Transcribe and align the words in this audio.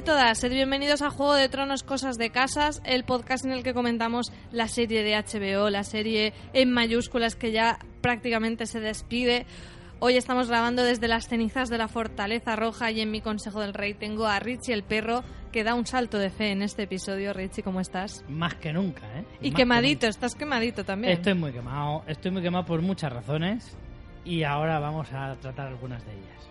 y 0.00 0.02
todas, 0.02 0.38
sed 0.38 0.50
bienvenidos 0.50 1.02
a 1.02 1.10
Juego 1.10 1.34
de 1.34 1.50
Tronos 1.50 1.82
Cosas 1.82 2.16
de 2.16 2.30
Casas, 2.30 2.80
el 2.86 3.04
podcast 3.04 3.44
en 3.44 3.52
el 3.52 3.62
que 3.62 3.74
comentamos 3.74 4.32
la 4.50 4.66
serie 4.66 5.02
de 5.02 5.14
HBO, 5.14 5.68
la 5.68 5.84
serie 5.84 6.32
en 6.54 6.72
mayúsculas 6.72 7.36
que 7.36 7.52
ya 7.52 7.78
prácticamente 8.00 8.64
se 8.64 8.80
despide. 8.80 9.44
Hoy 9.98 10.16
estamos 10.16 10.48
grabando 10.48 10.84
desde 10.84 11.06
las 11.06 11.28
cenizas 11.28 11.68
de 11.68 11.76
la 11.76 11.86
Fortaleza 11.86 12.56
Roja 12.56 12.90
y 12.90 13.02
en 13.02 13.10
mi 13.10 13.20
Consejo 13.20 13.60
del 13.60 13.74
Rey 13.74 13.92
tengo 13.92 14.26
a 14.26 14.38
Richie 14.38 14.72
el 14.72 14.84
perro 14.84 15.22
que 15.52 15.64
da 15.64 15.74
un 15.74 15.84
salto 15.84 16.16
de 16.16 16.30
fe 16.30 16.50
en 16.52 16.62
este 16.62 16.84
episodio. 16.84 17.34
Richie, 17.34 17.62
¿cómo 17.62 17.80
estás? 17.80 18.24
Más 18.26 18.54
que 18.54 18.72
nunca, 18.72 19.06
¿eh? 19.18 19.24
Y 19.42 19.50
Más 19.50 19.58
quemadito, 19.58 20.06
que 20.06 20.10
estás 20.10 20.34
quemadito 20.34 20.82
también. 20.82 21.12
Estoy 21.12 21.34
muy 21.34 21.52
quemado, 21.52 22.04
estoy 22.06 22.30
muy 22.30 22.40
quemado 22.40 22.64
por 22.64 22.80
muchas 22.80 23.12
razones 23.12 23.76
y 24.24 24.44
ahora 24.44 24.78
vamos 24.78 25.12
a 25.12 25.36
tratar 25.36 25.66
algunas 25.66 26.02
de 26.06 26.12
ellas. 26.12 26.49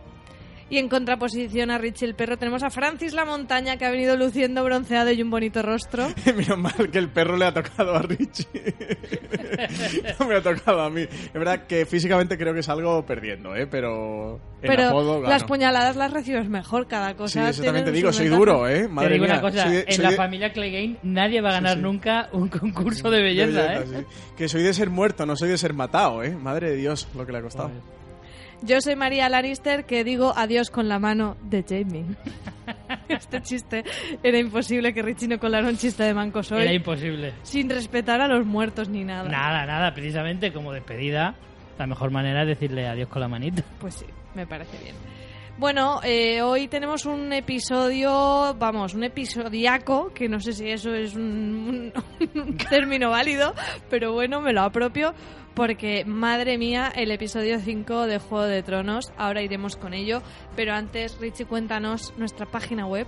Y 0.69 0.77
en 0.77 0.87
contraposición 0.87 1.71
a 1.71 1.77
Richie 1.79 2.05
el 2.07 2.15
perro 2.15 2.37
tenemos 2.37 2.61
a 2.63 2.69
Francis 2.69 3.13
la 3.13 3.25
montaña 3.25 3.77
que 3.77 3.85
ha 3.85 3.89
venido 3.91 4.15
luciendo 4.15 4.63
bronceado 4.63 5.11
y 5.11 5.21
un 5.21 5.29
bonito 5.31 5.61
rostro. 5.63 6.07
Menos 6.35 6.57
mal 6.59 6.89
que 6.91 6.99
el 6.99 7.09
perro 7.09 7.37
le 7.37 7.45
ha 7.45 7.53
tocado 7.53 7.95
a 7.95 8.01
Richie. 8.03 8.45
no 10.20 10.27
me 10.27 10.35
ha 10.35 10.41
tocado 10.41 10.81
a 10.81 10.89
mí. 10.89 11.01
Es 11.01 11.34
verdad 11.34 11.65
que 11.67 11.85
físicamente 11.85 12.37
creo 12.37 12.53
que 12.53 12.61
salgo 12.63 13.05
perdiendo, 13.05 13.55
¿eh? 13.55 13.67
Pero 13.67 14.35
en 14.61 14.67
Pero 14.70 14.87
apodo 14.89 15.21
las 15.21 15.43
puñaladas 15.43 15.95
las 15.95 16.11
recibes 16.13 16.48
mejor, 16.49 16.87
cada 16.87 17.09
Sí, 17.09 17.15
cosa. 17.15 17.49
exactamente. 17.49 17.85
tiene 17.91 17.98
Digo, 17.98 18.13
soy 18.13 18.26
ventaja. 18.29 18.39
duro, 18.39 18.67
¿eh? 18.67 18.87
Madre 18.87 19.07
Te 19.09 19.13
digo 19.13 19.26
mía. 19.26 19.33
una 19.33 19.41
cosa, 19.41 19.63
soy 19.63 19.71
de- 19.73 19.85
en 19.87 20.04
la 20.04 20.09
de- 20.11 20.15
familia 20.15 20.54
Clegane 20.54 20.98
nadie 21.04 21.41
va 21.41 21.49
a 21.49 21.54
ganar 21.54 21.77
sí. 21.77 21.81
nunca 21.81 22.29
un 22.31 22.48
concurso 22.49 23.09
de 23.09 23.21
belleza, 23.23 23.73
¿eh? 23.76 23.85
sí. 23.87 24.05
Que 24.37 24.48
soy 24.48 24.63
de 24.63 24.73
ser 24.73 24.89
muerto, 24.89 25.26
no 25.26 25.35
soy 25.35 25.49
de 25.49 25.57
ser 25.57 25.73
matado, 25.73 26.23
¿eh? 26.23 26.31
Madre 26.35 26.70
de 26.71 26.76
Dios, 26.76 27.07
lo 27.15 27.26
que 27.26 27.31
le 27.31 27.39
ha 27.39 27.41
costado. 27.41 27.71
Yo 28.62 28.82
soy 28.82 28.96
María 28.96 29.29
Lannister 29.29 29.85
que 29.85 30.04
digo 30.04 30.34
adiós 30.35 30.70
con 30.70 30.90
la 30.90 30.99
mano 30.99 31.38
de 31.43 31.63
Jamie. 31.68 32.05
este 33.07 33.41
chiste 33.41 33.84
era 34.21 34.38
imposible 34.38 34.93
que 34.93 35.01
Richie 35.01 35.27
no 35.27 35.40
colara 35.40 35.70
un 35.70 35.77
chiste 35.77 36.04
de 36.04 36.13
Manco 36.13 36.43
Soy 36.43 36.63
Era 36.63 36.74
imposible. 36.74 37.34
sin 37.43 37.70
respetar 37.70 38.21
a 38.21 38.27
los 38.27 38.46
muertos 38.46 38.90
ni 38.90 39.04
nada. 39.04 39.29
Nada, 39.29 39.66
nada, 39.66 39.93
precisamente 39.93 40.51
como 40.51 40.74
despedida, 40.74 41.35
la 41.77 41.88
mejor 41.88 42.12
manera 42.12 42.41
es 42.41 42.49
decirle 42.49 42.88
adiós 42.88 43.07
con 43.07 43.21
la 43.21 43.27
manita. 43.27 43.63
Pues 43.79 43.96
sí, 43.96 44.05
me 44.35 44.46
parece 44.46 44.77
bien. 44.84 44.96
Bueno, 45.60 45.99
eh, 46.05 46.41
hoy 46.41 46.70
tenemos 46.70 47.05
un 47.05 47.34
episodio, 47.34 48.55
vamos, 48.57 48.93
un 48.93 49.04
episodiaco, 49.04 50.13
que 50.13 50.29
no 50.29 50.40
sé 50.40 50.54
si 50.54 50.70
eso 50.70 50.93
es 50.93 51.16
un, 51.16 51.91
un- 52.35 52.57
término 52.70 53.10
válido, 53.10 53.54
pero 53.90 54.13
bueno, 54.13 54.40
me 54.40 54.54
lo 54.54 54.62
apropio, 54.62 55.13
porque 55.55 56.05
madre 56.05 56.57
mía, 56.57 56.90
el 56.96 57.12
episodio 57.12 57.60
5 57.60 58.07
de 58.07 58.20
Juego 58.20 58.46
de 58.46 58.63
Tronos, 58.63 59.12
ahora 59.18 59.41
iremos 59.41 59.76
con 59.76 59.93
ello, 59.93 60.21
pero 60.55 60.74
antes, 60.74 61.18
Richie, 61.20 61.43
cuéntanos 61.46 62.13
nuestra 62.18 62.46
página 62.46 62.85
web. 62.88 63.05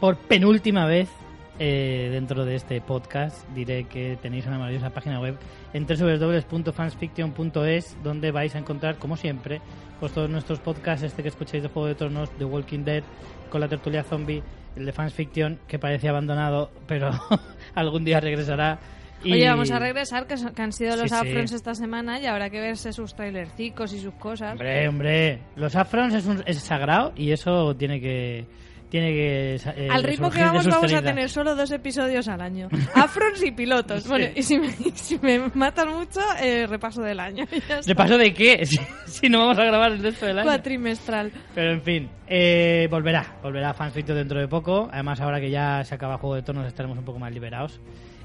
Por 0.00 0.16
penúltima 0.16 0.86
vez 0.86 1.08
eh, 1.58 2.08
dentro 2.10 2.44
de 2.44 2.56
este 2.56 2.80
podcast 2.80 3.48
diré 3.50 3.84
que 3.84 4.18
tenéis 4.20 4.46
una 4.46 4.58
maravillosa 4.58 4.90
página 4.90 5.20
web 5.20 5.36
en 5.72 5.86
www.fansfiction.es 5.86 7.96
donde 8.02 8.30
vais 8.30 8.54
a 8.54 8.58
encontrar, 8.58 8.96
como 8.96 9.16
siempre, 9.16 9.60
pues 10.00 10.12
todos 10.12 10.28
nuestros 10.30 10.58
podcasts, 10.60 11.04
este 11.04 11.22
que 11.22 11.28
escucháis 11.28 11.62
de 11.62 11.68
Juego 11.68 11.88
de 11.88 11.94
Tronos, 11.94 12.30
The 12.38 12.44
Walking 12.44 12.84
Dead, 12.84 13.02
con 13.50 13.60
la 13.60 13.68
tertulia 13.68 14.02
zombie, 14.02 14.42
el 14.76 14.86
de 14.86 14.92
Fans 14.92 15.12
Fiction, 15.14 15.58
que 15.68 15.78
parecía 15.78 16.10
abandonado, 16.10 16.70
pero 16.86 17.10
algún 17.74 18.04
día 18.04 18.20
regresará. 18.20 18.78
Y- 19.24 19.34
Oye, 19.34 19.48
vamos 19.48 19.70
a 19.70 19.78
regresar, 19.78 20.26
que, 20.26 20.34
han 20.60 20.72
sido 20.72 20.96
los 20.96 21.08
Sí, 21.10 21.16
sí. 21.20 21.28
afrons 21.28 21.52
esta 21.52 21.74
semana 21.76 22.18
y 22.20 22.26
habrá 22.26 22.50
que 22.50 22.60
verse 22.60 22.92
sus 22.92 23.14
trailercicos 23.14 23.92
y 23.92 24.00
sus 24.00 24.14
cosas. 24.14 24.52
Hombre, 24.52 24.88
hombre, 24.88 25.38
los 25.54 25.76
afrons 25.76 26.12
es, 26.14 26.26
un- 26.26 26.42
es 26.46 26.58
sagrado 26.58 27.12
y 27.14 27.30
eso 27.30 27.76
tiene 27.76 28.00
que... 28.00 28.46
Tiene 28.92 29.14
que 29.14 29.54
eh, 29.54 29.88
Al 29.90 30.02
ritmo 30.02 30.30
que 30.30 30.42
vamos 30.42 30.66
vamos 30.66 30.92
a 30.92 31.00
tener 31.00 31.30
solo 31.30 31.56
dos 31.56 31.70
episodios 31.70 32.28
al 32.28 32.42
año. 32.42 32.68
Afrons 32.94 33.42
y 33.42 33.50
pilotos. 33.50 34.02
Sí. 34.02 34.08
Bueno, 34.08 34.26
y 34.34 34.42
si 34.42 34.58
me, 34.58 34.70
si 34.94 35.18
me 35.18 35.38
matan 35.54 35.88
mucho, 35.96 36.20
eh, 36.42 36.66
repaso 36.66 37.00
del 37.00 37.18
año. 37.18 37.46
¿Repaso 37.86 38.18
de 38.18 38.34
qué? 38.34 38.66
Si, 38.66 38.78
si 39.06 39.28
no 39.30 39.38
vamos 39.38 39.58
a 39.58 39.64
grabar 39.64 39.92
el 39.92 40.02
resto 40.02 40.26
del 40.26 40.40
año. 40.40 40.46
Cuatrimestral. 40.46 41.32
Pero 41.54 41.72
en 41.72 41.80
fin, 41.80 42.10
eh, 42.26 42.86
volverá, 42.90 43.38
volverá 43.42 43.72
Fanfiction 43.72 44.18
dentro 44.18 44.38
de 44.38 44.46
poco. 44.46 44.90
Además, 44.92 45.22
ahora 45.22 45.40
que 45.40 45.50
ya 45.50 45.82
se 45.84 45.94
acaba 45.94 46.18
Juego 46.18 46.34
de 46.34 46.42
Tronos, 46.42 46.66
estaremos 46.66 46.98
un 46.98 47.04
poco 47.06 47.18
más 47.18 47.32
liberados 47.32 47.80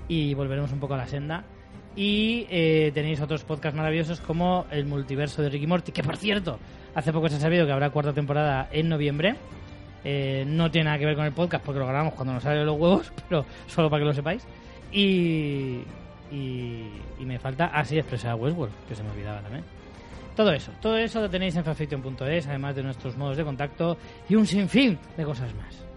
y 0.09 0.33
volveremos 0.33 0.73
un 0.73 0.81
poco 0.81 0.95
a 0.95 0.97
la 0.97 1.07
senda. 1.07 1.45
Y 1.95 2.45
eh, 2.49 2.91
tenéis 2.93 3.21
otros 3.21 3.45
podcasts 3.45 3.77
maravillosos 3.77 4.19
como 4.19 4.65
el 4.69 4.85
multiverso 4.85 5.41
de 5.41 5.49
Ricky 5.49 5.65
Morty, 5.65 5.93
que 5.93 6.03
por 6.03 6.17
cierto, 6.17 6.59
hace 6.93 7.13
poco 7.13 7.29
se 7.29 7.37
ha 7.37 7.39
sabido 7.39 7.65
que 7.65 7.71
habrá 7.71 7.89
cuarta 7.89 8.11
temporada 8.11 8.67
en 8.73 8.89
noviembre. 8.89 9.37
Eh, 10.03 10.45
no 10.47 10.69
tiene 10.71 10.85
nada 10.85 10.99
que 10.99 11.05
ver 11.05 11.15
con 11.15 11.25
el 11.25 11.33
podcast 11.33 11.65
porque 11.65 11.79
lo 11.79 11.87
grabamos 11.87 12.13
cuando 12.13 12.33
nos 12.33 12.43
salen 12.43 12.65
los 12.65 12.79
huevos, 12.79 13.11
pero 13.29 13.45
solo 13.67 13.89
para 13.89 14.01
que 14.01 14.05
lo 14.05 14.13
sepáis. 14.13 14.45
Y, 14.91 15.81
y, 16.31 16.91
me 17.19 17.39
falta 17.39 17.65
así 17.67 17.97
expresar 17.97 18.35
Westworld, 18.35 18.73
que 18.87 18.95
se 18.95 19.03
me 19.03 19.11
olvidaba 19.11 19.41
también. 19.41 19.63
Todo 20.35 20.51
eso, 20.53 20.71
todo 20.81 20.97
eso 20.97 21.19
lo 21.19 21.29
tenéis 21.29 21.55
en 21.55 21.63
fanfiction.es, 21.63 22.47
además 22.47 22.75
de 22.75 22.83
nuestros 22.83 23.17
modos 23.17 23.37
de 23.37 23.43
contacto 23.43 23.97
y 24.29 24.35
un 24.35 24.45
sinfín 24.45 24.97
de 25.17 25.25
cosas 25.25 25.53
más. 25.55 25.87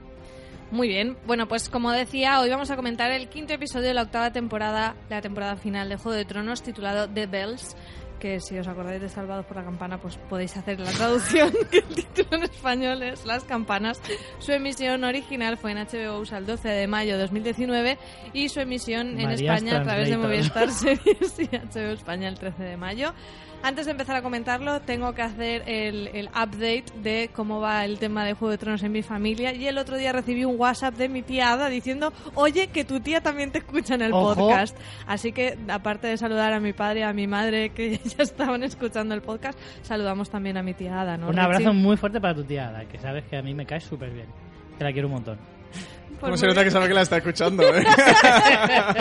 Muy 0.71 0.87
bien. 0.87 1.16
Bueno, 1.27 1.49
pues 1.49 1.69
como 1.69 1.91
decía, 1.91 2.41
hoy 2.41 2.49
vamos 2.49 2.71
a 2.71 2.77
comentar 2.77 3.10
el 3.10 3.28
quinto 3.28 3.53
episodio 3.53 3.89
de 3.89 3.94
la 3.94 4.03
octava 4.03 4.33
temporada, 4.33 4.94
la 5.09 5.21
temporada 5.21 5.56
final 5.56 5.89
de 5.89 5.97
Juego 5.97 6.16
de 6.16 6.25
Tronos, 6.25 6.62
titulado 6.62 7.09
The 7.09 7.27
Bells. 7.27 7.77
Que 8.20 8.38
si 8.38 8.58
os 8.58 8.69
acordáis 8.69 9.00
de 9.00 9.08
Salvados 9.08 9.47
por 9.47 9.56
la 9.56 9.64
Campana, 9.64 9.98
pues 9.98 10.19
podéis 10.28 10.54
hacer 10.56 10.78
la 10.78 10.91
traducción, 10.92 11.50
que 11.70 11.78
el 11.78 11.86
título 11.86 12.28
en 12.36 12.42
español 12.42 13.03
es 13.03 13.25
Las 13.25 13.44
Campanas. 13.44 14.00
Su 14.38 14.53
emisión 14.53 15.04
original 15.04 15.56
fue 15.56 15.72
en 15.72 15.78
HBO 15.78 16.20
USA 16.20 16.38
el 16.38 16.47
12 16.47 16.69
de 16.69 16.86
mayo 16.86 17.14
de 17.14 17.22
2019 17.22 17.98
y 18.34 18.48
su 18.50 18.60
emisión 18.60 19.19
en 19.19 19.25
Marías 19.25 19.41
España 19.41 19.78
a 19.78 19.82
través 19.82 20.10
de 20.10 20.16
Translator. 20.16 20.69
Movistar 20.69 20.70
Series 20.70 21.38
y 21.38 21.47
HBO 21.47 21.92
España 21.92 22.28
el 22.28 22.38
13 22.38 22.62
de 22.62 22.76
mayo. 22.76 23.14
Antes 23.62 23.84
de 23.84 23.92
empezar 23.92 24.16
a 24.16 24.22
comentarlo, 24.22 24.80
tengo 24.80 25.12
que 25.14 25.20
hacer 25.20 25.64
el, 25.66 26.09
el 26.14 26.28
update 26.28 26.84
de 27.03 27.28
cómo 27.34 27.60
va 27.60 27.84
el 27.84 27.98
tema 27.98 28.25
de 28.25 28.32
Juego 28.32 28.53
de 28.53 28.56
Tronos 28.59 28.82
en 28.82 28.91
mi 28.91 29.03
familia. 29.03 29.53
Y 29.53 29.66
el 29.66 29.76
otro 29.76 29.98
día 29.98 30.12
recibí 30.12 30.47
un 30.47 30.59
WhatsApp 30.59 30.94
de 30.94 31.10
mi 31.10 31.20
tía 31.20 31.53
Ada 31.53 31.69
diciendo, 31.69 32.10
oye, 32.34 32.69
que 32.69 32.86
tu 32.86 33.00
tía 33.00 33.20
también 33.20 33.53
te 33.53 33.59
escucha 33.59 33.97
en 33.97 34.03
el 34.03 34.14
Ojo. 34.14 34.34
podcast. 34.34 34.75
Así 35.06 35.32
que, 35.32 35.59
aparte 35.69 36.06
de 36.06 36.16
saludar 36.16 36.54
a 36.54 36.60
mi 36.60 36.72
padre 36.72 37.00
y 37.00 37.03
a 37.03 37.12
mi 37.12 37.26
madre 37.26 37.69
que 37.70 38.00
ya 38.16 38.22
estaban 38.25 38.62
escuchando 38.62 39.15
el 39.15 39.22
podcast, 39.22 39.59
saludamos 39.82 40.31
también 40.31 40.56
a 40.56 40.62
mi 40.62 40.75
tía 40.75 41.00
Ada, 41.00 41.16
¿no? 41.16 41.26
un 41.28 41.32
Richie? 41.32 41.44
abrazo 41.44 41.75
muy 41.75 41.97
fuerte 41.97 42.21
para 42.21 42.34
tu 42.34 42.44
tía 42.44 42.69
Ada, 42.69 42.84
que 42.84 42.98
sabes 42.98 43.25
que 43.25 43.37
a 43.37 43.43
mí 43.43 43.54
me 43.54 43.66
cae 43.66 43.81
súper 43.81 44.10
bien. 44.10 44.26
Que 44.78 44.84
la 44.84 44.93
quiero 44.93 45.09
un 45.09 45.15
montón. 45.15 45.38
Pues 46.09 46.19
Como 46.21 46.37
se 46.37 46.47
nota 46.48 46.60
que 46.60 46.65
bien. 46.65 46.72
sabe 46.72 46.88
que 46.88 46.94
la 46.94 47.03
está 47.03 47.16
escuchando, 47.19 47.62
¿eh? 47.62 47.82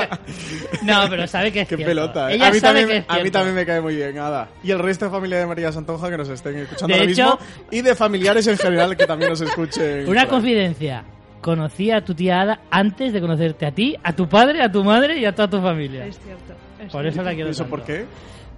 No, 0.84 1.06
pero 1.10 1.28
sabe 1.28 1.52
que 1.52 1.62
es 1.62 1.68
Qué 1.68 1.76
cierto. 1.76 1.90
pelota, 1.92 2.32
¿eh? 2.32 2.36
Ella 2.36 2.48
A 2.48 2.52
mí, 2.52 2.60
sabe 2.60 2.80
también, 2.82 3.04
que 3.04 3.14
es 3.14 3.20
a 3.20 3.24
mí 3.24 3.32
también 3.32 3.56
me 3.56 3.66
cae 3.66 3.82
muy 3.82 3.96
bien, 3.96 4.18
Ada. 4.18 4.50
Y 4.64 4.72
el 4.72 4.80
resto 4.80 5.06
de 5.06 5.12
familia 5.12 5.40
de 5.40 5.46
María 5.48 5.72
Santonja 5.72 6.10
que 6.10 6.18
nos 6.18 6.30
estén 6.30 6.58
escuchando 6.60 6.94
De 6.94 7.00
ahora 7.02 7.12
hecho- 7.12 7.40
mismo. 7.42 7.68
Y 7.72 7.82
de 7.82 7.96
familiares 7.96 8.48
en 8.48 8.58
general 8.58 8.96
que 8.96 9.06
también 9.06 9.32
nos 9.32 9.42
escuchen. 9.42 10.08
Una 10.08 10.28
confidencia. 10.28 11.04
Conocí 11.42 11.90
a 11.92 12.04
tu 12.04 12.14
tía 12.14 12.42
Ada 12.42 12.60
antes 12.70 13.14
de 13.14 13.22
conocerte 13.22 13.66
a 13.66 13.72
ti, 13.72 13.96
a 14.04 14.14
tu 14.14 14.28
padre, 14.28 14.62
a 14.62 14.72
tu 14.72 14.84
madre 14.84 15.18
y 15.20 15.26
a 15.26 15.34
toda 15.34 15.50
tu 15.50 15.62
familia. 15.62 16.06
Es 16.06 16.20
cierto. 16.20 16.54
es 16.86 16.92
Por 16.92 17.06
eso 17.06 17.22
la 17.24 17.34
quiero 17.34 17.50
¿Y 17.50 17.52
eso 17.52 17.64
tanto. 17.64 17.78
por 17.78 17.86
qué? 17.86 18.06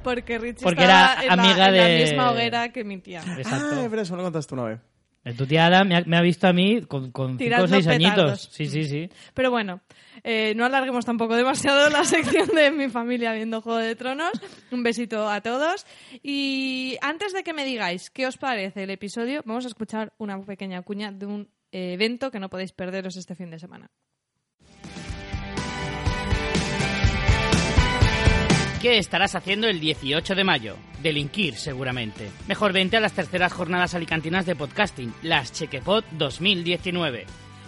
Porque 0.03 0.37
Richie 0.39 0.63
Porque 0.63 0.81
estaba 0.81 1.13
era 1.13 1.21
en 1.23 1.27
la- 1.27 1.33
amiga 1.43 1.67
en 1.69 1.77
la 1.77 1.85
de- 1.85 2.03
misma 2.03 2.31
hoguera 2.31 2.69
que 2.71 2.83
mi 2.83 2.97
tía. 2.99 3.21
Exacto. 3.37 3.67
Ah, 3.83 3.87
pero 3.89 4.01
eso 4.01 4.13
me 4.13 4.17
lo 4.17 4.23
contaste 4.23 4.53
una 4.53 4.63
vez. 4.65 4.79
Eh, 5.23 5.33
Tu 5.33 5.45
tía 5.45 5.67
Ada 5.67 5.83
me 5.83 5.95
ha, 5.97 6.01
me 6.03 6.17
ha 6.17 6.21
visto 6.21 6.47
a 6.47 6.53
mí 6.53 6.81
con, 6.81 7.11
con 7.11 7.33
cinco 7.33 7.43
Tirando 7.43 7.65
o 7.65 7.67
seis 7.67 7.85
petardos. 7.85 8.19
añitos. 8.19 8.49
Sí, 8.51 8.65
sí, 8.65 8.85
sí. 8.85 9.09
Pero 9.35 9.51
bueno, 9.51 9.81
eh, 10.23 10.53
no 10.55 10.65
alarguemos 10.65 11.05
tampoco 11.05 11.35
demasiado 11.35 11.89
la 11.91 12.03
sección 12.45 12.47
de 12.55 12.71
mi 12.71 12.89
familia 12.89 13.31
viendo 13.33 13.61
Juego 13.61 13.77
de 13.77 13.95
Tronos. 13.95 14.31
Un 14.71 14.81
besito 14.81 15.29
a 15.29 15.41
todos. 15.41 15.85
Y 16.23 16.97
antes 17.01 17.33
de 17.33 17.43
que 17.43 17.53
me 17.53 17.65
digáis 17.65 18.09
qué 18.09 18.25
os 18.25 18.37
parece 18.37 18.81
el 18.83 18.89
episodio, 18.89 19.43
vamos 19.45 19.65
a 19.65 19.67
escuchar 19.67 20.11
una 20.17 20.41
pequeña 20.41 20.81
cuña 20.81 21.11
de 21.11 21.27
un 21.27 21.49
eh, 21.71 21.93
evento 21.93 22.31
que 22.31 22.39
no 22.39 22.49
podéis 22.49 22.71
perderos 22.71 23.15
este 23.15 23.35
fin 23.35 23.51
de 23.51 23.59
semana. 23.59 23.91
¿Qué 28.81 28.97
estarás 28.97 29.35
haciendo 29.35 29.67
el 29.67 29.79
18 29.79 30.33
de 30.33 30.43
mayo? 30.43 30.75
Delinquir, 31.03 31.53
seguramente. 31.53 32.31
Mejor 32.47 32.73
vente 32.73 32.97
a 32.97 32.99
las 32.99 33.13
terceras 33.13 33.53
jornadas 33.53 33.93
alicantinas 33.93 34.47
de 34.47 34.55
podcasting, 34.55 35.13
las 35.21 35.53
Chequepod 35.53 36.03
2019. 36.13 37.27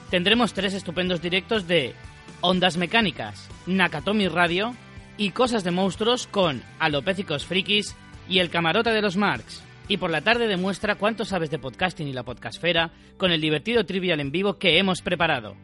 Tendremos 0.09 0.55
tres 0.55 0.73
estupendos 0.73 1.21
directos 1.21 1.67
de 1.67 1.93
Ondas 2.41 2.77
Mecánicas, 2.77 3.47
Nakatomi 3.67 4.27
Radio 4.27 4.75
y 5.15 5.29
Cosas 5.29 5.63
de 5.63 5.69
Monstruos 5.69 6.25
con 6.25 6.63
Alopécicos 6.79 7.45
Frikis 7.45 7.95
y 8.27 8.39
El 8.39 8.49
Camarote 8.49 8.89
de 8.89 9.03
los 9.03 9.15
Marx. 9.15 9.61
Y 9.87 9.97
por 9.97 10.09
la 10.09 10.21
tarde 10.21 10.47
demuestra 10.47 10.95
cuánto 10.95 11.25
sabes 11.25 11.51
de 11.51 11.59
podcasting 11.59 12.07
y 12.07 12.13
la 12.13 12.23
podcastfera 12.23 12.89
con 13.17 13.31
el 13.31 13.39
divertido 13.39 13.85
trivial 13.85 14.19
en 14.19 14.31
vivo 14.31 14.57
que 14.57 14.79
hemos 14.79 15.03
preparado. 15.03 15.55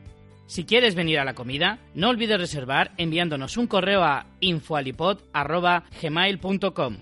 Si 0.49 0.65
quieres 0.65 0.95
venir 0.95 1.19
a 1.19 1.25
la 1.25 1.35
comida, 1.35 1.77
no 1.93 2.09
olvides 2.09 2.39
reservar 2.39 2.91
enviándonos 2.97 3.55
un 3.55 3.67
correo 3.67 4.03
a 4.03 4.25
infoalipod.gmail.com. 4.39 6.97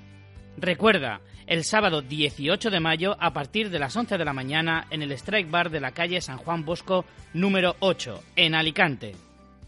Recuerda, 0.57 1.21
el 1.45 1.63
sábado 1.63 2.01
18 2.01 2.69
de 2.69 2.81
mayo 2.81 3.15
a 3.21 3.31
partir 3.31 3.69
de 3.69 3.79
las 3.79 3.95
11 3.95 4.17
de 4.17 4.25
la 4.25 4.33
mañana 4.33 4.87
en 4.89 5.01
el 5.01 5.13
Strike 5.13 5.49
Bar 5.49 5.69
de 5.69 5.79
la 5.79 5.93
calle 5.93 6.19
San 6.19 6.39
Juan 6.39 6.65
Bosco 6.65 7.05
número 7.33 7.77
8, 7.79 8.21
en 8.35 8.53
Alicante. 8.53 9.15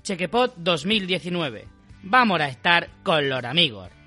Chequepot 0.03 0.55
2019. 0.57 1.65
Vamos 2.03 2.41
a 2.41 2.49
estar 2.49 2.89
con 3.01 3.29
los 3.29 3.45
amigos. 3.45 3.98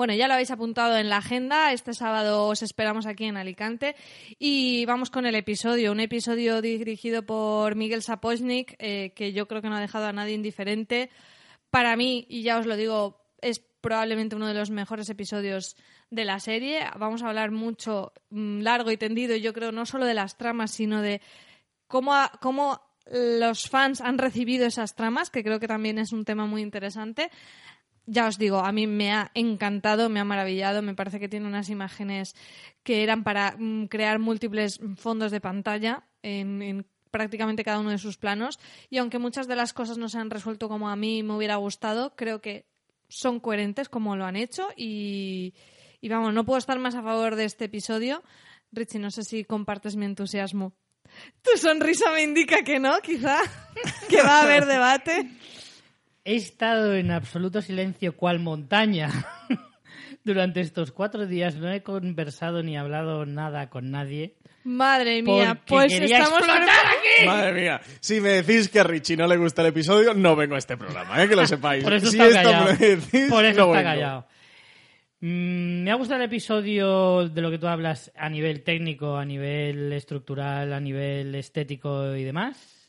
Bueno, 0.00 0.14
ya 0.14 0.28
lo 0.28 0.32
habéis 0.32 0.50
apuntado 0.50 0.96
en 0.96 1.10
la 1.10 1.18
agenda. 1.18 1.74
Este 1.74 1.92
sábado 1.92 2.46
os 2.46 2.62
esperamos 2.62 3.04
aquí 3.04 3.26
en 3.26 3.36
Alicante. 3.36 3.96
Y 4.38 4.86
vamos 4.86 5.10
con 5.10 5.26
el 5.26 5.34
episodio. 5.34 5.92
Un 5.92 6.00
episodio 6.00 6.62
dirigido 6.62 7.22
por 7.26 7.74
Miguel 7.74 8.02
Sapochnik, 8.02 8.76
eh, 8.78 9.12
que 9.14 9.34
yo 9.34 9.46
creo 9.46 9.60
que 9.60 9.68
no 9.68 9.76
ha 9.76 9.80
dejado 9.80 10.06
a 10.06 10.14
nadie 10.14 10.32
indiferente. 10.32 11.10
Para 11.68 11.96
mí, 11.96 12.24
y 12.30 12.42
ya 12.42 12.56
os 12.56 12.64
lo 12.64 12.76
digo, 12.76 13.20
es 13.42 13.58
probablemente 13.58 14.36
uno 14.36 14.46
de 14.46 14.54
los 14.54 14.70
mejores 14.70 15.10
episodios 15.10 15.76
de 16.08 16.24
la 16.24 16.40
serie. 16.40 16.80
Vamos 16.98 17.22
a 17.22 17.28
hablar 17.28 17.50
mucho, 17.50 18.14
mm, 18.30 18.60
largo 18.60 18.90
y 18.90 18.96
tendido, 18.96 19.36
yo 19.36 19.52
creo, 19.52 19.70
no 19.70 19.84
solo 19.84 20.06
de 20.06 20.14
las 20.14 20.38
tramas, 20.38 20.70
sino 20.70 21.02
de 21.02 21.20
cómo, 21.88 22.14
cómo 22.40 22.80
los 23.04 23.68
fans 23.68 24.00
han 24.00 24.16
recibido 24.16 24.66
esas 24.66 24.94
tramas, 24.94 25.28
que 25.30 25.42
creo 25.42 25.60
que 25.60 25.68
también 25.68 25.98
es 25.98 26.12
un 26.12 26.24
tema 26.24 26.46
muy 26.46 26.62
interesante. 26.62 27.30
Ya 28.06 28.26
os 28.26 28.38
digo, 28.38 28.58
a 28.58 28.72
mí 28.72 28.86
me 28.86 29.12
ha 29.12 29.30
encantado, 29.34 30.08
me 30.08 30.20
ha 30.20 30.24
maravillado, 30.24 30.82
me 30.82 30.94
parece 30.94 31.20
que 31.20 31.28
tiene 31.28 31.46
unas 31.46 31.68
imágenes 31.68 32.34
que 32.82 33.02
eran 33.02 33.22
para 33.22 33.54
mm, 33.58 33.86
crear 33.86 34.18
múltiples 34.18 34.80
fondos 34.96 35.30
de 35.30 35.40
pantalla 35.40 36.04
en, 36.22 36.62
en 36.62 36.86
prácticamente 37.10 37.64
cada 37.64 37.80
uno 37.80 37.90
de 37.90 37.98
sus 37.98 38.16
planos 38.16 38.58
y 38.88 38.98
aunque 38.98 39.18
muchas 39.18 39.46
de 39.48 39.56
las 39.56 39.72
cosas 39.72 39.98
no 39.98 40.08
se 40.08 40.18
han 40.18 40.30
resuelto 40.30 40.68
como 40.68 40.88
a 40.88 40.96
mí 40.96 41.22
me 41.22 41.34
hubiera 41.34 41.56
gustado, 41.56 42.14
creo 42.16 42.40
que 42.40 42.66
son 43.08 43.40
coherentes 43.40 43.88
como 43.88 44.16
lo 44.16 44.24
han 44.24 44.36
hecho 44.36 44.68
y, 44.76 45.54
y 46.00 46.08
vamos, 46.08 46.32
no 46.32 46.44
puedo 46.44 46.58
estar 46.58 46.78
más 46.78 46.94
a 46.94 47.02
favor 47.02 47.36
de 47.36 47.44
este 47.44 47.66
episodio. 47.66 48.22
Richie, 48.72 49.00
no 49.00 49.10
sé 49.10 49.24
si 49.24 49.44
compartes 49.44 49.96
mi 49.96 50.06
entusiasmo. 50.06 50.72
Tu 51.42 51.58
sonrisa 51.58 52.12
me 52.12 52.22
indica 52.22 52.62
que 52.62 52.78
no, 52.78 53.00
quizá, 53.00 53.40
que 54.08 54.22
va 54.22 54.38
a 54.38 54.42
haber 54.42 54.66
debate. 54.66 55.28
He 56.24 56.36
estado 56.36 56.94
en 56.94 57.10
absoluto 57.10 57.62
silencio 57.62 58.16
cual 58.16 58.40
montaña. 58.40 59.10
Durante 60.24 60.60
estos 60.60 60.92
cuatro 60.92 61.26
días 61.26 61.56
no 61.56 61.70
he 61.72 61.82
conversado 61.82 62.62
ni 62.62 62.76
hablado 62.76 63.24
nada 63.24 63.70
con 63.70 63.90
nadie. 63.90 64.36
Madre 64.64 65.22
mía, 65.22 65.62
pues 65.66 65.92
estamos 65.94 66.42
aquí. 66.42 67.26
Madre 67.26 67.52
mía, 67.54 67.80
si 68.00 68.20
me 68.20 68.42
decís 68.42 68.68
que 68.68 68.80
a 68.80 68.84
Richie 68.84 69.16
no 69.16 69.26
le 69.26 69.38
gusta 69.38 69.62
el 69.62 69.68
episodio, 69.68 70.12
no 70.12 70.36
vengo 70.36 70.54
a 70.56 70.58
este 70.58 70.76
programa, 70.76 71.22
¿eh? 71.22 71.28
que 71.28 71.36
lo 71.36 71.46
sepáis. 71.46 71.82
Por 71.82 71.94
eso 71.94 72.10
si 72.10 72.20
está 72.20 72.26
esto 72.26 72.42
callado. 72.50 72.64
me 72.66 72.72
lo 72.72 72.78
decís, 72.78 73.30
Por 73.30 73.44
eso 73.46 73.58
no 73.58 73.74
está 73.74 73.78
vengo. 73.78 73.82
callado. 73.90 74.26
Mm, 75.20 75.82
me 75.84 75.90
ha 75.90 75.94
gustado 75.94 76.20
el 76.20 76.26
episodio 76.26 77.28
de 77.28 77.40
lo 77.40 77.50
que 77.50 77.58
tú 77.58 77.66
hablas 77.68 78.12
a 78.14 78.28
nivel 78.28 78.62
técnico, 78.62 79.16
a 79.16 79.24
nivel 79.24 79.90
estructural, 79.94 80.72
a 80.74 80.80
nivel 80.80 81.34
estético 81.34 82.14
y 82.14 82.24
demás. 82.24 82.79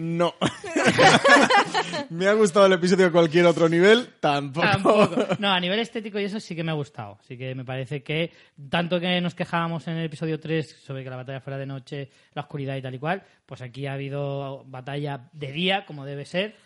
No. 0.00 0.34
me 2.08 2.26
ha 2.26 2.32
gustado 2.32 2.64
el 2.64 2.72
episodio 2.72 3.08
a 3.08 3.12
cualquier 3.12 3.44
otro 3.44 3.68
nivel, 3.68 4.08
tampoco. 4.18 4.66
Tampoco. 4.66 5.26
No, 5.38 5.50
a 5.52 5.60
nivel 5.60 5.78
estético 5.78 6.18
y 6.18 6.24
eso 6.24 6.40
sí 6.40 6.56
que 6.56 6.64
me 6.64 6.70
ha 6.70 6.74
gustado. 6.74 7.18
Así 7.20 7.36
que 7.36 7.54
me 7.54 7.66
parece 7.66 8.02
que, 8.02 8.32
tanto 8.70 8.98
que 8.98 9.20
nos 9.20 9.34
quejábamos 9.34 9.86
en 9.88 9.98
el 9.98 10.06
episodio 10.06 10.40
3 10.40 10.84
sobre 10.86 11.04
que 11.04 11.10
la 11.10 11.16
batalla 11.16 11.42
fuera 11.42 11.58
de 11.58 11.66
noche, 11.66 12.08
la 12.32 12.40
oscuridad 12.42 12.76
y 12.76 12.82
tal 12.82 12.94
y 12.94 12.98
cual, 12.98 13.22
pues 13.44 13.60
aquí 13.60 13.86
ha 13.86 13.92
habido 13.92 14.64
batalla 14.68 15.28
de 15.34 15.52
día, 15.52 15.84
como 15.84 16.06
debe 16.06 16.24
ser. 16.24 16.56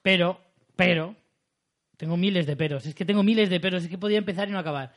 Pero, 0.00 0.40
pero, 0.76 1.16
tengo 1.96 2.16
miles 2.16 2.46
de 2.46 2.54
peros. 2.54 2.86
Es 2.86 2.94
que 2.94 3.04
tengo 3.04 3.24
miles 3.24 3.50
de 3.50 3.58
peros. 3.58 3.82
Es 3.82 3.90
que 3.90 3.98
podía 3.98 4.18
empezar 4.18 4.48
y 4.48 4.52
no 4.52 4.60
acabar. 4.60 4.92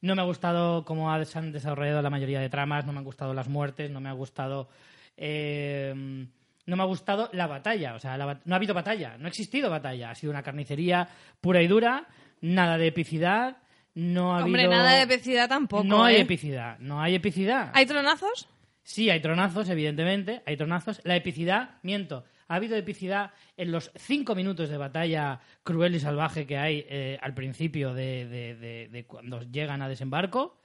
No 0.00 0.14
me 0.14 0.22
ha 0.22 0.24
gustado 0.24 0.86
cómo 0.86 1.12
han 1.12 1.52
desarrollado 1.52 2.00
la 2.00 2.08
mayoría 2.08 2.40
de 2.40 2.48
tramas, 2.48 2.86
no 2.86 2.94
me 2.94 3.00
han 3.00 3.04
gustado 3.04 3.34
las 3.34 3.48
muertes, 3.48 3.90
no 3.90 4.00
me 4.00 4.08
ha 4.08 4.12
gustado. 4.12 4.70
eh, 5.18 6.26
no 6.66 6.76
me 6.76 6.82
ha 6.82 6.86
gustado 6.86 7.28
la 7.32 7.46
batalla. 7.46 7.94
O 7.94 7.98
sea, 7.98 8.16
la 8.16 8.40
no 8.44 8.54
ha 8.54 8.56
habido 8.56 8.74
batalla, 8.74 9.16
no 9.18 9.26
ha 9.26 9.28
existido 9.28 9.70
batalla. 9.70 10.10
Ha 10.10 10.14
sido 10.14 10.30
una 10.30 10.42
carnicería 10.42 11.08
pura 11.40 11.62
y 11.62 11.66
dura, 11.68 12.06
nada 12.40 12.78
de 12.78 12.86
epicidad, 12.88 13.56
no 13.94 14.34
ha 14.36 14.44
Hombre, 14.44 14.62
habido. 14.64 14.76
nada 14.78 14.94
de 14.96 15.02
epicidad 15.02 15.48
tampoco. 15.48 15.84
No 15.84 16.04
hay 16.04 16.16
¿eh? 16.16 16.20
epicidad, 16.22 16.78
no 16.80 17.00
hay 17.00 17.14
epicidad. 17.14 17.70
¿Hay 17.74 17.86
tronazos? 17.86 18.48
Sí, 18.82 19.08
hay 19.08 19.20
tronazos, 19.20 19.68
evidentemente, 19.70 20.42
hay 20.46 20.56
tronazos. 20.56 21.00
La 21.04 21.16
epicidad, 21.16 21.76
miento, 21.82 22.24
ha 22.48 22.56
habido 22.56 22.76
epicidad 22.76 23.30
en 23.56 23.72
los 23.72 23.90
cinco 23.96 24.34
minutos 24.34 24.68
de 24.68 24.76
batalla 24.76 25.40
cruel 25.62 25.94
y 25.94 26.00
salvaje 26.00 26.46
que 26.46 26.58
hay 26.58 26.84
eh, 26.88 27.18
al 27.22 27.32
principio 27.34 27.94
de, 27.94 28.26
de- 28.26 28.54
de- 28.56 28.88
de 28.88 29.04
cuando 29.06 29.40
llegan 29.42 29.80
a 29.80 29.88
desembarco. 29.88 30.60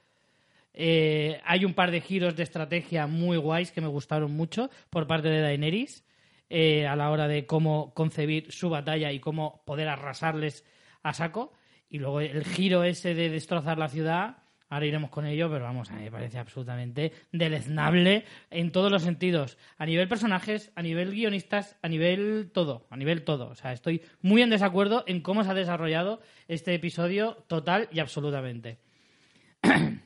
Eh, 0.72 1.40
hay 1.44 1.64
un 1.64 1.74
par 1.74 1.90
de 1.90 2.00
giros 2.00 2.36
de 2.36 2.42
estrategia 2.42 3.06
muy 3.06 3.36
guays 3.36 3.72
que 3.72 3.80
me 3.80 3.88
gustaron 3.88 4.32
mucho 4.32 4.70
por 4.88 5.06
parte 5.06 5.28
de 5.28 5.40
Daenerys 5.40 6.04
eh, 6.48 6.86
a 6.86 6.96
la 6.96 7.10
hora 7.10 7.28
de 7.28 7.46
cómo 7.46 7.92
concebir 7.94 8.50
su 8.52 8.70
batalla 8.70 9.12
y 9.12 9.20
cómo 9.20 9.62
poder 9.64 9.88
arrasarles 9.88 10.64
a 11.02 11.12
saco. 11.12 11.52
Y 11.88 11.98
luego 11.98 12.20
el 12.20 12.44
giro 12.44 12.84
ese 12.84 13.14
de 13.14 13.30
destrozar 13.30 13.78
la 13.78 13.88
ciudad, 13.88 14.38
ahora 14.68 14.86
iremos 14.86 15.10
con 15.10 15.26
ello, 15.26 15.50
pero 15.50 15.64
vamos, 15.64 15.90
a 15.90 15.94
mí 15.94 16.04
me 16.04 16.10
parece 16.10 16.38
absolutamente 16.38 17.12
deleznable 17.32 18.24
en 18.50 18.70
todos 18.70 18.90
los 18.90 19.02
sentidos. 19.02 19.58
A 19.76 19.86
nivel 19.86 20.08
personajes, 20.08 20.72
a 20.76 20.82
nivel 20.82 21.12
guionistas, 21.12 21.76
a 21.82 21.88
nivel 21.88 22.50
todo, 22.52 22.86
a 22.90 22.96
nivel 22.96 23.24
todo. 23.24 23.48
O 23.48 23.54
sea, 23.54 23.72
estoy 23.72 24.02
muy 24.22 24.42
en 24.42 24.50
desacuerdo 24.50 25.04
en 25.06 25.20
cómo 25.20 25.44
se 25.44 25.50
ha 25.50 25.54
desarrollado 25.54 26.20
este 26.48 26.74
episodio 26.74 27.44
total 27.48 27.88
y 27.92 27.98
absolutamente. 27.98 28.78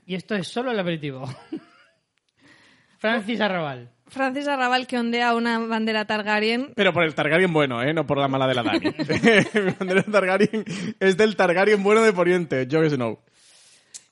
Y 0.07 0.15
esto 0.15 0.35
es 0.35 0.49
solo 0.49 0.71
el 0.71 0.79
aperitivo. 0.79 1.29
Francis 2.99 3.41
Arrabal. 3.41 3.91
Francis 4.07 4.47
Arrabal 4.49 4.87
que 4.87 4.99
ondea 4.99 5.35
una 5.35 5.59
bandera 5.59 6.07
Targaryen. 6.07 6.73
Pero 6.75 6.93
por 6.93 7.05
el 7.05 7.15
Targaryen 7.15 7.53
bueno, 7.53 7.83
¿eh? 7.83 7.93
No 7.93 8.07
por 8.07 8.19
la 8.19 8.29
mala 8.29 8.47
de 8.47 8.55
la 8.55 8.63
Dani. 8.63 8.81
Mi 9.55 9.71
bandera 9.79 10.03
Targaryen 10.03 10.65
es 11.01 11.17
del 11.17 11.37
Targaryen 11.37 11.83
bueno 11.83 12.03
de 12.03 12.13
Poniente, 12.13 12.69
Jon 12.71 12.89
Snow. 12.89 13.21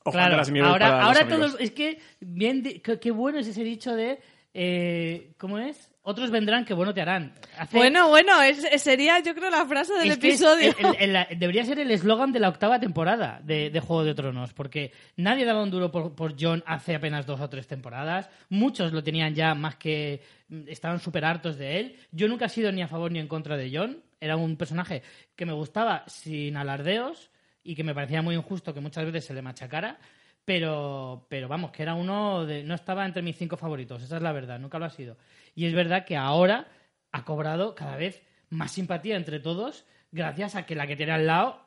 De 0.05 0.11
Claro, 0.11 0.37
las 0.37 0.51
ahora, 0.51 0.79
para 0.79 1.03
ahora 1.05 1.29
todos. 1.29 1.57
Es 1.61 1.71
que, 1.71 2.01
bien, 2.19 2.65
qué 3.01 3.11
bueno 3.13 3.39
es 3.39 3.47
ese 3.47 3.63
dicho 3.63 3.95
de. 3.95 4.19
eh, 4.53 5.33
¿Cómo 5.39 5.61
es? 5.61 5.92
Otros 6.05 6.33
vendrán 6.33 6.65
que 6.65 6.75
bueno 6.75 6.93
te 6.93 7.01
harán. 7.01 7.33
Hace- 7.57 7.77
Bueno, 7.77 8.09
bueno, 8.09 8.43
es- 8.43 8.83
sería 8.83 9.21
yo 9.21 9.35
creo 9.37 9.51
la 9.51 9.65
frase 9.67 9.93
del 9.95 10.11
es 10.11 10.19
que 10.19 10.29
es 10.31 10.35
episodio. 10.41 10.75
el- 10.79 10.97
el- 11.11 11.27
el- 11.31 11.39
debería 11.39 11.65
ser 11.65 11.79
el 11.79 11.91
eslogan 11.93 12.33
de 12.33 12.41
la 12.41 12.49
octava 12.49 12.81
temporada 12.81 13.41
de, 13.45 13.71
de 13.71 13.81
Juego 13.81 14.03
de 14.03 14.15
Tronos, 14.15 14.53
porque 14.53 14.91
nadie 15.17 15.45
daba 15.45 15.63
un 15.63 15.71
duro 15.71 15.93
por, 15.93 16.15
por 16.17 16.35
John 16.39 16.65
hace 16.67 16.97
apenas 16.97 17.25
dos 17.25 17.41
o 17.41 17.49
tres 17.49 17.69
temporadas. 17.69 18.29
Muchos 18.49 18.93
lo 18.93 19.03
tenían 19.05 19.35
ya 19.35 19.55
más 19.55 19.77
que. 19.77 20.21
estaban 20.67 20.99
súper 20.99 21.25
hartos 21.25 21.57
de 21.57 21.79
él. 21.79 21.97
Yo 22.11 22.27
nunca 22.27 22.47
he 22.47 22.49
sido 22.49 22.73
ni 22.73 22.83
a 22.83 22.89
favor 22.89 23.13
ni 23.13 23.21
en 23.21 23.29
contra 23.29 23.57
de 23.57 23.71
John. 23.73 24.03
Era 24.21 24.37
un 24.37 24.57
personaje 24.57 25.03
que 25.37 25.47
me 25.47 25.53
gustaba 25.53 26.03
sin 26.09 26.57
alardeos 26.57 27.31
y 27.65 27.75
que 27.77 27.85
me 27.85 27.95
parecía 27.95 28.23
muy 28.23 28.35
injusto 28.35 28.75
que 28.75 28.81
muchas 28.81 29.05
veces 29.05 29.25
se 29.25 29.35
le 29.35 29.41
machacara. 29.43 29.99
Pero, 30.45 31.27
pero 31.29 31.49
vamos, 31.49 31.71
que 31.71 31.83
era 31.83 31.95
uno 31.95 32.47
de. 32.47 32.65
No 32.65 32.75
estaba 32.75 33.07
entre 33.07 33.23
mis 33.23 33.37
cinco 33.37 33.57
favoritos, 33.57 34.03
esa 34.03 34.17
es 34.17 34.23
la 34.23 34.33
verdad, 34.33 34.59
nunca 34.59 34.79
lo 34.79 34.87
ha 34.87 34.91
sido. 34.91 35.17
Y 35.55 35.67
es 35.67 35.75
verdad 35.75 36.05
que 36.05 36.17
ahora 36.17 36.67
ha 37.13 37.25
cobrado 37.25 37.75
cada 37.75 37.97
vez 37.97 38.23
más 38.51 38.73
simpatía 38.73 39.17
entre 39.17 39.41
todos, 39.41 39.85
gracias 40.11 40.57
a 40.57 40.67
que 40.67 40.75
la 40.75 40.87
que 40.87 40.97
tiene 40.97 41.13
al 41.13 41.27
lado 41.27 41.61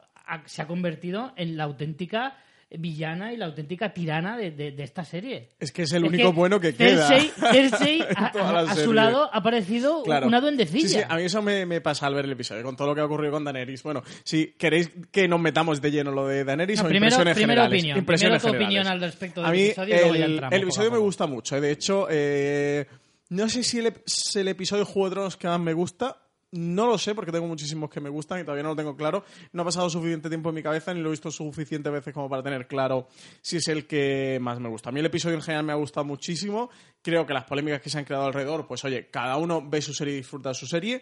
se 0.45 0.61
ha 0.61 0.67
convertido 0.67 1.33
en 1.35 1.57
la 1.57 1.63
auténtica 1.65 2.37
villana 2.69 3.31
y 3.31 3.37
la 3.37 3.45
auténtica 3.45 3.93
tirana 3.93 4.35
de, 4.37 4.51
de- 4.51 4.71
de 4.71 4.83
esta 4.83 5.05
serie. 5.05 5.49
Es 5.59 5.71
que 5.71 5.83
es 5.83 5.93
el 5.93 6.03
Es 6.03 6.09
único 6.09 6.29
que 6.31 6.35
bueno 6.35 6.59
que 6.59 6.73
queda. 6.75 7.07
Cersei, 7.07 8.01
a, 8.15 8.25
a- 8.35 8.59
a 8.71 8.75
su 8.75 8.91
lado 8.91 9.29
ha 9.31 9.37
aparecido 9.37 10.03
Claro. 10.03 10.27
una 10.27 10.41
duendecilla. 10.41 10.87
Sí, 10.87 10.95
sí, 10.95 11.01
a 11.07 11.15
mí 11.15 11.23
eso 11.23 11.41
me, 11.41 11.65
me 11.65 11.79
pasa 11.81 12.07
al 12.07 12.15
ver 12.15 12.25
el 12.25 12.31
episodio, 12.31 12.63
con 12.63 12.75
todo 12.75 12.87
lo 12.87 12.95
que 12.95 13.01
ha 13.01 13.05
ocurrido 13.05 13.31
con 13.33 13.43
Daenerys. 13.43 13.83
Bueno, 13.83 14.03
si 14.23 14.47
queréis 14.57 14.89
que 15.11 15.27
nos 15.27 15.39
metamos 15.39 15.79
de 15.81 15.91
lleno 15.91 16.11
lo 16.11 16.27
de 16.27 16.43
Daenerys 16.43 16.79
No, 16.79 16.85
o 16.85 16.89
primero- 16.89 17.05
impresiones 17.15 17.35
primero 17.35 17.61
generales. 17.61 17.79
opinión. 17.81 17.97
Impresiones 17.99 18.41
Primero 18.41 18.57
tu 18.57 18.63
generales. 18.63 18.67
opinión 18.87 18.87
al 18.93 19.01
respecto 19.09 19.41
del 19.41 19.49
a 19.49 19.53
mí 19.53 19.61
episodio 19.63 19.95
ya 19.95 20.25
el, 20.25 20.31
entramos 20.31 20.55
el 20.57 20.63
episodio 20.63 20.91
me 20.91 20.97
gusta 20.97 21.27
mucho. 21.27 21.55
eh. 21.55 21.61
De 21.61 21.71
hecho, 21.71 22.07
eh, 22.09 22.85
no 23.29 23.47
sé 23.47 23.63
si 23.63 23.79
el, 23.79 23.87
es 23.87 24.35
el 24.35 24.47
episodio 24.47 24.85
de 24.85 24.91
Juego 24.91 25.09
de 25.09 25.13
Tronos 25.15 25.37
que 25.37 25.47
más 25.47 25.59
me 25.59 25.73
gusta. 25.73 26.17
No 26.55 26.87
lo 26.87 26.97
sé 26.97 27.13
porque 27.13 27.33
tengo 27.33 27.47
muchísimos 27.47 27.89
que 27.89 27.99
me 27.99 28.09
gustan 28.09 28.39
y 28.39 28.43
todavía 28.43 28.63
no 28.63 28.69
lo 28.69 28.75
tengo 28.77 28.95
claro. 28.95 29.25
No 29.51 29.63
ha 29.63 29.65
pasado 29.65 29.89
suficiente 29.89 30.29
tiempo 30.29 30.49
en 30.49 30.55
mi 30.55 30.63
cabeza 30.63 30.93
ni 30.93 31.01
lo 31.01 31.09
he 31.09 31.11
visto 31.11 31.29
suficientes 31.29 31.91
veces 31.91 32.13
como 32.13 32.29
para 32.29 32.41
tener 32.41 32.65
claro 32.65 33.09
si 33.41 33.57
es 33.57 33.67
el 33.67 33.85
que 33.85 34.37
más 34.39 34.61
me 34.61 34.69
gusta. 34.69 34.87
A 34.87 34.93
mí 34.93 35.01
el 35.01 35.05
episodio 35.05 35.35
en 35.35 35.41
general 35.41 35.65
me 35.65 35.73
ha 35.73 35.75
gustado 35.75 36.05
muchísimo. 36.05 36.69
Creo 37.01 37.25
que 37.25 37.33
las 37.33 37.43
polémicas 37.43 37.81
que 37.81 37.89
se 37.89 37.97
han 37.97 38.05
creado 38.05 38.27
alrededor, 38.27 38.67
pues 38.67 38.85
oye, 38.85 39.09
cada 39.09 39.35
uno 39.35 39.61
ve 39.67 39.81
su 39.81 39.93
serie 39.93 40.13
y 40.13 40.17
disfruta 40.17 40.49
de 40.49 40.55
su 40.55 40.65
serie. 40.65 41.01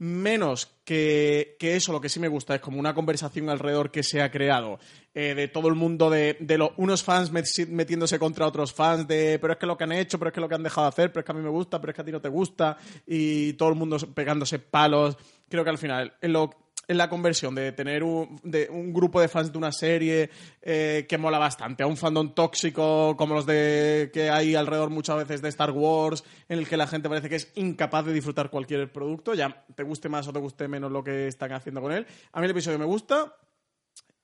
Menos 0.00 0.66
que, 0.84 1.56
que 1.58 1.76
eso, 1.76 1.92
lo 1.92 2.00
que 2.00 2.08
sí 2.08 2.18
me 2.18 2.26
gusta 2.28 2.54
es 2.54 2.60
como 2.60 2.80
una 2.80 2.94
conversación 2.94 3.48
alrededor 3.50 3.90
que 3.90 4.02
se 4.02 4.22
ha 4.22 4.30
creado 4.30 4.80
eh, 5.14 5.34
de 5.34 5.46
todo 5.46 5.68
el 5.68 5.74
mundo, 5.74 6.08
de, 6.08 6.36
de 6.40 6.56
los, 6.58 6.70
unos 6.78 7.02
fans 7.04 7.30
met- 7.32 7.68
metiéndose 7.68 8.18
contra 8.18 8.46
otros 8.46 8.72
fans, 8.72 9.06
de 9.06 9.38
pero 9.38 9.52
es 9.52 9.58
que 9.58 9.66
lo 9.66 9.76
que 9.76 9.84
han 9.84 9.92
hecho, 9.92 10.18
pero 10.18 10.30
es 10.30 10.34
que 10.34 10.40
lo 10.40 10.48
que 10.48 10.54
han 10.54 10.62
dejado 10.62 10.86
de 10.86 10.88
hacer, 10.88 11.12
pero 11.12 11.20
es 11.20 11.26
que 11.26 11.32
a 11.32 11.34
mí 11.34 11.42
me 11.42 11.50
gusta, 11.50 11.80
pero 11.80 11.90
es 11.90 11.94
que 11.96 12.02
a 12.02 12.04
ti 12.06 12.12
no 12.12 12.20
te 12.20 12.28
gusta, 12.30 12.78
y 13.06 13.52
todo 13.52 13.68
el 13.68 13.74
mundo 13.74 13.98
pegándose 14.14 14.58
palos. 14.58 15.16
Creo 15.48 15.64
que 15.64 15.70
al 15.70 15.78
final, 15.78 16.14
en 16.22 16.32
lo 16.32 16.50
en 16.90 16.98
la 16.98 17.08
conversión 17.08 17.54
de 17.54 17.70
tener 17.70 18.02
un, 18.02 18.40
un 18.70 18.92
grupo 18.92 19.20
de 19.20 19.28
fans 19.28 19.52
de 19.52 19.58
una 19.58 19.70
serie 19.70 20.28
eh, 20.60 21.06
que 21.08 21.18
mola 21.18 21.38
bastante, 21.38 21.84
a 21.84 21.86
un 21.86 21.96
fandom 21.96 22.34
tóxico 22.34 23.14
como 23.16 23.36
los 23.36 23.46
de 23.46 24.10
que 24.12 24.28
hay 24.28 24.56
alrededor 24.56 24.90
muchas 24.90 25.18
veces 25.18 25.40
de 25.40 25.50
Star 25.50 25.70
Wars, 25.70 26.24
en 26.48 26.58
el 26.58 26.66
que 26.66 26.76
la 26.76 26.88
gente 26.88 27.08
parece 27.08 27.28
que 27.28 27.36
es 27.36 27.52
incapaz 27.54 28.06
de 28.06 28.12
disfrutar 28.12 28.50
cualquier 28.50 28.90
producto, 28.90 29.34
ya 29.34 29.64
te 29.72 29.84
guste 29.84 30.08
más 30.08 30.26
o 30.26 30.32
te 30.32 30.40
guste 30.40 30.66
menos 30.66 30.90
lo 30.90 31.04
que 31.04 31.28
están 31.28 31.52
haciendo 31.52 31.80
con 31.80 31.92
él. 31.92 32.04
A 32.32 32.40
mí 32.40 32.46
el 32.46 32.50
episodio 32.50 32.80
me 32.80 32.86
gusta, 32.86 33.36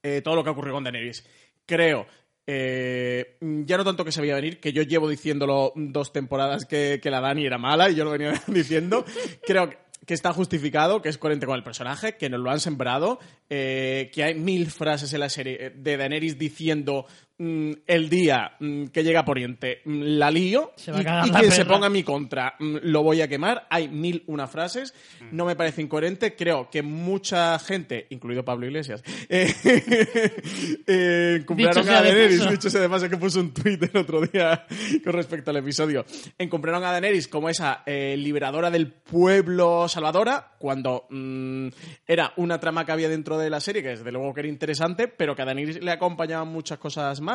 eh, 0.02 0.20
todo 0.20 0.34
lo 0.34 0.42
que 0.42 0.50
ocurrió 0.50 0.74
con 0.74 0.82
Daenerys. 0.82 1.24
Creo 1.64 2.04
eh, 2.48 3.36
ya 3.40 3.76
no 3.76 3.84
tanto 3.84 4.04
que 4.04 4.12
se 4.12 4.20
veía 4.20 4.36
venir, 4.36 4.60
que 4.60 4.72
yo 4.72 4.82
llevo 4.82 5.08
diciéndolo 5.08 5.72
dos 5.74 6.12
temporadas 6.12 6.64
que 6.64 7.00
la 7.04 7.20
Dani 7.20 7.44
era 7.44 7.58
mala 7.58 7.90
y 7.90 7.96
yo 7.96 8.04
lo 8.04 8.10
venía 8.10 8.40
diciendo. 8.48 9.04
Creo 9.44 9.70
que, 9.70 9.78
que 10.04 10.14
está 10.14 10.32
justificado, 10.32 11.00
que 11.00 11.08
es 11.08 11.18
coherente 11.18 11.46
con 11.46 11.56
el 11.56 11.62
personaje, 11.62 12.16
que 12.16 12.28
nos 12.28 12.40
lo 12.40 12.50
han 12.50 12.60
sembrado, 12.60 13.18
eh, 13.48 14.10
que 14.12 14.24
hay 14.24 14.34
mil 14.34 14.70
frases 14.70 15.12
en 15.12 15.20
la 15.20 15.28
serie 15.28 15.70
de 15.74 15.96
Daenerys 15.96 16.38
diciendo 16.38 17.06
el 17.38 18.08
día 18.08 18.52
mm, 18.58 18.86
que 18.86 19.04
llega 19.04 19.24
por 19.24 19.36
Oriente 19.36 19.82
mm, 19.84 20.02
la 20.02 20.30
lío 20.30 20.72
a 20.88 20.90
y, 20.90 21.00
y 21.00 21.04
la 21.30 21.40
quien 21.40 21.52
se 21.52 21.66
ponga 21.66 21.88
en 21.88 21.92
mi 21.92 22.02
contra 22.02 22.54
mm, 22.58 22.76
lo 22.82 23.02
voy 23.02 23.20
a 23.20 23.28
quemar. 23.28 23.66
Hay 23.68 23.88
mil 23.88 24.24
una 24.26 24.46
frases, 24.46 24.94
no 25.32 25.44
me 25.44 25.56
parece 25.56 25.82
incoherente. 25.82 26.34
Creo 26.34 26.70
que 26.70 26.82
mucha 26.82 27.58
gente, 27.58 28.06
incluido 28.10 28.44
Pablo 28.44 28.66
Iglesias, 28.66 29.02
eh, 29.28 29.52
eh, 30.86 31.44
sea 31.46 31.98
a 31.98 32.02
de 32.02 32.08
Daenerys. 32.08 32.48
Dicho 32.48 32.70
sea 32.70 32.80
de 32.80 32.88
paso 32.88 33.08
que 33.08 33.16
puso 33.16 33.40
un 33.40 33.52
tuit 33.52 33.82
el 33.82 33.96
otro 34.00 34.22
día 34.22 34.66
con 35.04 35.12
respecto 35.12 35.50
al 35.50 35.58
episodio. 35.58 36.04
En 36.38 36.48
compraron 36.48 36.84
a 36.84 36.92
Daenerys 36.92 37.28
como 37.28 37.48
esa 37.48 37.82
eh, 37.84 38.16
liberadora 38.16 38.70
del 38.70 38.92
pueblo 38.92 39.88
salvadora, 39.88 40.54
cuando 40.58 41.06
mm, 41.10 41.68
era 42.06 42.32
una 42.36 42.58
trama 42.58 42.84
que 42.84 42.92
había 42.92 43.08
dentro 43.08 43.38
de 43.38 43.50
la 43.50 43.60
serie, 43.60 43.82
que 43.82 43.90
desde 43.90 44.10
luego 44.12 44.32
que 44.32 44.40
era 44.40 44.48
interesante, 44.48 45.08
pero 45.08 45.34
que 45.36 45.42
a 45.42 45.44
Daenerys 45.44 45.82
le 45.82 45.90
acompañaban 45.90 46.48
muchas 46.48 46.78
cosas 46.78 47.20
más. 47.20 47.25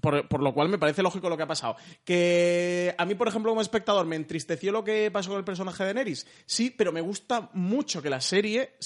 Por, 0.00 0.28
por 0.28 0.42
lo 0.42 0.54
cual 0.54 0.68
me 0.68 0.78
parece 0.78 1.02
lógico 1.02 1.28
lo 1.28 1.36
que 1.36 1.42
ha 1.42 1.48
pasado. 1.48 1.76
Que 2.04 2.94
a 2.96 3.04
mí, 3.04 3.14
por 3.14 3.28
ejemplo, 3.28 3.50
como 3.50 3.60
espectador, 3.60 4.06
me 4.06 4.16
entristeció 4.16 4.72
lo 4.72 4.82
que 4.82 5.10
pasó 5.10 5.30
con 5.30 5.38
el 5.38 5.44
personaje 5.44 5.82
de 5.82 5.92
Daenerys. 5.92 6.26
Sí, 6.46 6.70
pero 6.70 6.90
me 6.92 7.02
gusta 7.02 7.50
mucho 7.52 8.00
que 8.00 8.08
la 8.08 8.20
serie 8.20 8.76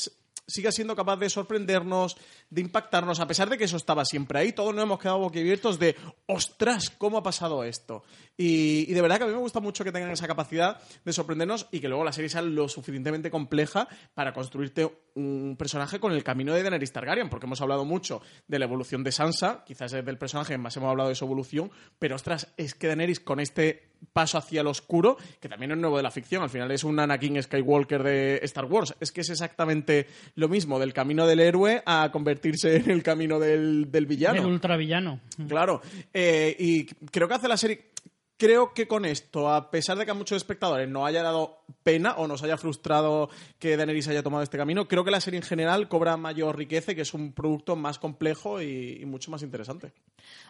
siga 0.46 0.72
siendo 0.72 0.94
capaz 0.94 1.16
de 1.16 1.30
sorprendernos, 1.30 2.16
de 2.50 2.60
impactarnos, 2.60 3.20
a 3.20 3.26
pesar 3.26 3.48
de 3.48 3.58
que 3.58 3.64
eso 3.64 3.76
estaba 3.76 4.04
siempre 4.04 4.38
ahí, 4.38 4.52
todos 4.52 4.74
nos 4.74 4.84
hemos 4.84 4.98
quedado 4.98 5.18
boquiabiertos 5.18 5.78
de 5.78 5.96
ostras, 6.26 6.90
¿cómo 6.90 7.18
ha 7.18 7.22
pasado 7.22 7.64
esto? 7.64 8.02
Y, 8.36 8.90
y 8.90 8.94
de 8.94 9.02
verdad 9.02 9.18
que 9.18 9.24
a 9.24 9.26
mí 9.26 9.32
me 9.32 9.38
gusta 9.38 9.60
mucho 9.60 9.84
que 9.84 9.92
tengan 9.92 10.10
esa 10.10 10.26
capacidad 10.26 10.80
de 11.04 11.12
sorprendernos 11.12 11.68
y 11.70 11.80
que 11.80 11.88
luego 11.88 12.04
la 12.04 12.12
serie 12.12 12.28
sea 12.28 12.42
lo 12.42 12.68
suficientemente 12.68 13.30
compleja 13.30 13.88
para 14.14 14.32
construirte 14.32 14.90
un 15.14 15.56
personaje 15.58 16.00
con 16.00 16.12
el 16.12 16.24
camino 16.24 16.54
de 16.54 16.62
Daenerys 16.62 16.92
Targaryen, 16.92 17.30
porque 17.30 17.46
hemos 17.46 17.60
hablado 17.60 17.84
mucho 17.84 18.20
de 18.48 18.58
la 18.58 18.64
evolución 18.64 19.04
de 19.04 19.12
Sansa, 19.12 19.64
quizás 19.64 19.92
es 19.92 20.04
del 20.04 20.18
personaje 20.18 20.58
más 20.58 20.76
hemos 20.76 20.90
hablado 20.90 21.08
de 21.08 21.14
su 21.14 21.24
evolución, 21.24 21.70
pero 21.98 22.16
ostras, 22.16 22.52
es 22.56 22.74
que 22.74 22.88
Daenerys 22.88 23.20
con 23.20 23.40
este 23.40 23.93
paso 24.12 24.38
hacia 24.38 24.60
el 24.60 24.66
oscuro, 24.66 25.16
que 25.40 25.48
también 25.48 25.72
es 25.72 25.78
nuevo 25.78 25.96
de 25.96 26.02
la 26.02 26.10
ficción, 26.10 26.42
al 26.42 26.50
final 26.50 26.70
es 26.70 26.84
un 26.84 26.98
Anakin 26.98 27.42
Skywalker 27.42 28.02
de 28.02 28.40
Star 28.42 28.66
Wars, 28.66 28.94
es 29.00 29.12
que 29.12 29.22
es 29.22 29.30
exactamente 29.30 30.06
lo 30.34 30.48
mismo, 30.48 30.78
del 30.78 30.92
camino 30.92 31.26
del 31.26 31.40
héroe 31.40 31.82
a 31.86 32.10
convertirse 32.12 32.76
en 32.76 32.90
el 32.90 33.02
camino 33.02 33.38
del, 33.38 33.90
del 33.90 34.06
villano. 34.06 34.40
El 34.40 34.46
ultravillano. 34.46 35.20
Claro, 35.48 35.80
eh, 36.12 36.54
y 36.58 36.84
creo 36.84 37.28
que 37.28 37.34
hace 37.34 37.48
la 37.48 37.56
serie. 37.56 37.90
Creo 38.36 38.74
que 38.74 38.88
con 38.88 39.04
esto, 39.04 39.48
a 39.52 39.70
pesar 39.70 39.96
de 39.96 40.04
que 40.04 40.10
a 40.10 40.14
muchos 40.14 40.36
espectadores 40.36 40.88
no 40.88 41.06
haya 41.06 41.22
dado 41.22 41.60
pena 41.84 42.14
o 42.16 42.26
nos 42.26 42.42
haya 42.42 42.56
frustrado 42.56 43.30
que 43.60 43.76
Daenerys 43.76 44.08
haya 44.08 44.24
tomado 44.24 44.42
este 44.42 44.58
camino, 44.58 44.88
creo 44.88 45.04
que 45.04 45.12
la 45.12 45.20
serie 45.20 45.38
en 45.38 45.44
general 45.44 45.88
cobra 45.88 46.16
mayor 46.16 46.56
riqueza 46.56 46.92
y 46.92 46.94
que 46.96 47.02
es 47.02 47.14
un 47.14 47.32
producto 47.32 47.76
más 47.76 48.00
complejo 48.00 48.60
y, 48.60 48.98
y 49.00 49.06
mucho 49.06 49.30
más 49.30 49.42
interesante. 49.42 49.92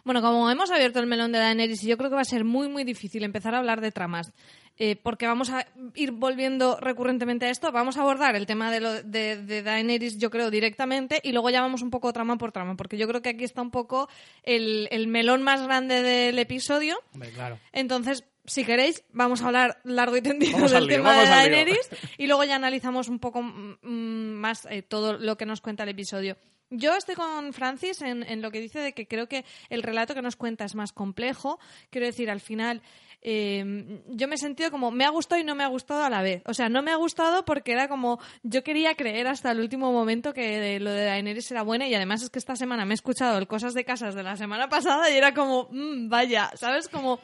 Bueno, 0.03 0.21
como 0.21 0.49
hemos 0.49 0.71
abierto 0.71 0.99
el 0.99 1.05
melón 1.05 1.31
de 1.31 1.39
Daenerys, 1.39 1.83
yo 1.83 1.97
creo 1.97 2.09
que 2.09 2.15
va 2.15 2.21
a 2.21 2.25
ser 2.25 2.43
muy, 2.43 2.67
muy 2.69 2.83
difícil 2.83 3.23
empezar 3.23 3.53
a 3.53 3.59
hablar 3.59 3.81
de 3.81 3.91
tramas, 3.91 4.33
eh, 4.77 4.95
porque 4.95 5.27
vamos 5.27 5.49
a 5.49 5.65
ir 5.93 6.11
volviendo 6.11 6.77
recurrentemente 6.79 7.45
a 7.45 7.49
esto. 7.49 7.71
Vamos 7.71 7.97
a 7.97 8.01
abordar 8.01 8.35
el 8.35 8.45
tema 8.45 8.71
de, 8.71 8.79
lo, 8.79 9.03
de, 9.03 9.37
de 9.37 9.63
Daenerys, 9.63 10.17
yo 10.17 10.29
creo, 10.29 10.51
directamente, 10.51 11.19
y 11.23 11.31
luego 11.31 11.49
ya 11.49 11.61
vamos 11.61 11.81
un 11.81 11.89
poco 11.89 12.11
trama 12.11 12.37
por 12.37 12.51
trama, 12.51 12.75
porque 12.75 12.97
yo 12.97 13.07
creo 13.07 13.21
que 13.21 13.29
aquí 13.29 13.43
está 13.43 13.61
un 13.61 13.71
poco 13.71 14.09
el, 14.43 14.87
el 14.91 15.07
melón 15.07 15.43
más 15.43 15.63
grande 15.63 16.01
del 16.01 16.37
episodio. 16.39 16.97
Hombre, 17.13 17.29
claro. 17.31 17.59
Entonces, 17.71 18.25
si 18.45 18.63
queréis, 18.63 19.03
vamos 19.11 19.41
a 19.41 19.47
hablar 19.47 19.79
largo 19.83 20.17
y 20.17 20.21
tendido 20.21 20.53
Vamos 20.53 20.71
del 20.71 20.87
lío, 20.87 20.97
tema 20.97 21.19
de. 21.19 21.27
Daenerys 21.27 21.89
y 22.17 22.27
luego 22.27 22.43
ya 22.43 22.55
analizamos 22.55 23.07
un 23.07 23.19
poco 23.19 23.41
mm, 23.41 23.77
mm, 23.81 24.33
más 24.33 24.67
eh, 24.69 24.81
todo 24.81 25.13
lo 25.13 25.37
que 25.37 25.45
nos 25.45 25.61
cuenta 25.61 25.83
el 25.83 25.89
episodio. 25.89 26.37
Yo 26.69 26.95
estoy 26.95 27.15
con 27.15 27.53
Francis 27.53 28.01
en, 28.01 28.23
en 28.23 28.41
lo 28.41 28.51
que 28.51 28.59
dice 28.59 28.79
de 28.79 28.93
que 28.93 29.07
creo 29.07 29.27
que 29.27 29.45
el 29.69 29.83
relato 29.83 30.15
que 30.15 30.21
nos 30.21 30.35
cuenta 30.35 30.65
es 30.65 30.75
más 30.75 30.93
complejo. 30.93 31.59
Quiero 31.91 32.07
decir, 32.07 32.29
al 32.29 32.41
final, 32.41 32.81
eh, 33.27 34.01
yo 34.07 34.27
me 34.27 34.35
he 34.35 34.37
sentido 34.37 34.69
como 34.69 34.91
me 34.91 35.03
ha 35.03 35.09
gustado 35.09 35.41
y 35.41 35.43
no 35.43 35.55
me 35.55 35.63
ha 35.63 35.67
gustado 35.67 36.03
a 36.03 36.09
la 36.11 36.21
vez. 36.21 36.43
O 36.45 36.53
sea, 36.53 36.69
no 36.69 36.83
me 36.83 36.91
ha 36.91 36.95
gustado 36.95 37.43
porque 37.43 37.71
era 37.71 37.87
como 37.87 38.19
yo 38.43 38.63
quería 38.63 38.93
creer 38.93 39.25
hasta 39.27 39.49
el 39.51 39.59
último 39.59 39.91
momento 39.91 40.31
que 40.31 40.79
lo 40.79 40.91
de 40.91 41.05
Daenerys 41.05 41.49
era 41.49 41.63
buena 41.63 41.87
y 41.87 41.95
además 41.95 42.21
es 42.21 42.29
que 42.29 42.37
esta 42.37 42.55
semana 42.55 42.85
me 42.85 42.93
he 42.93 42.95
escuchado 42.95 43.39
el 43.39 43.47
Cosas 43.47 43.73
de 43.73 43.83
Casas 43.83 44.13
de 44.13 44.21
la 44.21 44.37
semana 44.37 44.69
pasada 44.69 45.09
y 45.09 45.15
era 45.17 45.33
como, 45.33 45.67
mm, 45.71 46.07
vaya, 46.07 46.51
¿sabes? 46.53 46.87
Como 46.87 47.19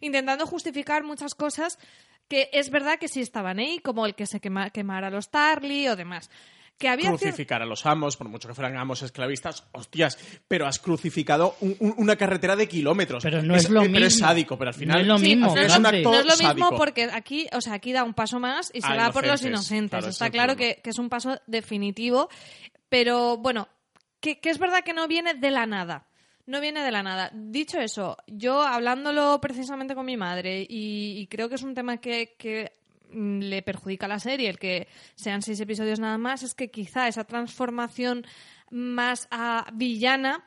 intentando 0.00 0.46
justificar 0.46 1.02
muchas 1.02 1.34
cosas 1.34 1.78
que 2.28 2.48
es 2.52 2.70
verdad 2.70 3.00
que 3.00 3.08
sí 3.08 3.20
estaban 3.20 3.58
ahí, 3.58 3.80
como 3.80 4.06
el 4.06 4.14
que 4.14 4.26
se 4.26 4.40
quema- 4.40 4.70
quemara 4.70 5.10
los 5.10 5.30
Tarly 5.30 5.88
o 5.88 5.96
demás. 5.96 6.30
Que 6.80 6.88
había 6.88 7.10
cier- 7.10 7.18
Crucificar 7.18 7.60
a 7.62 7.66
los 7.66 7.84
amos, 7.84 8.16
por 8.16 8.28
mucho 8.28 8.48
que 8.48 8.54
fueran 8.54 8.76
amos 8.78 9.02
esclavistas, 9.02 9.64
hostias, 9.72 10.18
pero 10.48 10.66
has 10.66 10.78
crucificado 10.78 11.54
un- 11.60 11.76
un- 11.78 11.94
una 11.98 12.16
carretera 12.16 12.56
de 12.56 12.66
kilómetros. 12.66 13.22
Pero 13.22 13.42
no 13.42 13.54
es 13.54 13.68
lo 13.68 13.82
Pero 13.82 13.96
es 13.98 14.14
mismo. 14.14 14.26
sádico, 14.26 14.56
pero 14.58 14.68
al 14.70 14.74
final 14.74 14.96
No 14.96 15.00
es 15.02 15.06
lo 15.06 15.18
Sí, 15.18 15.24
mismo, 15.36 15.50
o 15.52 15.54
sea, 15.54 15.62
es 15.66 15.76
un 15.76 15.82
Francis. 15.82 16.06
acto 16.06 16.10
No 16.10 16.18
es 16.18 16.24
lo 16.24 16.32
mismo 16.48 16.48
sádico. 16.64 16.76
porque 16.78 17.04
aquí, 17.12 17.46
o 17.52 17.60
sea, 17.60 17.74
aquí 17.74 17.92
da 17.92 18.02
un 18.02 18.14
paso 18.14 18.40
más 18.40 18.70
y 18.74 18.80
se 18.80 18.86
Ah, 18.88 18.96
va 18.96 19.12
por 19.12 19.26
los 19.26 19.42
inocentes. 19.44 19.90
Claro, 19.90 20.08
Está 20.08 20.24
es 20.26 20.32
claro 20.32 20.56
que, 20.56 20.80
que 20.82 20.88
es 20.90 20.98
un 20.98 21.10
paso 21.10 21.38
definitivo, 21.46 22.30
pero 22.88 23.36
bueno, 23.36 23.68
que, 24.20 24.40
que 24.40 24.50
es 24.50 24.58
verdad 24.58 24.82
que 24.82 24.92
no 24.94 25.06
viene 25.06 25.34
de 25.34 25.50
la 25.50 25.66
nada. 25.66 26.06
No 26.46 26.60
viene 26.60 26.82
de 26.82 26.90
la 26.90 27.02
nada. 27.02 27.30
Dicho 27.32 27.78
eso, 27.78 28.16
yo 28.26 28.62
hablándolo 28.62 29.38
precisamente 29.40 29.94
con 29.94 30.06
mi 30.06 30.16
madre 30.16 30.66
y, 30.68 31.18
y 31.20 31.26
creo 31.28 31.48
que 31.48 31.54
es 31.54 31.62
un 31.62 31.74
tema 31.74 31.98
que, 31.98 32.34
que, 32.38 32.72
le 33.12 33.62
perjudica 33.62 34.06
a 34.06 34.08
la 34.08 34.18
serie, 34.18 34.48
el 34.48 34.58
que 34.58 34.88
sean 35.14 35.42
seis 35.42 35.60
episodios 35.60 36.00
nada 36.00 36.18
más, 36.18 36.42
es 36.42 36.54
que 36.54 36.70
quizá 36.70 37.08
esa 37.08 37.24
transformación 37.24 38.26
más 38.70 39.28
a 39.30 39.66
villana 39.72 40.46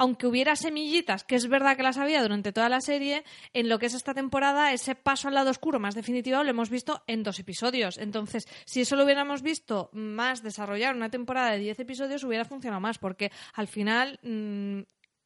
aunque 0.00 0.26
hubiera 0.26 0.56
semillitas, 0.56 1.24
que 1.24 1.36
es 1.36 1.46
verdad 1.46 1.76
que 1.76 1.82
las 1.82 1.98
había 1.98 2.22
durante 2.22 2.52
toda 2.52 2.70
la 2.70 2.80
serie, 2.80 3.22
en 3.52 3.68
lo 3.68 3.78
que 3.78 3.84
es 3.84 3.92
esta 3.92 4.14
temporada, 4.14 4.72
ese 4.72 4.94
paso 4.94 5.28
al 5.28 5.34
lado 5.34 5.50
oscuro 5.50 5.78
más 5.78 5.94
definitivo 5.94 6.42
lo 6.42 6.48
hemos 6.48 6.70
visto 6.70 7.02
en 7.06 7.22
dos 7.22 7.38
episodios. 7.38 7.98
Entonces, 7.98 8.48
si 8.64 8.80
eso 8.80 8.96
lo 8.96 9.04
hubiéramos 9.04 9.42
visto 9.42 9.90
más 9.92 10.42
desarrollar 10.42 10.96
una 10.96 11.10
temporada 11.10 11.50
de 11.50 11.58
10 11.58 11.80
episodios, 11.80 12.24
hubiera 12.24 12.46
funcionado 12.46 12.80
más, 12.80 12.96
porque 12.96 13.30
al 13.52 13.68
final 13.68 14.18
mm, 14.22 14.80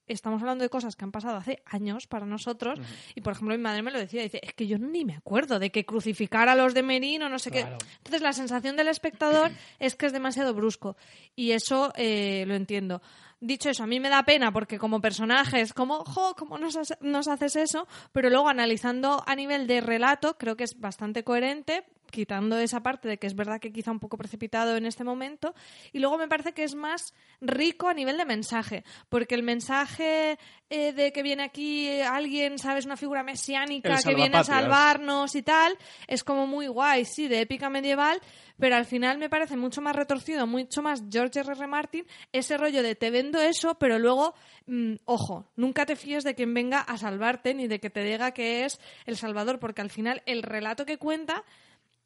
estamos 0.07 0.41
hablando 0.43 0.63
de 0.63 0.69
cosas 0.71 0.97
que 0.97 1.05
han 1.05 1.13
pasado 1.13 1.37
hace 1.37 1.63
años 1.67 2.07
para 2.07 2.27
nosotros. 2.27 2.79
Y, 3.15 3.21
por 3.21 3.33
ejemplo, 3.33 3.55
mi 3.57 3.63
madre 3.63 3.83
me 3.83 3.91
lo 3.91 3.99
decía, 3.99 4.23
dice, 4.23 4.41
es 4.43 4.53
que 4.55 4.67
yo 4.67 4.79
ni 4.79 5.05
me 5.05 5.17
acuerdo 5.17 5.59
de 5.59 5.71
que 5.71 5.85
crucificar 5.85 6.49
a 6.49 6.55
los 6.55 6.75
de 6.75 6.83
Merín 6.83 7.23
o 7.23 7.29
no 7.29 7.39
sé 7.39 7.51
Claro. 7.51 7.79
qué. 7.79 7.87
Entonces, 7.99 8.23
la 8.23 8.33
sensación 8.33 8.77
del 8.77 8.89
espectador 8.89 9.51
es 9.79 9.95
que 9.97 10.07
es 10.07 10.13
demasiado 10.13 10.55
brusco. 10.55 10.97
Y 11.35 11.53
eso 11.53 11.93
eh, 11.97 12.45
lo 12.47 12.55
entiendo. 12.55 13.01
Dicho 13.41 13.69
eso, 13.69 13.83
a 13.83 13.87
mí 13.87 14.01
me 14.01 14.09
da 14.09 14.23
pena 14.23 14.53
porque 14.53 14.79
como 14.79 15.01
personaje 15.03 15.61
es 15.61 15.75
como, 15.75 16.05
jo, 16.05 16.35
¿cómo 16.35 16.57
nos, 16.57 16.77
has- 16.77 16.97
nos 17.03 17.29
haces 17.29 17.57
eso? 17.57 17.87
Pero 18.13 18.31
luego 18.31 18.49
analizando 18.49 19.23
a 19.27 19.35
nivel 19.35 19.67
de 19.67 19.81
relato, 19.83 20.39
creo 20.39 20.57
que 20.57 20.65
es 20.65 20.81
bastante 20.81 21.25
coherente, 21.25 21.85
quitando 22.15 22.57
esa 22.59 22.81
parte 22.81 23.09
de 23.09 23.19
que 23.19 23.27
es 23.27 23.35
verdad 23.35 23.61
que 23.61 23.73
quizá 23.73 23.91
un 23.91 23.99
poco 23.99 24.17
precipitado 24.17 24.77
en 24.77 24.87
este 24.87 25.03
momento. 25.03 25.53
Y 25.93 25.99
luego 25.99 26.17
me 26.17 26.29
parece 26.29 26.53
que 26.53 26.63
es 26.63 26.77
más 26.77 27.13
rico 27.41 27.89
a 27.89 27.95
nivel 27.95 28.17
de 28.17 28.25
mensaje, 28.25 28.85
porque 29.09 29.35
el 29.35 29.43
mensaje 29.43 30.39
eh, 30.71 30.93
de 30.93 31.13
que 31.13 31.25
viene 31.25 31.43
aquí 31.43 32.01
alguien, 32.01 32.59
¿sabes? 32.59 32.87
Una 32.87 32.97
figura 32.97 33.25
mesiánica 33.25 34.01
que 34.01 34.15
viene 34.15 34.37
a 34.37 34.45
salvarnos 34.45 35.35
y 35.35 35.43
tal, 35.43 35.77
es 36.07 36.23
como 36.23 36.47
muy 36.47 36.69
guay, 36.69 37.05
sí, 37.05 37.27
de 37.27 37.41
épica 37.41 37.69
medieval, 37.69 38.21
pero 38.59 38.77
al 38.77 38.85
final 38.85 39.19
me 39.19 39.29
parece 39.29 39.57
mucho 39.57 39.81
más 39.83 39.97
retorcido, 39.97 40.47
mucho 40.47 40.83
más 40.83 41.03
George 41.11 41.41
R. 41.41 41.53
R. 41.53 41.67
Martin, 41.67 42.07
ese 42.33 42.57
rollo 42.57 42.83
de 42.83 42.95
te 42.95 43.11
vendo 43.11 43.41
eso, 43.41 43.75
pero 43.75 43.99
luego, 43.99 44.35
mm, 44.67 44.95
ojo, 45.05 45.51
nunca 45.57 45.85
te 45.85 45.97
fíes 45.97 46.23
de 46.23 46.37
quien 46.37 46.55
venga 46.55 46.81
a 46.81 46.97
salvarte 46.97 47.55
ni 47.55 47.67
de 47.67 47.81
que 47.81 47.91
te 47.91 48.05
diga 48.05 48.31
que 48.31 48.65
es 48.65 48.81
el 49.05 49.17
salvador, 49.17 49.59
porque 49.59 49.83
al 49.83 49.91
final 49.91 50.23
el 50.27 50.45
relato 50.45 50.87
que 50.87 50.99
cuenta 50.99 51.45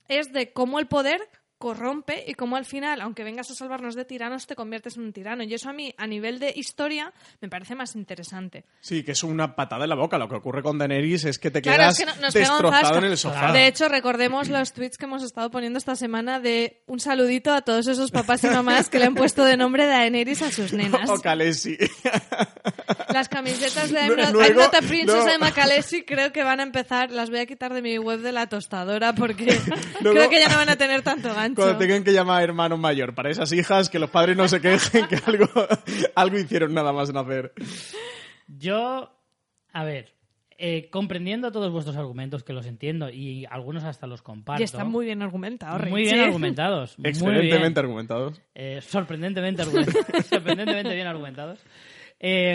es 0.08 0.32
de 0.32 0.52
cómo 0.52 0.78
el 0.78 0.88
poder 0.88 1.20
corrompe 1.58 2.24
y 2.26 2.34
cómo 2.34 2.56
al 2.56 2.64
final, 2.64 3.00
aunque 3.00 3.24
vengas 3.24 3.50
a 3.50 3.54
salvarnos 3.54 3.94
de 3.96 4.04
tiranos, 4.04 4.46
te 4.46 4.54
conviertes 4.54 4.96
en 4.96 5.02
un 5.02 5.12
tirano. 5.12 5.42
Y 5.42 5.52
eso 5.54 5.68
a 5.68 5.72
mí, 5.72 5.92
a 5.98 6.06
nivel 6.06 6.38
de 6.38 6.52
historia, 6.54 7.12
me 7.40 7.48
parece 7.48 7.74
más 7.74 7.96
interesante. 7.96 8.64
Sí, 8.80 9.02
que 9.02 9.12
es 9.12 9.22
una 9.24 9.56
patada 9.56 9.84
en 9.84 9.90
la 9.90 9.96
boca. 9.96 10.18
Lo 10.18 10.28
que 10.28 10.36
ocurre 10.36 10.62
con 10.62 10.78
Daenerys 10.78 11.24
es 11.24 11.38
que 11.38 11.50
te 11.50 11.60
Claro, 11.60 11.78
quedas 11.78 11.98
es 12.00 12.06
que 12.06 12.20
no- 12.20 12.30
destrozado 12.30 12.98
en 12.98 13.04
el 13.04 13.16
sofá. 13.18 13.52
De 13.52 13.66
hecho, 13.66 13.88
recordemos 13.88 14.48
los 14.48 14.72
tweets 14.72 14.96
que 14.96 15.06
hemos 15.06 15.22
estado 15.22 15.50
poniendo 15.50 15.78
esta 15.78 15.96
semana 15.96 16.38
de 16.40 16.82
un 16.86 17.00
saludito 17.00 17.52
a 17.52 17.62
todos 17.62 17.86
esos 17.88 18.10
papás 18.10 18.44
y 18.44 18.46
mamás 18.48 18.88
que 18.88 18.98
le 18.98 19.06
han 19.06 19.14
puesto 19.14 19.44
de 19.44 19.56
nombre 19.56 19.86
Daenerys 19.86 20.42
a 20.42 20.52
sus 20.52 20.72
nenas. 20.72 21.10
o 21.10 21.20
Khaleesi. 21.20 21.76
Las 23.12 23.28
camisetas 23.28 23.90
de 23.90 24.00
I'm 24.00 24.16
not, 24.16 24.30
luego- 24.32 24.44
I'm 24.48 24.56
not 24.56 24.74
a 24.74 24.82
princess, 24.82 25.24
no. 25.24 25.30
I'm 25.32 25.42
a 25.42 25.52
Khaleesi 25.52 26.04
creo 26.04 26.32
que 26.32 26.42
van 26.44 26.60
a 26.60 26.62
empezar, 26.62 27.10
las 27.10 27.30
voy 27.30 27.40
a 27.40 27.46
quitar 27.46 27.72
de 27.74 27.82
mi 27.82 27.98
web 27.98 28.20
de 28.20 28.32
la 28.32 28.46
tostadora 28.48 29.14
porque 29.14 29.44
Luego- 30.00 30.18
creo 30.18 30.30
que 30.30 30.40
ya 30.40 30.48
no 30.48 30.56
van 30.56 30.68
a 30.68 30.76
tener 30.76 31.02
tanto 31.02 31.34
gancho. 31.34 31.47
Cuando 31.54 31.76
tengan 31.78 32.04
que 32.04 32.12
llamar 32.12 32.42
hermano 32.42 32.76
mayor 32.76 33.14
para 33.14 33.30
esas 33.30 33.52
hijas, 33.52 33.88
que 33.88 33.98
los 33.98 34.10
padres 34.10 34.36
no 34.36 34.48
se 34.48 34.60
quejen 34.60 35.06
que 35.06 35.16
algo, 35.26 35.46
algo 36.14 36.38
hicieron 36.38 36.74
nada 36.74 36.92
más 36.92 37.12
nacer. 37.12 37.52
Yo, 38.46 39.10
a 39.72 39.84
ver, 39.84 40.14
eh, 40.60 40.88
comprendiendo 40.90 41.52
todos 41.52 41.70
vuestros 41.70 41.96
argumentos, 41.96 42.42
que 42.42 42.52
los 42.52 42.66
entiendo 42.66 43.10
y 43.10 43.46
algunos 43.50 43.84
hasta 43.84 44.06
los 44.08 44.22
comparto. 44.22 44.60
Y 44.60 44.64
están 44.64 44.90
muy 44.90 45.06
bien 45.06 45.22
argumentados, 45.22 45.88
Muy 45.88 46.02
bien 46.02 46.18
argumentados. 46.20 46.98
muy 46.98 47.10
Excelentemente 47.10 47.58
bien. 47.60 47.76
argumentados. 47.76 48.42
Eh, 48.54 48.80
sorprendentemente, 48.82 49.62
argumentados. 49.62 50.26
sorprendentemente 50.28 50.94
bien 50.94 51.06
argumentados. 51.06 51.60
Eh, 52.18 52.54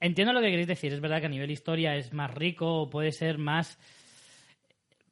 entiendo 0.00 0.32
lo 0.32 0.40
que 0.40 0.48
queréis 0.50 0.66
decir. 0.66 0.92
Es 0.92 1.00
verdad 1.00 1.20
que 1.20 1.26
a 1.26 1.28
nivel 1.28 1.50
historia 1.52 1.94
es 1.94 2.12
más 2.12 2.34
rico 2.34 2.82
o 2.82 2.90
puede 2.90 3.12
ser 3.12 3.38
más. 3.38 3.78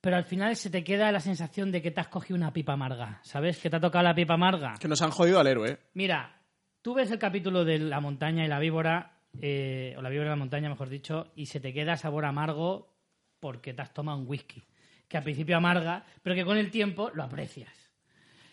Pero 0.03 0.17
al 0.17 0.25
final 0.25 0.55
se 0.57 0.69
te 0.69 0.83
queda 0.85 1.11
la 1.13 1.21
sensación 1.21 1.71
de 1.73 1.81
que 1.81 1.91
te 1.93 2.01
has 2.01 2.09
cogido 2.09 2.37
una 2.37 2.53
pipa 2.53 2.73
amarga. 2.75 3.21
¿Sabes? 3.23 3.59
Que 3.59 3.71
te 3.71 3.77
ha 3.77 3.81
tocado 3.81 4.03
la 4.05 4.15
pipa 4.15 4.35
amarga. 4.35 4.75
Que 4.79 4.89
nos 4.89 5.01
han 5.01 5.11
jodido 5.13 5.39
al 5.41 5.47
héroe. 5.47 5.79
Mira, 5.95 6.43
tú 6.83 6.93
ves 6.93 7.11
el 7.13 7.19
capítulo 7.21 7.65
de 7.65 7.79
la 7.79 8.01
montaña 8.01 8.45
y 8.45 8.49
la 8.49 8.59
víbora, 8.59 9.21
eh, 9.41 9.95
o 9.97 10.03
la 10.03 10.11
víbora 10.11 10.27
y 10.27 10.31
la 10.31 10.37
montaña, 10.37 10.69
mejor 10.69 10.89
dicho, 10.89 11.33
y 11.37 11.47
se 11.47 11.61
te 11.61 11.73
queda 11.73 11.97
sabor 11.97 12.25
amargo 12.25 12.93
porque 13.39 13.73
te 13.75 13.81
has 13.83 13.95
tomado 13.95 14.19
un 14.19 14.27
whisky. 14.29 14.63
Que 15.07 15.19
al 15.19 15.23
principio 15.23 15.57
amarga, 15.57 16.05
pero 16.23 16.35
que 16.35 16.45
con 16.45 16.59
el 16.59 16.71
tiempo 16.71 17.11
lo 17.15 17.23
aprecias. 17.23 17.71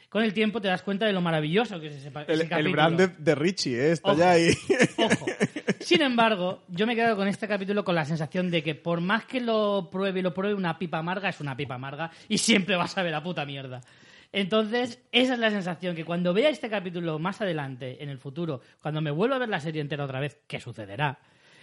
Con 0.09 0.23
el 0.23 0.33
tiempo 0.33 0.59
te 0.61 0.67
das 0.67 0.81
cuenta 0.81 1.05
de 1.05 1.13
lo 1.13 1.21
maravilloso 1.21 1.79
que 1.79 1.87
es 1.87 1.93
ese, 1.95 2.07
El, 2.09 2.23
ese 2.27 2.33
el 2.43 2.49
capítulo. 2.49 2.71
brand 2.73 2.97
de, 2.97 3.07
de 3.07 3.35
Richie, 3.35 3.75
¿eh? 3.75 3.91
Está 3.91 4.11
Ojo. 4.11 4.19
ya 4.19 4.31
ahí. 4.31 4.49
Ojo. 4.97 5.25
Sin 5.79 6.01
embargo, 6.01 6.63
yo 6.67 6.85
me 6.85 6.93
he 6.93 6.95
quedado 6.95 7.15
con 7.15 7.27
este 7.27 7.47
capítulo 7.47 7.83
con 7.83 7.95
la 7.95 8.05
sensación 8.05 8.51
de 8.51 8.61
que 8.61 8.75
por 8.75 9.01
más 9.01 9.25
que 9.25 9.39
lo 9.39 9.89
pruebe 9.89 10.19
y 10.19 10.23
lo 10.23 10.33
pruebe, 10.33 10.53
una 10.53 10.77
pipa 10.77 10.97
amarga 10.97 11.29
es 11.29 11.39
una 11.39 11.55
pipa 11.55 11.75
amarga 11.75 12.11
y 12.27 12.37
siempre 12.37 12.75
vas 12.75 12.97
a 12.97 13.03
ver 13.03 13.11
la 13.11 13.23
puta 13.23 13.45
mierda. 13.45 13.81
Entonces, 14.31 15.01
esa 15.11 15.33
es 15.33 15.39
la 15.39 15.49
sensación, 15.49 15.95
que 15.95 16.05
cuando 16.05 16.33
vea 16.33 16.49
este 16.49 16.69
capítulo 16.69 17.17
más 17.17 17.41
adelante, 17.41 18.03
en 18.03 18.09
el 18.09 18.19
futuro, 18.19 18.61
cuando 18.81 19.01
me 19.01 19.09
vuelva 19.09 19.37
a 19.37 19.39
ver 19.39 19.49
la 19.49 19.59
serie 19.59 19.81
entera 19.81 20.05
otra 20.05 20.19
vez, 20.19 20.39
que 20.47 20.59
sucederá, 20.59 21.17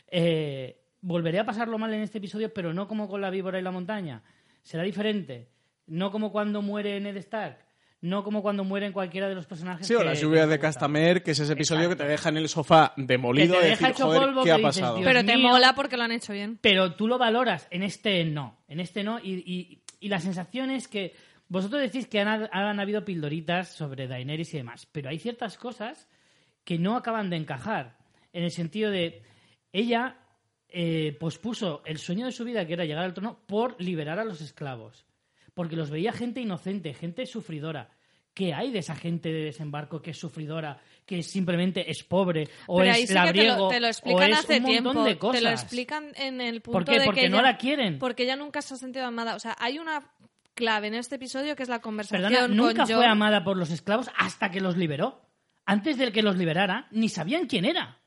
eh, 0.08 0.80
volveré 1.00 1.38
a 1.38 1.46
pasarlo 1.46 1.78
mal 1.78 1.94
en 1.94 2.00
este 2.00 2.18
episodio, 2.18 2.52
pero 2.52 2.72
no 2.72 2.88
como 2.88 3.08
con 3.08 3.20
la 3.20 3.30
víbora 3.30 3.60
y 3.60 3.62
la 3.62 3.70
montaña. 3.70 4.22
Será 4.62 4.82
diferente. 4.82 5.48
No 5.86 6.10
como 6.10 6.32
cuando 6.32 6.62
muere 6.62 6.98
Ned 7.00 7.16
Stark. 7.18 7.65
No 8.06 8.22
como 8.24 8.42
cuando 8.42 8.62
mueren 8.64 8.92
cualquiera 8.92 9.28
de 9.28 9.34
los 9.34 9.46
personajes 9.46 9.86
Sí, 9.86 9.94
o 9.94 9.98
que- 9.98 10.04
la 10.04 10.12
que 10.12 10.20
lluvia 10.20 10.42
me 10.46 10.52
de. 10.52 10.58
Castamer, 10.58 11.22
que 11.22 11.32
es 11.32 11.38
ese 11.40 11.52
episodio 11.52 11.82
Exacto. 11.82 11.98
que 11.98 12.04
te 12.06 12.10
deja 12.12 12.28
en 12.28 12.36
el 12.36 12.48
sofá 12.48 12.92
demolido 12.96 13.54
Que 13.54 13.60
te 13.60 13.66
y 13.66 13.70
deja 13.70 13.88
decir, 13.88 13.96
hecho 13.96 14.04
joder, 14.06 14.20
polvo, 14.22 14.44
¿qué 14.44 14.52
ha 14.52 14.56
dices, 14.56 14.80
pasado? 14.80 14.96
Dios 14.96 15.06
Pero 15.06 15.24
te 15.24 15.36
mío. 15.36 15.48
mola 15.48 15.74
porque 15.74 15.96
lo 15.96 16.02
han 16.04 16.12
hecho 16.12 16.32
bien. 16.32 16.58
pero 16.60 16.94
tú 16.94 17.08
lo 17.08 17.18
valoras. 17.18 17.66
En 17.70 17.82
este 17.82 18.24
no. 18.24 18.58
En 18.68 18.80
este 18.80 19.02
no. 19.02 19.18
Y, 19.18 19.42
y- 19.46 19.82
y 20.00 20.08
la 20.08 20.20
sensación 20.20 20.70
es 20.70 20.88
que 20.88 21.14
vosotros 21.48 21.80
decís 21.80 22.06
que 22.06 22.20
han, 22.20 22.48
han 22.52 22.80
habido 22.80 23.04
pildoritas 23.04 23.68
sobre 23.72 24.06
Daenerys 24.08 24.52
y 24.54 24.58
demás, 24.58 24.86
pero 24.92 25.08
hay 25.10 25.18
ciertas 25.18 25.56
cosas 25.58 26.08
que 26.64 26.78
no 26.78 26.96
acaban 26.96 27.30
de 27.30 27.36
encajar. 27.36 27.96
En 28.32 28.44
el 28.44 28.50
sentido 28.50 28.90
de, 28.90 29.22
ella 29.72 30.16
eh, 30.68 31.16
pospuso 31.20 31.82
el 31.86 31.98
sueño 31.98 32.26
de 32.26 32.32
su 32.32 32.44
vida, 32.44 32.66
que 32.66 32.72
era 32.74 32.84
llegar 32.84 33.04
al 33.04 33.14
trono, 33.14 33.38
por 33.46 33.80
liberar 33.80 34.18
a 34.18 34.24
los 34.24 34.40
esclavos. 34.40 35.06
Porque 35.54 35.76
los 35.76 35.88
veía 35.90 36.12
gente 36.12 36.40
inocente, 36.40 36.92
gente 36.92 37.24
sufridora. 37.24 37.88
¿Qué 38.36 38.52
hay 38.52 38.70
de 38.70 38.80
esa 38.80 38.94
gente 38.94 39.32
de 39.32 39.44
desembarco 39.44 40.02
que 40.02 40.10
es 40.10 40.18
sufridora, 40.18 40.78
que 41.06 41.22
simplemente 41.22 41.90
es 41.90 42.04
pobre, 42.04 42.46
o 42.66 42.76
Pero 42.76 42.90
es 42.90 42.96
sí 42.98 43.02
que 43.04 43.08
te 43.08 43.14
labriego, 43.14 43.56
lo, 43.56 43.68
te 43.68 43.80
lo 43.80 43.86
o 43.86 43.90
explican 43.90 44.30
es 44.30 44.38
hace 44.40 44.56
un 44.58 44.62
montón 44.64 44.82
tiempo. 44.92 45.04
de 45.04 45.18
cosas? 45.18 45.38
Te 45.40 45.44
lo 45.46 45.50
explican 45.52 46.12
en 46.16 46.40
el 46.42 46.60
punto 46.60 46.72
¿Por 46.80 46.84
qué? 46.84 46.98
de 46.98 47.04
Porque 47.06 47.20
que 47.22 47.28
no 47.30 47.38
ella- 47.38 47.46
la 47.52 47.56
quieren. 47.56 47.98
Porque 47.98 48.24
ella 48.24 48.36
nunca 48.36 48.60
se 48.60 48.74
ha 48.74 48.76
sentido 48.76 49.06
amada. 49.06 49.36
O 49.36 49.38
sea, 49.38 49.56
hay 49.58 49.78
una 49.78 50.10
clave 50.54 50.88
en 50.88 50.94
este 50.96 51.14
episodio 51.14 51.56
que 51.56 51.62
es 51.62 51.70
la 51.70 51.80
conversación 51.80 52.30
Perdona, 52.30 52.48
nunca 52.54 52.84
con 52.84 52.94
fue 52.96 53.06
amada 53.06 53.42
por 53.42 53.56
los 53.56 53.70
esclavos 53.70 54.10
hasta 54.18 54.50
que 54.50 54.60
los 54.60 54.76
liberó. 54.76 55.22
Antes 55.64 55.96
de 55.96 56.12
que 56.12 56.22
los 56.22 56.36
liberara, 56.36 56.88
ni 56.90 57.08
sabían 57.08 57.46
quién 57.46 57.64
era. 57.64 57.98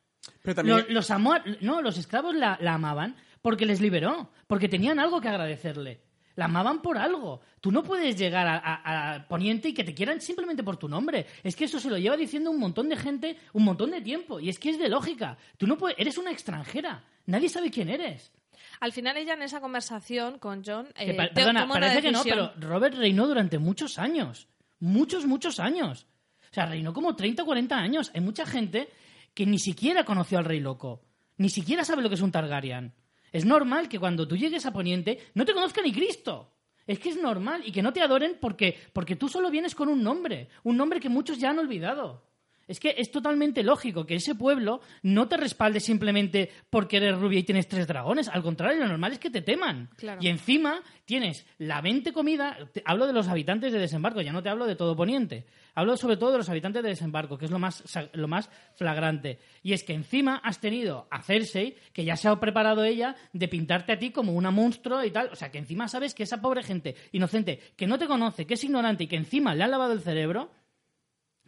Pero 0.44 0.54
también, 0.56 0.78
Lo- 0.78 0.86
los 0.94 1.10
amó, 1.10 1.38
no, 1.62 1.82
los 1.82 1.98
esclavos 1.98 2.36
la, 2.36 2.56
la 2.62 2.76
amaban 2.76 3.16
porque 3.42 3.66
les 3.66 3.82
liberó, 3.82 4.30
porque 4.46 4.70
tenían 4.70 5.00
algo 5.00 5.20
que 5.22 5.28
agradecerle. 5.30 6.02
La 6.40 6.46
amaban 6.46 6.82
por 6.82 6.98
algo. 6.98 7.42
Tú 7.62 7.72
no 7.72 7.84
puedes 7.84 8.16
llegar 8.18 8.48
a, 8.48 8.58
a- 8.58 9.14
a 9.16 9.28
Poniente 9.28 9.70
y 9.70 9.74
que 9.74 9.84
te 9.84 9.94
quieran 9.94 10.22
simplemente 10.22 10.64
por 10.64 10.78
tu 10.78 10.88
nombre. 10.88 11.26
Es 11.44 11.56
que 11.56 11.66
eso 11.66 11.80
se 11.80 11.90
lo 11.90 11.98
lleva 11.98 12.16
diciendo 12.18 12.50
un 12.50 12.60
montón 12.60 12.88
de 12.90 12.96
gente 12.98 13.38
un 13.54 13.64
montón 13.66 13.92
de 13.92 14.02
tiempo. 14.02 14.40
Y 14.40 14.50
es 14.50 14.58
que 14.58 14.70
es 14.70 14.80
de 14.80 14.90
lógica. 14.90 15.38
Tú 15.58 15.68
no 15.68 15.78
puedes, 15.78 16.00
eres 16.00 16.18
una 16.18 16.32
extranjera. 16.32 17.04
Nadie 17.26 17.50
sabe 17.50 17.70
quién 17.70 17.90
eres. 17.90 18.32
Al 18.80 18.92
final 18.94 19.18
ella 19.18 19.34
en 19.34 19.42
esa 19.42 19.60
conversación 19.62 20.40
con 20.40 20.64
John 20.66 20.88
eh, 20.96 21.14
pa- 21.14 21.24
perdona, 21.34 21.60
parece 21.82 22.02
que 22.02 22.12
no, 22.12 22.24
pero 22.30 22.54
Robert 22.70 22.96
reinó 22.96 23.28
durante 23.28 23.60
muchos 23.60 24.00
años. 24.00 24.48
Muchos, 24.80 25.26
muchos 25.26 25.60
años. 25.60 26.08
O 26.50 26.54
sea, 26.54 26.66
reinó 26.66 26.94
como 26.94 27.16
30 27.16 27.44
o 27.44 27.46
40 27.46 27.76
años. 27.78 28.12
Hay 28.16 28.22
mucha 28.22 28.46
gente 28.46 28.88
que 29.34 29.46
ni 29.46 29.60
siquiera 29.60 30.06
conoció 30.06 30.38
al 30.38 30.46
Rey 30.46 30.62
Loco. 30.62 31.02
Ni 31.38 31.50
siquiera 31.50 31.84
sabe 31.84 32.02
lo 32.02 32.10
que 32.10 32.16
es 32.16 32.22
un 32.22 32.32
Targaryen. 32.32 32.94
Es 33.32 33.46
normal 33.46 33.90
que 33.90 34.00
cuando 34.00 34.28
tú 34.28 34.36
llegues 34.36 34.66
a 34.66 34.74
Poniente 34.74 35.20
no 35.34 35.46
te 35.46 35.54
conozca 35.54 35.82
ni 35.82 35.92
Cristo. 35.92 36.54
Es 36.88 37.00
que 37.00 37.10
es 37.10 37.22
normal 37.22 37.62
y 37.66 37.72
que 37.72 37.84
no 37.84 37.94
te 37.94 38.02
adoren 38.02 38.38
porque, 38.42 38.78
porque 38.94 39.16
tú 39.16 39.30
solo 39.30 39.52
vienes 39.52 39.76
con 39.76 39.90
un 39.90 40.02
nombre. 40.02 40.50
Un 40.64 40.78
nombre 40.78 41.00
que 41.00 41.10
muchos 41.10 41.38
ya 41.38 41.52
han 41.52 41.60
olvidado. 41.60 42.29
Es 42.70 42.80
que 42.80 42.96
es 42.98 43.12
totalmente 43.12 43.64
lógico 43.64 44.06
que 44.06 44.16
ese 44.16 44.36
pueblo 44.36 44.80
no 45.04 45.28
te 45.28 45.36
respalde 45.36 45.82
simplemente 45.82 46.50
porque 46.70 46.98
eres 46.98 47.18
rubia 47.18 47.40
y 47.40 47.44
tienes 47.44 47.68
tres 47.68 47.86
dragones. 47.88 48.30
Al 48.30 48.42
contrario, 48.44 48.80
lo 48.80 48.88
normal 48.88 49.12
es 49.12 49.20
que 49.20 49.30
te 49.30 49.42
teman. 49.42 49.90
Claro. 49.98 50.22
Y 50.24 50.28
encima 50.30 50.82
tienes 51.06 51.46
la 51.58 51.82
20 51.82 52.14
comida. 52.14 52.58
te- 52.72 52.84
hablo 52.86 53.08
de 53.08 53.14
los 53.14 53.28
habitantes 53.28 53.74
de 53.74 53.80
desembarco, 53.80 54.22
ya 54.22 54.32
no 54.32 54.42
te 54.44 54.50
hablo 54.50 54.66
de 54.68 54.76
todo 54.76 54.96
Poniente. 54.96 55.46
Hablo 55.76 55.98
sobre 55.98 56.16
todo 56.18 56.32
de 56.32 56.38
los 56.38 56.50
habitantes 56.50 56.84
de 56.84 56.90
desembarco, 56.90 57.38
que 57.38 57.46
es 57.46 57.52
lo 57.52 57.58
más, 57.60 57.84
lo 58.14 58.28
más 58.28 58.50
flagrante. 58.76 59.40
Y 59.64 59.74
es 59.74 59.84
que 59.84 59.94
encima 59.94 60.38
has 60.44 60.60
tenido 60.60 61.08
a 61.10 61.22
Cersei, 61.22 61.76
que 61.94 62.06
ya 62.06 62.16
se 62.16 62.28
ha 62.28 62.40
preparado 62.40 62.84
ella 62.84 63.16
de 63.34 63.48
pintarte 63.48 63.94
a 63.94 64.00
ti 64.00 64.12
como 64.12 64.34
una 64.34 64.52
monstruo 64.52 65.04
y 65.04 65.12
tal. 65.12 65.30
O 65.32 65.36
sea, 65.36 65.52
que 65.52 65.58
encima 65.58 65.88
sabes 65.88 66.14
que 66.14 66.24
esa 66.24 66.40
pobre 66.42 66.64
gente 66.64 66.96
inocente, 67.14 67.60
que 67.76 67.88
no 67.88 67.98
te 67.98 68.08
conoce, 68.08 68.46
que 68.46 68.54
es 68.54 68.64
ignorante 68.64 69.06
y 69.06 69.08
que 69.08 69.16
encima 69.16 69.56
le 69.56 69.64
han 69.64 69.72
lavado 69.72 69.94
el 69.94 70.02
cerebro, 70.02 70.52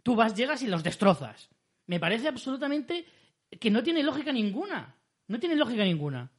tú 0.02 0.14
vas, 0.14 0.34
llegas 0.34 0.62
y 0.62 0.66
los 0.66 0.82
destrozas. 0.82 1.50
Me 1.86 2.00
parece 2.00 2.28
absolutamente 2.28 3.04
que 3.60 3.70
no 3.70 3.82
tiene 3.82 4.02
lógica 4.02 4.32
ninguna. 4.32 4.96
No 5.28 5.38
tiene 5.38 5.56
lógica 5.56 5.84
ninguna. 5.84 6.30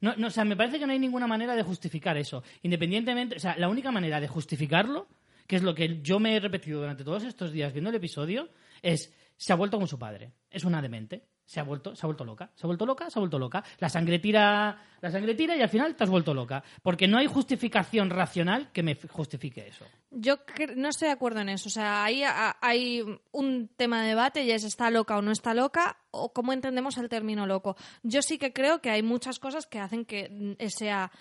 No, 0.00 0.14
no, 0.16 0.26
o 0.26 0.30
sea, 0.30 0.44
me 0.44 0.56
parece 0.56 0.78
que 0.78 0.86
no 0.86 0.92
hay 0.92 0.98
ninguna 0.98 1.26
manera 1.26 1.54
de 1.56 1.62
justificar 1.62 2.16
eso. 2.16 2.42
Independientemente, 2.62 3.36
o 3.36 3.38
sea, 3.38 3.56
la 3.56 3.68
única 3.68 3.90
manera 3.90 4.20
de 4.20 4.28
justificarlo, 4.28 5.08
que 5.46 5.56
es 5.56 5.62
lo 5.62 5.74
que 5.74 6.02
yo 6.02 6.18
me 6.18 6.36
he 6.36 6.40
repetido 6.40 6.80
durante 6.80 7.04
todos 7.04 7.24
estos 7.24 7.52
días 7.52 7.72
viendo 7.72 7.90
el 7.90 7.96
episodio, 7.96 8.50
es 8.82 9.14
se 9.36 9.52
ha 9.52 9.56
vuelto 9.56 9.78
con 9.78 9.88
su 9.88 9.98
padre. 9.98 10.32
Es 10.50 10.64
una 10.64 10.82
demente. 10.82 11.26
Se 11.46 11.60
ha 11.60 11.62
vuelto, 11.62 11.94
se 11.94 12.04
ha 12.04 12.08
vuelto 12.08 12.24
loca. 12.24 12.50
Se 12.54 12.66
ha 12.66 12.68
vuelto 12.68 12.84
loca, 12.84 13.08
se 13.08 13.18
ha 13.18 13.20
vuelto 13.20 13.38
loca. 13.38 13.64
La 13.78 13.88
sangre 13.88 14.18
tira, 14.18 14.82
la 15.00 15.10
sangre 15.10 15.34
tira 15.34 15.56
y 15.56 15.62
al 15.62 15.68
final 15.68 15.94
te 15.94 16.04
has 16.04 16.10
vuelto 16.10 16.34
loca. 16.34 16.62
Porque 16.82 17.06
no 17.06 17.18
hay 17.18 17.26
justificación 17.26 18.10
racional 18.10 18.72
que 18.72 18.82
me 18.82 18.96
justifique 18.96 19.66
eso. 19.66 19.84
Yo 20.10 20.38
no 20.74 20.88
estoy 20.88 21.06
de 21.06 21.14
acuerdo 21.14 21.40
en 21.40 21.48
eso. 21.50 21.68
O 21.68 21.70
sea, 21.70 22.04
ahí 22.04 22.22
hay 22.60 23.02
un 23.30 23.68
tema 23.76 24.02
de 24.02 24.08
debate 24.08 24.42
y 24.42 24.50
es 24.50 24.64
está 24.64 24.90
loca 24.90 25.16
o 25.16 25.22
no 25.22 25.30
está 25.30 25.54
loca 25.54 25.98
o 26.10 26.32
cómo 26.32 26.52
entendemos 26.52 26.98
el 26.98 27.08
término 27.08 27.46
loco. 27.46 27.76
Yo 28.02 28.22
sí 28.22 28.38
que 28.38 28.52
creo 28.52 28.80
que 28.80 28.90
hay 28.90 29.04
muchas 29.04 29.38
cosas 29.38 29.66
que 29.66 29.78
hacen 29.78 30.04
que 30.04 30.28
mm, 30.28 30.66
sea 30.68 31.12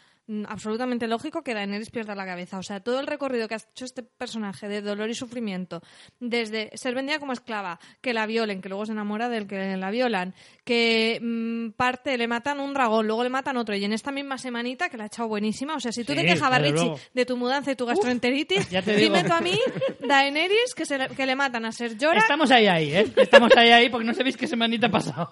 absolutamente 0.47 1.07
lógico 1.07 1.43
que 1.43 1.53
Daenerys 1.53 1.89
pierda 1.91 2.15
la 2.15 2.25
cabeza. 2.25 2.57
O 2.57 2.63
sea, 2.63 2.79
todo 2.79 2.99
el 2.99 3.07
recorrido 3.07 3.47
que 3.47 3.55
ha 3.55 3.57
hecho 3.57 3.85
este 3.85 4.03
personaje 4.03 4.67
de 4.67 4.81
dolor 4.81 5.09
y 5.09 5.13
sufrimiento, 5.15 5.81
desde 6.19 6.71
ser 6.75 6.95
vendida 6.95 7.19
como 7.19 7.33
esclava, 7.33 7.79
que 8.01 8.13
la 8.13 8.25
violen, 8.25 8.61
que 8.61 8.69
luego 8.69 8.85
se 8.85 8.93
enamora 8.93 9.29
del 9.29 9.47
que 9.47 9.77
la 9.77 9.91
violan, 9.91 10.33
que 10.63 11.19
mm, 11.21 11.71
parte, 11.77 12.17
le 12.17 12.27
matan 12.27 12.59
un 12.59 12.73
dragón, 12.73 13.05
luego 13.07 13.23
le 13.23 13.29
matan 13.29 13.57
otro, 13.57 13.75
y 13.75 13.83
en 13.85 13.93
esta 13.93 14.11
misma 14.11 14.37
semanita, 14.37 14.89
que 14.89 14.97
la 14.97 15.03
ha 15.03 15.07
echado 15.07 15.27
buenísima, 15.27 15.75
o 15.75 15.79
sea, 15.79 15.91
si 15.91 16.03
tú 16.03 16.13
Sí, 16.13 16.19
te 16.19 16.25
quejabas, 16.25 16.61
desde 16.61 16.71
Richie, 16.73 16.95
de 17.13 17.25
tu 17.25 17.37
mudanza 17.37 17.71
y 17.71 17.75
tu 17.75 17.85
gastroenteritis, 17.85 18.69
ya 18.69 18.81
te 18.81 18.95
dime 18.95 19.23
tú 19.23 19.33
a 19.33 19.41
mí, 19.41 19.59
Daenerys, 19.99 20.73
que, 20.75 20.85
se 20.85 20.97
le, 20.97 21.09
que 21.09 21.25
le 21.25 21.35
matan 21.35 21.65
a 21.65 21.71
Ser 21.71 21.97
Jorah, 21.99 22.17
Estamos 22.19 22.49
ahí, 22.51 22.67
ahí, 22.67 22.93
¿eh? 22.95 23.13
Estamos 23.17 23.55
ahí, 23.55 23.69
ahí, 23.71 23.89
porque 23.89 24.05
no 24.07 24.13
sabéis 24.13 24.37
qué 24.37 24.47
semanita 24.47 24.87
ha 24.87 24.91
pasado. 24.91 25.29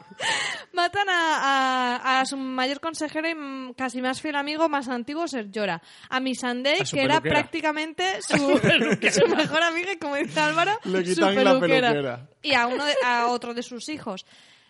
matan 0.74 1.10
a, 1.10 1.98
a- 1.98 2.20
a 2.22 2.26
su 2.26 2.38
mayor 2.38 2.80
consejero 2.80 3.28
y 3.28 3.36
mm, 3.36 3.74
casi 3.74 4.02
más 4.02 4.22
fiel 4.22 4.36
amigo, 4.36 4.70
más 4.70 4.83
más 4.88 4.96
antiguo 4.96 5.28
Ser 5.28 5.48
Jorah, 5.54 5.82
a 6.10 6.20
Missandei, 6.20 6.82
A 6.82 6.86
su 6.86 6.96
que 6.96 7.04
era 7.04 7.22
prácticamente 7.22 8.04
su, 8.22 8.36
su 8.38 9.28
mejor 9.36 9.64
amiga 9.64 9.92
y 9.94 9.98
como 9.98 10.16
dice 10.16 10.40
Álvaro, 10.40 10.78
Le 10.84 11.06
su 11.06 11.22
peluquera. 11.22 11.60
peluquera. 11.92 12.28
Y 12.42 12.54
a, 12.54 12.68
uno 12.68 12.86
de- 12.86 12.96
a 13.06 13.28
otro 13.28 13.54
de 13.54 13.64
sus 13.64 13.90
hijos. 13.90 14.26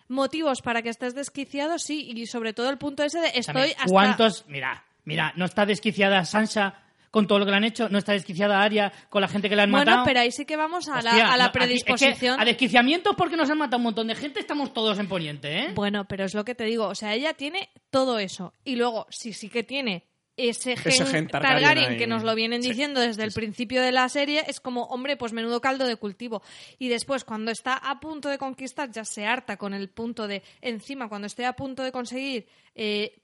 Motivos 0.08 0.60
para 0.60 0.82
que 0.82 0.90
estés 0.90 1.14
desquiciado, 1.14 1.78
sí, 1.78 2.10
y 2.10 2.26
sobre 2.26 2.52
todo 2.52 2.68
el 2.68 2.76
punto 2.78 3.02
ese 3.02 3.20
de 3.20 3.32
estoy 3.34 3.70
hasta... 3.70 3.86
¿Cuántos? 3.86 4.44
Mira, 4.48 4.84
mira, 5.04 5.32
no 5.36 5.46
está 5.46 5.64
desquiciada 5.64 6.24
Sansa 6.26 6.74
con 7.14 7.28
todo 7.28 7.38
lo 7.38 7.44
que 7.44 7.52
le 7.52 7.58
han 7.58 7.64
hecho, 7.64 7.88
no 7.88 7.98
está 7.98 8.10
desquiciada 8.12 8.60
Arya 8.60 8.92
con 9.08 9.20
la 9.22 9.28
gente 9.28 9.48
que 9.48 9.54
le 9.54 9.62
han 9.62 9.70
Bueno, 9.70 9.86
matado. 9.88 10.04
pero 10.04 10.18
ahí 10.18 10.32
sí 10.32 10.44
que 10.44 10.56
vamos 10.56 10.88
a 10.88 10.96
Hostia, 10.98 11.14
la, 11.14 11.32
a 11.32 11.36
la 11.36 11.44
no, 11.44 11.50
aquí- 11.50 11.72
es 11.74 11.84
que 11.84 11.92
predisposición. 11.94 12.40
a 12.40 12.44
desquiciamientos 12.44 13.14
porque 13.16 13.36
nos 13.36 13.48
han 13.48 13.58
matado 13.58 13.76
un 13.76 13.84
montón 13.84 14.08
de 14.08 14.16
gente, 14.16 14.40
estamos 14.40 14.72
todos 14.74 14.98
en 14.98 15.06
Poniente, 15.06 15.58
¿eh? 15.60 15.72
Bueno, 15.74 16.06
pero 16.08 16.24
es 16.24 16.34
lo 16.34 16.44
que 16.44 16.56
te 16.56 16.64
digo, 16.64 16.86
o 16.88 16.94
sea, 16.96 17.14
ella 17.14 17.32
tiene 17.34 17.70
todo 17.90 18.18
eso. 18.18 18.52
Y 18.64 18.74
luego, 18.74 19.06
sí, 19.10 19.32
sí 19.32 19.48
que 19.48 19.62
tiene 19.62 20.02
ese 20.36 20.76
gen, 20.76 20.92
Ese 20.92 21.06
gen 21.06 21.28
Targaryen, 21.28 21.96
que 21.96 22.08
nos 22.08 22.24
lo 22.24 22.34
vienen 22.34 22.60
Sí. 22.60 22.70
diciendo 22.70 23.00
desde 23.00 23.22
el 23.22 23.30
principio 23.30 23.80
de 23.80 23.92
la 23.92 24.08
serie, 24.08 24.42
es 24.48 24.58
como, 24.58 24.82
hombre, 24.86 25.16
pues 25.16 25.32
menudo 25.32 25.60
caldo 25.60 25.86
de 25.86 25.94
cultivo. 25.94 26.42
Y 26.80 26.88
después, 26.88 27.22
cuando 27.22 27.52
está 27.52 27.74
a 27.76 28.00
punto 28.00 28.28
de 28.28 28.38
conquistar, 28.38 28.90
ya 28.90 29.04
se 29.04 29.24
harta 29.26 29.56
con 29.56 29.72
el 29.74 29.88
punto 29.90 30.26
de, 30.26 30.42
encima, 30.60 31.08
cuando 31.08 31.28
esté 31.28 31.46
a 31.46 31.52
punto 31.52 31.84
de 31.84 31.92
conseguir... 31.92 32.48
eh, 32.74 33.20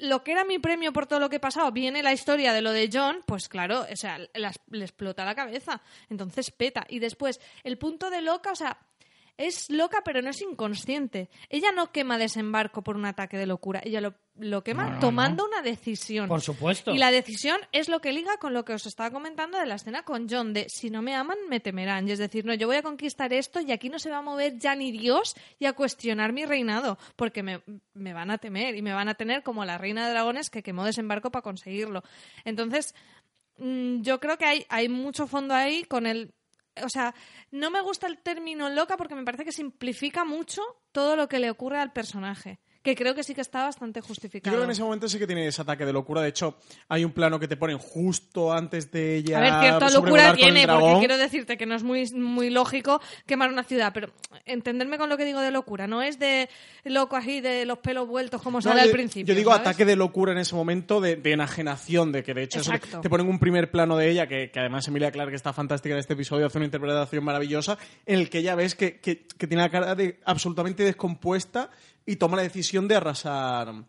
lo 0.00 0.24
que 0.24 0.32
era 0.32 0.44
mi 0.44 0.58
premio 0.58 0.92
por 0.92 1.06
todo 1.06 1.20
lo 1.20 1.28
que 1.28 1.36
he 1.36 1.40
pasado, 1.40 1.70
viene 1.72 2.02
la 2.02 2.12
historia 2.12 2.52
de 2.52 2.62
lo 2.62 2.72
de 2.72 2.88
John, 2.92 3.20
pues 3.26 3.48
claro, 3.48 3.86
o 3.90 3.96
sea, 3.96 4.18
le 4.18 4.84
explota 4.84 5.24
la 5.24 5.34
cabeza. 5.34 5.82
Entonces 6.08 6.50
peta. 6.50 6.84
Y 6.88 6.98
después, 6.98 7.40
el 7.62 7.78
punto 7.78 8.10
de 8.10 8.22
loca, 8.22 8.52
o 8.52 8.56
sea, 8.56 8.78
es 9.36 9.70
loca, 9.70 10.02
pero 10.04 10.22
no 10.22 10.30
es 10.30 10.40
inconsciente. 10.42 11.28
Ella 11.48 11.72
no 11.72 11.90
quema 11.90 12.18
desembarco 12.18 12.82
por 12.82 12.96
un 12.96 13.06
ataque 13.06 13.36
de 13.36 13.46
locura. 13.46 13.80
Ella 13.84 14.00
lo, 14.00 14.14
lo 14.36 14.62
quema 14.62 14.84
No, 14.84 14.90
no, 14.94 14.98
tomando 15.00 15.44
una 15.44 15.62
decisión. 15.62 16.28
Por 16.28 16.40
supuesto. 16.40 16.92
Y 16.92 16.98
la 16.98 17.10
decisión 17.10 17.58
es 17.72 17.88
lo 17.88 18.00
que 18.00 18.12
liga 18.12 18.36
con 18.38 18.52
lo 18.52 18.64
que 18.64 18.74
os 18.74 18.86
estaba 18.86 19.10
comentando 19.10 19.58
de 19.58 19.66
la 19.66 19.76
escena 19.76 20.04
con 20.04 20.28
John, 20.28 20.52
de 20.52 20.66
si 20.68 20.90
no 20.90 21.02
me 21.02 21.14
aman, 21.14 21.38
me 21.48 21.60
temerán. 21.60 22.08
Y 22.08 22.12
es 22.12 22.18
decir, 22.18 22.44
no, 22.44 22.54
yo 22.54 22.66
voy 22.66 22.76
a 22.76 22.82
conquistar 22.82 23.32
esto 23.32 23.60
y 23.60 23.72
aquí 23.72 23.88
no 23.88 23.98
se 23.98 24.10
va 24.10 24.18
a 24.18 24.22
mover 24.22 24.58
ya 24.58 24.74
ni 24.74 24.92
Dios 24.92 25.34
y 25.58 25.66
a 25.66 25.72
cuestionar 25.72 26.32
mi 26.32 26.44
reinado, 26.44 26.98
porque 27.16 27.42
me, 27.42 27.62
me 27.94 28.12
van 28.12 28.30
a 28.30 28.38
temer 28.38 28.76
y 28.76 28.82
me 28.82 28.92
van 28.92 29.08
a 29.08 29.14
tener 29.14 29.42
como 29.42 29.64
la 29.64 29.78
reina 29.78 30.06
de 30.06 30.12
dragones 30.12 30.50
que 30.50 30.62
quemó 30.62 30.84
desembarco 30.84 31.30
para 31.30 31.42
conseguirlo. 31.42 32.02
Entonces, 32.44 32.94
mm, 33.58 34.02
yo 34.02 34.20
creo 34.20 34.38
que 34.38 34.44
hay, 34.44 34.66
hay 34.68 34.88
mucho 34.88 35.26
fondo 35.26 35.54
ahí 35.54 35.84
con 35.84 36.06
el... 36.06 36.32
O 36.82 36.88
sea, 36.88 37.14
no 37.50 37.70
me 37.70 37.82
gusta 37.82 38.06
el 38.06 38.18
término 38.18 38.70
loca 38.70 38.96
porque 38.96 39.14
me 39.14 39.24
parece 39.24 39.44
que 39.44 39.52
simplifica 39.52 40.24
mucho 40.24 40.62
todo 40.92 41.16
lo 41.16 41.28
que 41.28 41.38
le 41.38 41.50
ocurre 41.50 41.78
al 41.78 41.92
personaje, 41.92 42.60
que 42.82 42.94
creo 42.96 43.14
que 43.14 43.22
sí 43.22 43.34
que 43.34 43.40
está 43.40 43.64
bastante 43.64 44.00
Yo 44.00 44.06
justificado. 44.06 44.52
creo 44.52 44.60
que 44.62 44.64
en 44.64 44.70
ese 44.72 44.82
momento 44.82 45.08
sí 45.08 45.18
que 45.18 45.26
tiene 45.26 45.46
ese 45.46 45.62
ataque 45.62 45.86
de 45.86 45.92
locura. 45.92 46.20
De 46.22 46.28
hecho, 46.28 46.56
hay 46.88 47.04
un 47.04 47.12
plano 47.12 47.38
que 47.38 47.46
te 47.48 47.56
ponen 47.56 47.78
justo 47.78 48.52
antes 48.52 48.90
de 48.90 49.16
ella. 49.16 49.38
A 49.38 49.40
ver, 49.40 49.52
cierta 49.60 49.90
locura 49.90 50.34
tiene, 50.34 50.66
porque 50.66 50.96
quiero 50.98 51.16
decirte 51.16 51.56
que 51.56 51.66
no 51.66 51.74
es 51.74 51.82
muy, 51.82 52.10
muy 52.12 52.50
lógico 52.50 53.00
quemar 53.26 53.50
una 53.50 53.62
ciudad, 53.64 53.92
pero 53.94 54.10
entenderme 54.46 54.98
con 54.98 55.08
lo 55.08 55.16
que 55.16 55.24
digo 55.24 55.40
de 55.40 55.50
locura, 55.50 55.86
no 55.86 56.02
es 56.02 56.18
de 56.18 56.48
loco 56.84 57.16
así, 57.16 57.40
de 57.40 57.64
los 57.66 57.78
pelos 57.78 58.08
vueltos 58.08 58.42
como 58.42 58.58
No, 58.58 58.62
sale 58.62 58.80
yo, 58.80 58.86
al 58.86 58.90
principio. 58.90 59.32
yo 59.32 59.38
digo 59.38 59.50
¿sabes? 59.52 59.68
ataque 59.68 59.84
de 59.84 59.96
locura 59.96 60.32
en 60.32 60.38
ese 60.38 60.54
momento, 60.54 61.00
de, 61.00 61.16
de 61.16 61.32
enajenación, 61.32 62.10
de 62.12 62.22
que 62.22 62.34
de 62.34 62.42
hecho 62.42 62.60
eso 62.60 62.72
te 63.00 63.08
ponen 63.08 63.28
un 63.28 63.38
primer 63.38 63.70
plano 63.70 63.96
de 63.96 64.10
ella, 64.10 64.26
que, 64.26 64.50
que 64.50 64.58
además 64.60 64.88
Emilia 64.88 65.10
Clarke 65.12 65.34
está 65.34 65.52
fantástica 65.52 65.94
en 65.94 66.00
este 66.00 66.14
episodio, 66.14 66.46
hace 66.46 66.58
una 66.58 66.64
interpretación 66.66 67.22
maravillosa, 67.24 67.78
en 68.06 68.18
el 68.18 68.28
que 68.28 68.42
ya 68.42 68.54
ves 68.54 68.74
que, 68.74 68.98
que- 68.98 69.22
que 69.38 69.46
tiene 69.46 69.62
la 69.62 69.70
cara 69.70 69.94
de 69.94 70.18
absolutamente 70.24 70.82
descompuesta 70.84 71.70
y 72.06 72.16
toma 72.16 72.36
la 72.36 72.42
decisión 72.42 72.88
de 72.88 72.96
arrasar 72.96 73.84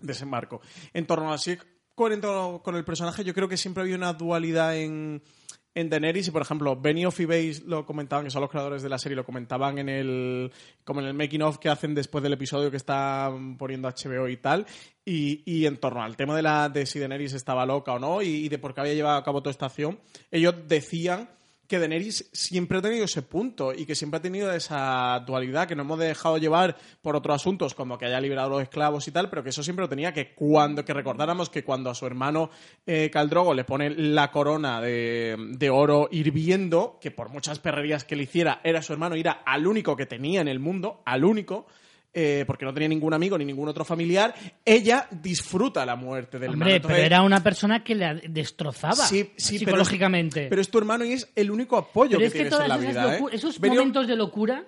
desembarco. 0.00 0.60
En 0.92 1.06
torno 1.06 1.30
a 1.30 1.34
así, 1.34 1.56
coherente 1.94 2.28
con 2.62 2.76
el 2.76 2.84
personaje, 2.84 3.24
yo 3.24 3.34
creo 3.34 3.48
que 3.48 3.56
siempre 3.56 3.82
había 3.82 3.96
una 3.96 4.12
dualidad 4.12 4.76
en, 4.76 5.22
en 5.74 5.90
Daenerys 5.90 6.28
y, 6.28 6.30
por 6.30 6.42
ejemplo, 6.42 6.74
Benioff 6.76 7.20
y 7.20 7.26
Weiss 7.26 7.62
lo 7.64 7.84
comentaban, 7.84 8.24
que 8.24 8.30
son 8.30 8.40
los 8.40 8.50
creadores 8.50 8.82
de 8.82 8.88
la 8.88 8.98
serie, 8.98 9.16
lo 9.16 9.24
comentaban 9.24 9.78
en 9.78 9.88
el 9.88 10.52
como 10.84 11.00
en 11.00 11.06
el 11.06 11.14
making 11.14 11.42
of 11.42 11.58
que 11.58 11.68
hacen 11.68 11.94
después 11.94 12.22
del 12.22 12.32
episodio 12.32 12.70
que 12.70 12.76
están 12.76 13.56
poniendo 13.56 13.88
HBO 13.88 14.28
y 14.28 14.36
tal, 14.38 14.66
y, 15.04 15.42
y 15.44 15.66
en 15.66 15.78
torno 15.78 16.02
al 16.02 16.16
tema 16.16 16.34
de 16.34 16.42
la 16.42 16.68
de 16.68 16.86
si 16.86 16.98
Daenerys 16.98 17.34
estaba 17.34 17.66
loca 17.66 17.92
o 17.92 17.98
no 17.98 18.22
y, 18.22 18.28
y 18.28 18.48
de 18.48 18.58
por 18.58 18.74
qué 18.74 18.80
había 18.80 18.94
llevado 18.94 19.18
a 19.18 19.24
cabo 19.24 19.42
toda 19.42 19.50
esta 19.50 19.66
acción, 19.66 19.98
ellos 20.30 20.54
decían 20.66 21.30
que 21.68 21.78
Daenerys 21.78 22.28
siempre 22.32 22.78
ha 22.78 22.82
tenido 22.82 23.04
ese 23.04 23.22
punto 23.22 23.72
y 23.72 23.86
que 23.86 23.94
siempre 23.94 24.18
ha 24.18 24.22
tenido 24.22 24.52
esa 24.52 25.22
dualidad, 25.26 25.68
que 25.68 25.74
no 25.74 25.82
hemos 25.82 25.98
dejado 25.98 26.38
llevar 26.38 26.76
por 27.02 27.16
otros 27.16 27.36
asuntos, 27.36 27.74
como 27.74 27.98
que 27.98 28.06
haya 28.06 28.20
liberado 28.20 28.48
a 28.48 28.50
los 28.50 28.62
esclavos 28.62 29.06
y 29.08 29.10
tal, 29.10 29.28
pero 29.28 29.42
que 29.42 29.50
eso 29.50 29.62
siempre 29.62 29.82
lo 29.82 29.88
tenía, 29.88 30.12
que 30.12 30.34
cuando 30.34 30.84
que 30.84 30.94
recordáramos 30.94 31.50
que 31.50 31.64
cuando 31.64 31.90
a 31.90 31.94
su 31.94 32.06
hermano 32.06 32.50
eh, 32.86 33.10
Caldrogo 33.12 33.54
le 33.54 33.64
pone 33.64 33.90
la 33.90 34.30
corona 34.30 34.80
de, 34.80 35.36
de 35.50 35.70
oro 35.70 36.08
hirviendo, 36.10 36.98
que 37.00 37.10
por 37.10 37.28
muchas 37.28 37.58
perrerías 37.58 38.04
que 38.04 38.16
le 38.16 38.24
hiciera, 38.24 38.60
era 38.64 38.82
su 38.82 38.92
hermano 38.92 39.14
era 39.14 39.42
al 39.44 39.66
único 39.66 39.96
que 39.96 40.06
tenía 40.06 40.40
en 40.40 40.48
el 40.48 40.60
mundo, 40.60 41.02
al 41.04 41.24
único, 41.24 41.66
eh, 42.18 42.44
porque 42.46 42.64
no 42.64 42.72
tenía 42.72 42.88
ningún 42.88 43.12
amigo 43.12 43.36
ni 43.36 43.44
ningún 43.44 43.68
otro 43.68 43.84
familiar, 43.84 44.34
ella 44.64 45.06
disfruta 45.10 45.84
la 45.84 45.96
muerte 45.96 46.38
del 46.38 46.50
Hombre, 46.54 46.76
hermano. 46.76 46.88
pero 46.94 47.04
era 47.06 47.20
una 47.20 47.42
persona 47.42 47.84
que 47.84 47.94
le 47.94 48.22
destrozaba 48.28 48.94
Sí, 48.94 49.32
sí, 49.36 49.58
pero- 49.58 49.72
psicológicamente. 49.72 50.46
Pero 50.48 50.62
es 50.62 50.70
tu 50.70 50.78
hermano 50.78 51.04
y 51.04 51.12
es 51.12 51.30
el 51.36 51.50
único 51.50 51.76
apoyo 51.76 52.12
Pero 52.12 52.20
que 52.20 52.24
es 52.26 52.32
que 52.32 52.38
tienes 52.38 52.52
todas 52.52 52.64
en 52.64 52.68
la 52.84 52.90
esas 52.90 53.04
vida. 53.04 53.18
¿eh? 53.18 53.30
esos 53.32 53.60
momentos 53.60 54.06
de 54.08 54.16
locura 54.16 54.64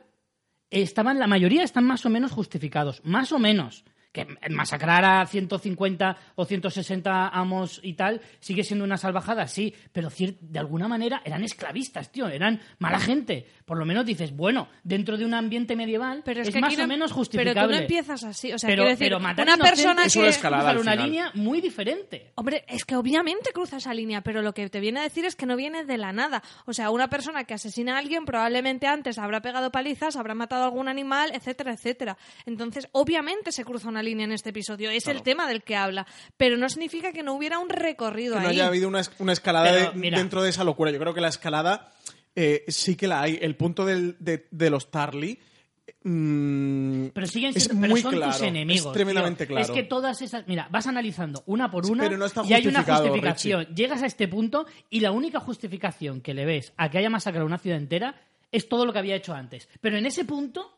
estaban, 0.70 1.18
la 1.18 1.26
mayoría 1.26 1.62
están 1.62 1.84
más 1.84 2.04
o 2.04 2.10
menos 2.10 2.32
justificados, 2.32 3.00
más 3.04 3.32
o 3.32 3.38
menos. 3.38 3.84
Que 4.10 4.26
masacrar 4.50 5.04
a 5.04 5.26
150 5.26 6.16
o 6.36 6.44
160 6.44 7.28
amos 7.28 7.78
y 7.82 7.92
tal 7.94 8.20
sigue 8.40 8.64
siendo 8.64 8.84
una 8.84 8.96
salvajada, 8.96 9.46
sí, 9.46 9.74
pero 9.92 10.08
de 10.40 10.58
alguna 10.58 10.88
manera 10.88 11.20
eran 11.24 11.44
esclavistas, 11.44 12.10
tío, 12.10 12.26
eran 12.28 12.60
mala 12.78 12.98
gente. 12.98 13.46
Por 13.66 13.78
lo 13.78 13.84
menos 13.84 14.06
dices, 14.06 14.34
bueno, 14.34 14.68
dentro 14.82 15.18
de 15.18 15.24
un 15.26 15.34
ambiente 15.34 15.76
medieval 15.76 16.22
Pero 16.24 16.40
es, 16.40 16.48
es, 16.48 16.54
que 16.54 16.60
más 16.60 16.76
no- 16.78 16.84
o 16.84 16.86
menos 16.86 17.10
Pero 17.10 17.16
justificable. 17.18 17.62
tú 17.62 17.70
no 17.70 17.76
empiezas 17.80 18.24
así. 18.24 18.52
O 18.52 18.58
sea, 18.58 18.68
pero, 18.68 18.82
quiero 18.84 18.90
decir, 18.90 19.06
pero 19.06 19.20
matar 19.20 19.46
una 19.46 19.56
persona 19.58 20.04
es 20.04 20.12
que... 20.14 20.18
una 20.20 20.28
escalada 20.28 20.72
cruzar 20.72 20.94
una 20.94 21.04
línea 21.04 21.30
muy 21.34 21.60
diferente. 21.60 22.32
Hombre, 22.36 22.64
es 22.66 22.84
que 22.84 22.96
obviamente 22.96 23.50
cruza 23.52 23.76
esa 23.76 23.92
línea, 23.92 24.22
pero 24.22 24.40
lo 24.42 24.54
que 24.54 24.68
te 24.70 24.80
viene 24.80 25.00
a 25.00 25.02
decir 25.02 25.26
es 25.26 25.36
que 25.36 25.44
no 25.46 25.54
viene 25.56 25.84
de 25.84 25.98
la 25.98 26.12
nada. 26.12 26.42
O 26.64 26.72
sea, 26.72 26.90
una 26.90 27.08
persona 27.08 27.44
que 27.44 27.54
asesina 27.54 27.96
a 27.96 27.98
alguien 27.98 28.24
probablemente 28.24 28.86
antes 28.86 29.18
habrá 29.18 29.42
pegado 29.42 29.70
palizas, 29.70 30.16
habrá 30.16 30.34
matado 30.34 30.62
a 30.62 30.66
algún 30.66 30.88
animal, 30.88 31.30
etcétera, 31.34 31.72
etcétera. 31.74 32.16
Entonces, 32.46 32.88
obviamente 32.92 33.52
se 33.52 33.64
cruza 33.64 33.88
una 33.88 33.97
línea 34.02 34.24
en 34.24 34.32
este 34.32 34.50
episodio. 34.50 34.90
Es 34.90 35.06
el 35.08 35.22
tema 35.22 35.46
del 35.48 35.62
que 35.62 35.76
habla. 35.76 36.06
Pero 36.36 36.56
no 36.56 36.68
significa 36.68 37.12
que 37.12 37.22
no 37.22 37.34
hubiera 37.34 37.58
un 37.58 37.68
recorrido 37.68 38.34
que 38.34 38.40
no 38.40 38.48
ahí. 38.48 38.54
haya 38.56 38.66
habido 38.68 38.88
una, 38.88 39.00
es- 39.00 39.10
una 39.18 39.32
escalada 39.32 39.70
Pero, 39.72 39.90
de- 39.92 39.98
mira. 39.98 40.18
dentro 40.18 40.42
de 40.42 40.50
esa 40.50 40.64
locura. 40.64 40.90
Yo 40.90 40.98
creo 40.98 41.14
que 41.14 41.20
la 41.20 41.28
escalada 41.28 41.92
eh, 42.36 42.64
sí 42.68 42.94
que 42.96 43.08
la 43.08 43.22
hay. 43.22 43.38
El 43.42 43.56
punto 43.56 43.84
del- 43.84 44.16
de, 44.20 44.46
de 44.50 44.70
los 44.70 44.90
Tarly. 44.90 45.38
mm, 46.04 47.06
Pero 47.08 47.26
siguen 47.26 47.52
es 47.54 47.64
siendo, 47.64 47.80
pero 47.80 47.90
muy 47.92 48.00
son 48.02 48.12
claro, 48.14 48.32
tus 48.32 48.42
enemigos. 48.42 48.86
Es 48.86 48.92
tremendamente 48.92 49.46
tío. 49.46 49.56
claro. 49.56 49.66
Es 49.66 49.70
que 49.72 49.82
todas 49.82 50.22
esas. 50.22 50.46
Mira, 50.46 50.68
vas 50.70 50.86
analizando 50.86 51.42
una 51.46 51.70
por 51.70 51.86
una 51.86 52.04
Pero 52.04 52.16
no 52.16 52.24
está 52.26 52.42
y 52.44 52.52
hay 52.54 52.66
una 52.66 52.80
justificado, 52.80 53.08
justificación. 53.08 53.66
Llegas 53.74 54.02
a 54.02 54.06
este 54.06 54.28
punto 54.28 54.66
y 54.90 55.00
la 55.00 55.10
única 55.10 55.40
justificación 55.40 56.20
que 56.20 56.34
le 56.34 56.44
ves 56.44 56.72
a 56.76 56.90
que 56.90 56.98
haya 56.98 57.10
masacrado 57.10 57.46
una 57.46 57.58
ciudad 57.58 57.78
entera 57.78 58.14
es 58.52 58.68
todo 58.68 58.86
lo 58.86 58.92
que 58.92 58.98
había 59.00 59.16
hecho 59.16 59.34
antes. 59.34 59.68
Pero 59.80 59.98
en 59.98 60.06
ese 60.06 60.24
punto. 60.24 60.74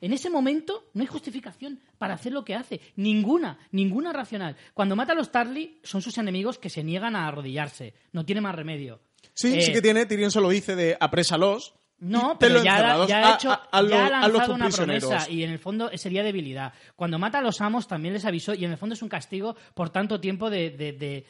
En 0.00 0.12
ese 0.12 0.30
momento 0.30 0.90
no 0.94 1.02
hay 1.02 1.06
justificación 1.06 1.80
para 1.98 2.14
hacer 2.14 2.32
lo 2.32 2.44
que 2.44 2.54
hace. 2.54 2.80
Ninguna, 2.96 3.58
ninguna 3.72 4.12
racional. 4.12 4.56
Cuando 4.74 4.96
mata 4.96 5.12
a 5.12 5.16
los 5.16 5.30
Tarly, 5.30 5.78
son 5.82 6.00
sus 6.02 6.16
enemigos 6.18 6.58
que 6.58 6.70
se 6.70 6.82
niegan 6.84 7.16
a 7.16 7.28
arrodillarse. 7.28 7.94
No 8.12 8.24
tiene 8.24 8.40
más 8.40 8.54
remedio. 8.54 9.00
Sí, 9.34 9.54
Eh, 9.58 9.60
sí 9.62 9.72
que 9.72 9.82
tiene. 9.82 10.06
Tyrion 10.06 10.30
se 10.30 10.40
lo 10.40 10.48
dice 10.48 10.74
de 10.76 10.96
aprésalos. 10.98 11.74
no, 12.02 12.38
pero 12.38 12.64
ya, 12.64 13.04
ya 13.06 13.28
ha 13.28 13.34
hecho, 13.34 13.50
a- 13.52 13.68
a 13.70 13.82
los- 13.82 13.90
ya 13.90 14.04
ha 14.04 14.06
a 14.06 14.28
los 14.28 14.38
lanzado 14.38 14.54
una 14.54 14.70
promesa 14.70 15.28
y 15.30 15.42
en 15.44 15.50
el 15.50 15.58
fondo 15.58 15.90
sería 15.98 16.22
debilidad. 16.22 16.72
Cuando 16.96 17.18
mata 17.18 17.40
a 17.40 17.42
los 17.42 17.60
amos 17.60 17.86
también 17.86 18.14
les 18.14 18.24
avisó 18.24 18.54
y 18.54 18.64
en 18.64 18.70
el 18.70 18.78
fondo 18.78 18.94
es 18.94 19.02
un 19.02 19.10
castigo 19.10 19.54
por 19.74 19.90
tanto 19.90 20.18
tiempo 20.18 20.48
de, 20.48 20.70
de, 20.70 20.92
de, 20.94 21.26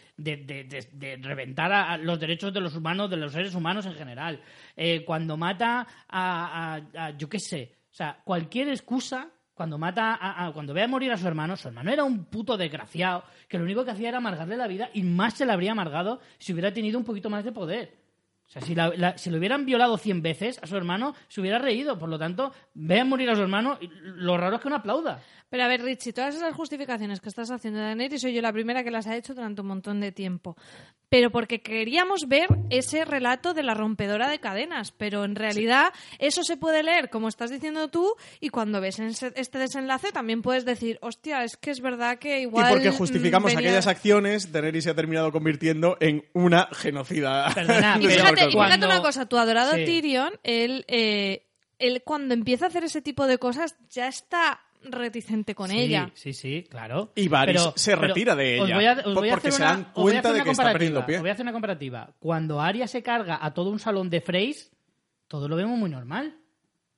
de- 0.92 1.16
reventar 1.16 1.72
a, 1.72 1.96
los 1.96 2.20
derechos 2.20 2.52
de 2.54 2.60
los 2.60 2.76
humanos, 2.76 3.10
de 3.10 3.16
los 3.16 3.32
seres 3.32 3.52
humanos 3.56 3.84
en 3.86 3.94
general. 3.94 4.40
Eh, 4.76 5.04
cuando 5.04 5.36
mata 5.36 5.88
a- 6.08 6.80
yo 7.18 7.28
qué 7.28 7.40
sé, 7.40 7.79
o 7.90 7.94
sea, 7.94 8.20
cualquier 8.24 8.68
excusa 8.68 9.28
cuando 9.54 9.76
mata 9.78 10.14
a, 10.14 10.46
a- 10.46 10.52
cuando 10.52 10.72
ve 10.72 10.82
a 10.82 10.88
morir 10.88 11.12
a 11.12 11.18
su 11.18 11.26
hermano, 11.28 11.56
su 11.56 11.68
hermano 11.68 11.90
era 11.90 12.04
un 12.04 12.24
puto 12.26 12.56
desgraciado 12.56 13.24
que 13.48 13.58
lo 13.58 13.64
único 13.64 13.84
que 13.84 13.90
hacía 13.90 14.08
era 14.08 14.18
amargarle 14.18 14.56
la 14.56 14.66
vida 14.66 14.88
y 14.94 15.02
más 15.02 15.34
se 15.34 15.44
la 15.44 15.52
habría 15.52 15.72
amargado 15.72 16.20
si 16.38 16.52
hubiera 16.52 16.72
tenido 16.72 16.98
un 16.98 17.04
poquito 17.04 17.28
más 17.28 17.44
de 17.44 17.52
poder. 17.52 18.00
O 18.48 18.52
sea, 18.52 18.62
si, 18.62 18.74
la- 18.74 19.16
si 19.16 19.30
lo 19.30 19.38
hubieran 19.38 19.64
violado 19.64 19.96
100 19.96 20.22
veces 20.22 20.58
a 20.62 20.66
su 20.66 20.76
hermano, 20.76 21.14
se 21.28 21.40
hubiera 21.40 21.58
reído. 21.60 21.98
Por 21.98 22.08
lo 22.08 22.18
tanto, 22.18 22.52
vean 22.74 23.08
morir 23.08 23.30
a 23.30 23.36
su 23.36 23.42
hermano. 23.42 23.78
y 23.80 23.88
Lo 24.02 24.36
raro 24.38 24.56
es 24.56 24.62
que 24.62 24.68
no 24.70 24.74
aplauda. 24.76 25.22
Pero 25.48 25.62
a 25.62 25.68
ver, 25.68 25.82
Richie, 25.82 26.12
todas 26.12 26.34
esas 26.34 26.52
justificaciones 26.54 27.20
que 27.20 27.28
estás 27.28 27.50
haciendo 27.52 27.78
de 27.78 27.86
Daenerys 27.86 28.22
soy 28.22 28.32
yo 28.34 28.42
la 28.42 28.52
primera 28.52 28.82
que 28.82 28.90
las 28.90 29.06
ha 29.06 29.14
hecho 29.16 29.34
durante 29.34 29.60
un 29.60 29.68
montón 29.68 30.00
de 30.00 30.10
tiempo. 30.10 30.56
Pero 31.10 31.30
porque 31.30 31.60
queríamos 31.60 32.28
ver 32.28 32.46
ese 32.70 33.04
relato 33.04 33.52
de 33.52 33.62
la 33.64 33.74
rompedora 33.74 34.30
de 34.30 34.38
cadenas. 34.38 34.92
Pero 34.92 35.24
en 35.24 35.34
realidad 35.34 35.92
eso 36.20 36.42
se 36.44 36.56
puede 36.56 36.82
leer, 36.84 37.10
como 37.10 37.28
estás 37.28 37.50
diciendo 37.50 37.88
tú, 37.88 38.14
y 38.40 38.48
cuando 38.50 38.80
ves 38.80 38.98
este 39.00 39.58
desenlace 39.58 40.12
también 40.12 40.40
puedes 40.40 40.64
decir, 40.64 40.98
hostia, 41.02 41.42
es 41.42 41.56
que 41.56 41.72
es 41.72 41.80
verdad 41.80 42.18
que 42.18 42.40
igual... 42.40 42.70
y 42.70 42.74
porque 42.74 42.90
justificamos 42.92 43.52
venía- 43.52 43.68
aquellas 43.70 43.88
acciones, 43.88 44.52
Daenerys 44.52 44.84
se 44.84 44.90
ha 44.90 44.94
terminado 44.94 45.32
convirtiendo 45.32 45.96
en 46.00 46.24
una 46.32 46.68
genocida. 46.72 47.50
Perdona, 47.54 47.96
Y 48.00 48.06
fíjate, 48.06 48.30
y 48.32 48.36
fíjate 48.36 48.52
cuando- 48.54 48.86
una 48.86 49.02
cosa, 49.02 49.26
tu 49.26 49.36
adorado 49.36 49.74
Sí. 49.74 49.84
Tyrion, 49.84 50.32
él, 50.44 50.84
eh, 50.86 51.44
él 51.80 52.02
cuando 52.04 52.34
empieza 52.34 52.66
a 52.66 52.68
hacer 52.68 52.84
ese 52.84 53.02
tipo 53.02 53.26
de 53.26 53.38
cosas 53.38 53.74
ya 53.90 54.06
está 54.06 54.60
reticente 54.82 55.54
con 55.54 55.70
Sí, 55.70 55.78
ella. 55.78 56.10
Sí, 56.14 56.32
sí, 56.32 56.64
claro. 56.68 57.12
Y 57.14 57.28
Varys 57.28 57.60
Pero- 57.60 57.72
se 57.76 57.96
retira 57.96 58.34
de 58.34 58.60
os 58.60 58.66
ella, 58.66 58.74
voy 58.76 58.84
a- 58.86 58.92
os 58.92 59.02
po- 59.02 59.14
voy 59.14 59.28
a 59.28 59.32
porque 59.32 59.48
hacer 59.48 59.52
se 59.52 59.62
una- 59.62 59.70
dan 59.72 59.92
cuenta 59.92 60.28
de 60.32 60.34
que 60.34 60.38
está 60.38 60.44
comparativa, 60.50 60.72
perdiendo 60.72 61.06
pie. 61.06 61.16
Os 61.16 61.20
voy 61.22 61.30
a 61.30 61.32
hacer 61.32 61.44
una 61.44 61.52
comparativa. 61.52 62.10
Cuando 62.18 62.60
Arya 62.60 62.86
se 62.86 63.02
carga 63.02 63.38
a 63.40 63.52
todo 63.54 63.70
un 63.70 63.78
salón 63.78 64.10
de 64.10 64.20
Freys, 64.20 64.70
todo 65.28 65.48
lo 65.48 65.56
vemos 65.56 65.78
muy 65.78 65.90
normal. 65.90 66.36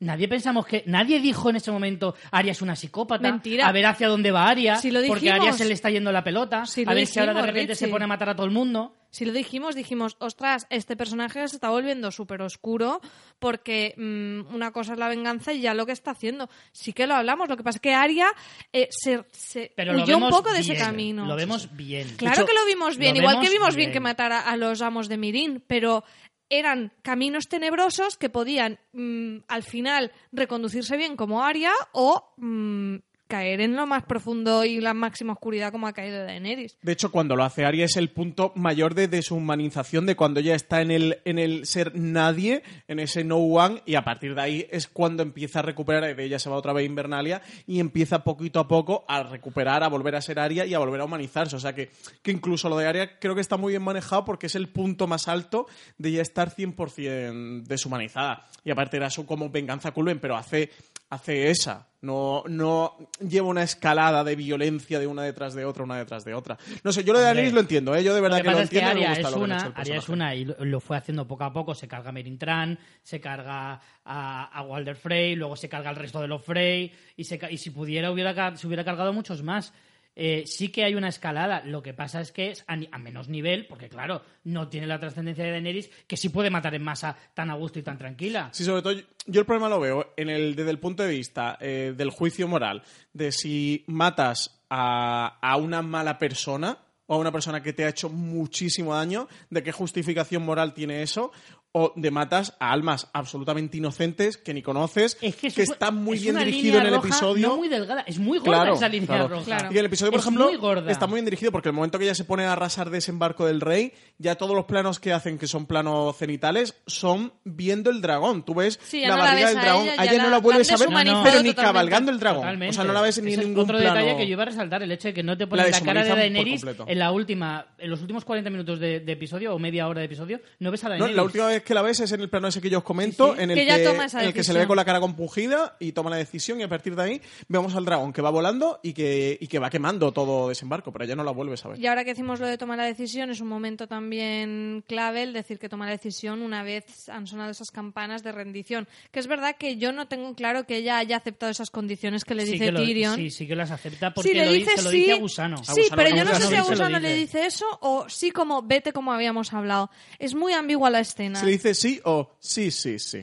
Nadie 0.00 0.26
pensamos 0.26 0.66
que. 0.66 0.82
Nadie 0.86 1.20
dijo 1.20 1.48
en 1.50 1.56
ese 1.56 1.70
momento 1.70 2.16
Arya 2.32 2.50
es 2.52 2.60
una 2.60 2.74
psicópata. 2.74 3.30
Mentira. 3.30 3.68
A 3.68 3.72
ver 3.72 3.86
hacia 3.86 4.08
dónde 4.08 4.32
va 4.32 4.48
Arya. 4.48 4.76
Si 4.76 4.90
lo 4.90 5.00
porque 5.06 5.30
a 5.30 5.34
Arya 5.34 5.42
dijimos. 5.44 5.58
se 5.58 5.64
le 5.64 5.74
está 5.74 5.90
yendo 5.90 6.10
la 6.10 6.24
pelota. 6.24 6.66
Si 6.66 6.84
a 6.86 6.92
ver 6.92 7.06
si 7.06 7.20
ahora 7.20 7.34
de 7.34 7.42
repente 7.42 7.74
se 7.76 7.86
pone 7.88 8.04
a 8.04 8.08
matar 8.08 8.30
a 8.30 8.34
todo 8.34 8.46
el 8.46 8.52
mundo. 8.52 8.96
Si 9.12 9.26
lo 9.26 9.32
dijimos, 9.32 9.74
dijimos, 9.74 10.16
ostras, 10.20 10.66
este 10.70 10.96
personaje 10.96 11.46
se 11.46 11.56
está 11.56 11.68
volviendo 11.68 12.10
súper 12.10 12.40
oscuro 12.40 13.02
porque 13.38 13.92
mm, 13.98 14.54
una 14.54 14.72
cosa 14.72 14.94
es 14.94 14.98
la 14.98 15.08
venganza 15.08 15.52
y 15.52 15.60
ya 15.60 15.74
lo 15.74 15.84
que 15.84 15.92
está 15.92 16.12
haciendo. 16.12 16.48
Sí 16.72 16.94
que 16.94 17.06
lo 17.06 17.14
hablamos, 17.14 17.50
lo 17.50 17.58
que 17.58 17.62
pasa 17.62 17.76
es 17.76 17.82
que 17.82 17.92
Arya 17.92 18.28
eh, 18.72 18.88
se, 18.90 19.22
se 19.30 19.70
Pero 19.76 19.92
lo 19.92 20.02
huyó 20.02 20.16
un 20.16 20.30
poco 20.30 20.50
de 20.50 20.60
ese 20.60 20.76
camino. 20.76 21.26
Lo 21.26 21.36
vemos 21.36 21.76
bien. 21.76 22.08
Claro 22.16 22.36
hecho, 22.36 22.46
que 22.46 22.54
lo 22.54 22.64
vimos 22.64 22.96
bien, 22.96 23.14
lo 23.14 23.20
igual 23.20 23.40
que 23.42 23.50
vimos 23.50 23.76
bien, 23.76 23.88
bien. 23.88 23.92
que 23.92 24.00
matar 24.00 24.32
a, 24.32 24.56
los 24.56 24.80
amos 24.80 25.10
de 25.10 25.18
Mirín, 25.18 25.62
pero 25.66 26.04
eran 26.48 26.90
caminos 27.02 27.48
tenebrosos 27.48 28.16
que 28.16 28.30
podían 28.30 28.78
mm, 28.94 29.40
al 29.46 29.62
final 29.62 30.10
reconducirse 30.32 30.96
bien 30.96 31.16
como 31.16 31.44
Arya 31.44 31.72
o 31.92 32.32
mm, 32.38 32.96
caer 33.32 33.62
en 33.62 33.76
lo 33.76 33.86
más 33.86 34.04
profundo 34.04 34.62
y 34.62 34.78
la 34.82 34.92
máxima 34.92 35.32
oscuridad 35.32 35.72
como 35.72 35.86
ha 35.86 35.94
caído 35.94 36.22
Daenerys. 36.22 36.76
De 36.82 36.92
hecho, 36.92 37.10
cuando 37.10 37.34
lo 37.34 37.44
hace 37.44 37.64
Arya 37.64 37.86
es 37.86 37.96
el 37.96 38.10
punto 38.10 38.52
mayor 38.56 38.94
de 38.94 39.08
deshumanización 39.08 40.04
de 40.04 40.16
cuando 40.16 40.38
ya 40.40 40.54
está 40.54 40.82
en 40.82 40.90
el, 40.90 41.22
en 41.24 41.38
el 41.38 41.64
ser 41.64 41.94
nadie, 41.94 42.62
en 42.88 42.98
ese 42.98 43.24
no 43.24 43.38
one, 43.38 43.80
y 43.86 43.94
a 43.94 44.04
partir 44.04 44.34
de 44.34 44.42
ahí 44.42 44.66
es 44.70 44.86
cuando 44.86 45.22
empieza 45.22 45.60
a 45.60 45.62
recuperar, 45.62 46.14
de 46.14 46.22
ella 46.22 46.38
se 46.38 46.50
va 46.50 46.56
otra 46.56 46.74
vez 46.74 46.82
a 46.82 46.84
Invernalia, 46.84 47.40
y 47.66 47.80
empieza 47.80 48.22
poquito 48.22 48.60
a 48.60 48.68
poco 48.68 49.06
a 49.08 49.22
recuperar, 49.22 49.82
a 49.82 49.88
volver 49.88 50.14
a 50.14 50.20
ser 50.20 50.38
Arya 50.38 50.66
y 50.66 50.74
a 50.74 50.78
volver 50.78 51.00
a 51.00 51.06
humanizarse. 51.06 51.56
O 51.56 51.60
sea 51.60 51.74
que, 51.74 51.90
que 52.20 52.32
incluso 52.32 52.68
lo 52.68 52.76
de 52.76 52.86
Arya 52.86 53.18
creo 53.18 53.34
que 53.34 53.40
está 53.40 53.56
muy 53.56 53.72
bien 53.72 53.82
manejado 53.82 54.26
porque 54.26 54.48
es 54.48 54.56
el 54.56 54.68
punto 54.68 55.06
más 55.06 55.26
alto 55.26 55.66
de 55.96 56.12
ya 56.12 56.20
estar 56.20 56.54
100% 56.54 57.62
deshumanizada. 57.62 58.46
Y 58.62 58.70
aparte 58.70 58.98
era 58.98 59.08
su 59.08 59.24
como 59.24 59.48
venganza 59.48 59.92
culven, 59.92 60.18
pero 60.20 60.36
hace, 60.36 60.68
hace 61.08 61.48
esa. 61.48 61.91
No, 62.02 62.42
no 62.48 62.96
lleva 63.20 63.46
una 63.46 63.62
escalada 63.62 64.24
de 64.24 64.34
violencia 64.34 64.98
de 64.98 65.06
una 65.06 65.22
detrás 65.22 65.54
de 65.54 65.64
otra, 65.64 65.84
una 65.84 65.96
detrás 65.96 66.24
de 66.24 66.34
otra. 66.34 66.58
No 66.82 66.92
sé, 66.92 67.04
yo 67.04 67.12
lo 67.12 67.20
de 67.20 67.26
Daenerys 67.26 67.52
lo 67.52 67.60
entiendo, 67.60 67.94
¿eh? 67.94 68.02
Yo 68.02 68.12
de 68.12 68.20
verdad 68.20 68.38
lo 68.38 68.42
que 68.42 68.48
que, 68.48 68.50
lo 68.50 68.56
que 68.56 68.62
entiendo 68.64 68.90
y 68.90 68.94
me 68.94 69.08
gusta 69.08 69.28
es 69.28 69.30
lo 69.30 69.38
que 69.38 69.44
una, 69.44 69.66
el 69.66 69.72
Arya 69.76 69.96
es 69.96 70.08
una 70.08 70.34
y 70.34 70.44
lo, 70.44 70.80
fue 70.80 70.96
haciendo 70.96 71.28
poco 71.28 71.44
a 71.44 71.52
poco. 71.52 71.76
Se 71.76 71.86
carga 71.86 72.10
a 72.10 72.12
Merin 72.12 72.38
Tran, 72.38 72.76
se 73.02 73.20
carga 73.20 73.80
a, 74.04 74.44
a 74.44 74.62
Walder 74.62 74.96
Frey, 74.96 75.36
luego 75.36 75.54
se 75.54 75.68
carga 75.68 75.90
al 75.90 75.96
resto 75.96 76.20
de 76.20 76.26
los 76.26 76.44
Frey 76.44 76.92
y, 77.16 77.22
se 77.22 77.38
y 77.50 77.56
si 77.56 77.70
pudiera 77.70 78.10
hubiera, 78.10 78.56
se 78.56 78.66
hubiera 78.66 78.84
cargado 78.84 79.12
muchos 79.12 79.44
más. 79.44 79.72
Eh, 80.14 80.44
sí 80.46 80.68
que 80.68 80.84
hay 80.84 80.94
una 80.94 81.08
escalada. 81.08 81.62
Lo 81.64 81.82
que 81.82 81.94
pasa 81.94 82.20
es 82.20 82.32
que 82.32 82.50
es 82.50 82.64
a, 82.66 82.76
menos 82.98 83.28
nivel, 83.28 83.66
porque 83.66 83.88
claro, 83.88 84.22
no 84.44 84.68
tiene 84.68 84.86
la 84.86 84.98
trascendencia 84.98 85.44
de 85.44 85.52
Daenerys, 85.52 85.90
que 86.06 86.16
sí 86.16 86.28
puede 86.28 86.50
matar 86.50 86.74
en 86.74 86.82
masa 86.82 87.16
tan 87.34 87.50
a 87.50 87.54
gusto 87.54 87.78
y 87.78 87.82
tan 87.82 87.98
tranquila. 87.98 88.50
Sí, 88.52 88.64
sobre 88.64 88.82
todo, 88.82 88.94
yo 89.26 89.40
el 89.40 89.46
problema 89.46 89.68
lo 89.68 89.80
veo 89.80 90.12
en 90.16 90.28
el, 90.28 90.54
desde 90.54 90.70
el 90.70 90.78
punto 90.78 91.02
de 91.02 91.10
vista 91.10 91.56
eh, 91.60 91.94
del 91.96 92.10
juicio 92.10 92.46
moral, 92.48 92.82
de 93.12 93.32
si 93.32 93.84
matas 93.86 94.60
a, 94.68 95.38
a 95.40 95.56
una 95.56 95.82
mala 95.82 96.18
persona 96.18 96.78
o 97.06 97.14
a 97.14 97.18
una 97.18 97.32
persona 97.32 97.62
que 97.62 97.72
te 97.72 97.84
ha 97.84 97.88
hecho 97.88 98.08
muchísimo 98.08 98.94
daño, 98.94 99.28
de 99.50 99.62
qué 99.62 99.72
justificación 99.72 100.44
moral 100.44 100.72
tiene 100.72 101.02
eso, 101.02 101.32
o 101.72 101.92
de 101.96 102.10
matas 102.10 102.54
a 102.60 102.70
almas 102.72 103.08
absolutamente 103.12 103.78
inocentes 103.78 104.36
que 104.36 104.52
ni 104.54 104.62
conoces, 104.62 105.16
Es 105.22 105.36
que, 105.36 105.50
que 105.50 105.62
está 105.62 105.90
muy 105.90 106.16
es 106.18 106.22
bien 106.22 106.38
dirigido 106.38 106.78
en 106.78 106.86
el 106.86 106.94
roja 106.94 107.08
episodio. 107.08 107.48
No 107.48 107.56
muy 107.56 107.68
delgada, 107.68 108.02
es 108.02 108.18
muy 108.18 108.38
gorda 108.38 108.72
esa 108.72 108.88
línea 108.88 109.06
claro. 109.06 109.28
roja. 109.28 109.44
Claro. 109.44 109.68
Y 109.72 109.78
el 109.78 109.86
episodio, 109.86 110.12
por 110.12 110.20
Es 110.20 110.26
ejemplo, 110.26 110.50
muy 110.52 110.90
está 110.92 111.06
muy 111.06 111.16
bien 111.16 111.24
dirigido 111.24 111.50
porque 111.50 111.70
el 111.70 111.74
momento 111.74 111.98
que 111.98 112.04
ella 112.04 112.14
se 112.14 112.24
pone 112.24 112.44
a 112.44 112.52
arrasar 112.52 112.90
desembarco 112.90 113.46
del 113.46 113.60
rey, 113.60 113.92
ya 114.18 114.34
todos 114.34 114.54
los 114.54 114.66
planos 114.66 115.00
que 115.00 115.12
hacen, 115.12 115.38
que 115.38 115.46
son 115.46 115.66
planos 115.66 116.16
cenitales, 116.16 116.74
son 116.86 117.32
viendo 117.44 117.90
el 117.90 118.00
dragón. 118.02 118.44
Tú 118.44 118.54
ves 118.54 118.78
Sí, 118.82 119.00
la 119.00 119.08
no 119.08 119.16
la 119.16 119.24
barriga 119.24 119.46
ves 119.46 119.54
del 119.56 119.58
a 119.58 119.62
dragón, 119.64 119.84
ella, 119.84 119.94
a 119.98 120.04
ella 120.04 120.18
no 120.18 120.24
la 120.24 120.30
la 120.30 120.38
vuelves 120.40 120.70
a 120.72 120.76
ver, 120.76 120.88
pero 120.88 121.00
ni 121.00 121.14
totalmente. 121.14 121.54
cabalgando 121.54 122.12
el 122.12 122.18
dragón. 122.18 122.42
Totalmente. 122.42 122.70
O 122.70 122.72
sea, 122.74 122.84
no 122.84 122.92
la 122.92 123.00
ves 123.00 123.22
ni 123.22 123.32
Ese 123.32 123.40
en 123.40 123.48
ningún 123.48 123.64
otro 123.64 123.78
plano. 123.78 123.94
detalle 123.98 124.16
que 124.18 124.26
yo 124.26 124.32
iba 124.32 124.42
a 124.42 124.46
resaltar, 124.46 124.82
el 124.82 124.92
hecho 124.92 125.08
de 125.08 125.14
que 125.14 125.22
no 125.22 125.36
te 125.38 125.44
La 125.44 125.48
ponen 125.50 125.70
la, 125.70 125.80
cara 125.80 126.04
de 126.04 126.10
Daenerys 126.10 126.64
en 126.86 126.98
la 126.98 127.12
última, 127.12 127.66
en 127.78 127.90
los 127.90 128.00
últimos 128.02 128.24
40 128.24 128.50
minutos 128.50 128.78
de, 128.78 129.00
de 129.00 129.12
episodio 129.12 129.54
o 129.54 129.58
media 129.58 129.88
hora 129.88 130.00
de 130.00 130.06
episodio, 130.06 130.40
no 130.58 130.70
ves 130.70 130.84
a 130.84 130.90
Daenerys. 130.90 131.16
la 131.16 131.22
última 131.22 131.46
vez 131.46 131.61
que 131.62 131.74
la 131.74 131.82
ves 131.82 132.00
es 132.00 132.12
en 132.12 132.20
el 132.20 132.28
plano 132.28 132.48
ese 132.48 132.60
que 132.60 132.70
yo 132.70 132.78
os 132.78 132.84
comento, 132.84 133.32
Sí, 133.32 133.36
sí. 133.38 133.42
en 133.44 133.50
el 133.50 133.56
Que 133.58 133.66
que, 133.66 133.74
ella 133.74 133.90
toma 133.90 134.04
esa 134.06 134.20
en 134.20 134.26
el 134.28 134.34
que 134.34 134.44
se 134.44 134.52
le 134.52 134.60
ve 134.60 134.66
con 134.66 134.76
la 134.76 134.84
cara 134.84 135.00
compungida 135.00 135.76
y 135.80 135.92
toma 135.92 136.10
la 136.10 136.16
decisión 136.16 136.60
y 136.60 136.62
a 136.62 136.68
partir 136.68 136.94
de 136.96 137.02
ahí 137.02 137.22
vemos 137.48 137.74
al 137.74 137.84
dragón 137.84 138.12
que 138.12 138.22
va 138.22 138.30
volando 138.30 138.80
y 138.82 138.92
que, 138.92 139.36
y 139.40 139.46
que 139.46 139.58
va 139.58 139.70
quemando 139.70 140.12
todo 140.12 140.48
desembarco, 140.48 140.92
pero 140.92 141.04
ya 141.04 141.16
no 141.16 141.24
la 141.24 141.30
vuelves 141.32 141.64
a 141.64 141.68
ver. 141.70 141.78
Y 141.80 141.86
ahora 141.86 142.04
que 142.04 142.10
decimos 142.10 142.40
lo 142.40 142.46
de 142.46 142.58
tomar 142.58 142.78
la 142.78 142.84
decisión, 142.84 143.30
es 143.30 143.40
un 143.40 143.48
momento 143.48 143.86
también 143.86 144.84
clave 144.86 145.22
el 145.22 145.32
decir 145.32 145.58
que 145.58 145.68
toma 145.68 145.86
la 145.86 145.92
decisión 145.92 146.42
una 146.42 146.62
vez 146.62 147.08
han 147.08 147.26
sonado 147.26 147.50
esas 147.50 147.70
campanas 147.70 148.22
de 148.22 148.32
rendición. 148.32 148.88
Que 149.10 149.20
es 149.20 149.26
verdad 149.26 149.56
que 149.58 149.76
yo 149.76 149.92
no 149.92 150.06
tengo 150.08 150.34
claro 150.34 150.64
que 150.66 150.76
ella 150.76 150.98
haya 150.98 151.16
aceptado 151.16 151.50
esas 151.50 151.70
condiciones 151.70 152.24
que 152.24 152.34
le 152.34 152.44
Sí 152.46 152.52
dice 152.52 152.64
que 152.66 152.72
lo- 152.72 152.80
Tyrion. 152.84 153.16
sí, 153.16 153.30
sí 153.30 153.46
que 153.46 153.56
las 153.56 153.70
acepta 153.70 154.12
porque 154.14 154.30
Sí, 154.30 154.34
le 154.36 154.46
lo, 154.46 154.52
di- 154.52 154.58
dice 154.58 154.76
se 154.76 154.82
lo 154.82 154.90
sí. 154.90 154.96
dice 154.98 155.12
a 155.12 155.16
Gusano. 155.16 155.56
A 155.56 155.64
Sí, 155.64 155.82
Gusano 155.82 156.02
pero 156.02 156.16
yo 156.16 156.24
no 156.24 156.34
sé 156.34 156.46
si 156.46 156.54
a 156.54 156.58
lo 156.58 156.64
Gusano 156.66 156.98
le 157.00 157.14
dice. 157.14 157.46
eso 157.46 157.64
o 157.80 158.08
sí 158.08 158.30
como 158.30 158.62
vete 158.62 158.92
como 158.92 159.12
habíamos 159.12 159.52
hablado. 159.52 159.90
Es 160.18 160.34
muy 160.34 160.52
ambigua 160.52 160.90
la 160.90 161.00
escena. 161.00 161.38
Se 161.40 161.46
dice 161.52 161.74
sí 161.74 162.00
o 162.04 162.30
sí, 162.38 162.70
sí, 162.70 162.98
sí. 162.98 163.22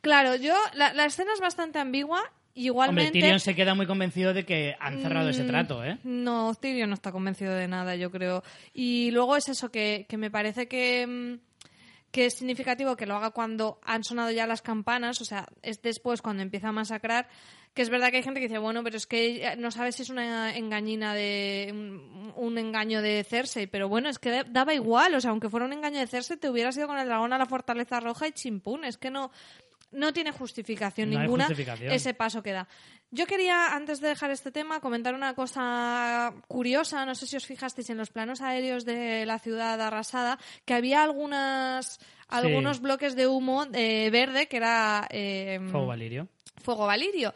Claro, 0.00 0.36
yo 0.36 0.54
la, 0.74 0.92
la 0.94 1.04
escena 1.04 1.32
es 1.34 1.40
bastante 1.40 1.78
ambigua. 1.78 2.20
y 2.54 2.68
Hombre, 2.70 3.04
Igualmente, 3.04 3.12
Tyrion 3.12 3.40
se 3.40 3.54
queda 3.54 3.74
muy 3.74 3.86
convencido 3.86 4.32
de 4.32 4.44
que 4.46 4.74
han 4.80 5.00
cerrado 5.00 5.28
ese 5.28 5.44
Mm, 5.44 5.46
trato, 5.46 5.84
¿eh? 5.84 5.98
No, 6.04 6.54
Tyrion 6.54 6.88
no 6.88 6.94
está 6.94 7.12
convencido 7.12 7.52
de 7.54 7.68
nada, 7.68 7.94
yo 7.96 8.10
creo. 8.10 8.42
Y 8.72 9.10
luego 9.10 9.36
es 9.36 9.48
eso, 9.48 9.70
que, 9.70 10.06
que 10.08 10.16
me 10.16 10.30
parece 10.30 10.66
que, 10.66 11.06
mm, 11.06 11.45
que 12.16 12.24
es 12.24 12.32
significativo 12.32 12.96
que 12.96 13.04
lo 13.04 13.14
haga 13.14 13.28
cuando 13.28 13.78
han 13.84 14.02
sonado 14.02 14.30
ya 14.30 14.46
las 14.46 14.62
campanas, 14.62 15.20
o 15.20 15.26
sea, 15.26 15.46
es 15.60 15.82
después 15.82 16.22
cuando 16.22 16.42
empieza 16.42 16.68
a 16.68 16.72
masacrar, 16.72 17.28
que 17.74 17.82
es 17.82 17.90
verdad 17.90 18.08
que 18.08 18.16
hay 18.16 18.22
gente 18.22 18.40
que 18.40 18.48
dice, 18.48 18.56
bueno, 18.56 18.82
pero 18.82 18.96
es 18.96 19.06
que 19.06 19.54
no 19.58 19.70
sabes 19.70 19.96
si 19.96 20.02
es 20.02 20.08
una 20.08 20.56
engañina 20.56 21.12
de... 21.12 21.68
un, 21.74 22.32
un 22.34 22.56
engaño 22.56 23.02
de 23.02 23.22
Cersei, 23.22 23.66
pero 23.66 23.90
bueno, 23.90 24.08
es 24.08 24.18
que 24.18 24.44
daba 24.48 24.72
igual, 24.72 25.14
o 25.14 25.20
sea, 25.20 25.30
aunque 25.30 25.50
fuera 25.50 25.66
un 25.66 25.74
engaño 25.74 25.98
de 25.98 26.06
Cersei, 26.06 26.38
te 26.38 26.48
hubieras 26.48 26.74
ido 26.78 26.86
con 26.86 26.96
el 26.96 27.06
dragón 27.06 27.34
a 27.34 27.38
la 27.38 27.44
Fortaleza 27.44 28.00
Roja 28.00 28.28
y 28.28 28.32
chimpún, 28.32 28.84
es 28.84 28.96
que 28.96 29.10
no... 29.10 29.30
No 29.92 30.12
tiene 30.12 30.32
justificación 30.32 31.10
No 31.10 31.20
ninguna 31.20 31.46
justificación. 31.46 31.92
ese 31.92 32.12
paso 32.14 32.42
que 32.42 32.52
da. 32.52 32.68
Yo 33.10 33.26
quería, 33.26 33.74
antes 33.74 34.00
de 34.00 34.08
dejar 34.08 34.30
este 34.30 34.50
tema, 34.50 34.80
comentar 34.80 35.14
una 35.14 35.34
cosa 35.34 36.34
curiosa. 36.48 37.06
No 37.06 37.14
sé 37.14 37.26
si 37.26 37.36
os 37.36 37.46
fijasteis 37.46 37.88
en 37.90 37.96
los 37.96 38.10
planos 38.10 38.40
aéreos 38.40 38.84
de 38.84 39.24
la 39.26 39.38
ciudad 39.38 39.80
arrasada, 39.80 40.38
que 40.64 40.74
había 40.74 41.02
algunas, 41.02 42.00
algunos 42.28 42.80
bloques 42.80 43.14
de 43.14 43.26
humo 43.28 43.66
eh, 43.72 44.10
verde 44.10 44.48
que 44.48 44.56
era 44.56 45.06
eh, 45.10 45.60
Fuego 45.70 45.86
Valirio. 45.86 46.28
fuego 46.62 46.86
valirio. 46.86 47.32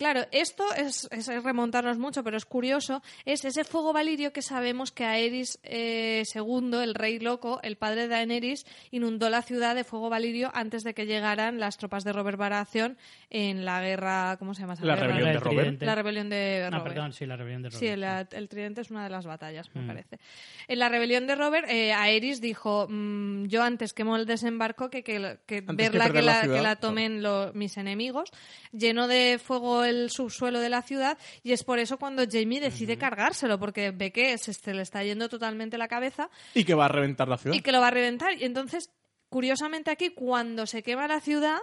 Claro, 0.00 0.24
esto 0.32 0.64
es, 0.74 1.06
es 1.10 1.26
remontarnos 1.44 1.98
mucho, 1.98 2.24
pero 2.24 2.38
es 2.38 2.46
curioso. 2.46 3.02
Es 3.26 3.44
ese 3.44 3.64
fuego 3.64 3.92
valirio 3.92 4.32
que 4.32 4.40
sabemos 4.40 4.92
que 4.92 5.04
Aerys 5.04 5.58
eh, 5.62 6.22
II, 6.34 6.70
el 6.82 6.94
rey 6.94 7.18
loco, 7.18 7.60
el 7.62 7.76
padre 7.76 8.02
de 8.02 8.08
Daenerys, 8.08 8.64
inundó 8.92 9.28
la 9.28 9.42
ciudad 9.42 9.74
de 9.74 9.84
fuego 9.84 10.08
valirio 10.08 10.50
antes 10.54 10.84
de 10.84 10.94
que 10.94 11.04
llegaran 11.04 11.60
las 11.60 11.76
tropas 11.76 12.02
de 12.02 12.14
Robert 12.14 12.38
Baratheon 12.38 12.96
en 13.28 13.66
la 13.66 13.82
guerra. 13.82 14.36
¿Cómo 14.38 14.54
se 14.54 14.62
llama 14.62 14.72
esa 14.72 14.86
La 14.86 14.94
guerra? 14.94 15.08
rebelión 15.08 15.26
de 15.28 15.32
del 15.34 15.40
Robert. 15.42 15.60
Tridente. 15.60 15.84
La 15.84 15.94
rebelión 15.94 16.30
de 16.30 16.62
Ah, 16.64 16.70
Robert. 16.70 16.94
perdón, 16.94 17.12
sí, 17.12 17.26
la 17.26 17.36
rebelión 17.36 17.62
de 17.62 17.68
Robert. 17.68 17.80
Sí, 17.80 17.86
el, 17.86 18.02
el 18.42 18.48
tridente 18.48 18.80
es 18.80 18.90
una 18.90 19.04
de 19.04 19.10
las 19.10 19.26
batallas, 19.26 19.68
me 19.74 19.82
Mm. 19.82 19.86
parece. 19.86 20.18
En 20.66 20.78
la 20.78 20.88
rebelión 20.88 21.26
de 21.26 21.34
Robert, 21.34 21.66
eh, 21.68 21.92
Aerys 21.92 22.40
dijo, 22.40 22.86
mm, 22.88 23.48
yo 23.48 23.62
antes 23.62 23.92
quemo 23.92 24.16
el 24.16 24.24
desembarco 24.24 24.88
que, 24.88 25.02
que, 25.02 25.40
que 25.46 25.60
verla 25.60 26.08
que 26.08 26.22
la 26.22 26.32
la, 26.32 26.40
ciudad, 26.40 26.56
que 26.56 26.62
la 26.62 26.76
tomen 26.76 27.22
lo- 27.22 27.52
mis 27.52 27.76
enemigos. 27.76 28.30
Llenó 28.72 29.06
de 29.06 29.38
fuego 29.44 29.84
el 29.90 30.10
subsuelo 30.10 30.60
de 30.60 30.68
la 30.70 30.80
ciudad 30.82 31.18
y 31.42 31.52
es 31.52 31.62
por 31.64 31.78
eso 31.78 31.98
cuando 31.98 32.22
Jamie 32.30 32.60
decide 32.60 32.96
cargárselo, 32.96 33.58
porque 33.58 33.90
ve 33.90 34.10
que 34.12 34.38
se, 34.38 34.54
se 34.54 34.72
le 34.72 34.82
está 34.82 35.04
yendo 35.04 35.28
totalmente 35.28 35.76
la 35.76 35.88
cabeza 35.88 36.30
Y 36.54 36.64
que 36.64 36.74
va 36.74 36.86
a 36.86 36.88
reventar 36.88 37.28
la 37.28 37.36
ciudad. 37.36 37.54
y 37.56 37.60
que 37.60 37.72
lo 37.72 37.80
va 37.80 37.88
a 37.88 37.90
reventar. 37.90 38.32
Y 38.40 38.44
entonces, 38.44 38.90
curiosamente 39.28 39.90
aquí, 39.90 40.10
cuando 40.10 40.66
se 40.66 40.82
quema 40.82 41.06
la 41.06 41.20
ciudad, 41.20 41.58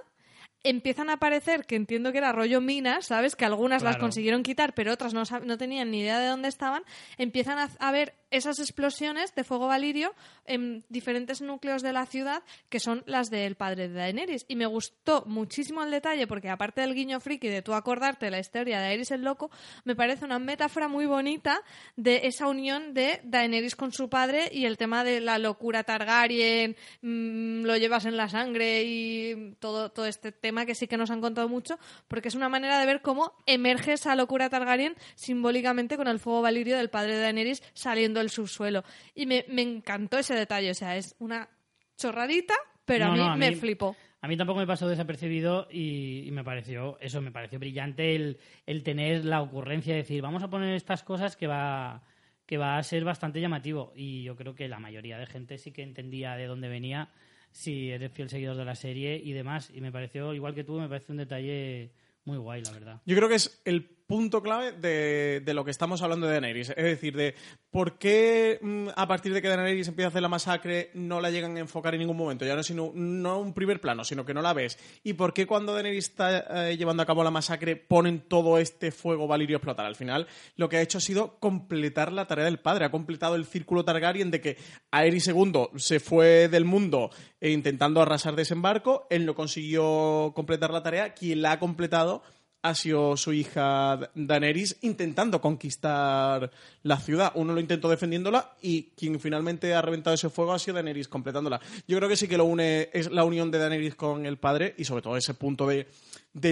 empiezan 0.64 1.10
a 1.10 1.14
aparecer, 1.14 1.66
que 1.66 1.76
entiendo 1.76 2.12
que 2.12 2.18
era 2.18 2.32
rollo 2.32 2.62
minas, 2.62 3.06
¿sabes? 3.06 3.36
Que 3.36 3.46
algunas 3.46 3.84
las 3.84 3.98
consiguieron 3.98 4.44
quitar, 4.44 4.74
pero 4.74 4.94
otras 4.94 5.14
no, 5.14 5.24
no 5.44 5.58
tenían 5.58 5.92
ni 5.92 6.02
idea 6.02 6.20
de 6.20 6.28
dónde 6.28 6.48
estaban. 6.48 6.84
Empiezan 7.18 7.58
a, 7.58 7.70
a 7.80 7.92
ver 7.92 8.16
esas 8.30 8.60
explosiones 8.60 9.34
de 9.36 9.44
fuego 9.44 9.68
valirio 9.68 10.14
en 10.46 10.84
diferentes 10.90 11.42
núcleos 11.42 11.82
de 11.82 11.94
la 11.94 12.06
ciudad, 12.06 12.44
que 12.70 12.80
son 12.80 13.04
las 13.06 13.30
del 13.30 13.56
padre 13.56 13.88
de 13.88 13.96
Daenerys. 13.96 14.46
Y 14.48 14.56
me 14.56 14.66
gustó 14.66 15.24
muchísimo 15.26 15.84
el 15.84 15.92
detalle, 15.92 16.28
porque 16.28 16.50
aparte 16.50 16.82
del 16.82 16.94
guiño 16.94 17.20
friki 17.20 17.48
de 17.48 17.62
tú 17.62 17.74
acordarte 17.74 18.26
de 18.26 18.32
la 18.32 18.40
historia 18.40 18.78
de 18.78 18.84
Daenerys 18.84 19.12
el 19.12 19.24
Loco, 19.24 19.50
me 19.86 19.96
parece 19.96 20.26
una 20.26 20.40
metáfora 20.40 20.88
muy 20.88 21.06
bonita 21.06 21.62
de 21.96 22.28
esa 22.28 22.48
unión 22.48 22.94
de 22.94 23.22
Daenerys 23.24 23.76
con 23.76 23.92
su 23.92 24.10
padre 24.10 24.50
y 24.52 24.66
el 24.66 24.78
tema 24.78 25.04
de 25.04 25.22
la 25.22 25.38
locura 25.38 25.84
Targaryen, 25.84 26.76
mm, 27.02 27.64
lo 27.64 27.78
llevas 27.78 28.06
en 28.06 28.18
la 28.18 28.28
sangre 28.28 28.84
y 28.84 29.56
todo, 29.60 29.92
todo 29.92 30.06
este 30.06 30.32
tema 30.32 30.47
que 30.66 30.76
sí 30.76 30.88
que 30.88 30.98
nos 30.98 31.12
han 31.12 31.22
contado 31.22 31.48
mucho, 31.50 31.78
porque 32.08 32.28
es 32.30 32.36
una 32.36 32.50
manera 32.50 32.80
de 32.80 32.86
ver 32.86 33.02
cómo 33.02 33.34
emerge 33.46 33.94
esa 33.94 34.16
locura 34.16 34.50
Targaryen 34.50 34.96
simbólicamente 35.16 35.98
con 35.98 36.08
el 36.08 36.20
fuego 36.20 36.42
valirio 36.42 36.78
del 36.78 36.90
padre 36.90 37.16
de 37.16 37.22
Daenerys 37.22 37.64
saliendo 37.74 38.20
del 38.20 38.30
subsuelo. 38.30 38.84
Y 39.14 39.26
me, 39.26 39.46
me 39.50 39.62
encantó 39.62 40.18
ese 40.18 40.34
detalle, 40.36 40.72
o 40.72 40.74
sea, 40.76 40.96
es 40.98 41.16
una 41.20 41.50
chorradita, 41.98 42.54
pero 42.86 43.06
No, 43.08 43.12
a 43.12 43.16
mí 43.16 43.20
no, 43.20 43.32
a 43.32 43.36
me 43.38 43.50
mí- 43.52 43.56
flipó. 43.56 43.96
A 44.20 44.28
mí 44.28 44.36
tampoco 44.36 44.60
me 44.60 44.66
pasó 44.68 44.88
desapercibido 44.90 45.68
y, 45.72 46.28
y 46.28 46.32
me 46.32 46.44
pareció 46.44 46.98
eso, 47.00 47.22
me 47.22 47.32
pareció 47.32 47.60
brillante 47.60 48.16
el, 48.16 48.40
el 48.66 48.82
tener 48.82 49.24
la 49.26 49.42
ocurrencia 49.44 49.94
de 49.94 50.00
decir, 50.02 50.24
vamos 50.24 50.42
a 50.42 50.50
poner 50.50 50.74
estas 50.74 51.04
cosas 51.04 51.38
que 51.38 51.46
va, 51.46 52.02
que 52.48 52.58
va 52.58 52.78
a 52.80 52.84
ser 52.84 53.04
bastante 53.06 53.40
llamativo. 53.40 53.94
Y 53.96 54.24
yo 54.24 54.36
creo 54.36 54.56
que 54.56 54.68
la 54.68 54.80
mayoría 54.80 55.20
de 55.20 55.28
gente 55.28 55.60
sí 55.60 55.72
que 55.72 55.84
entendía 55.84 56.36
de 56.36 56.48
dónde 56.48 56.68
venía, 56.68 57.10
si 57.58 57.90
eres 57.90 58.12
fiel 58.12 58.30
seguidor 58.30 58.56
de 58.56 58.66
la 58.66 58.76
serie 58.76 59.20
y 59.22 59.34
demás. 59.34 59.72
Y 59.74 59.82
me 59.82 59.92
pareció, 59.92 60.34
igual 60.36 60.54
que 60.54 60.64
tú, 60.64 60.80
me 60.80 60.88
parece 60.88 61.12
un 61.12 61.18
detalle 61.18 61.92
muy 62.24 62.38
guay, 62.38 62.62
la 62.62 62.72
verdad. 62.72 63.02
Yo 63.06 63.16
creo 63.16 63.28
que 63.28 63.36
es 63.36 63.62
el 63.66 63.97
punto 64.08 64.42
clave 64.42 64.72
de, 64.72 65.42
de 65.44 65.54
lo 65.54 65.66
que 65.66 65.72
estamos 65.72 66.02
hablando 66.02 66.26
de 66.26 66.34
Daenerys. 66.34 66.70
Es 66.70 66.84
decir, 66.84 67.16
de 67.16 67.36
por 67.70 67.98
qué 67.98 68.58
mm, 68.62 68.88
a 68.96 69.08
partir 69.08 69.34
de 69.34 69.42
que 69.42 69.50
Daenerys 69.50 69.90
empieza 69.90 70.08
a 70.08 70.10
hacer 70.10 70.22
la 70.22 70.30
masacre 70.30 70.90
no 70.94 71.20
la 71.20 71.30
llegan 71.30 71.58
a 71.58 71.60
enfocar 71.60 71.94
en 71.94 72.00
ningún 72.00 72.16
momento. 72.16 72.46
Ya 72.46 72.56
no 72.56 72.64
sino 72.64 72.92
no 72.96 73.40
un 73.40 73.54
primer 73.54 73.82
plano, 73.82 74.06
sino 74.06 74.26
que 74.26 74.34
no 74.34 74.42
la 74.42 74.54
ves. 74.54 74.80
Y 75.04 75.14
por 75.14 75.34
qué 75.34 75.46
cuando 75.46 75.74
Daenerys 75.74 76.06
está 76.06 76.70
eh, 76.70 76.78
llevando 76.78 77.04
a 77.04 77.06
cabo 77.06 77.24
la 77.24 77.32
masacre 77.32 77.76
ponen 77.76 78.22
todo 78.22 78.58
este 78.58 78.92
fuego 78.92 79.28
valirio 79.28 79.58
a 79.58 79.60
explotar. 79.60 79.86
Al 79.86 79.96
final 79.96 80.28
lo 80.56 80.70
que 80.70 80.78
ha 80.78 80.82
hecho 80.82 81.00
ha 81.00 81.02
sido 81.02 81.38
completar 81.40 82.14
la 82.14 82.26
tarea 82.26 82.46
del 82.46 82.60
padre. 82.60 82.86
Ha 82.86 82.92
completado 82.92 83.36
el 83.36 83.46
círculo 83.46 83.84
Targaryen 83.84 84.32
de 84.32 84.40
que 84.40 84.58
Aerys 84.92 85.28
II 85.28 85.68
se 85.76 86.00
fue 86.00 86.48
del 86.48 86.64
mundo 86.64 87.12
eh, 87.42 87.52
intentando 87.52 88.02
arrasar 88.02 88.36
desembarco. 88.38 89.06
Él 89.10 89.26
no 89.26 89.36
consiguió 89.36 90.32
completar 90.34 90.72
la 90.72 90.82
tarea. 90.82 91.14
Quien 91.14 91.42
la 91.42 91.52
ha 91.52 91.60
completado 91.60 92.24
ha 92.62 92.76
sido 92.76 93.16
su 93.18 93.34
hija 93.34 94.12
Daenerys 94.16 94.78
intentando 94.82 95.40
conquistar 95.40 96.52
la 96.84 96.98
ciudad. 96.98 97.32
Uno 97.36 97.54
lo 97.54 97.60
intentó 97.60 97.90
defendiéndola 97.90 98.56
y 98.62 98.92
quien 98.96 99.20
finalmente 99.20 99.74
ha 99.74 99.82
reventado 99.82 100.14
ese 100.14 100.30
fuego 100.30 100.54
ha 100.54 100.60
sido 100.60 100.76
Daenerys 100.76 101.08
completándola. 101.08 101.62
Yo 101.88 101.98
creo 101.98 102.10
que 102.10 102.18
sí 102.18 102.28
que 102.28 102.38
lo 102.38 102.46
une 102.46 102.90
es 102.94 103.12
la 103.12 103.24
unión 103.24 103.52
de 103.52 103.60
Daenerys 103.60 103.96
con 103.96 104.26
el 104.26 104.38
padre 104.38 104.76
y 104.78 104.86
sobre 104.86 105.02
todo 105.02 105.18
ese 105.18 105.34
punto 105.34 105.68
de, 105.68 105.88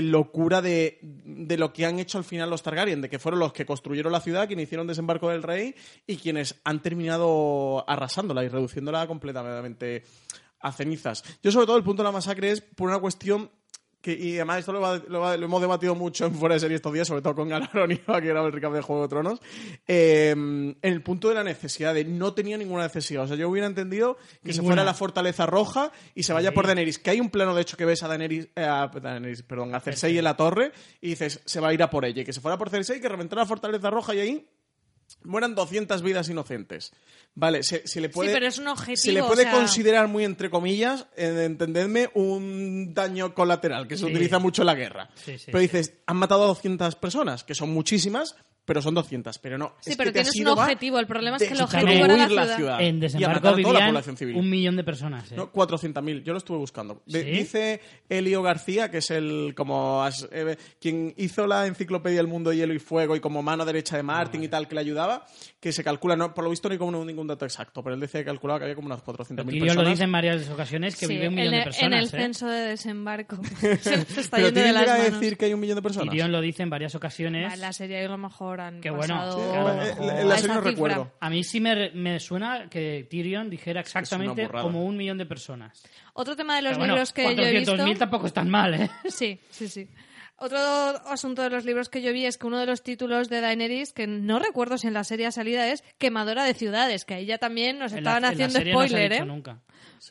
locura 0.02 0.62
de, 0.62 1.00
de 1.02 1.58
lo 1.58 1.74
que 1.74 1.86
han 1.86 2.00
hecho 2.00 2.18
al 2.18 2.24
final 2.24 2.50
los 2.50 2.64
Targaryen, 2.64 3.02
de 3.02 3.10
que 3.10 3.20
fueron 3.20 3.40
los 3.40 3.54
que 3.54 3.66
construyeron 3.66 4.12
la 4.12 4.22
ciudad, 4.22 4.48
quienes 4.48 4.66
hicieron 4.66 4.88
desembarco 4.88 5.30
del 5.30 5.44
rey 5.44 5.76
y 6.08 6.18
quienes 6.18 6.56
han 6.64 6.82
terminado 6.82 7.84
arrasándola 7.90 8.44
y 8.44 8.48
reduciéndola 8.48 9.08
completamente 9.08 10.04
a 10.60 10.72
cenizas. 10.72 11.24
Yo 11.44 11.52
sobre 11.52 11.68
todo 11.68 11.78
el 11.78 11.84
punto 11.84 12.02
de 12.02 12.08
la 12.08 12.12
masacre 12.12 12.52
es 12.52 12.62
por 12.62 12.90
una 12.90 13.00
cuestión 13.00 13.52
que, 14.06 14.14
y 14.14 14.36
además 14.36 14.60
esto 14.60 14.72
lo, 14.72 14.82
va- 14.82 15.02
lo 15.08 15.20
va- 15.20 15.36
lo 15.36 15.46
hemos 15.46 15.60
debatido 15.62 15.96
mucho 15.96 16.28
en 16.28 16.36
fuera 16.36 16.54
de 16.54 16.60
serie 16.60 16.76
estos 16.76 16.94
días, 16.94 17.08
sobre 17.08 17.24
todo 17.24 17.34
con 17.34 17.50
Galaronio, 17.50 17.98
que 18.06 18.28
era 18.30 18.46
el 18.46 18.52
recap 18.52 18.72
de 18.72 18.82
Juego 18.82 19.02
de 19.02 19.08
Tronos, 19.08 19.42
eh, 19.88 20.30
en 20.32 20.78
el 20.82 21.02
punto 21.02 21.30
de 21.30 21.36
la 21.36 21.44
necesidad, 21.44 21.94
de 21.94 22.06
no 22.06 22.34
tenía 22.34 22.56
ninguna 22.58 22.84
necesidad. 22.84 23.24
O 23.24 23.28
sea, 23.28 23.36
yo 23.36 23.50
hubiera 23.50 23.66
entendido 23.68 24.18
que 24.44 24.54
se 24.54 24.62
fuera 24.62 24.84
a 24.84 24.86
la 24.86 24.94
Fortaleza 24.94 25.48
Roja 25.48 25.92
y 26.14 26.22
se 26.24 26.34
vaya 26.34 26.50
Sí. 26.50 26.56
por 26.56 26.68
Daenerys. 26.68 27.00
Que 27.00 27.10
hay 27.10 27.20
un 27.20 27.30
plano, 27.32 27.56
de 27.56 27.64
hecho, 27.64 27.78
que 27.78 27.86
ves 27.86 28.04
a 28.04 28.08
Daenerys, 28.08 28.48
eh, 28.56 28.64
a 28.64 28.88
Daenerys, 28.88 29.42
perdón, 29.42 29.74
a 29.74 29.80
Cersei 29.80 30.18
en 30.18 30.24
la 30.24 30.38
torre 30.38 30.72
y 31.02 31.10
dices, 31.10 31.42
se 31.44 31.60
va 31.60 31.70
a 31.70 31.74
ir 31.74 31.82
a 31.82 31.90
por 31.90 32.06
ella. 32.06 32.22
Y 32.22 32.26
que 32.26 32.34
se 32.34 32.42
fuera 32.42 32.58
por 32.58 32.70
Cersei, 32.70 33.02
que 33.02 33.10
reventara 33.10 33.42
la 33.42 33.48
Fortaleza 33.48 33.90
Roja 33.90 34.14
y 34.14 34.20
ahí 34.20 34.48
mueran 35.24 35.56
200 35.56 36.02
vidas 36.02 36.30
inocentes. 36.30 36.94
Vale, 37.34 37.64
se, 37.64 37.86
se 37.88 38.00
le 38.00 38.10
puede... 38.10 38.30
sí, 38.30 38.34
pero 38.34 38.48
es 38.48 38.58
un 38.60 38.68
objetivo. 38.68 38.96
Se 38.98 39.12
le 39.12 39.22
o 39.22 39.28
puede 39.28 39.44
sea, 39.44 39.52
considerar 39.52 40.08
muy 40.08 40.24
entre 40.24 40.50
comillas, 40.50 41.06
eh, 41.18 41.44
entendedme, 41.46 42.10
un 42.14 42.94
daño 42.94 43.34
colateral 43.34 43.88
que 43.88 43.98
se 43.98 44.06
Sí. 44.06 44.12
utiliza 44.12 44.40
mucho 44.40 44.62
en 44.62 44.68
la 44.68 44.76
guerra. 44.76 45.10
Sí, 45.16 45.36
pero 45.48 45.60
dices, 45.60 45.94
han 46.06 46.18
matado 46.18 46.44
a 46.44 46.48
200 46.48 46.96
personas, 46.96 47.44
que 47.44 47.54
son 47.56 47.72
muchísimas, 47.72 48.36
pero 48.66 48.82
son 48.82 48.94
200. 48.96 49.38
Pero 49.40 49.58
no. 49.58 49.74
Sí, 49.80 49.92
es 49.92 49.98
pero 49.98 50.12
que 50.12 50.24
tienes 50.24 50.36
un 50.40 50.48
objetivo. 50.48 51.00
El 51.00 51.08
problema 51.08 51.38
es 51.38 51.44
que 51.44 51.54
el 51.54 51.62
objetivo 51.62 51.92
era 52.06 52.08
la 52.18 52.26
destruir 52.28 52.56
ciudad. 52.58 52.82
En 52.82 53.00
desembarco 53.00 53.36
matar 53.36 53.38
a 53.38 53.42
toda 53.42 53.52
la 53.52 53.70
vivían 53.70 53.90
población 53.90 54.18
civil. 54.18 54.36
un 54.36 54.50
millón 54.50 54.76
de 54.76 54.84
personas. 54.84 55.32
¿eh? 55.32 55.36
No, 55.36 55.52
400.000, 55.52 56.24
yo 56.24 56.34
lo 56.34 56.38
estuve 56.40 56.58
buscando. 56.58 57.02
De- 57.06 57.24
¿Sí? 57.24 57.30
Dice 57.32 57.82
Elio 58.10 58.42
García, 58.42 58.90
que 58.92 58.98
es 58.98 59.12
el 59.12 59.54
como 59.56 60.04
as- 60.04 60.28
eh, 60.32 60.58
quien 60.82 61.14
hizo 61.18 61.48
la 61.48 61.68
enciclopedia 61.68 62.20
El 62.20 62.28
Mundo 62.28 62.50
de 62.50 62.58
Hielo 62.58 62.74
y 62.74 62.80
Fuego 62.80 63.16
y 63.16 63.20
como 63.20 63.42
mano 63.44 63.66
derecha 63.66 63.98
de 63.98 64.04
Martin 64.04 64.44
y 64.44 64.48
tal, 64.48 64.68
que 64.68 64.76
le 64.76 64.82
ayudaba, 64.82 65.26
que 65.60 65.72
se 65.72 65.84
calcula, 65.84 66.16
no, 66.16 66.34
por 66.34 66.44
lo 66.44 66.50
visto 66.50 66.68
no 66.68 66.74
hay 66.74 66.80
como 66.80 67.06
ningún 67.06 67.28
dato 67.28 67.46
exacto, 67.46 67.84
pero 67.84 67.94
él 67.96 68.00
decía 68.02 68.22
que 68.22 68.26
calculaba 68.26 68.60
que 68.60 68.64
había 68.66 68.76
como 68.76 68.88
unas 68.88 69.04
400.000 69.04 69.46
Tyrion 69.46 69.60
personas. 69.68 69.84
lo 69.84 69.90
dice 69.90 70.04
en 70.04 70.12
varias 70.12 70.50
ocasiones 70.50 70.96
que 70.96 71.06
Sí, 71.08 71.14
vive 71.14 71.28
un 71.28 71.36
millón 71.36 71.52
de 71.54 71.64
personas. 71.64 71.86
En 71.88 71.94
el 71.94 72.06
¿eh? 72.06 72.10
censo 72.10 72.48
de 72.48 72.60
desembarco. 72.62 73.38
se, 73.60 73.78
se 74.06 74.22
está 74.22 74.38
pero 74.38 74.48
yendo 74.50 74.62
de 74.62 74.72
las 74.74 74.82
llega 74.82 74.96
a 74.96 74.98
manos. 75.00 75.20
decir 75.20 75.38
que 75.38 75.46
hay 75.46 75.54
un 75.54 75.60
millón 75.60 75.76
de 75.76 75.82
personas. 75.82 76.10
Tyrion 76.10 76.32
lo 76.32 76.42
dice 76.42 76.64
en 76.64 76.70
varias 76.70 76.96
ocasiones. 76.96 77.50
Vale, 77.50 77.62
la 77.62 77.74
serie 77.74 78.06
a 78.06 78.10
lo 78.10 78.18
mejor 78.18 78.55
Qué 78.82 78.90
bueno. 78.90 79.16
pasado 79.16 79.38
Sí, 79.38 80.04
Eh, 80.04 80.24
la 80.24 80.36
serie 80.38 80.48
no 80.48 80.54
cifra. 80.56 80.62
recuerdo. 80.62 81.12
A 81.20 81.30
mí 81.30 81.44
sí 81.44 81.60
me, 81.60 81.92
me 81.92 82.20
suena 82.20 82.68
que 82.70 83.08
Tyrion 83.10 83.50
dijera 83.50 83.82
exactamente 83.82 84.48
como 84.50 84.86
un 84.86 84.98
millón 84.98 85.18
de 85.18 85.26
personas. 85.26 85.84
Otro 86.14 86.36
tema 86.36 86.56
de 86.56 86.62
los 86.64 86.72
Pero 86.72 86.80
bueno, 86.80 86.94
libros 86.96 87.14
que 87.14 87.36
yo 87.36 87.44
he 87.44 87.52
visto... 87.52 87.76
400.000 87.76 87.98
tampoco 87.98 88.28
están 88.28 88.50
mal, 88.50 88.74
¿eh? 88.74 88.90
Sí, 89.10 89.40
sí, 89.50 89.68
sí. 89.68 89.88
Otro 90.38 90.58
asunto 90.58 91.42
de 91.44 91.50
los 91.50 91.64
libros 91.64 91.88
que 91.88 92.02
yo 92.02 92.12
vi 92.12 92.26
es 92.26 92.38
que 92.38 92.46
uno 92.48 92.60
de 92.60 92.66
los 92.66 92.84
títulos 92.84 93.30
de 93.30 93.40
Daenerys, 93.40 93.94
que 93.94 94.06
no 94.06 94.38
recuerdo 94.38 94.78
si 94.78 94.88
en 94.88 94.94
la 94.94 95.06
serie 95.06 95.28
ha 95.28 95.32
salida, 95.32 95.70
es 95.72 95.82
Quemadora 95.98 96.44
de 96.44 96.54
Ciudades, 96.54 97.06
que 97.06 97.14
ahí 97.14 97.26
ya 97.26 97.38
también 97.38 97.80
nos 97.80 97.94
estaban 97.94 98.24
la 98.24 98.30
haciendo 98.30 98.60
no 98.60 98.66
spoiler, 98.72 99.14
¿eh? 99.14 99.26
nunca. 99.26 99.62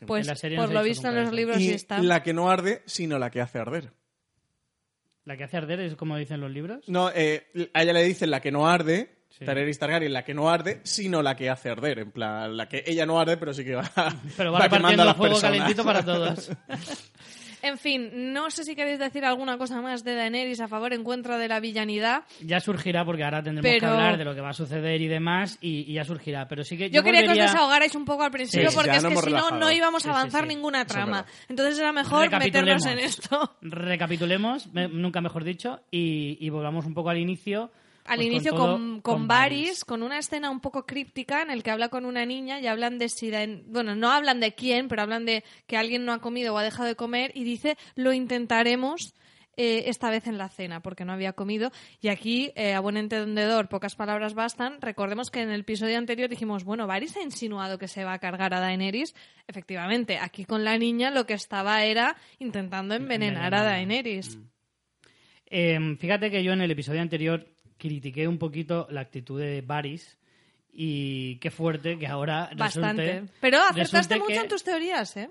Pues 0.07 0.27
no 0.27 0.57
por 0.57 0.73
lo 0.73 0.83
visto 0.83 1.09
en 1.09 1.17
los 1.17 1.33
libros 1.33 1.59
sí 1.59 1.69
Y 1.69 1.73
está. 1.73 1.99
la 1.99 2.23
que 2.23 2.33
no 2.33 2.49
arde, 2.49 2.83
sino 2.87 3.19
la 3.19 3.31
que 3.31 3.43
hace 3.43 3.59
arder. 3.59 3.93
La 5.25 5.37
que 5.37 5.45
hace 5.45 5.57
arder 5.57 5.81
es 5.81 5.97
como 5.97 6.17
dicen 6.17 6.41
los 6.41 6.51
libros. 6.51 6.89
No, 6.89 7.11
eh, 7.15 7.47
a 7.73 7.83
ella 7.83 7.93
le 7.95 8.03
dicen 8.05 8.31
la 8.31 8.41
que 8.41 8.53
no 8.53 8.69
arde, 8.69 9.11
Sí. 9.37 9.45
Daenerys 9.45 9.81
Targaryen, 9.81 10.13
la 10.13 10.23
que 10.25 10.33
no 10.33 10.49
arde, 10.49 10.81
sino 10.85 11.21
la 11.21 11.35
que 11.35 11.51
hace 11.51 11.69
arder. 11.69 11.99
En 11.99 12.13
plan, 12.13 12.57
la 12.57 12.69
que 12.69 12.85
ella 12.87 13.05
no 13.05 13.19
arde, 13.19 13.37
pero 13.37 13.53
sí 13.53 13.65
que 13.65 13.75
va, 13.75 13.83
Pero 14.37 14.53
va, 14.53 14.61
va 14.61 14.69
quemando 14.69 15.03
repartiendo 15.03 15.03
a 15.03 15.05
el 15.05 15.07
las 15.09 15.17
fuego 15.17 15.35
personas. 15.35 15.59
calentito 15.59 15.85
para 15.85 16.05
todos. 16.05 16.51
En 17.67 17.79
fin, 17.79 18.33
no 18.33 18.51
sé 18.51 18.63
si 18.65 18.77
queréis 18.77 18.99
decir 18.99 19.25
alguna 19.25 19.57
cosa 19.57 19.81
más 19.81 20.05
de 20.05 20.15
Daenerys 20.15 20.61
a 20.61 20.69
favor 20.69 20.93
o 20.93 20.95
en 20.95 21.03
contra 21.03 21.39
de 21.39 21.49
la 21.49 21.61
villanidad. 21.61 22.25
Ya 22.43 22.61
surgirá 22.61 23.05
porque 23.05 23.25
ahora 23.25 23.43
tendremos 23.43 23.81
que 23.81 23.87
hablar 23.87 24.19
de 24.19 24.25
lo 24.25 24.35
que 24.35 24.41
va 24.43 24.51
a 24.51 24.53
suceder 24.53 25.01
y 25.01 25.09
demás 25.09 25.57
y, 25.61 25.91
y 25.91 25.95
ya 25.95 26.05
surgirá. 26.05 26.47
Pero 26.47 26.63
sí 26.63 26.77
que 26.77 26.91
Yo, 26.91 27.03
quería 27.03 27.23
que 27.23 27.31
os 27.31 27.39
desahogarais 27.39 27.95
un 27.95 28.05
poco 28.05 28.23
al 28.23 28.31
principio 28.31 28.69
Sí, 28.71 28.77
porque 28.77 28.91
es 28.97 29.05
que 29.05 29.17
si 29.17 29.31
no, 29.33 29.51
no 29.53 29.71
íbamos 29.73 30.05
a 30.05 30.09
sí, 30.09 30.11
avanzar 30.11 30.43
sí. 30.43 30.49
ninguna 30.49 30.85
trama. 30.85 31.25
Entonces 31.49 31.79
era 31.79 31.93
mejor 31.93 32.31
meternos 32.39 32.85
en 32.87 32.99
esto. 32.99 33.57
Recapitulemos, 33.63 34.67
me- 34.73 34.89
nunca 34.89 35.21
mejor 35.21 35.45
dicho, 35.45 35.81
y, 35.91 36.37
y 36.45 36.51
volvamos 36.51 36.85
un 36.87 36.95
poco 36.95 37.11
al 37.11 37.19
inicio. 37.19 37.71
Al 38.05 38.17
pues, 38.17 38.27
inicio 38.27 38.53
todo- 38.53 38.75
con, 38.75 39.01
con 39.01 39.27
Varys, 39.27 39.85
con 39.85 40.03
una 40.03 40.19
escena 40.19 40.51
un 40.51 40.61
poco 40.61 40.85
críptica 40.85 41.43
en 41.43 41.51
el 41.51 41.63
que 41.63 41.71
habla 41.71 41.89
con 41.89 42.05
una 42.05 42.27
niña 42.27 42.61
y 42.61 42.67
hablan 42.67 42.99
de 42.99 43.09
si... 43.09 43.31
Bueno, 43.67 43.95
no 43.97 44.11
hablan 44.11 44.41
de 44.41 44.55
quién, 44.55 44.89
pero 44.89 45.03
hablan 45.03 45.25
de 45.25 45.43
que 45.67 45.77
alguien 45.77 46.05
no 46.05 46.13
ha 46.13 46.21
comido 46.21 46.55
o 46.55 46.59
ha 46.59 46.63
dejado 46.63 46.87
de 46.87 46.97
comer 46.97 47.33
y 47.35 47.45
dice, 47.45 47.79
lo 47.95 48.13
intentaremos 48.13 49.15
eh, 49.57 49.85
esta 49.87 50.11
vez 50.11 50.27
en 50.27 50.37
la 50.37 50.49
cena, 50.49 50.81
porque 50.81 51.05
no 51.05 51.13
había 51.13 51.33
comido. 51.33 51.71
Y 52.01 52.09
aquí, 52.09 52.53
eh, 52.57 52.75
a 52.75 52.81
buen 52.81 52.97
entendedor, 52.97 53.69
pocas 53.69 53.95
palabras 53.95 54.35
bastan. 54.35 54.81
Recordemos 54.81 55.31
que 55.31 55.41
en 55.41 55.51
el 55.51 55.61
episodio 55.61 55.97
anterior 55.97 56.29
dijimos, 56.29 56.65
bueno, 56.65 56.87
Varys 56.87 57.17
ha 57.17 57.23
insinuado 57.23 57.79
que 57.79 57.89
se 57.89 58.05
va 58.05 58.15
a 58.15 58.19
cargar 58.19 58.53
a 58.53 58.61
Daenerys. 58.61 59.15
Efectivamente, 59.47 60.19
aquí 60.19 60.45
con 60.45 60.65
la 60.65 60.77
niña 60.77 61.11
lo 61.11 61.25
que 61.25 61.35
estaba 61.35 61.85
era 61.85 62.17
intentando 62.39 62.95
envenenar 62.95 63.55
a. 63.55 63.63
Daenerys. 63.63 64.39
Eh, 65.47 65.97
fíjate 66.01 66.31
que 66.31 66.43
yo 66.43 66.53
en 66.53 66.61
el 66.61 66.71
episodio 66.73 67.01
anterior 67.01 67.54
critiqué 67.89 68.27
un 68.27 68.39
poquito 68.39 68.87
la 68.91 69.03
actitud 69.03 69.39
de 69.39 69.61
Varys 69.61 70.19
y 70.73 71.37
qué 71.37 71.51
fuerte 71.51 71.99
que 71.99 72.07
ahora 72.07 72.49
Bastante. 72.57 73.03
resulte- 73.21 73.33
Pero 73.41 73.59
acertaste 73.59 73.97
resulte 73.97 74.17
mucho 74.19 74.29
que- 74.29 74.41
en 74.41 74.49
tus 74.49 74.65
teorías, 74.65 75.17
¿eh? 75.19 75.31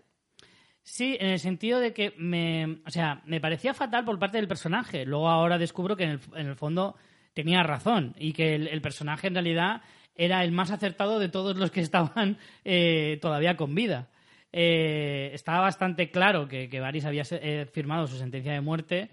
Sí, 0.84 1.18
en 1.20 1.30
el 1.32 1.40
sentido 1.40 1.80
de 1.80 1.94
que 1.94 2.14
me, 2.18 2.78
o 2.86 2.90
sea, 2.92 3.22
me 3.26 3.40
parecía 3.40 3.74
fatal 3.74 4.06
por 4.06 4.20
parte 4.20 4.38
del 4.38 4.48
personaje. 4.48 5.06
Luego 5.06 5.30
ahora 5.30 5.58
descubro 5.58 5.96
que 5.96 6.04
en 6.04 6.10
el, 6.12 6.20
en 6.36 6.48
el 6.48 6.56
fondo 6.56 6.96
tenía 7.34 7.64
razón 7.64 8.14
y 8.20 8.34
que 8.34 8.54
el, 8.56 8.68
el 8.68 8.82
personaje 8.82 9.28
en 9.28 9.34
realidad 9.34 9.82
era 10.16 10.44
el 10.44 10.52
más 10.52 10.70
acertado 10.72 11.18
de 11.20 11.30
todos 11.30 11.58
los 11.58 11.72
que 11.72 11.80
estaban 11.82 12.38
eh, 12.66 13.18
todavía 13.22 13.56
con 13.58 13.74
vida. 13.74 14.10
eh, 14.52 15.32
estaba 15.34 15.62
bastante 15.62 16.12
claro 16.12 16.48
que, 16.48 16.70
que 16.70 16.80
Varys 16.80 17.06
había 17.06 17.24
eh, 17.32 17.66
firmado 17.72 18.06
su 18.06 18.18
sentencia 18.18 18.54
de 18.54 18.62
muerte 18.62 19.10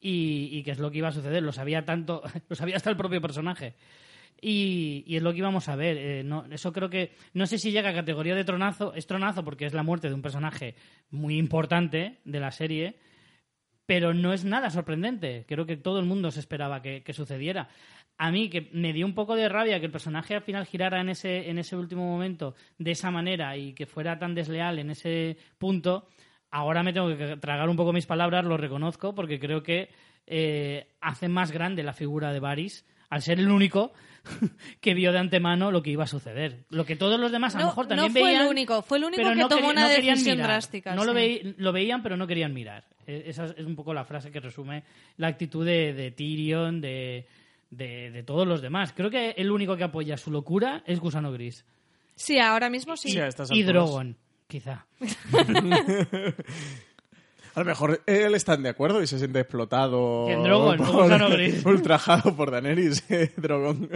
y, 0.00 0.48
y 0.52 0.62
que 0.62 0.70
es 0.70 0.78
lo 0.78 0.90
que 0.90 0.98
iba 0.98 1.08
a 1.08 1.12
suceder. 1.12 1.42
Lo 1.42 1.52
sabía 1.52 1.84
tanto, 1.84 2.22
lo 2.48 2.56
sabía 2.56 2.76
hasta 2.76 2.90
el 2.90 2.96
propio 2.96 3.20
personaje. 3.20 3.74
Y, 4.40 5.04
y 5.06 5.16
es 5.16 5.22
lo 5.22 5.32
que 5.32 5.38
íbamos 5.38 5.68
a 5.68 5.76
ver. 5.76 5.96
Eh, 5.98 6.22
no, 6.24 6.46
eso 6.50 6.72
creo 6.72 6.88
que. 6.88 7.12
No 7.34 7.46
sé 7.46 7.58
si 7.58 7.72
llega 7.72 7.90
a 7.90 7.94
categoría 7.94 8.34
de 8.34 8.44
tronazo. 8.44 8.94
Es 8.94 9.06
tronazo 9.06 9.44
porque 9.44 9.66
es 9.66 9.74
la 9.74 9.82
muerte 9.82 10.08
de 10.08 10.14
un 10.14 10.22
personaje 10.22 10.74
muy 11.10 11.36
importante 11.36 12.18
de 12.24 12.40
la 12.40 12.50
serie. 12.50 12.96
Pero 13.84 14.14
no 14.14 14.32
es 14.32 14.44
nada 14.44 14.70
sorprendente. 14.70 15.44
Creo 15.46 15.66
que 15.66 15.76
todo 15.76 15.98
el 15.98 16.06
mundo 16.06 16.30
se 16.30 16.40
esperaba 16.40 16.80
que, 16.80 17.02
que 17.02 17.12
sucediera. 17.12 17.68
A 18.16 18.30
mí, 18.30 18.48
que 18.48 18.68
me 18.72 18.92
dio 18.92 19.06
un 19.06 19.14
poco 19.14 19.34
de 19.34 19.48
rabia 19.48 19.80
que 19.80 19.86
el 19.86 19.92
personaje 19.92 20.34
al 20.34 20.42
final 20.42 20.66
girara 20.66 21.00
en 21.00 21.08
ese, 21.08 21.50
en 21.50 21.58
ese 21.58 21.74
último 21.74 22.06
momento 22.06 22.54
de 22.78 22.92
esa 22.92 23.10
manera 23.10 23.56
y 23.56 23.72
que 23.72 23.86
fuera 23.86 24.18
tan 24.18 24.34
desleal 24.34 24.78
en 24.78 24.90
ese 24.90 25.36
punto. 25.58 26.06
Ahora 26.50 26.82
me 26.82 26.92
tengo 26.92 27.16
que 27.16 27.36
tragar 27.36 27.68
un 27.68 27.76
poco 27.76 27.92
mis 27.92 28.06
palabras, 28.06 28.44
lo 28.44 28.56
reconozco, 28.56 29.14
porque 29.14 29.38
creo 29.38 29.62
que 29.62 29.88
eh, 30.26 30.88
hace 31.00 31.28
más 31.28 31.52
grande 31.52 31.82
la 31.82 31.92
figura 31.92 32.32
de 32.32 32.40
Varys 32.40 32.84
al 33.08 33.22
ser 33.22 33.38
el 33.40 33.50
único 33.50 33.92
que 34.80 34.94
vio 34.94 35.12
de 35.12 35.18
antemano 35.18 35.70
lo 35.70 35.82
que 35.82 35.90
iba 35.90 36.04
a 36.04 36.08
suceder. 36.08 36.64
Lo 36.70 36.84
que 36.84 36.94
todos 36.96 37.18
los 37.18 37.32
demás 37.32 37.54
a 37.54 37.58
lo 37.58 37.64
No, 37.64 37.70
mejor 37.70 37.84
no 37.86 37.88
también 37.88 38.12
fue 38.12 38.22
veían. 38.22 38.42
el 38.42 38.48
único, 38.48 38.82
fue 38.82 38.98
el 38.98 39.04
único 39.04 39.22
que 39.28 39.34
no 39.34 39.48
tomó 39.48 39.70
una 39.70 39.82
no 39.82 39.88
decisión 39.88 40.36
mirar. 40.36 40.50
drástica. 40.50 40.94
No 40.94 41.04
lo, 41.04 41.12
sí. 41.12 41.18
veí- 41.18 41.54
lo 41.58 41.72
veían, 41.72 42.02
pero 42.02 42.16
no 42.16 42.26
querían 42.26 42.52
mirar. 42.54 42.84
Eh, 43.06 43.24
Esa 43.26 43.46
es 43.46 43.64
un 43.66 43.74
poco 43.76 43.94
la 43.94 44.04
frase 44.04 44.30
que 44.30 44.40
resume 44.40 44.84
la 45.16 45.28
actitud 45.28 45.64
de, 45.64 45.92
de 45.94 46.10
Tyrion, 46.12 46.80
de, 46.80 47.26
de, 47.70 48.10
de 48.10 48.22
todos 48.22 48.46
los 48.46 48.60
demás. 48.62 48.92
Creo 48.92 49.10
que 49.10 49.30
el 49.30 49.50
único 49.50 49.76
que 49.76 49.84
apoya 49.84 50.16
su 50.16 50.30
locura 50.30 50.82
es 50.86 51.00
Gusano 51.00 51.32
Gris. 51.32 51.64
Sí, 52.14 52.38
ahora 52.38 52.68
mismo 52.70 52.96
sí. 52.96 53.10
Sí, 53.10 53.18
Y. 53.52 53.62
Drogon, 53.62 54.16
quizá. 54.50 54.86
A 57.52 57.60
lo 57.60 57.66
mejor 57.66 58.00
él 58.06 58.34
está 58.36 58.56
de 58.56 58.68
acuerdo 58.68 59.02
y 59.02 59.08
se 59.08 59.18
siente 59.18 59.40
explotado. 59.40 60.24
¿Quién, 60.26 60.44
Drogon? 60.44 60.76
por- 60.78 60.88
¿O 60.88 61.02
Gusano 61.02 61.30
Gris? 61.30 61.66
Ultrajado 61.66 62.36
por 62.36 62.52
Daenerys, 62.52 63.04
eh, 63.10 63.32
Drogon. 63.36 63.90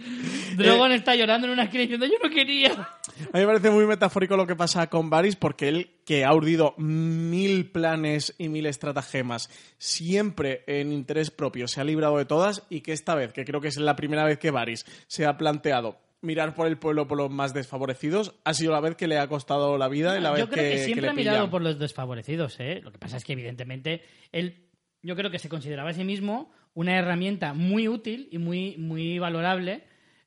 Drogon 0.56 0.90
está 0.90 1.14
llorando 1.14 1.46
en 1.46 1.52
una 1.52 1.64
esquina 1.64 1.82
diciendo 1.82 2.06
yo 2.06 2.14
no 2.20 2.28
quería. 2.34 2.72
A 2.72 3.38
mí 3.38 3.40
me 3.40 3.46
parece 3.46 3.70
muy 3.70 3.86
metafórico 3.86 4.36
lo 4.36 4.44
que 4.46 4.56
pasa 4.56 4.88
con 4.88 5.08
Varys 5.08 5.36
porque 5.36 5.68
él, 5.68 5.90
que 6.04 6.24
ha 6.24 6.34
urdido 6.34 6.74
mil 6.78 7.70
planes 7.70 8.34
y 8.38 8.48
mil 8.48 8.66
estratagemas, 8.66 9.50
siempre 9.78 10.64
en 10.66 10.92
interés 10.92 11.30
propio, 11.30 11.68
se 11.68 11.80
ha 11.80 11.84
librado 11.84 12.18
de 12.18 12.24
todas 12.24 12.64
y 12.70 12.80
que 12.80 12.92
esta 12.92 13.14
vez, 13.14 13.32
que 13.32 13.44
creo 13.44 13.60
que 13.60 13.68
es 13.68 13.76
la 13.76 13.94
primera 13.94 14.24
vez 14.24 14.38
que 14.38 14.50
Varys 14.50 14.84
se 15.06 15.26
ha 15.26 15.36
planteado 15.38 15.96
mirar 16.20 16.54
por 16.54 16.66
el 16.66 16.78
pueblo 16.78 17.06
por 17.06 17.18
los 17.18 17.30
más 17.30 17.54
desfavorecidos, 17.54 18.34
ha 18.44 18.54
sido 18.54 18.72
la 18.72 18.80
vez 18.80 18.96
que 18.96 19.06
le 19.06 19.18
ha 19.18 19.28
costado 19.28 19.78
la 19.78 19.88
vida 19.88 20.18
y 20.18 20.20
la 20.20 20.30
vez 20.30 20.40
yo 20.40 20.48
creo 20.48 20.64
que, 20.64 20.70
que 20.70 20.78
siempre 20.78 21.02
le 21.02 21.08
ha 21.08 21.12
mirado 21.12 21.36
pillan. 21.38 21.50
por 21.50 21.62
los 21.62 21.78
desfavorecidos, 21.78 22.58
¿eh? 22.60 22.80
Lo 22.82 22.92
que 22.92 22.98
pasa 22.98 23.16
es 23.16 23.24
que, 23.24 23.34
evidentemente, 23.34 24.02
él, 24.32 24.66
yo 25.02 25.14
creo 25.14 25.30
que 25.30 25.38
se 25.38 25.48
consideraba 25.48 25.90
a 25.90 25.94
sí 25.94 26.04
mismo 26.04 26.50
una 26.74 26.98
herramienta 26.98 27.54
muy 27.54 27.88
útil 27.88 28.28
y 28.30 28.38
muy, 28.38 28.76
muy 28.76 29.18
valorable 29.18 29.84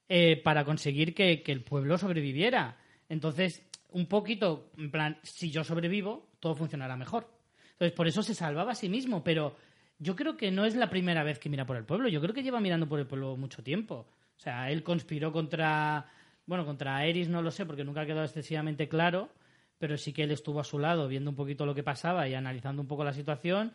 eh, 0.07 0.41
para 0.43 0.65
conseguir 0.65 1.13
que, 1.13 1.43
que 1.43 1.51
el 1.51 1.63
pueblo 1.63 1.97
sobreviviera. 1.97 2.77
Entonces, 3.09 3.63
un 3.91 4.07
poquito, 4.07 4.71
en 4.77 4.91
plan, 4.91 5.17
si 5.23 5.51
yo 5.51 5.63
sobrevivo, 5.63 6.29
todo 6.39 6.55
funcionará 6.55 6.95
mejor. 6.95 7.29
Entonces, 7.73 7.95
por 7.95 8.07
eso 8.07 8.23
se 8.23 8.35
salvaba 8.35 8.73
a 8.73 8.75
sí 8.75 8.89
mismo, 8.89 9.23
pero 9.23 9.55
yo 9.99 10.15
creo 10.15 10.37
que 10.37 10.51
no 10.51 10.65
es 10.65 10.75
la 10.75 10.89
primera 10.89 11.23
vez 11.23 11.39
que 11.39 11.49
mira 11.49 11.65
por 11.65 11.77
el 11.77 11.85
pueblo. 11.85 12.09
Yo 12.09 12.21
creo 12.21 12.33
que 12.33 12.43
lleva 12.43 12.59
mirando 12.59 12.87
por 12.87 12.99
el 12.99 13.07
pueblo 13.07 13.35
mucho 13.37 13.63
tiempo. 13.63 14.07
O 14.39 14.41
sea, 14.41 14.71
él 14.71 14.83
conspiró 14.83 15.33
contra. 15.33 16.05
Bueno, 16.45 16.65
contra 16.65 17.05
Eris 17.05 17.27
no 17.27 17.41
lo 17.41 17.51
sé 17.51 17.65
porque 17.65 17.83
nunca 17.83 18.01
ha 18.01 18.05
quedado 18.05 18.23
excesivamente 18.23 18.87
claro, 18.87 19.29
pero 19.77 19.97
sí 19.97 20.13
que 20.13 20.23
él 20.23 20.31
estuvo 20.31 20.59
a 20.59 20.63
su 20.63 20.79
lado 20.79 21.07
viendo 21.09 21.29
un 21.29 21.35
poquito 21.35 21.65
lo 21.65 21.75
que 21.75 21.83
pasaba 21.83 22.27
y 22.27 22.33
analizando 22.33 22.81
un 22.81 22.87
poco 22.87 23.03
la 23.03 23.13
situación. 23.13 23.71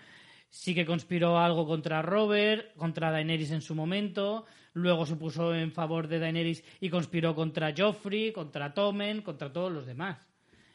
Sí 0.48 0.74
que 0.74 0.86
conspiró 0.86 1.38
algo 1.38 1.66
contra 1.66 2.00
Robert, 2.02 2.74
contra 2.76 3.10
Daenerys 3.10 3.50
en 3.50 3.60
su 3.60 3.74
momento. 3.74 4.46
Luego 4.72 5.04
se 5.06 5.16
puso 5.16 5.54
en 5.54 5.70
favor 5.72 6.08
de 6.08 6.18
Daenerys 6.18 6.64
y 6.80 6.88
conspiró 6.88 7.34
contra 7.34 7.72
Joffrey, 7.76 8.32
contra 8.32 8.72
Tommen, 8.72 9.20
contra 9.22 9.52
todos 9.52 9.70
los 9.70 9.84
demás. 9.86 10.26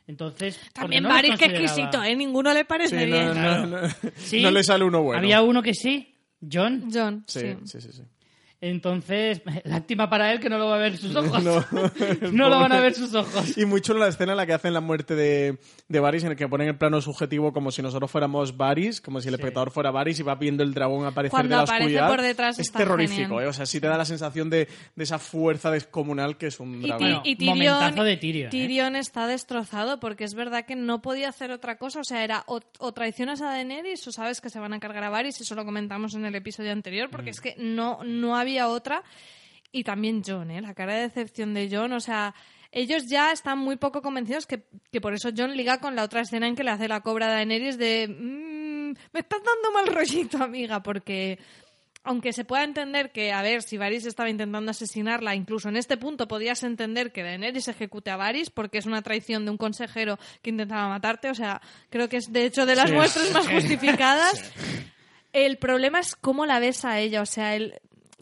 Entonces, 0.07 0.59
También 0.73 1.03
no 1.03 1.09
Varys, 1.09 1.31
que 1.31 1.45
consideraba- 1.45 1.65
exquisito, 1.65 2.03
¿eh? 2.03 2.15
Ninguno 2.15 2.53
le 2.53 2.65
parece 2.65 2.97
Sí, 2.99 3.05
bien. 3.05 3.27
no, 3.27 3.33
Claro. 3.33 3.67
no, 3.67 3.77
Sí, 4.15 4.41
no 4.41 4.51
le 4.51 4.63
sale 4.63 4.83
uno 4.83 5.01
bueno. 5.01 5.19
Había 5.19 5.41
uno 5.41 5.61
que 5.61 5.73
sí, 5.73 6.15
John. 6.51 6.89
John, 6.93 7.23
Sí, 7.27 7.39
sí. 7.65 7.79
sí, 7.81 7.91
sí. 7.91 8.03
Entonces, 8.61 9.41
lástima 9.63 10.09
para 10.09 10.31
él 10.31 10.39
que 10.39 10.49
no 10.49 10.57
lo 10.57 10.67
va 10.67 10.75
a 10.75 10.79
ver 10.79 10.97
sus 10.97 11.15
ojos. 11.15 11.43
No, 11.43 11.63
No, 12.31 12.49
lo 12.49 12.59
van 12.59 12.71
a 12.73 12.79
ver 12.81 12.93
sus 12.93 13.13
ojos. 13.13 13.57
Y 13.57 13.65
muy 13.65 13.81
chulo 13.81 13.99
la 13.99 14.07
escena 14.09 14.33
en 14.33 14.37
la 14.37 14.45
que 14.45 14.53
hacen 14.53 14.73
la 14.73 14.81
muerte 14.81 15.15
de, 15.15 15.57
de 15.87 15.99
Varys, 15.99 16.23
en 16.23 16.31
el 16.31 16.37
que 16.37 16.47
ponen 16.47 16.67
el 16.67 16.77
plano 16.77 17.01
subjetivo 17.01 17.53
como 17.53 17.71
si 17.71 17.81
nosotros 17.81 18.11
fuéramos 18.11 18.57
Varys, 18.57 18.99
como 19.01 19.21
si 19.21 19.29
el 19.29 19.35
espectador 19.35 19.71
fuera 19.71 19.91
Varys 19.91 20.19
y 20.19 20.23
va 20.23 20.35
viendo 20.35 20.63
el 20.63 20.73
dragón 20.73 21.05
aparecer 21.05 21.31
Cuando 21.31 21.49
de 21.49 21.55
la 21.55 21.61
aparece 21.63 21.83
oscuridad. 21.85 22.07
por 22.09 22.21
detrás 22.21 22.59
es 22.59 22.67
está 22.67 22.79
terrorífico, 22.79 23.21
genial. 23.29 23.43
¿eh? 23.43 23.47
O 23.47 23.53
sea, 23.53 23.65
sí 23.65 23.79
te 23.79 23.87
da 23.87 23.97
la 23.97 24.05
sensación 24.05 24.49
de, 24.49 24.67
de 24.95 25.03
esa 25.03 25.19
fuerza 25.19 25.71
descomunal 25.71 26.37
que 26.37 26.47
es 26.47 26.59
un 26.59 26.75
Y, 26.83 26.87
dragón. 26.87 26.99
Bueno, 26.99 27.21
Ti- 27.23 27.29
y 27.31 27.35
Tyrion, 27.37 27.57
momentazo 27.57 28.03
de 28.03 28.17
Tyrion, 28.17 28.47
¿eh? 28.47 28.49
Tyrion 28.51 28.95
está 28.95 29.27
destrozado 29.27 29.99
porque 29.99 30.23
es 30.25 30.33
verdad 30.33 30.65
que 30.65 30.75
no 30.75 31.01
podía 31.01 31.29
hacer 31.29 31.51
otra 31.51 31.77
cosa. 31.77 32.01
O 32.01 32.03
sea, 32.03 32.23
era 32.23 32.43
o, 32.47 32.59
o 32.79 32.91
traicionas 32.93 33.41
a 33.41 33.45
Daenerys 33.45 34.05
o 34.07 34.11
sabes 34.11 34.41
que 34.41 34.49
se 34.49 34.59
van 34.59 34.73
a 34.73 34.79
cargar 34.79 35.03
a 35.03 35.09
Varys. 35.09 35.39
Eso 35.41 35.55
lo 35.55 35.63
comentamos 35.65 36.13
en 36.15 36.25
el 36.25 36.35
episodio 36.35 36.71
anterior 36.71 37.07
Mm. 37.07 37.11
porque 37.11 37.29
es 37.29 37.39
que 37.41 37.55
no, 37.57 37.99
no 38.03 38.35
había 38.35 38.48
otra. 38.57 39.03
Y 39.71 39.83
también 39.83 40.23
John, 40.25 40.49
¿eh? 40.49 40.61
La 40.61 40.73
cara 40.73 40.95
de 40.95 41.01
decepción 41.01 41.53
de 41.53 41.69
John. 41.71 41.93
O 41.93 41.99
sea, 41.99 42.33
ellos 42.71 43.05
ya 43.07 43.31
están 43.31 43.59
muy 43.59 43.75
poco 43.77 44.01
convencidos 44.01 44.47
que, 44.47 44.63
que 44.91 44.99
por 45.01 45.13
eso 45.13 45.29
John 45.35 45.55
liga 45.55 45.79
con 45.79 45.95
la 45.95 46.03
otra 46.03 46.21
escena 46.21 46.47
en 46.47 46.55
que 46.55 46.63
le 46.63 46.71
hace 46.71 46.87
la 46.87 47.01
cobra 47.01 47.27
a 47.27 47.31
Daenerys 47.33 47.77
de... 47.77 48.07
"Mm, 48.07 48.93
me 49.13 49.19
estás 49.19 49.41
dando 49.43 49.71
mal 49.71 49.87
rollito, 49.87 50.41
amiga, 50.43 50.81
porque 50.81 51.37
aunque 52.03 52.33
se 52.33 52.45
pueda 52.45 52.63
entender 52.63 53.11
que, 53.11 53.31
a 53.33 53.41
ver, 53.43 53.61
si 53.61 53.77
Varys 53.77 54.05
estaba 54.05 54.29
intentando 54.29 54.71
asesinarla, 54.71 55.35
incluso 55.35 55.69
en 55.69 55.75
este 55.77 55.97
punto 55.97 56.27
podías 56.27 56.63
entender 56.63 57.11
que 57.11 57.21
Daenerys 57.21 57.67
ejecute 57.67 58.09
a 58.09 58.15
Varys 58.17 58.49
porque 58.49 58.77
es 58.79 58.85
una 58.87 59.01
traición 59.03 59.45
de 59.45 59.51
un 59.51 59.57
consejero 59.57 60.17
que 60.41 60.49
intentaba 60.49 60.87
matarte. 60.89 61.29
O 61.29 61.35
sea, 61.35 61.61
creo 61.91 62.09
que 62.09 62.17
es 62.17 62.31
de 62.31 62.45
hecho 62.45 62.65
de 62.65 62.75
las 62.75 62.89
Sí. 62.89 62.95
muestras 62.95 63.31
más 63.33 63.47
justificadas. 63.47 64.51
El 65.33 65.57
problema 65.57 65.99
es 65.99 66.15
cómo 66.15 66.45
la 66.47 66.59
ves 66.59 66.85
a 66.85 66.99
ella. 66.99 67.21
O 67.21 67.25
sea, 67.27 67.55
él 67.55 67.79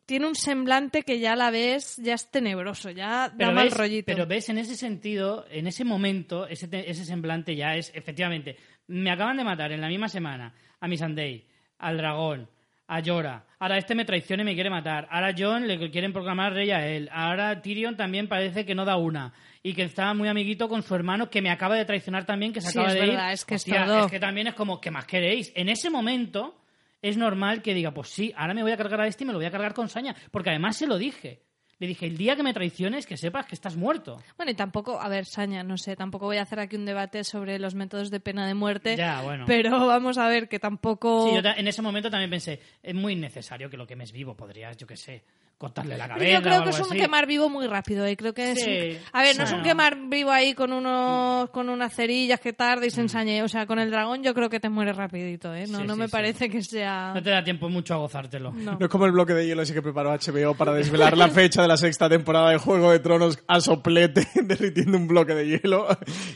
tiene 0.07 0.25
un 0.25 0.33
semblante 0.35 1.03
que 1.03 1.19
ya 1.19 1.35
la 1.35 1.51
ves, 1.51 1.97
ya 1.97 2.15
es 2.15 2.31
tenebroso, 2.31 2.89
ya 2.89 3.29
da 3.29 3.51
mal 3.51 3.65
ves, 3.65 3.77
rollito. 3.77 4.05
pero 4.07 4.25
ves, 4.25 4.49
en 4.49 4.57
ese 4.57 4.75
sentido, 4.75 5.45
en 5.51 5.67
ese 5.67 5.83
momento, 5.85 6.47
ese, 6.47 6.67
ese 6.89 7.05
semblante 7.05 7.55
ya 7.55 7.75
es, 7.75 7.91
efectivamente, 7.93 8.55
me 8.87 9.11
acaban 9.11 9.37
de 9.37 9.43
matar 9.43 9.71
en 9.73 9.81
la 9.81 9.89
misma 9.89 10.07
semana 10.09 10.53
a 10.79 10.87
Missandei, 10.87 11.45
al 11.77 11.97
dragón, 11.97 12.49
a 12.87 13.01
Jorah, 13.03 13.43
ahora 13.59 13.77
este 13.77 13.95
me 13.95 14.05
traiciona 14.05 14.43
y 14.43 14.45
me 14.45 14.53
quiere 14.55 14.69
matar, 14.69 15.07
ahora 15.11 15.35
John 15.37 15.67
le 15.67 15.91
quieren 15.91 16.13
proclamar 16.13 16.53
rey 16.53 16.71
a 16.71 16.87
él, 16.87 17.09
ahora 17.11 17.61
Tyrion 17.61 17.97
también 17.97 18.29
parece 18.29 18.65
que 18.65 18.73
no 18.75 18.85
da 18.85 18.95
una, 18.95 19.33
y 19.61 19.73
que 19.73 19.83
está 19.83 20.13
muy 20.13 20.29
amiguito 20.29 20.69
con 20.69 20.83
su 20.83 20.95
hermano 20.95 21.29
que 21.29 21.41
me 21.41 21.49
acaba 21.49 21.75
de 21.75 21.83
traicionar 21.83 22.25
también, 22.25 22.53
que 22.53 22.61
se 22.61 22.71
Sí, 22.71 22.79
acaba 22.79 22.93
es 22.93 22.93
de 22.93 23.07
verdad, 23.07 23.27
ir. 23.27 23.33
es 23.33 23.43
que 23.43 23.55
es 23.55 23.65
todo. 23.65 24.05
es 24.05 24.11
que 24.11 24.19
también 24.21 24.47
es 24.47 24.53
como, 24.53 24.79
¿qué 24.79 24.89
más 24.89 25.05
queréis? 25.05 25.51
En 25.53 25.67
ese 25.67 25.89
momento 25.89 26.55
es 27.01 27.17
normal 27.17 27.61
que 27.61 27.73
diga, 27.73 27.93
pues 27.93 28.09
sí, 28.09 28.33
ahora 28.35 28.53
me 28.53 28.63
voy 28.63 28.71
a 28.71 28.77
cargar 28.77 29.01
a 29.01 29.07
este 29.07 29.23
y 29.23 29.27
me 29.27 29.33
lo 29.33 29.39
voy 29.39 29.45
a 29.45 29.51
cargar 29.51 29.73
con 29.73 29.89
saña. 29.89 30.15
Porque 30.31 30.49
además 30.49 30.77
se 30.77 30.87
lo 30.87 30.97
dije. 30.97 31.43
Le 31.79 31.85
dije, 31.85 32.07
el 32.07 32.17
día 32.17 32.35
que 32.35 32.41
me 32.41 32.53
traiciones, 32.53 33.05
que 33.05 33.17
sepas 33.17 33.45
que 33.45 33.53
estás 33.53 33.75
muerto. 33.75 34.17
Bueno, 34.35 34.51
y 34.51 34.55
tampoco, 34.55 34.99
a 34.99 35.07
ver, 35.09 35.25
Saña, 35.25 35.61
no 35.61 35.77
sé, 35.77 35.95
tampoco 35.95 36.25
voy 36.25 36.37
a 36.37 36.41
hacer 36.41 36.59
aquí 36.59 36.75
un 36.75 36.85
debate 36.85 37.23
sobre 37.23 37.59
los 37.59 37.75
métodos 37.75 38.09
de 38.09 38.19
pena 38.19 38.47
de 38.47 38.55
muerte. 38.55 38.95
Ya, 38.95 39.21
bueno. 39.21 39.43
Pero 39.45 39.85
vamos 39.85 40.17
a 40.17 40.27
ver 40.27 40.49
que 40.49 40.57
tampoco. 40.57 41.27
Sí, 41.29 41.35
yo 41.35 41.41
en 41.47 41.67
ese 41.67 41.83
momento 41.83 42.09
también 42.09 42.31
pensé, 42.31 42.59
es 42.81 42.95
muy 42.95 43.13
innecesario 43.13 43.69
que 43.69 43.77
lo 43.77 43.85
quemes 43.85 44.11
vivo. 44.11 44.35
Podrías, 44.35 44.75
yo 44.75 44.87
qué 44.87 44.97
sé, 44.97 45.23
cortarle 45.57 45.97
la 45.97 46.05
Pero 46.05 46.15
cabeza 46.17 46.33
yo 46.37 46.41
creo 46.43 46.59
o 46.59 46.63
que 46.63 46.69
es 46.69 46.75
algo 46.75 46.87
un 46.87 46.93
así. 46.93 47.01
quemar 47.01 47.25
vivo 47.27 47.49
muy 47.49 47.67
rápido. 47.67 48.05
¿eh? 48.05 48.15
Creo 48.15 48.33
que 48.33 48.51
es 48.51 48.59
Sí. 48.63 48.69
un- 48.91 48.97
A 49.13 49.23
ver, 49.23 49.37
no 49.37 49.43
es 49.43 49.51
un 49.51 49.63
quemar 49.63 49.97
vivo 50.07 50.31
ahí 50.31 50.53
con 50.53 50.71
unos 50.71 51.49
con 51.49 51.69
unas 51.69 51.93
cerillas 51.95 52.39
que 52.39 52.53
tarda 52.53 52.85
y 52.85 52.91
se 52.91 53.01
ensañe. 53.01 53.41
O 53.43 53.47
sea, 53.47 53.65
con 53.65 53.79
el 53.79 53.89
dragón 53.89 54.21
yo 54.23 54.33
creo 54.33 54.49
que 54.49 54.59
te 54.59 54.69
mueres 54.69 54.95
rapidito. 54.95 55.53
¿eh? 55.55 55.65
No, 55.67 55.79
Sí, 55.79 55.87
no 55.87 55.93
sí, 55.95 55.99
me 55.99 56.05
sí. 56.05 56.11
parece 56.11 56.49
que 56.49 56.61
sea. 56.61 57.11
No 57.15 57.23
te 57.23 57.29
da 57.31 57.43
tiempo 57.43 57.69
mucho 57.69 57.93
a 57.95 57.97
gozártelo. 57.97 58.51
No. 58.51 58.77
No 58.77 58.85
es 58.85 58.89
como 58.91 59.05
el 59.05 59.11
bloque 59.11 59.33
de 59.33 59.45
hielo 59.47 59.61
ese 59.63 59.73
que 59.73 59.81
preparó 59.81 60.11
HBO 60.11 60.53
para 60.55 60.73
desvelar 61.11 61.17
la 61.17 61.29
fecha 61.29 61.61
de 61.63 61.67
la 61.67 61.77
sexta 61.77 62.07
temporada 62.07 62.51
de 62.51 62.57
Juego 62.57 62.91
de 62.91 62.99
Tronos 62.99 63.39
a 63.47 63.59
soplete, 63.59 64.27
derritiendo 64.43 64.97
un 64.97 65.07
bloque 65.07 65.33
de 65.33 65.47
hielo. 65.47 65.87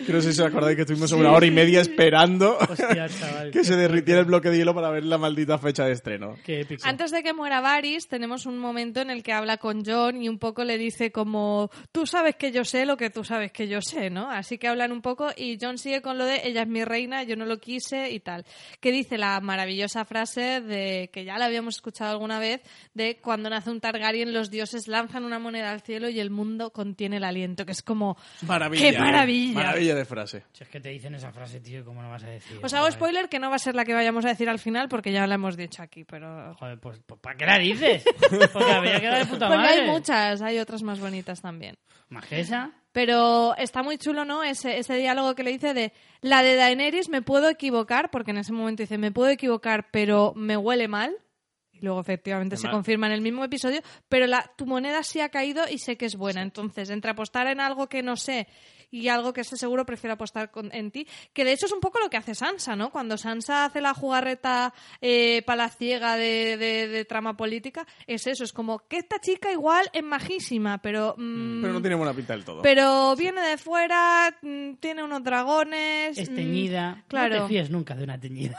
Que 0.06 0.14
no 0.14 0.22
sé 0.22 0.34
si 0.34 0.42
os 0.42 0.48
acordáis 0.48 0.76
que 0.76 0.82
estuvimos 0.82 1.12
una 1.12 1.32
hora 1.32 1.46
y 1.46 1.52
media 1.52 1.82
esperando 1.82 2.58
Hostia, 2.58 3.08
chaval. 3.08 3.52
que 3.52 3.64
se 3.64 3.76
derritiera 3.76 4.20
el 4.22 4.26
bloque 4.26 4.50
de 4.50 4.58
hielo 4.58 4.74
para 4.74 4.90
ver 4.90 5.04
la 5.04 5.18
maldita 5.20 5.58
fecha 5.60 5.86
de 5.86 5.92
estreno. 5.92 6.36
Qué 6.44 6.62
épico. 6.62 6.82
Antes 6.88 7.12
de 7.12 7.22
que 7.22 7.34
muera 7.34 7.62
Varys, 7.62 8.08
tenemos 8.08 8.46
un 8.48 8.58
momento 8.58 9.00
en 9.02 9.11
en 9.12 9.18
el 9.18 9.24
que 9.24 9.34
habla 9.34 9.58
con 9.58 9.84
John 9.86 10.22
y 10.22 10.30
un 10.30 10.40
poco 10.40 10.64
le 10.64 10.78
dice 10.78 11.12
como, 11.12 11.70
tú 11.92 12.06
sabes 12.06 12.36
que 12.36 12.52
yo 12.52 12.64
sé 12.64 12.86
lo 12.86 12.98
que 12.98 13.10
tú 13.10 13.24
sabes 13.24 13.52
que 13.52 13.68
yo 13.68 13.82
sé, 13.82 14.10
¿no? 14.10 14.30
Así 14.30 14.58
que 14.58 14.68
hablan 14.68 14.92
un 14.92 15.02
poco 15.02 15.30
y 15.36 15.58
John 15.62 15.78
sigue 15.78 16.02
con 16.02 16.18
lo 16.18 16.26
de, 16.26 16.42
ella 16.46 16.64
es 16.64 16.68
mi 16.68 16.84
reina, 16.84 17.24
yo 17.24 17.36
no 17.36 17.46
lo 17.46 17.60
quise 17.60 18.10
y 18.12 18.20
tal. 18.20 18.46
Que 18.80 18.92
dice 18.92 19.18
la 19.18 19.40
maravillosa 19.42 20.06
frase 20.06 20.62
de, 20.62 21.10
que 21.12 21.26
ya 21.26 21.38
la 21.38 21.46
habíamos 21.46 21.76
escuchado 21.76 22.12
alguna 22.12 22.40
vez, 22.40 22.62
de 22.94 23.18
cuando 23.18 23.50
nace 23.50 23.70
un 23.70 23.82
Targaryen 23.82 24.34
los 24.34 24.50
dioses 24.50 24.88
lanzan 24.88 25.26
una 25.26 25.40
moneda 25.40 25.72
al 25.72 25.82
cielo 25.82 26.10
y 26.10 26.20
el 26.20 26.30
mundo 26.30 26.72
contiene 26.72 27.18
el 27.18 27.24
aliento, 27.24 27.66
que 27.66 27.72
es 27.74 27.82
como, 27.82 28.18
Maravilla. 28.42 28.92
¡Qué 28.92 29.00
maravilla! 29.00 29.54
Maravilla 29.54 29.96
de 29.96 30.06
frase. 30.06 30.44
Si 30.54 30.64
es 30.64 30.70
que 30.70 30.80
te 30.80 30.90
dicen 30.90 31.16
esa 31.16 31.32
frase, 31.32 31.60
tío, 31.60 31.84
¿cómo 31.84 32.02
no 32.02 32.10
vas 32.10 32.24
a 32.24 32.30
decir? 32.30 32.60
os 32.64 32.74
hago 32.74 32.90
spoiler 32.92 33.28
que 33.28 33.40
no 33.40 33.50
va 33.50 33.56
a 33.56 33.60
ser 33.60 33.76
la 33.76 33.86
que 33.86 33.94
vayamos 33.94 34.26
a 34.26 34.30
decir 34.30 34.50
al 34.50 34.60
final 34.60 34.88
porque 34.88 35.12
ya 35.12 35.28
la 35.28 35.36
hemos 35.36 35.58
dicho 35.58 35.82
aquí, 35.82 36.04
pero... 36.04 36.56
Joder, 36.56 36.80
pues, 36.80 37.00
pues 37.06 37.20
¿para 37.20 37.36
qué 37.36 37.46
la 37.46 37.58
dices? 37.58 38.04
Porque 38.54 38.72
había 38.72 39.01
que 39.02 39.18
de 39.18 39.26
puta 39.26 39.48
Porque 39.48 39.64
madre. 39.64 39.82
hay 39.82 39.90
muchas, 39.90 40.42
hay 40.42 40.60
otras 40.60 40.84
más 40.84 41.00
bonitas 41.00 41.42
también. 41.42 41.78
¿Más 42.10 42.26
que 42.26 42.40
esa? 42.40 42.72
Pero 42.92 43.56
está 43.58 43.84
muy 43.84 43.98
chulo, 43.98 44.26
¿no? 44.26 44.44
Ese, 44.44 44.78
ese 44.78 44.96
diálogo 44.96 45.34
que 45.34 45.44
le 45.44 45.52
dice 45.52 45.74
de 45.74 45.94
la 46.22 46.44
de 46.44 46.56
Daenerys 46.56 47.08
me 47.10 47.22
puedo 47.22 47.50
equivocar, 47.50 48.12
porque 48.12 48.32
en 48.32 48.38
ese 48.38 48.52
momento 48.52 48.84
dice 48.84 48.98
me 48.98 49.12
puedo 49.12 49.30
equivocar, 49.30 49.90
pero 49.92 50.34
me 50.36 50.58
huele 50.58 50.88
mal. 50.88 51.16
Y 51.72 51.80
luego 51.80 52.02
efectivamente 52.02 52.58
se 52.58 52.70
confirma 52.70 53.08
en 53.08 53.14
el 53.14 53.22
mismo 53.22 53.44
episodio, 53.44 53.82
pero 54.10 54.28
la, 54.28 54.52
tu 54.56 54.66
moneda 54.68 55.04
sí 55.04 55.20
ha 55.22 55.30
caído 55.30 55.64
y 55.70 55.80
sé 55.80 55.98
que 55.98 56.06
es 56.06 56.16
buena. 56.16 56.42
Entonces, 56.42 56.90
entre 56.90 57.12
apostar 57.12 57.48
en 57.48 57.60
algo 57.60 57.88
que 57.88 58.04
no 58.04 58.18
sé 58.18 58.48
y 58.92 59.08
algo 59.08 59.34
que 59.34 59.44
sé 59.44 59.58
seguro, 59.58 59.86
prefiero 59.86 60.14
apostar 60.14 60.52
con- 60.52 60.70
en 60.74 60.92
ti. 60.92 61.08
Que 61.34 61.46
de 61.46 61.54
hecho 61.54 61.66
es 61.66 61.72
un 61.72 61.80
poco 61.80 62.00
lo 62.00 62.10
que 62.10 62.18
hace 62.18 62.36
Sansa, 62.36 62.76
¿no? 62.76 62.92
Cuando 62.92 63.18
Sansa 63.18 63.66
hace 63.66 63.82
la 63.82 63.94
jugarreta 63.94 64.74
eh, 65.02 65.42
palaciega 65.46 66.16
de, 66.18 66.58
de- 66.58 66.88
de 66.88 67.06
trama 67.06 67.36
política, 67.38 67.88
es 68.06 68.28
eso, 68.28 68.44
es 68.44 68.54
como 68.54 68.80
que 68.88 68.98
esta 68.98 69.20
chica 69.20 69.52
igual 69.52 69.90
es 69.94 70.04
majísima, 70.04 70.78
pero... 70.80 71.16
mm, 71.18 71.62
Pero 71.62 71.74
no 71.74 71.82
tiene 71.82 71.96
buena 71.96 72.14
pinta 72.14 72.34
del 72.34 72.44
todo. 72.46 72.62
pero 72.62 73.16
viene 73.16 73.42
de 73.42 73.58
fuera, 73.58 74.36
mm, 74.42 74.74
tiene 74.76 75.04
unos 75.04 75.24
dragones. 75.24 76.18
Es 76.18 76.30
mm, 76.30 76.36
teñida. 76.36 77.04
claro. 77.08 77.36
No 77.36 77.42
te 77.44 77.48
fíes 77.48 77.70
nunca 77.70 77.96
de 77.96 78.04
una 78.04 78.20
teñida. 78.20 78.58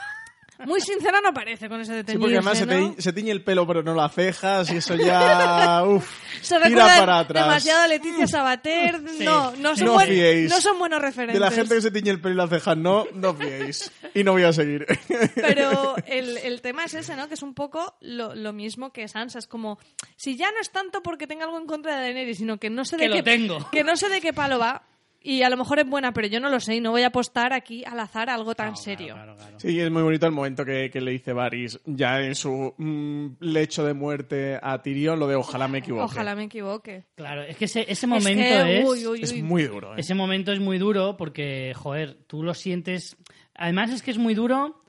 Muy 0.65 0.79
sincera 0.81 1.19
no 1.21 1.33
parece 1.33 1.67
con 1.67 1.81
ese 1.81 2.03
de 2.03 2.11
Sí, 2.11 2.17
porque 2.17 2.35
además 2.35 2.57
se, 2.57 2.65
¿no? 2.65 2.93
te- 2.93 3.01
se 3.01 3.11
tiñe 3.13 3.31
el 3.31 3.43
pelo 3.43 3.65
pero 3.67 3.81
no 3.83 3.93
las 3.95 4.13
cejas 4.13 4.71
y 4.71 4.77
eso 4.77 4.95
ya... 4.95 5.83
Uf, 5.87 6.07
Se 6.41 6.59
tira 6.59 6.85
para 6.97 7.19
atrás. 7.19 7.45
demasiado 7.45 7.81
a 7.83 7.87
Leticia 7.87 8.27
Sabater. 8.27 9.01
No, 9.01 9.55
no 9.57 9.75
son, 9.75 9.85
No 9.85 9.93
buen- 9.93 10.07
fiéis. 10.07 10.49
no 10.51 10.61
son 10.61 10.77
buenos 10.79 11.01
referentes. 11.01 11.33
De 11.35 11.39
la 11.39 11.51
gente 11.51 11.75
que 11.75 11.81
se 11.81 11.91
tiñe 11.91 12.11
el 12.11 12.21
pelo 12.21 12.35
y 12.35 12.37
las 12.37 12.49
cejas 12.49 12.77
no, 12.77 13.05
no 13.13 13.33
fiéis. 13.33 13.91
Y 14.13 14.23
no 14.23 14.33
voy 14.33 14.43
a 14.43 14.53
seguir. 14.53 14.85
Pero 15.35 15.95
el, 16.05 16.37
el 16.37 16.61
tema 16.61 16.85
es 16.85 16.93
ese, 16.93 17.15
¿no? 17.15 17.27
Que 17.27 17.33
es 17.33 17.41
un 17.41 17.53
poco 17.53 17.95
lo, 18.01 18.35
lo 18.35 18.53
mismo 18.53 18.91
que 18.91 19.07
Sansa. 19.07 19.39
Es 19.39 19.47
como, 19.47 19.79
si 20.15 20.37
ya 20.37 20.51
no 20.51 20.59
es 20.61 20.69
tanto 20.69 21.01
porque 21.01 21.27
tenga 21.27 21.45
algo 21.45 21.57
en 21.57 21.65
contra 21.65 21.95
de 21.97 22.01
Daenerys, 22.03 22.37
sino 22.37 22.57
que 22.57 22.69
no 22.69 22.85
sé 22.85 22.97
de 22.97 23.03
Que 23.03 23.09
lo 23.09 23.15
qué, 23.15 23.23
tengo. 23.23 23.69
que 23.71 23.83
no 23.83 23.95
sé 23.97 24.09
de 24.09 24.21
qué 24.21 24.33
palo 24.33 24.59
va. 24.59 24.83
Y 25.25 25.41
a 25.43 25.49
lo 25.49 25.55
mejor 25.55 25.79
es 25.79 25.87
buena, 25.87 26.11
pero 26.13 26.27
yo 26.27 26.41
no 26.41 26.49
lo 26.49 26.59
sé 26.59 26.75
y 26.75 26.81
no 26.81 26.91
voy 26.91 27.03
a 27.03 27.07
apostar 27.07 27.53
aquí 27.53 27.85
al 27.85 27.97
azar 28.01 28.29
algo 28.29 28.55
tan 28.55 28.75
serio. 28.75 29.13
Claro, 29.13 29.35
claro, 29.35 29.49
claro. 29.51 29.59
Sí, 29.61 29.79
es 29.79 29.89
muy 29.89 30.01
bonito 30.03 30.25
el 30.25 30.33
momento 30.33 30.65
que, 30.65 30.89
que 30.91 30.99
le 30.99 31.11
dice 31.11 31.31
Varys 31.31 31.79
ya 31.85 32.19
en 32.21 32.35
su 32.35 32.73
mm, 32.77 33.27
lecho 33.39 33.85
de 33.85 33.93
muerte 33.93 34.59
a 34.61 34.81
Tyrion, 34.81 35.17
lo 35.17 35.27
de 35.27 35.35
ojalá 35.35 35.69
me 35.69 35.77
equivoque. 35.77 36.03
Ojalá 36.03 36.35
me 36.35 36.43
equivoque. 36.43 37.05
Claro, 37.15 37.41
es 37.43 37.55
que 37.55 37.65
ese, 37.65 37.81
ese 37.83 37.91
Es 37.93 38.05
momento 38.07 38.41
que, 38.43 38.79
es... 38.79 38.85
uy, 38.85 39.07
uy, 39.07 39.21
Es 39.23 39.31
uy. 39.31 39.41
muy 39.43 39.63
duro, 39.63 39.93
¿eh? 39.93 39.99
Ese 40.01 40.13
momento 40.13 40.51
es 40.51 40.59
muy 40.59 40.77
duro 40.77 41.15
porque, 41.15 41.71
joder, 41.73 42.15
tú 42.27 42.43
lo 42.43 42.53
sientes. 42.53 43.15
Además, 43.55 43.91
es 43.91 44.01
que 44.03 44.11
es 44.11 44.17
muy 44.17 44.33
duro. 44.33 44.83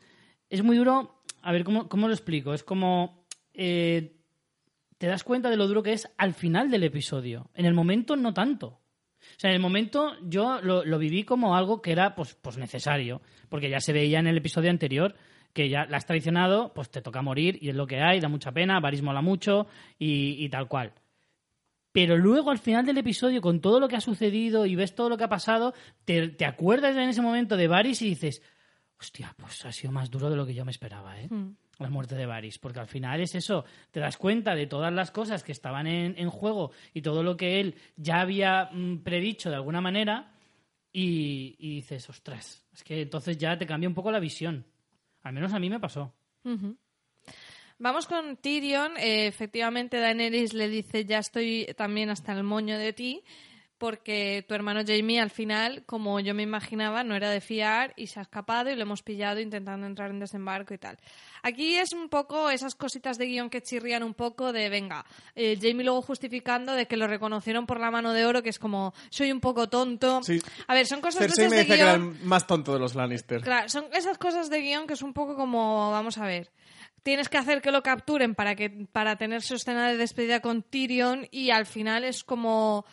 Es 0.51 0.64
muy 0.64 0.76
duro. 0.76 1.22
A 1.43 1.53
ver, 1.53 1.62
¿cómo, 1.62 1.89
cómo 1.89 2.09
lo 2.09 2.12
explico? 2.12 2.53
Es 2.55 2.64
como. 2.64 3.24
eh, 3.53 4.16
te 4.99 5.07
das 5.07 5.22
cuenta 5.22 5.51
de 5.51 5.57
lo 5.57 5.68
duro 5.68 5.82
que 5.82 5.93
es 5.93 6.09
al 6.18 6.35
final 6.35 6.70
del 6.70 6.82
episodio. 6.82 7.51
En 7.55 7.66
el 7.66 7.74
momento, 7.74 8.16
no 8.16 8.35
tanto. 8.35 8.80
O 9.37 9.41
sea, 9.41 9.51
en 9.51 9.57
el 9.57 9.62
momento 9.62 10.12
yo 10.22 10.61
lo, 10.61 10.85
lo 10.85 10.99
viví 10.99 11.24
como 11.24 11.57
algo 11.57 11.82
que 11.82 11.93
era 11.93 12.14
pues, 12.14 12.35
pues 12.35 12.57
necesario. 12.57 13.20
Porque 13.49 13.70
ya 13.70 13.80
se 13.80 13.93
veía 13.93 14.18
en 14.18 14.26
el 14.26 14.37
episodio 14.37 14.70
anterior 14.70 15.14
que 15.53 15.68
ya 15.68 15.87
la 15.87 15.99
has 15.99 16.07
traicionado, 16.07 16.72
pues 16.74 16.91
te 16.91 17.01
toca 17.01 17.22
morir 17.22 17.59
y 17.61 17.68
es 17.68 17.76
lo 17.76 17.87
que 17.87 18.01
hay, 18.01 18.20
da 18.20 18.28
mucha 18.28 18.53
pena, 18.53 18.80
Varys 18.80 19.03
mola 19.03 19.22
mucho 19.22 19.68
y, 19.99 20.45
y 20.45 20.49
tal 20.49 20.66
cual. 20.66 20.93
Pero 21.93 22.16
luego 22.16 22.51
al 22.51 22.59
final 22.59 22.85
del 22.85 22.99
episodio, 22.99 23.41
con 23.41 23.61
todo 23.61 23.78
lo 23.78 23.87
que 23.87 23.95
ha 23.95 24.01
sucedido 24.01 24.66
y 24.66 24.74
ves 24.74 24.97
todo 24.97 25.09
lo 25.09 25.16
que 25.16 25.22
ha 25.22 25.28
pasado, 25.28 25.72
te, 26.05 26.28
te 26.30 26.45
acuerdas 26.45 26.97
en 26.97 27.09
ese 27.09 27.22
momento 27.22 27.57
de 27.57 27.68
Varys 27.68 28.03
y 28.03 28.09
dices, 28.09 28.43
hostia, 28.99 29.32
pues 29.39 29.64
ha 29.64 29.70
sido 29.70 29.93
más 29.93 30.11
duro 30.11 30.28
de 30.28 30.35
lo 30.35 30.45
que 30.45 30.55
yo 30.55 30.64
me 30.64 30.72
esperaba, 30.72 31.20
¿eh? 31.20 31.28
Mm. 31.30 31.57
La 31.79 31.91
muerte 31.91 32.14
de 32.14 32.27
Varys. 32.27 32.59
Porque 32.59 32.81
al 32.81 32.87
final 32.87 33.20
es 33.20 33.35
eso, 33.35 33.64
te 33.91 34.01
das 34.01 34.16
cuenta 34.16 34.55
de 34.55 34.66
todas 34.66 34.93
las 34.93 35.11
cosas 35.11 35.43
que 35.43 35.53
estaban 35.53 35.87
en, 35.87 36.14
en 36.18 36.31
juego 36.31 36.72
y 36.93 37.03
todo 37.03 37.22
lo 37.22 37.37
que 37.37 37.61
él 37.61 37.75
ya 37.97 38.20
había 38.20 38.70
mm, 38.72 38.99
predicho 38.99 39.51
de 39.51 39.57
alguna 39.57 39.81
manera 39.81 40.33
y, 40.93 41.57
y 41.59 41.77
dices, 41.77 42.09
ostras, 42.09 42.64
es 42.72 42.85
que 42.85 43.03
entonces 43.03 43.37
ya 43.37 43.59
te 43.59 43.66
cambia 43.66 43.89
un 43.89 43.95
poco 43.95 44.11
la 44.11 44.20
visión. 44.20 44.64
Al 45.22 45.33
menos 45.33 45.53
a 45.53 45.59
mí 45.59 45.68
me 45.70 45.81
pasó. 45.81 46.12
Vamos 47.79 48.07
con 48.07 48.37
Tyrion. 48.37 48.97
Eh, 48.99 49.27
efectivamente, 49.27 49.99
Daenerys 49.99 50.55
le 50.55 50.68
dice: 50.68 51.05
Ya 51.05 51.18
estoy 51.18 51.66
también 51.77 52.11
hasta 52.11 52.33
el 52.33 52.45
moño 52.45 52.79
de 52.79 52.93
ti. 52.93 53.22
Porque 53.85 54.43
tu 54.49 54.55
hermano 54.55 54.80
Jamie, 54.87 55.20
al 55.20 55.28
final, 55.28 55.82
como 55.85 56.18
yo 56.18 56.32
me 56.32 56.43
imaginaba, 56.43 57.05
no 57.05 57.14
era 57.14 57.28
de 57.28 57.43
fiar 57.43 57.93
y 57.97 58.07
se 58.07 58.18
ha 58.18 58.22
escapado 58.22 58.70
y 58.70 58.76
lo 58.76 58.80
hemos 58.80 59.03
pillado 59.03 59.41
intentando 59.41 59.87
entrar 59.87 60.09
en 60.09 60.20
desembarco 60.20 60.72
y 60.72 60.78
tal. 60.78 60.97
Aquí 61.43 61.76
es 61.76 61.93
un 61.93 62.09
poco 62.09 62.49
esas 62.49 62.76
cositas 62.76 63.18
de 63.18 63.26
guion 63.26 63.51
que 63.51 63.61
chirrían 63.61 64.03
un 64.03 64.14
poco 64.14 64.55
de, 64.55 64.70
venga, 64.70 65.05
eh, 65.35 65.59
Jamie 65.61 65.85
luego 65.85 66.01
justificando 66.01 66.72
de 66.72 66.87
que 66.87 66.97
lo 66.97 67.07
reconocieron 67.07 67.66
por 67.66 67.78
la 67.78 67.91
mano 67.91 68.14
de 68.14 68.24
oro, 68.24 68.43
que 68.43 68.49
es 68.49 68.59
como, 68.59 68.95
soy 69.11 69.30
un 69.30 69.41
poco 69.41 69.68
tonto. 69.68 70.22
Sí. 70.22 70.41
A 70.66 70.72
ver, 70.72 70.87
son 70.87 71.03
cosas 71.03 71.20
de 71.20 71.26
Cersei 71.26 71.45
esas 71.45 71.51
me 71.51 71.57
de 71.59 71.62
decía 71.64 71.76
que 71.76 71.82
era 71.82 71.95
el 71.97 72.24
más 72.24 72.47
tonto 72.47 72.72
de 72.72 72.78
los 72.78 72.95
Lannister. 72.95 73.43
Claro, 73.43 73.68
son 73.68 73.85
esas 73.93 74.16
cosas 74.16 74.49
de 74.49 74.62
guion 74.62 74.87
que 74.87 74.95
es 74.95 75.03
un 75.03 75.12
poco 75.12 75.37
como, 75.37 75.91
vamos 75.91 76.16
a 76.16 76.24
ver, 76.24 76.51
tienes 77.03 77.28
que 77.28 77.37
hacer 77.37 77.61
que 77.61 77.70
lo 77.70 77.82
capturen 77.82 78.35
para 78.35 78.57
que 78.57 78.70
para 78.70 79.16
tener 79.16 79.43
su 79.43 79.57
escena 79.57 79.91
de 79.91 79.99
despedida 79.99 80.41
con 80.41 80.62
Tyrion 80.62 81.28
y 81.30 81.51
al 81.51 81.66
final 81.66 82.03
es 82.03 82.24
como 82.24 82.87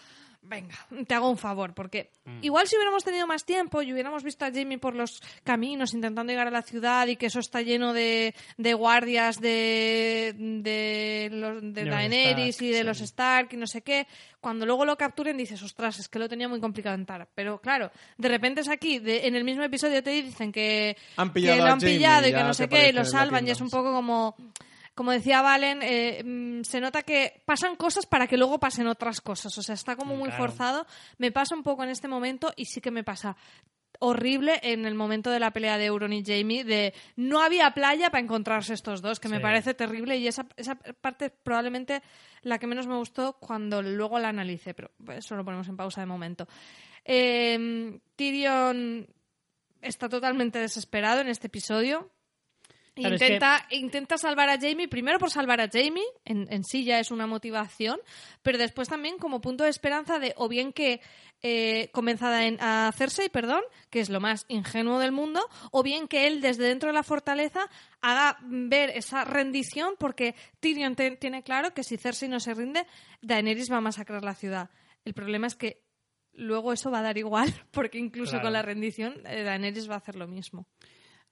venga, 0.44 0.76
te 1.08 1.14
hago 1.14 1.30
un 1.30 1.38
favor, 1.38 1.74
porque 1.74 2.10
igual 2.42 2.68
si 2.68 2.76
hubiéramos 2.76 3.04
tenido 3.04 3.28
más 3.28 3.46
tiempo 3.46 3.82
y 3.82 3.94
hubiéramos 3.94 4.24
visto 4.24 4.44
a 4.46 4.52
Jamie 4.52 4.78
por 4.80 4.96
los 4.96 5.22
caminos 5.44 5.94
intentando 5.94 6.32
llegar 6.32 6.48
a 6.48 6.52
la 6.52 6.62
ciudad 6.64 7.08
y 7.08 7.16
que 7.16 7.28
eso 7.28 7.40
está 7.40 7.62
lleno 7.62 7.94
de, 7.94 8.34
de 8.58 8.74
guardias 8.74 9.40
de, 9.40 10.34
de, 10.38 11.30
los, 11.32 11.62
de 11.74 11.86
Daenerys 11.86 12.56
Stark, 12.56 12.68
y 12.68 12.72
de 12.72 12.80
sí. 12.80 12.84
los 12.84 13.02
Stark 13.02 13.50
y 13.52 13.58
no 13.58 13.68
sé 13.68 13.82
qué, 13.82 14.08
cuando 14.40 14.66
luego 14.66 14.84
lo 14.86 14.98
capturen 14.98 15.38
dices, 15.38 15.62
ostras, 15.62 16.00
es 16.00 16.10
que 16.10 16.20
lo 16.20 16.28
tenía 16.28 16.48
muy 16.50 16.60
complicado 16.60 16.96
entrar. 16.96 17.28
Pero 17.36 17.60
claro, 17.60 17.92
de 18.18 18.28
repente 18.28 18.62
es 18.62 18.70
aquí, 18.70 19.00
de- 19.00 19.28
en 19.28 19.36
el 19.36 19.44
mismo 19.44 19.64
episodio 19.64 20.02
te 20.04 20.10
dicen 20.10 20.52
que, 20.52 20.98
Han 21.18 21.32
pillado 21.32 21.56
que 21.58 21.62
lo 21.62 21.68
a 21.68 21.72
han 21.74 21.80
Jamie, 21.80 21.96
pillado 21.98 22.28
y 22.28 22.32
que 22.34 22.44
no 22.44 22.54
sé 22.54 22.68
qué, 22.68 22.90
y 22.90 22.92
lo 22.94 23.02
en 23.02 23.06
salvan 23.06 23.48
y 23.48 23.52
es 23.52 23.62
un 23.62 23.70
poco 23.70 23.92
como... 23.94 24.36
Como 24.94 25.12
decía 25.12 25.42
Valen, 25.42 25.80
eh, 25.84 26.22
mm, 26.24 26.64
se 26.64 26.82
nota 26.82 27.04
que 27.04 27.42
pasan 27.46 27.76
cosas 27.76 28.06
para 28.06 28.28
que 28.28 28.38
luego 28.38 28.60
pasen 28.60 28.88
otras 28.88 29.22
cosas. 29.22 29.58
O 29.58 29.64
sea, 29.64 29.76
está 29.76 29.96
como 29.96 30.16
muy 30.16 30.30
Claro. 30.30 30.44
forzado. 30.44 30.86
Me 31.18 31.32
pasa 31.32 31.56
un 31.56 31.64
poco 31.64 31.84
en 31.84 31.90
este 31.90 32.08
momento 32.08 32.52
y 32.58 32.66
sí 32.66 32.82
que 32.82 32.92
me 32.92 33.04
pasa 33.04 33.36
horrible 34.00 34.60
en 34.64 34.86
el 34.86 34.96
momento 34.96 35.30
de 35.30 35.40
la 35.40 35.52
pelea 35.52 35.78
de 35.78 35.86
Euron 35.86 36.12
y 36.12 36.24
Jamie 36.26 36.64
de 36.64 36.94
no 37.18 37.42
había 37.42 37.72
playa 37.72 38.10
para 38.10 38.24
encontrarse 38.24 38.74
estos 38.74 39.02
dos, 39.02 39.20
que 39.20 39.30
me 39.30 39.36
Sí. 39.38 39.42
parece 39.42 39.74
terrible 39.76 40.18
y 40.18 40.28
esa, 40.28 40.46
esa 40.58 40.76
parte 40.76 41.26
es 41.26 41.32
probablemente 41.44 42.02
la 42.42 42.58
que 42.58 42.66
menos 42.68 42.88
me 42.88 42.96
gustó 42.96 43.34
cuando 43.34 43.82
luego 43.84 44.18
la 44.18 44.30
analicé, 44.30 44.74
pero 44.74 44.92
eso 45.16 45.36
lo 45.36 45.46
ponemos 45.46 45.68
en 45.68 45.78
pausa 45.78 46.02
de 46.02 46.08
momento. 46.08 46.48
Eh, 47.06 48.00
Tyrion 48.16 49.08
está 49.82 50.10
totalmente 50.10 50.60
desesperado 50.60 51.22
en 51.22 51.28
este 51.28 51.48
episodio. 51.48 52.10
Claro, 52.94 53.16
es 53.16 53.22
intenta, 53.22 53.66
intenta 53.72 54.18
salvar 54.18 54.50
a 54.50 54.60
Jamie, 54.60 54.88
primero 54.90 55.18
por 55.18 55.32
salvar 55.32 55.62
a 55.62 55.70
Jamie, 55.72 56.04
en, 56.26 56.52
en 56.52 56.64
sí 56.66 56.84
ya 56.84 57.00
es 57.00 57.10
una 57.10 57.26
motivación, 57.26 58.00
pero 58.42 58.58
después 58.58 58.90
también 58.90 59.18
como 59.18 59.40
punto 59.40 59.64
de 59.64 59.70
esperanza 59.70 60.20
de 60.20 60.34
o 60.36 60.50
bien 60.50 60.74
que 60.74 61.00
eh, 61.42 61.90
convenza 61.94 62.46
en- 62.46 62.58
a 62.62 62.92
Cersei, 62.96 63.30
perdón, 63.30 63.62
que 63.90 64.02
es 64.02 64.10
lo 64.10 64.20
más 64.20 64.46
ingenuo 64.50 65.00
del 65.00 65.12
mundo, 65.14 65.42
o 65.72 65.84
bien 65.84 66.08
que 66.10 66.28
él 66.28 66.42
desde 66.42 66.66
dentro 66.66 66.90
de 66.90 66.94
la 66.94 67.04
fortaleza 67.04 67.70
haga 68.02 68.38
ver 68.44 68.90
esa 68.92 69.24
rendición, 69.24 69.96
porque 69.98 70.36
Tyrion 70.60 70.96
te- 70.96 71.16
tiene 71.16 71.44
claro 71.44 71.74
que 71.74 71.84
si 71.84 71.96
Cersei 71.98 72.28
no 72.30 72.40
se 72.42 72.54
rinde, 72.54 72.86
Daenerys 73.22 73.72
va 73.72 73.78
a 73.78 73.82
masacrar 73.82 74.24
la 74.24 74.36
ciudad. 74.36 74.70
El 75.06 75.14
problema 75.14 75.48
es 75.48 75.56
que 75.56 75.82
luego 76.34 76.74
eso 76.74 76.92
va 76.92 77.00
a 77.00 77.04
dar 77.04 77.18
igual, 77.18 77.48
porque 77.72 77.98
incluso 78.00 78.32
Claro. 78.34 78.44
con 78.48 78.54
la 78.54 78.62
rendición 78.62 79.22
eh, 79.26 79.44
Daenerys 79.44 79.90
va 79.90 79.96
a 79.96 80.00
hacer 80.00 80.16
lo 80.18 80.28
mismo. 80.28 80.68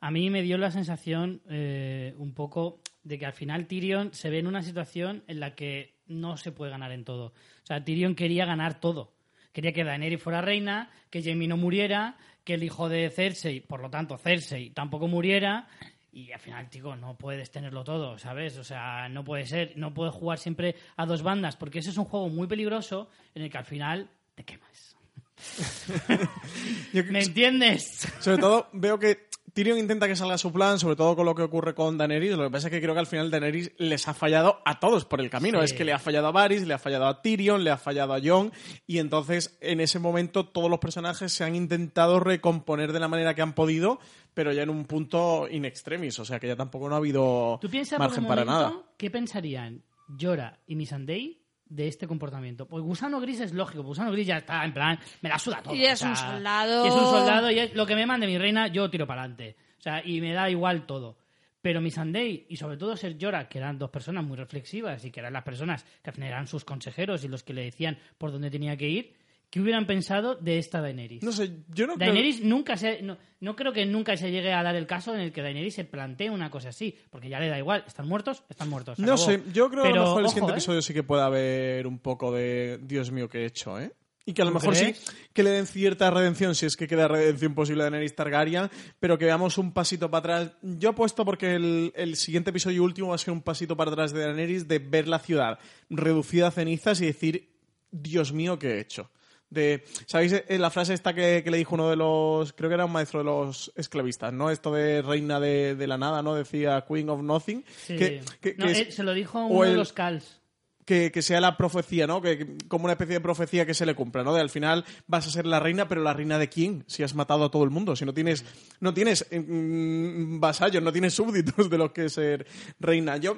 A 0.02 0.12
mí 0.12 0.30
me 0.30 0.42
dio 0.42 0.58
la 0.58 0.72
sensación 0.72 1.42
eh, 1.50 2.14
un 2.18 2.34
poco 2.34 2.82
de 3.04 3.20
que 3.20 3.26
al 3.26 3.34
final 3.34 3.68
Tyrion 3.68 4.14
se 4.14 4.30
ve 4.30 4.40
en 4.40 4.48
una 4.48 4.62
situación 4.62 5.24
en 5.28 5.40
la 5.40 5.56
que 5.56 5.96
no 6.08 6.38
se 6.38 6.52
puede 6.52 6.72
ganar 6.72 6.92
en 6.92 7.04
todo. 7.04 7.28
O 7.28 7.66
sea, 7.66 7.84
Tyrion 7.84 8.16
quería 8.16 8.46
ganar 8.46 8.80
todo. 8.80 9.14
Quería 9.52 9.74
que 9.74 9.84
Daenerys 9.84 10.22
fuera 10.22 10.42
reina, 10.42 10.92
que 11.10 11.24
Jaime 11.24 11.48
no 11.48 11.58
muriera, 11.58 12.18
que 12.44 12.54
el 12.54 12.64
hijo 12.64 12.88
de 12.88 13.10
Cersei, 13.10 13.62
por 13.62 13.82
lo 13.82 13.90
tanto 13.90 14.18
Cersei, 14.18 14.70
tampoco 14.70 15.08
muriera 15.08 15.68
Y 16.12 16.32
al 16.32 16.40
final, 16.40 16.70
chico, 16.70 16.96
no 16.96 17.18
puedes 17.18 17.52
tenerlo 17.52 17.84
todo, 17.84 18.18
¿sabes? 18.18 18.58
O 18.58 18.64
sea, 18.64 19.10
no 19.10 19.24
puede 19.24 19.46
ser, 19.46 19.74
no 19.76 19.94
puedes 19.94 20.14
jugar 20.14 20.38
siempre 20.38 20.76
a 20.98 21.06
dos 21.06 21.24
bandas, 21.24 21.56
porque 21.56 21.80
ese 21.80 21.90
es 21.90 21.98
un 21.98 22.06
juego 22.06 22.30
muy 22.30 22.48
peligroso 22.48 23.10
en 23.36 23.44
el 23.44 23.50
que 23.50 23.58
al 23.58 23.66
final 23.66 24.10
te 24.36 24.44
quemas. 24.46 24.98
¿Me 27.10 27.20
entiendes? 27.20 28.08
Sobre 28.20 28.38
todo, 28.38 28.70
veo 28.74 28.98
que 28.98 29.30
Tyrion 29.60 29.78
intenta 29.78 30.08
que 30.08 30.16
salga 30.16 30.38
su 30.38 30.54
plan, 30.54 30.80
sobre 30.80 30.96
todo 30.96 31.18
con 31.18 31.26
lo 31.26 31.36
que 31.36 31.42
ocurre 31.42 31.76
con 31.76 31.98
Daenerys. 31.98 32.38
Lo 32.38 32.46
que 32.46 32.50
pasa 32.50 32.68
es 32.68 32.72
que 32.72 32.80
creo 32.80 32.94
que 32.94 33.02
al 33.02 33.08
final 33.08 33.30
Daenerys 33.30 33.74
les 33.78 34.08
ha 34.08 34.14
fallado 34.14 34.62
a 34.64 34.80
todos 34.80 35.04
por 35.04 35.20
el 35.20 35.30
camino. 35.30 35.60
Sí. 35.60 35.66
Es 35.66 35.74
que 35.74 35.84
le 35.84 35.92
ha 35.92 36.00
fallado 36.00 36.28
a 36.28 36.32
Varys, 36.32 36.66
le 36.66 36.74
ha 36.74 36.80
fallado 36.80 37.08
a 37.08 37.22
Tyrion, 37.22 37.66
le 37.66 37.70
ha 37.70 37.78
fallado 37.78 38.14
a 38.14 38.22
Jon. 38.24 38.54
Y 38.88 39.00
entonces, 39.00 39.58
en 39.60 39.82
ese 39.82 40.00
momento, 40.00 40.46
todos 40.46 40.70
los 40.70 40.80
personajes 40.80 41.34
se 41.34 41.44
han 41.44 41.58
intentado 41.58 42.22
recomponer 42.22 42.94
de 42.94 43.02
la 43.02 43.10
manera 43.10 43.36
que 43.36 43.42
han 43.42 43.52
podido, 43.52 44.00
pero 44.34 44.54
ya 44.54 44.64
en 44.64 44.70
un 44.70 44.86
punto 44.86 45.50
in 45.52 45.66
extremis. 45.66 46.18
O 46.20 46.24
sea 46.24 46.40
que 46.40 46.48
ya 46.48 46.56
tampoco 46.56 46.88
no 46.88 46.96
ha 46.96 47.00
habido 47.00 47.60
¿Tú 47.60 47.70
piensas 47.70 47.98
por 47.98 48.08
margen 48.08 48.24
un 48.24 48.30
para 48.30 48.46
nada. 48.46 48.74
qué 48.96 49.12
pensarían 49.12 49.84
Llora 50.08 50.58
y 50.68 50.78
Missandei 50.78 51.39
de 51.70 51.88
este 51.88 52.08
comportamiento? 52.08 52.68
Pues 52.68 52.84
Gusano 52.84 53.20
Gris 53.22 53.40
es 53.40 53.54
lógico, 53.54 53.84
Gusano 53.84 54.12
Gris 54.12 54.28
ya 54.28 54.38
está 54.38 54.66
en 54.66 54.74
plan, 54.74 55.00
me 55.22 55.30
la 55.30 55.40
suda 55.40 55.62
todo. 55.62 55.74
Y 55.74 55.86
es 55.86 55.94
o 55.94 55.98
sea, 55.98 56.10
un 56.10 56.16
soldado. 56.16 56.86
y 56.86 56.88
es 56.88 56.94
un 56.94 57.06
soldado 57.06 57.52
y 57.52 57.60
es 57.60 57.74
lo 57.76 57.86
que 57.86 57.96
me 57.96 58.06
mande 58.06 58.28
mi 58.28 58.38
reina, 58.38 58.68
yo 58.68 58.90
tiro 58.90 59.08
para 59.08 59.22
adelante. 59.22 59.56
O 59.78 59.82
sea, 59.82 60.06
y 60.06 60.20
me 60.20 60.34
da 60.34 60.50
igual 60.50 60.86
todo. 60.86 61.18
Pero 61.62 61.82
Missandei 61.82 62.46
y 62.48 62.56
sobre 62.56 62.78
todo 62.78 62.96
Ser 62.96 63.18
Llora, 63.18 63.50
que 63.50 63.58
eran 63.58 63.78
dos 63.78 63.90
personas 63.90 64.24
muy 64.24 64.38
reflexivas 64.38 65.04
y 65.04 65.12
que 65.12 65.20
eran 65.20 65.34
las 65.34 65.44
personas 65.44 65.86
que 66.02 66.10
al 66.10 66.14
final 66.14 66.30
eran 66.30 66.48
sus 66.48 66.64
consejeros 66.64 67.24
y 67.24 67.28
los 67.28 67.44
que 67.44 67.54
le 67.54 67.64
decían 67.64 67.98
por 68.18 68.32
dónde 68.32 68.50
tenía 68.50 68.78
que 68.78 68.88
ir, 68.88 69.14
¿qué 69.50 69.60
hubieran 69.60 69.86
pensado 69.88 70.36
de 70.36 70.60
esta 70.60 70.82
Daenerys? 70.82 71.24
No 71.24 71.32
sé, 71.32 71.52
yo 71.70 71.88
no 71.88 71.96
creo... 71.96 72.08
Daenerys 72.08 72.42
nunca 72.42 72.78
se. 72.78 73.02
No, 73.02 73.18
no 73.40 73.56
creo 73.56 73.74
que 73.74 73.86
nunca 73.86 74.16
se 74.18 74.32
llegue 74.32 74.54
a 74.54 74.64
dar 74.64 74.76
el 74.76 74.86
caso 74.86 75.14
en 75.14 75.22
el 75.22 75.32
que 75.32 75.42
Daenerys 75.42 75.76
se 75.76 75.86
plantee 75.86 76.30
una 76.30 76.50
cosa 76.50 76.70
así. 76.70 76.96
Porque 77.10 77.30
ya 77.30 77.40
le 77.40 77.48
da 77.48 77.58
igual. 77.58 77.84
¿Están 77.88 78.08
muertos? 78.08 78.44
Están 78.50 78.70
muertos. 78.70 79.00
No 79.00 79.14
acabó. 79.14 79.18
sé, 79.18 79.42
yo 79.54 79.70
creo 79.70 79.84
que 79.84 79.90
a 79.90 79.96
lo 79.96 80.02
mejor 80.02 80.24
el 80.24 80.30
siguiente 80.30 80.52
¿eh? 80.52 80.56
episodio 80.56 80.82
sí 80.82 80.94
que 80.94 81.04
puede 81.04 81.24
haber 81.24 81.88
un 81.88 82.00
poco 82.00 82.32
de 82.32 82.80
Dios 82.82 83.12
mío, 83.12 83.30
¿qué 83.30 83.40
he 83.40 83.46
hecho, 83.46 83.80
eh? 83.80 83.92
Y 84.26 84.34
que 84.34 84.44
a 84.44 84.46
lo 84.46 84.52
¿Tú 84.52 84.60
mejor 84.60 84.76
sí 84.76 84.94
que 85.34 85.42
le 85.42 85.50
den 85.50 85.66
cierta 85.66 86.12
redención, 86.12 86.54
si 86.54 86.68
es 86.68 86.78
que 86.78 86.88
queda 86.88 87.08
redención 87.08 87.56
posible 87.56 87.82
a 87.82 87.86
Daenerys 87.86 88.16
Targaryen, 88.16 88.70
pero 89.00 89.18
que 89.18 89.26
veamos 89.26 89.58
un 89.58 89.74
pasito 89.74 90.12
para 90.12 90.20
atrás. 90.20 90.58
Yo 90.62 90.90
apuesto 90.90 91.26
porque 91.26 91.56
el, 91.56 91.92
el 91.96 92.16
siguiente 92.16 92.52
episodio 92.52 92.84
último 92.84 93.08
va 93.08 93.16
a 93.16 93.18
ser 93.18 93.32
un 93.32 93.42
pasito 93.42 93.76
para 93.76 93.90
atrás 93.90 94.14
de 94.14 94.20
Daenerys, 94.20 94.68
de 94.68 94.78
ver 94.78 95.08
la 95.08 95.18
ciudad 95.18 95.58
reducida 95.90 96.50
a 96.50 96.52
cenizas 96.52 97.02
y 97.02 97.08
decir, 97.08 97.50
Dios 97.90 98.32
mío, 98.32 98.60
¿qué 98.60 98.76
he 98.76 98.80
hecho? 98.82 99.10
De, 99.50 99.84
¿Sabéis 100.06 100.34
eh, 100.34 100.58
la 100.60 100.70
frase 100.70 100.94
esta 100.94 101.14
que, 101.14 101.42
que 101.44 101.50
le 101.52 101.58
dijo 101.58 101.74
uno 101.76 101.90
de 101.90 101.96
los, 101.96 102.54
creo 102.54 102.70
que 102.70 102.76
era 102.76 102.86
un 102.86 102.92
maestro 102.92 103.20
de 103.20 103.26
los 103.26 103.72
esclavistas, 103.76 104.32
¿no? 104.32 104.52
Esto 104.52 104.72
de 104.74 105.02
reina 105.02 105.40
de, 105.40 105.76
de 105.76 105.88
la 105.88 105.98
nada, 105.98 106.22
¿no? 106.22 106.36
Decía 106.36 106.86
Queen 106.88 107.10
of 107.10 107.22
Nothing. 107.22 107.64
Sí. 107.86 107.96
Que, 107.98 108.22
que- 108.42 108.56
No, 108.58 108.66
que 108.68 108.72
es- 108.74 108.78
él 108.80 108.92
se 108.92 109.04
lo 109.04 109.14
dijo 109.14 109.44
uno 109.46 109.66
de 109.70 109.76
los 109.76 109.92
Cals. 109.94 110.40
que, 110.86 111.12
que 111.12 111.22
sea 111.24 111.40
la 111.42 111.56
profecía, 111.58 112.06
¿no? 112.08 112.22
Que, 112.22 112.38
que- 112.38 112.58
como 112.68 112.84
una 112.86 112.94
especie 112.94 113.14
de 113.16 113.22
profecía 113.22 113.66
que 113.66 113.74
se 113.74 113.86
le 113.88 113.96
cumpla, 113.96 114.24
¿no? 114.24 114.34
De 114.36 114.42
al 114.42 114.50
final 114.52 114.86
vas 115.08 115.26
a 115.28 115.32
ser 115.32 115.46
la 115.48 115.60
reina, 115.60 115.88
pero 115.88 116.02
la 116.04 116.14
reina 116.14 116.38
de 116.38 116.48
quién? 116.50 116.84
Si 116.88 117.02
has 117.04 117.16
matado 117.16 117.46
a 117.46 117.50
todo 117.52 117.64
el 117.64 117.70
mundo, 117.72 117.96
si 117.96 118.06
no 118.06 118.14
tienes, 118.14 118.46
no 118.80 118.94
tienes 118.94 119.26
mm, 119.32 120.40
vasallos, 120.40 120.82
no 120.84 120.92
tienes 120.92 121.14
súbditos 121.14 121.70
de 121.70 121.78
los 121.78 121.92
que 121.92 122.10
ser 122.10 122.46
reina. 122.80 123.18
Yo 123.18 123.38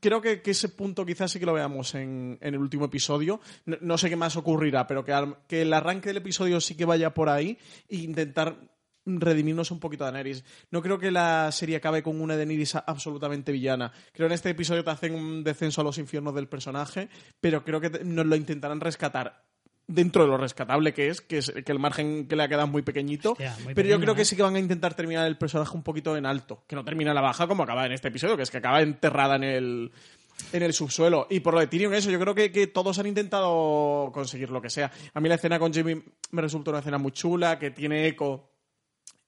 creo 0.00 0.20
que, 0.20 0.42
ese 0.44 0.68
punto 0.68 1.04
quizás 1.04 1.30
sí 1.30 1.38
que 1.38 1.46
lo 1.46 1.52
veamos 1.52 1.94
en, 1.94 2.38
en 2.40 2.54
el 2.54 2.60
último 2.60 2.86
episodio. 2.86 3.40
No, 3.66 3.98
sé 3.98 4.08
qué 4.08 4.16
más 4.16 4.36
ocurrirá, 4.36 4.86
pero 4.86 5.04
que, 5.04 5.34
que 5.46 5.62
el 5.62 5.72
arranque 5.72 6.08
del 6.08 6.18
episodio 6.18 6.60
sí 6.60 6.76
que 6.76 6.84
vaya 6.84 7.14
por 7.14 7.28
ahí 7.28 7.58
e 7.88 7.96
intentar 7.96 8.56
redimirnos 9.04 9.70
un 9.70 9.80
poquito 9.80 10.04
a 10.04 10.10
Daenerys. 10.10 10.44
No 10.70 10.82
creo 10.82 10.98
que 10.98 11.10
la 11.10 11.50
serie 11.52 11.76
acabe 11.76 12.02
con 12.02 12.20
una 12.20 12.36
Daenerys 12.36 12.76
absolutamente 12.76 13.52
villana. 13.52 13.92
Creo 14.12 14.28
que 14.28 14.32
en 14.32 14.36
este 14.36 14.50
episodio 14.50 14.84
te 14.84 14.90
hacen 14.90 15.14
un 15.14 15.42
descenso 15.42 15.80
a 15.80 15.84
los 15.84 15.98
infiernos 15.98 16.34
del 16.34 16.48
personaje, 16.48 17.08
pero 17.40 17.64
creo 17.64 17.80
que 17.80 17.90
nos 18.04 18.26
lo 18.26 18.36
intentarán 18.36 18.80
rescatar 18.80 19.51
dentro 19.94 20.22
de 20.22 20.28
lo 20.28 20.36
rescatable 20.36 20.92
que 20.92 21.08
es, 21.08 21.20
que 21.20 21.38
es 21.38 21.52
que 21.64 21.72
el 21.72 21.78
margen 21.78 22.26
que 22.26 22.36
le 22.36 22.42
ha 22.42 22.48
quedado 22.48 22.66
muy 22.66 22.82
pequeñito. 22.82 23.32
Hostia, 23.32 23.56
muy 23.64 23.74
pero 23.74 23.88
yo 23.88 24.00
creo 24.00 24.14
que 24.14 24.22
¿eh? 24.22 24.24
sí 24.24 24.36
que 24.36 24.42
van 24.42 24.56
a 24.56 24.58
intentar 24.58 24.94
terminar 24.94 25.26
el 25.26 25.36
personaje 25.36 25.76
un 25.76 25.82
poquito 25.82 26.16
en 26.16 26.26
alto, 26.26 26.64
que 26.66 26.76
no 26.76 26.84
termina 26.84 27.14
la 27.14 27.20
baja 27.20 27.46
como 27.46 27.62
acaba 27.62 27.86
en 27.86 27.92
este 27.92 28.08
episodio, 28.08 28.36
que 28.36 28.42
es 28.42 28.50
que 28.50 28.58
acaba 28.58 28.82
enterrada 28.82 29.36
en 29.36 29.44
el 29.44 29.92
en 30.52 30.62
el 30.62 30.72
subsuelo. 30.72 31.26
Y 31.30 31.40
por 31.40 31.54
lo 31.54 31.60
de 31.60 31.66
Tyrion, 31.66 31.94
eso, 31.94 32.10
yo 32.10 32.18
creo 32.18 32.34
que, 32.34 32.50
que 32.50 32.66
todos 32.66 32.98
han 32.98 33.06
intentado 33.06 34.10
conseguir 34.12 34.50
lo 34.50 34.60
que 34.60 34.70
sea. 34.70 34.90
A 35.14 35.20
mí 35.20 35.28
la 35.28 35.36
escena 35.36 35.58
con 35.58 35.72
Jamie 35.72 36.02
me 36.30 36.42
resulta 36.42 36.70
una 36.70 36.80
escena 36.80 36.98
muy 36.98 37.12
chula, 37.12 37.58
que 37.58 37.70
tiene 37.70 38.06
eco 38.06 38.50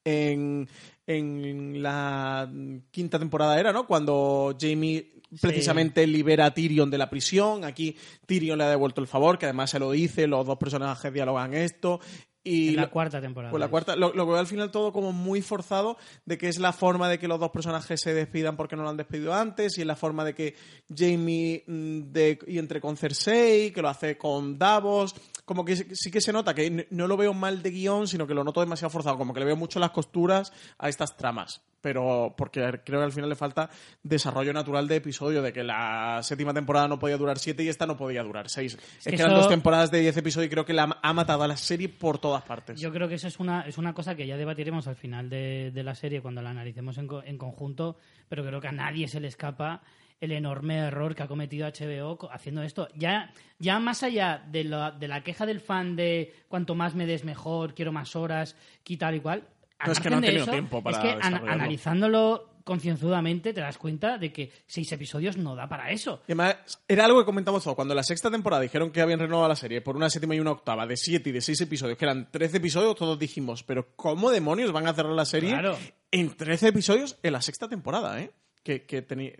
en, 0.05 0.69
en 1.07 1.83
la 1.83 2.51
quinta 2.91 3.19
temporada 3.19 3.59
era, 3.59 3.73
¿no? 3.73 3.87
Cuando 3.87 4.57
Jamie 4.59 5.14
precisamente 5.41 6.07
libera 6.07 6.47
a 6.47 6.55
Tyrion 6.55 6.91
de 6.91 6.99
la 6.99 7.11
prisión. 7.11 7.65
Aquí 7.65 7.97
Tyrion 8.27 8.59
le 8.59 8.65
ha 8.65 8.71
devuelto 8.71 9.01
el 9.01 9.07
favor, 9.07 9.39
que 9.39 9.47
además 9.47 9.71
se 9.71 9.79
lo 9.79 9.91
dice, 9.91 10.27
los 10.27 10.47
dos 10.47 10.59
personajes 10.59 11.13
dialogan 11.13 11.55
esto. 11.55 12.01
Y 12.47 12.69
En 12.71 12.77
la 12.77 12.83
lo- 12.83 12.91
cuarta 12.91 13.23
temporada. 13.23 13.51
pues 13.51 13.59
la 13.59 13.69
cuarta, 13.69 13.97
lo, 13.97 14.13
lo 14.13 14.27
que 14.27 14.33
veo 14.33 14.39
al 14.41 14.47
final 14.47 14.71
todo 14.71 14.93
como 14.93 15.13
muy 15.13 15.41
forzado 15.41 15.97
de 16.27 16.37
que 16.37 16.49
es 16.49 16.59
la 16.59 16.75
forma 16.75 17.09
de 17.09 17.19
que 17.19 17.27
los 17.27 17.41
dos 17.41 17.51
personajes 17.51 17.99
se 18.03 18.13
despidan 18.13 18.59
porque 18.59 18.77
no 18.77 18.83
lo 18.83 18.91
han 18.91 18.99
despedido 18.99 19.33
antes 19.33 19.79
y 19.79 19.81
es 19.81 19.87
la 19.87 19.97
forma 19.97 20.27
de 20.27 20.35
que 20.35 20.55
Jamie 20.95 21.65
mm, 21.67 22.13
de, 22.13 22.39
y 22.47 22.59
entre 22.59 22.83
con 22.83 22.99
Cersei, 22.99 23.71
que 23.73 23.81
lo 23.81 23.89
hace 23.89 24.19
con 24.19 24.59
Davos, 24.59 25.15
como 25.47 25.65
que 25.65 25.75
sí- 25.95 26.11
que 26.11 26.21
se 26.21 26.35
nota 26.35 26.55
que 26.55 26.87
no 26.91 27.09
lo 27.09 27.17
veo 27.17 27.33
mal 27.33 27.63
de 27.63 27.71
guion, 27.71 28.07
sino 28.07 28.27
que 28.27 28.35
lo 28.35 28.45
noto 28.45 28.61
demasiado 28.61 28.91
forzado, 28.91 29.17
como 29.17 29.33
que 29.33 29.41
le 29.41 29.47
veo 29.47 29.57
mucho 29.57 29.81
las 29.81 29.93
costuras 29.93 30.53
a 30.79 30.91
estas 30.91 31.17
tramas, 31.17 31.63
pero 31.85 32.33
porque 32.35 32.61
creo 32.83 33.01
que 33.01 33.05
al 33.05 33.13
final 33.13 33.29
le 33.29 33.37
falta 33.37 33.69
desarrollo 34.03 34.55
natural 34.55 34.89
de 34.89 34.97
episodio, 34.97 35.43
de 35.43 35.53
que 35.53 35.63
la 35.63 36.21
séptima 36.23 36.55
temporada 36.55 36.89
no 36.89 36.99
podía 36.99 37.19
durar 37.19 37.39
siete 37.39 37.63
y 37.63 37.69
esta 37.69 37.85
no 37.85 37.95
podía 37.95 38.23
durar 38.23 38.49
seis. 38.49 38.79
Es, 39.01 39.05
que 39.05 39.11
que, 39.11 39.23
eran 39.23 39.35
dos 39.35 39.51
temporadas 39.51 39.91
de 39.91 40.01
diez 40.01 40.17
episodios 40.17 40.47
y 40.47 40.51
creo 40.51 40.65
que 40.65 40.73
la 40.73 40.99
ha 41.03 41.13
matado 41.13 41.43
a 41.43 41.47
la 41.47 41.59
serie 41.59 41.91
por 41.91 42.17
todas 42.17 42.43
partes. 42.43 42.81
Yo 42.81 42.91
creo 42.91 43.07
que 43.07 43.17
eso 43.17 43.29
es 43.29 43.39
una, 43.39 43.69
es 43.69 43.77
una 43.77 43.93
cosa 43.93 44.15
que 44.15 44.27
ya 44.27 44.39
debatiremos 44.39 44.89
al 44.89 44.97
final 44.97 45.29
de, 45.29 45.73
de 45.75 45.83
la 45.83 45.95
serie 45.95 46.23
cuando 46.23 46.41
la 46.41 46.49
analicemos 46.49 46.97
en, 46.97 47.07
en 47.27 47.37
conjunto, 47.37 47.99
pero 48.31 48.47
creo 48.47 48.63
que 48.63 48.69
a 48.69 48.73
nadie 48.73 49.07
se 49.07 49.21
le 49.21 49.29
escapa 49.29 49.83
el 50.21 50.33
enorme 50.33 50.79
error 50.79 51.15
que 51.15 51.23
ha 51.23 51.29
cometido 51.29 51.69
HBO 51.69 52.19
haciendo 52.33 52.63
esto. 52.63 52.89
Ya, 52.95 53.31
ya 53.59 53.79
más 53.79 54.03
allá 54.03 54.43
de 54.51 54.65
la, 54.65 54.91
de 54.91 55.07
la 55.07 55.23
queja 55.23 55.45
del 55.45 55.61
fan 55.61 55.97
de 55.97 56.33
cuanto 56.49 56.75
más 56.75 56.95
me 56.95 57.05
des 57.05 57.25
mejor, 57.25 57.75
quiero 57.75 57.93
más 57.93 58.17
horas, 58.17 58.57
quitar 58.83 59.15
y 59.15 59.21
cual. 59.21 59.47
No, 59.87 59.93
es 59.93 60.01
que 60.01 60.11
no 60.11 60.17
han 60.17 60.23
tenido 60.23 60.43
eso, 60.45 60.53
tiempo 60.53 60.83
para 60.83 60.97
Es 60.99 61.03
que 61.03 61.11
an- 61.27 61.49
analizándolo 61.49 62.51
concienzudamente 62.65 63.53
te 63.53 63.61
das 63.61 63.77
cuenta 63.77 64.17
de 64.17 64.33
que 64.33 64.51
seis 64.67 64.91
episodios 64.93 65.37
no 65.37 65.55
da 65.55 65.69
para 65.69 65.91
eso. 65.91 66.23
Y 66.27 66.33
además, 66.33 66.57
era 66.89 67.05
algo 67.05 67.19
que 67.21 67.27
comentamos 67.27 67.63
todo. 67.63 67.75
Cuando 67.75 67.95
la 67.95 68.03
sexta 68.03 68.31
temporada 68.31 68.63
dijeron 68.63 68.91
que 68.91 69.03
habían 69.03 69.21
renovado 69.21 69.49
la 69.49 69.57
serie 69.57 69.83
por 69.83 69.97
una 69.97 70.09
séptima 70.09 70.35
y 70.35 70.41
una 70.41 70.53
octava 70.53 70.87
de 70.87 70.97
siete 70.97 71.29
y 71.31 71.33
de 71.33 71.41
seis 71.43 71.61
episodios, 71.61 71.99
que 71.99 72.05
eran 72.07 72.31
13 72.31 72.57
episodios, 72.57 72.95
todos 72.97 73.19
dijimos, 73.19 73.63
pero 73.63 73.95
¿cómo 73.97 74.31
demonios 74.31 74.73
van 74.73 74.87
a 74.87 74.95
cerrar 74.95 75.13
la 75.13 75.27
serie 75.27 75.51
Claro. 75.51 75.77
en 76.11 76.35
13 76.35 76.69
episodios 76.69 77.19
en 77.23 77.33
la 77.35 77.43
sexta 77.43 77.69
temporada, 77.69 78.19
eh? 78.21 78.31
Que, 78.63 78.79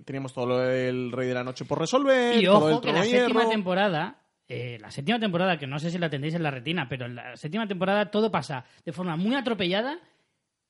teníamos 0.05 0.35
todo 0.35 0.45
lo 0.45 0.59
del 0.59 1.11
Rey 1.11 1.27
de 1.29 1.33
la 1.35 1.43
Noche 1.45 1.65
por 1.65 1.79
resolver, 1.79 2.37
Y 2.37 2.45
todo 2.45 2.69
el 2.69 2.75
ojo 2.75 2.83
que 2.83 2.93
la 2.93 3.05
séptima 3.05 3.41
Hierro. 3.41 3.49
temporada, 3.49 4.19
eh, 4.47 4.77
la 4.83 4.91
séptima 4.91 5.19
temporada, 5.19 5.59
que 5.59 5.67
no 5.67 5.79
sé 5.79 5.91
si 5.91 5.97
la 5.97 6.11
tendréis 6.11 6.35
en 6.35 6.43
la 6.43 6.51
retina, 6.51 6.87
pero 6.91 7.07
en 7.07 7.15
la 7.15 7.35
séptima 7.35 7.67
temporada 7.67 8.11
todo 8.11 8.31
pasa 8.31 8.67
de 8.85 8.93
forma 8.93 9.17
muy 9.17 9.35
atropellada, 9.35 9.99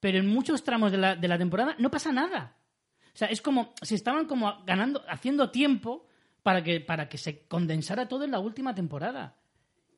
pero 0.04 0.18
en 0.18 0.26
muchos 0.26 0.62
tramos 0.62 0.92
de 0.92 0.98
la, 0.98 1.16
de 1.16 1.26
la 1.26 1.38
temporada 1.38 1.76
no 1.78 1.90
pasa 1.90 2.12
nada. 2.12 2.58
O 3.06 3.16
sea, 3.16 3.28
es 3.28 3.40
como 3.40 3.72
si 3.80 3.94
estaban 3.94 4.26
como 4.26 4.62
ganando, 4.66 5.02
haciendo 5.08 5.48
tiempo 5.48 6.06
para 6.42 6.62
que, 6.62 6.78
para 6.82 7.08
que 7.08 7.16
se 7.16 7.46
condensara 7.46 8.06
todo 8.06 8.22
en 8.24 8.32
la 8.32 8.38
última 8.38 8.74
temporada. 8.74 9.38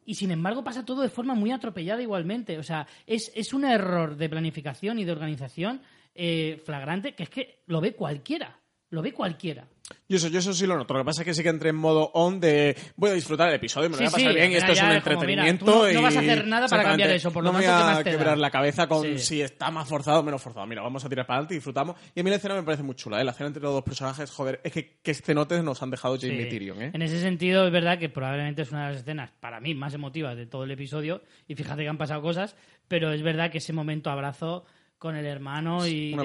Y 0.05 0.15
sin 0.15 0.31
embargo 0.31 0.63
pasa 0.63 0.85
todo 0.85 1.03
de 1.03 1.09
forma 1.09 1.35
muy 1.35 1.51
atropellada 1.51 2.03
igualmente. 2.03 2.57
O 2.57 2.63
sea, 2.63 2.87
es, 3.05 3.33
es 3.35 3.53
un 3.53 3.65
error 3.65 4.17
de 4.17 4.29
planificación 4.29 5.01
y 5.01 5.05
de 5.05 5.11
organización 5.11 5.83
eh, 6.15 6.63
flagrante 6.65 7.17
que 7.17 7.25
es 7.25 7.29
que 7.29 7.65
lo 7.67 7.81
ve 7.81 7.97
cualquiera. 7.97 8.61
Lo 8.91 9.03
ve 9.03 9.13
cualquiera. 9.13 9.67
Yo 10.09 10.17
eso, 10.17 10.29
yo 10.29 10.39
eso 10.39 10.53
sí 10.53 10.67
lo 10.67 10.77
noto. 10.77 10.95
Lo 10.95 11.01
que 11.01 11.05
pasa 11.07 11.23
es 11.23 11.27
que 11.27 11.35
sí 11.35 11.43
que 11.43 11.49
entré 11.49 11.71
en 11.71 11.77
modo 11.77 12.11
on 12.15 12.39
de 12.41 12.77
voy 12.97 13.11
a 13.11 13.15
disfrutar 13.15 13.49
el 13.49 13.55
episodio, 13.55 13.89
me 13.89 13.95
lo 13.97 13.99
voy 13.99 14.07
a 14.07 14.11
pasar 14.11 14.31
sí, 14.31 14.35
bien, 14.37 14.53
esto 14.53 14.73
es 14.73 14.79
un 14.81 14.85
mira, 14.87 14.97
entretenimiento. 14.99 15.65
no- 15.65 15.83
no 15.83 15.91
y- 15.91 15.97
vas 16.03 16.17
a 16.17 16.21
hacer 16.21 16.47
nada 16.47 16.69
para 16.69 16.83
cambiar 16.85 17.11
eso, 17.11 17.33
por 17.33 17.43
lo 17.45 17.53
no 17.53 17.59
tanto, 17.61 17.67
me 17.69 17.77
¿qué 17.79 17.83
voy 17.83 17.93
a 17.93 17.95
da? 17.97 18.05
quebrar 18.05 18.39
la 18.39 18.51
cabeza 18.51 18.87
con 18.89 19.03
Sí. 19.03 19.19
si 19.19 19.43
está 19.43 19.71
más 19.73 19.89
forzado 19.89 20.21
o 20.21 20.23
menos 20.23 20.41
forzado. 20.43 20.67
Mira, 20.67 20.83
vamos 20.83 21.05
a 21.05 21.09
tirar 21.09 21.27
para 21.27 21.39
adelante 21.39 21.55
y 21.55 21.57
disfrutamos. 21.59 21.97
Y 22.15 22.21
a 22.21 22.23
mí 22.25 22.31
la 22.31 22.37
escena 22.37 22.55
me 22.55 22.63
parece 22.63 22.83
muy 22.85 22.95
chula, 22.95 23.21
¿eh? 23.21 23.25
La 23.25 23.31
escena 23.33 23.49
entre 23.49 23.63
los 23.63 23.73
dos 23.73 23.83
personajes, 23.85 24.31
joder, 24.31 24.61
es 24.65 24.73
que 24.73 24.99
qué 25.03 25.11
escenotes 25.11 25.63
nos 25.65 25.83
han 25.83 25.91
dejado 25.91 26.17
Jamie 26.21 26.45
Sí. 26.45 26.49
Tyrion, 26.51 26.83
¿eh? 26.83 26.91
En 26.95 27.03
ese 27.03 27.21
sentido, 27.21 27.67
es 27.67 27.73
verdad 27.73 27.99
que 27.99 28.09
probablemente 28.09 28.63
es 28.63 28.71
una 28.73 28.87
de 28.87 28.93
las 28.93 29.01
escenas, 29.03 29.31
para 29.41 29.61
mí, 29.61 29.75
más 29.75 29.95
emotivas 29.95 30.37
de 30.37 30.47
todo 30.47 30.65
el 30.65 30.71
episodio. 30.71 31.23
Y 31.49 31.55
fíjate 31.57 31.83
que 31.83 31.89
han 31.89 31.99
pasado 31.99 32.23
cosas, 32.23 32.57
pero 32.89 33.13
es 33.13 33.23
verdad 33.23 33.51
que 33.51 33.59
ese 33.59 33.73
momento 33.73 34.11
abrazo 34.11 34.65
con 34.99 35.15
el 35.17 35.27
hermano 35.27 35.87
y, 35.87 36.17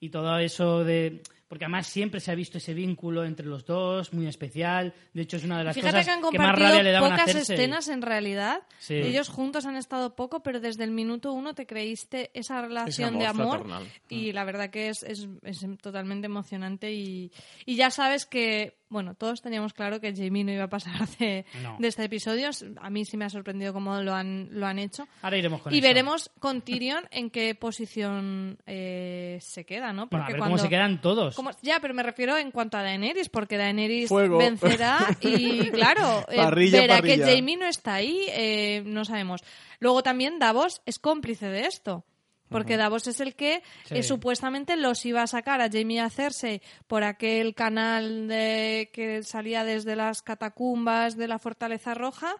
y 0.00 0.08
todo 0.10 0.38
eso 0.38 0.84
de. 0.84 1.20
Porque 1.48 1.64
además 1.64 1.86
siempre 1.86 2.20
se 2.20 2.32
ha 2.32 2.34
visto 2.34 2.58
ese 2.58 2.74
vínculo 2.74 3.24
entre 3.24 3.46
los 3.46 3.64
dos, 3.64 4.12
muy 4.12 4.26
especial. 4.26 4.94
De 5.14 5.22
hecho, 5.22 5.36
es 5.36 5.44
una 5.44 5.58
de 5.58 5.64
las 5.64 5.74
Fíjate 5.74 5.92
cosas 5.92 6.06
que 6.06 6.10
han 6.12 6.20
más 6.20 6.30
compartido 6.30 6.68
rabia 6.68 6.82
le 6.82 6.92
daban 6.92 7.12
a 7.12 7.16
pocas 7.16 7.34
escenas 7.34 7.88
en 7.88 8.02
realidad. 8.02 8.62
Sí. 8.78 8.94
Ellos 8.94 9.28
juntos 9.28 9.66
han 9.66 9.76
estado 9.76 10.16
poco, 10.16 10.42
pero 10.42 10.60
desde 10.60 10.84
el 10.84 10.90
minuto 10.90 11.32
uno 11.32 11.54
te 11.54 11.66
creíste 11.66 12.30
esa 12.34 12.60
relación 12.60 13.18
de 13.18 13.26
amor 13.26 13.36
amor. 13.36 13.58
fraternal. 13.58 13.92
Y 14.08 14.32
la 14.32 14.44
verdad 14.44 14.70
que 14.70 14.88
es, 14.88 15.02
es, 15.02 15.28
es 15.42 15.64
totalmente 15.80 16.26
emocionante. 16.26 16.92
Y, 16.92 17.30
y 17.64 17.76
ya 17.76 17.90
sabes 17.90 18.26
que, 18.26 18.78
bueno, 18.88 19.14
todos 19.14 19.42
teníamos 19.42 19.72
claro 19.72 20.00
que 20.00 20.14
Jamie 20.14 20.44
no 20.44 20.52
iba 20.52 20.64
a 20.64 20.68
pasar 20.68 21.06
de, 21.18 21.44
No. 21.62 21.76
de 21.78 21.88
este 21.88 22.04
episodio. 22.04 22.50
A 22.80 22.90
mí 22.90 23.04
sí 23.04 23.16
me 23.16 23.24
ha 23.24 23.30
sorprendido 23.30 23.72
cómo 23.72 24.00
lo 24.00 24.14
han, 24.14 24.48
lo 24.52 24.66
han 24.66 24.78
hecho. 24.78 25.08
Ahora 25.22 25.36
iremos 25.36 25.60
con 25.62 25.74
Y 25.74 25.78
eso. 25.78 25.86
veremos 25.88 26.30
con 26.38 26.60
Tyrion 26.62 27.04
en 27.10 27.30
qué 27.30 27.54
posición 27.54 28.58
eh, 28.66 29.38
se 29.40 29.64
queda, 29.64 29.92
¿no? 29.92 30.06
Bueno, 30.06 30.24
a 30.24 30.26
Porque 30.26 30.32
ver 30.34 30.38
cuando- 30.40 30.56
cómo 30.56 30.62
se 30.62 30.68
quedan 30.68 31.00
todos. 31.00 31.34
como- 31.34 31.50
ya, 31.62 31.80
pero 31.80 31.94
me 31.94 32.02
refiero 32.02 32.36
en 32.36 32.50
cuanto 32.50 32.76
a 32.76 32.82
Daenerys, 32.82 33.28
porque 33.28 33.56
Daenerys 33.56 34.08
Fuego. 34.08 34.38
vencerá 34.38 34.98
y, 35.20 35.70
claro, 35.70 36.24
eh, 36.30 36.36
Parrilla, 36.36 36.80
verá 36.80 37.02
que. 37.02 37.18
Jamie 37.18 37.56
no 37.56 37.66
está 37.66 37.94
ahí, 37.94 38.26
eh, 38.30 38.82
no 38.86 39.04
sabemos. 39.04 39.42
Luego 39.80 40.02
también 40.02 40.38
Davos 40.38 40.80
es 40.86 40.98
cómplice 40.98 41.46
de 41.48 41.66
esto. 41.66 42.04
Porque 42.48 42.76
Davos 42.76 43.06
es 43.08 43.20
el 43.20 43.34
que 43.34 43.62
Sí. 43.86 43.96
eh, 43.98 44.02
supuestamente 44.02 44.76
los 44.76 45.04
iba 45.04 45.22
a 45.22 45.26
sacar 45.26 45.60
a 45.60 45.68
Jamie 45.70 46.00
a 46.00 46.10
Cersei 46.10 46.60
por 46.86 47.02
aquel 47.04 47.54
canal 47.54 48.28
de, 48.28 48.90
que 48.92 49.22
salía 49.22 49.64
desde 49.64 49.96
las 49.96 50.22
catacumbas 50.22 51.16
de 51.16 51.28
la 51.28 51.38
Fortaleza 51.38 51.94
Roja. 51.94 52.34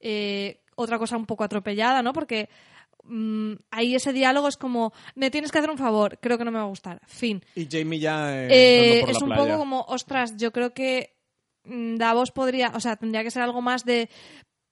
Eh, 0.00 0.60
otra 0.76 0.98
cosa 0.98 1.16
un 1.16 1.26
poco 1.26 1.44
atropellada, 1.44 2.02
¿no? 2.02 2.12
Porque 2.12 2.48
mm, 3.04 3.52
ahí 3.70 3.94
ese 3.94 4.12
diálogo 4.12 4.48
es 4.48 4.56
como, 4.56 4.92
me 5.14 5.30
tienes 5.30 5.50
que 5.52 5.58
hacer 5.58 5.70
un 5.70 5.78
favor, 5.78 6.18
creo 6.20 6.38
que 6.38 6.44
no 6.44 6.50
me 6.50 6.58
va 6.58 6.64
a 6.64 6.68
gustar. 6.68 7.00
Fin. 7.06 7.44
Y 7.54 7.66
Jamie 7.70 7.98
ya 7.98 8.46
eh, 8.48 8.98
por 9.02 9.10
es 9.10 9.16
la 9.20 9.24
un 9.26 9.28
playa. 9.32 9.44
poco 9.44 9.58
como, 9.58 9.80
ostras, 9.88 10.36
yo 10.36 10.52
creo 10.52 10.72
que 10.72 11.14
mm, 11.64 11.96
Davos 11.96 12.30
podría, 12.30 12.72
o 12.74 12.80
sea, 12.80 12.96
tendría 12.96 13.22
que 13.24 13.30
ser 13.30 13.42
algo 13.42 13.60
más 13.60 13.84
de 13.84 14.08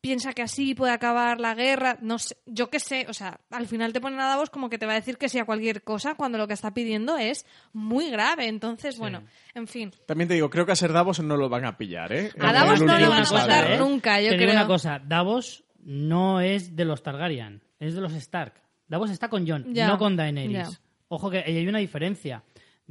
piensa 0.01 0.33
que 0.33 0.43
así 0.43 0.75
puede 0.75 0.93
acabar 0.93 1.41
la 1.41 1.55
guerra, 1.55 1.99
no 2.01 2.19
sé, 2.19 2.37
yo 2.47 2.71
qué 2.71 2.81
sé, 2.81 3.07
o 3.09 3.13
sea, 3.13 3.41
al 3.51 3.67
final 3.67 3.93
te 3.93 4.01
ponen 4.01 4.19
a 4.21 4.27
Davos 4.27 4.49
como 4.51 4.71
que 4.71 4.79
te 4.79 4.87
va 4.87 4.93
a 4.93 4.97
decir 4.97 5.19
que 5.19 5.29
sí 5.29 5.39
a 5.39 5.45
cualquier 5.45 5.83
cosa 5.83 6.15
cuando 6.15 6.39
lo 6.39 6.49
que 6.49 6.55
está 6.55 6.73
pidiendo 6.73 7.19
es 7.19 7.45
muy 7.73 8.11
grave, 8.11 8.49
entonces, 8.49 8.99
bueno, 8.99 9.23
en 9.55 9.67
fin. 9.67 9.93
También 10.07 10.29
te 10.29 10.35
digo, 10.35 10.49
creo 10.51 10.65
que 10.65 10.73
a 10.73 10.77
ser 10.77 10.93
Davos 10.93 11.21
no 11.21 11.37
lo 11.37 11.49
van 11.49 11.65
a 11.65 11.77
pillar, 11.77 12.13
¿eh? 12.13 12.31
A 12.41 12.49
En 12.49 12.53
Davos 12.55 12.81
no 12.83 12.99
lo 12.99 13.11
van 13.11 13.27
a 13.27 13.31
matar 13.31 13.79
nunca, 13.79 14.21
yo 14.21 14.31
Te 14.31 14.37
digo 14.39 14.51
creo. 14.51 14.61
una 14.61 14.67
cosa, 14.67 14.99
Davos 14.99 15.65
no 15.83 16.41
es 16.41 16.75
de 16.77 16.85
los 16.85 17.03
Targaryen, 17.03 17.63
es 17.79 17.95
de 17.95 18.01
los 18.01 18.13
Stark. 18.15 18.55
Davos 18.89 19.11
está 19.11 19.29
con 19.29 19.47
Jon, 19.47 19.73
Ya, 19.73 19.87
no 19.89 19.99
con 19.99 20.17
Daenerys. 20.17 20.53
ya. 20.53 20.69
Ojo 21.09 21.31
que 21.31 21.39
ahí 21.39 21.57
hay 21.59 21.67
una 21.69 21.79
diferencia. 21.79 22.43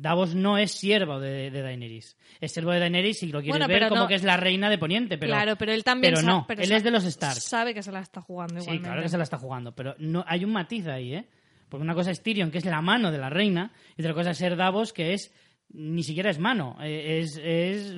Davos 0.01 0.33
no 0.35 0.57
es 0.57 0.71
siervo 0.71 1.19
de, 1.19 1.51
de 1.51 1.61
Daenerys. 1.61 2.17
Es 2.39 2.51
siervo 2.53 2.71
de 2.71 2.79
Daenerys 2.79 3.19
si 3.19 3.27
lo 3.27 3.39
quieres 3.41 3.59
Bueno, 3.59 3.67
ver 3.67 3.89
como 3.89 4.01
no- 4.03 4.07
que 4.07 4.15
es 4.15 4.23
la 4.23 4.37
reina 4.37 4.69
de 4.69 4.77
Poniente. 4.77 5.17
Pero, 5.17 5.31
claro, 5.33 5.55
pero 5.57 5.71
él 5.73 5.83
también 5.83 6.13
pero 6.13 6.21
sa- 6.21 6.27
no, 6.27 6.45
pero 6.47 6.61
él 6.61 6.71
es 6.71 6.83
de 6.83 6.91
los 6.91 7.03
Stark. 7.05 7.35
Sabe 7.39 7.73
que 7.73 7.83
se 7.83 7.91
la 7.91 7.99
está 8.01 8.21
jugando 8.21 8.55
Sí, 8.55 8.61
igualmente. 8.61 8.87
claro 8.87 9.01
que 9.01 9.09
se 9.09 9.17
la 9.17 9.23
está 9.23 9.37
jugando, 9.37 9.75
pero 9.75 9.95
no 9.99 10.23
hay 10.27 10.43
un 10.45 10.51
matiz 10.53 10.87
ahí, 10.87 11.13
¿eh? 11.15 11.27
Porque 11.69 11.83
una 11.83 11.93
cosa 11.93 12.11
es 12.11 12.23
Tyrion, 12.23 12.49
que 12.51 12.57
es 12.57 12.65
la 12.65 12.81
mano 12.81 13.11
de 13.11 13.17
la 13.19 13.29
reina, 13.29 13.71
y 13.95 14.01
otra 14.01 14.13
cosa 14.13 14.31
es 14.31 14.37
ser 14.37 14.55
Davos, 14.55 14.91
que 14.93 15.13
es 15.13 15.31
ni 15.71 16.01
siquiera 16.03 16.29
es 16.31 16.39
mano, 16.39 16.77
eh, 16.81 17.19
es 17.21 17.37
es 17.43 17.93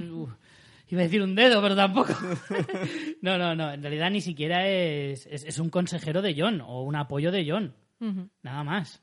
iba 0.89 0.99
a 0.99 1.03
decir 1.05 1.21
un 1.21 1.35
dedo, 1.35 1.61
pero 1.61 1.73
tampoco. 1.73 2.13
no, 3.21 3.37
no, 3.37 3.55
no, 3.55 3.71
en 3.71 3.81
realidad 3.81 4.09
ni 4.11 4.19
siquiera 4.21 4.67
es, 4.67 5.25
es, 5.27 5.43
es 5.45 5.57
un 5.59 5.69
consejero 5.69 6.21
de 6.21 6.35
Jon 6.37 6.61
o 6.61 6.83
un 6.83 6.95
apoyo 6.95 7.31
de 7.31 7.49
Jon, 7.49 7.73
Ujú. 8.01 8.29
nada 8.43 8.63
más. 8.63 9.01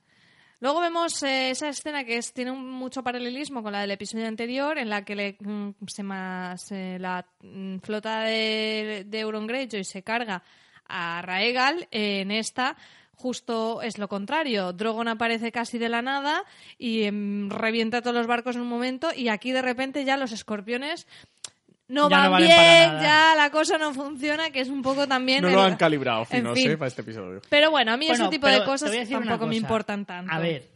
Luego 0.60 0.80
vemos 0.80 1.22
eh, 1.22 1.50
esa 1.50 1.68
escena 1.68 2.04
que 2.04 2.20
tiene 2.34 2.50
mucho 2.52 3.02
paralelismo 3.04 3.62
con 3.62 3.72
la 3.72 3.80
del 3.80 3.92
episodio 3.92 4.26
anterior, 4.26 4.76
en 4.76 4.88
la 4.88 5.04
que 5.04 5.14
le, 5.14 5.36
mm, 5.38 5.70
se 5.86 6.98
la 6.98 7.24
mm, 7.42 7.78
flota 7.78 8.22
de, 8.22 9.04
de 9.06 9.20
Euron 9.20 9.46
Greyjoy 9.46 9.84
se 9.84 10.02
carga 10.02 10.42
a 10.88 11.22
Raegal. 11.22 11.86
eh, 11.92 12.20
en 12.22 12.32
esta, 12.32 12.76
justo 13.14 13.82
es 13.82 13.98
lo 13.98 14.08
contrario. 14.08 14.72
Drogon 14.72 15.08
aparece 15.08 15.52
casi 15.52 15.78
de 15.78 15.88
la 15.88 16.02
nada 16.02 16.44
y 16.76 17.02
em, 17.04 17.50
revienta 17.50 18.02
todos 18.02 18.16
los 18.16 18.26
barcos 18.26 18.56
en 18.56 18.62
un 18.62 18.68
momento. 18.68 19.10
Y 19.14 19.28
aquí, 19.28 19.52
de 19.52 19.62
repente, 19.62 20.04
ya 20.04 20.16
los 20.16 20.32
escorpiones 20.32 21.06
no 21.88 22.08
Ya 22.10 22.16
no 22.16 22.22
van 22.22 22.30
valen 22.32 22.48
bien, 22.48 23.02
ya 23.02 23.34
la 23.36 23.50
cosa 23.50 23.78
no 23.78 23.92
funciona, 23.94 24.50
que 24.50 24.60
es 24.60 24.68
un 24.68 24.82
poco 24.82 25.06
también. 25.08 25.42
No 25.42 25.48
el- 25.48 25.54
lo 25.54 25.62
han 25.62 25.76
calibrado, 25.76 26.26
En 26.30 26.54
fin. 26.54 26.70
¿eh? 26.72 26.76
Para 26.76 26.88
este 26.88 27.02
episodio. 27.02 27.40
Pero 27.48 27.70
bueno, 27.70 27.92
a 27.92 27.96
mí 27.96 28.08
ese 28.08 28.28
tipo 28.28 28.46
de 28.46 28.60
te 28.60 28.64
cosas 28.64 28.90
tampoco 29.08 29.46
me 29.46 29.54
cosa. 29.54 29.56
importan 29.56 30.04
tanto. 30.04 30.32
A 30.32 30.38
ver, 30.38 30.68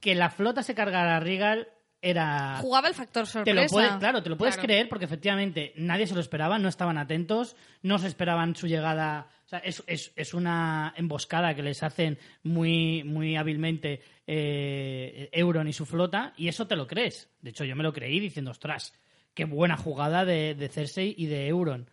que 0.00 0.14
la 0.14 0.30
flota 0.30 0.62
se 0.62 0.74
cargara 0.74 1.16
a 1.16 1.20
Regal 1.20 1.68
era... 2.02 2.58
Jugaba 2.60 2.86
el 2.88 2.94
factor 2.94 3.24
Te 3.24 3.30
sorpresa. 3.32 3.62
lo 3.62 3.68
puedes, 3.68 3.92
claro, 3.96 4.22
te 4.22 4.28
lo 4.28 4.36
puedes 4.36 4.54
Claro. 4.56 4.66
creer 4.66 4.88
porque 4.88 5.06
efectivamente 5.06 5.72
nadie 5.76 6.06
se 6.06 6.14
lo 6.14 6.20
esperaba, 6.20 6.58
no 6.58 6.68
estaban 6.68 6.98
atentos, 6.98 7.56
no 7.82 7.98
se 7.98 8.06
esperaban 8.06 8.54
su 8.54 8.66
llegada. 8.68 9.28
O 9.46 9.48
sea, 9.48 9.58
es, 9.60 9.82
es- 9.86 10.12
es 10.14 10.34
una 10.34 10.92
emboscada 10.96 11.54
que 11.54 11.62
les 11.62 11.82
hacen 11.82 12.18
muy, 12.44 13.02
muy 13.04 13.36
hábilmente 13.36 14.02
eh, 14.26 15.28
Euron 15.32 15.66
y 15.68 15.72
su 15.72 15.86
flota, 15.86 16.32
y 16.36 16.48
eso 16.48 16.66
te 16.66 16.76
lo 16.76 16.86
crees. 16.86 17.28
De 17.40 17.50
hecho, 17.50 17.64
yo 17.64 17.74
me 17.74 17.82
lo 17.82 17.92
creí 17.92 18.20
diciendo, 18.20 18.50
ostras, 18.50 18.92
qué 19.36 19.44
buena 19.44 19.76
jugada 19.76 20.24
de, 20.24 20.56
de 20.56 20.68
Cersei 20.68 21.14
y 21.16 21.26
de 21.26 21.46
Euron. 21.46 21.88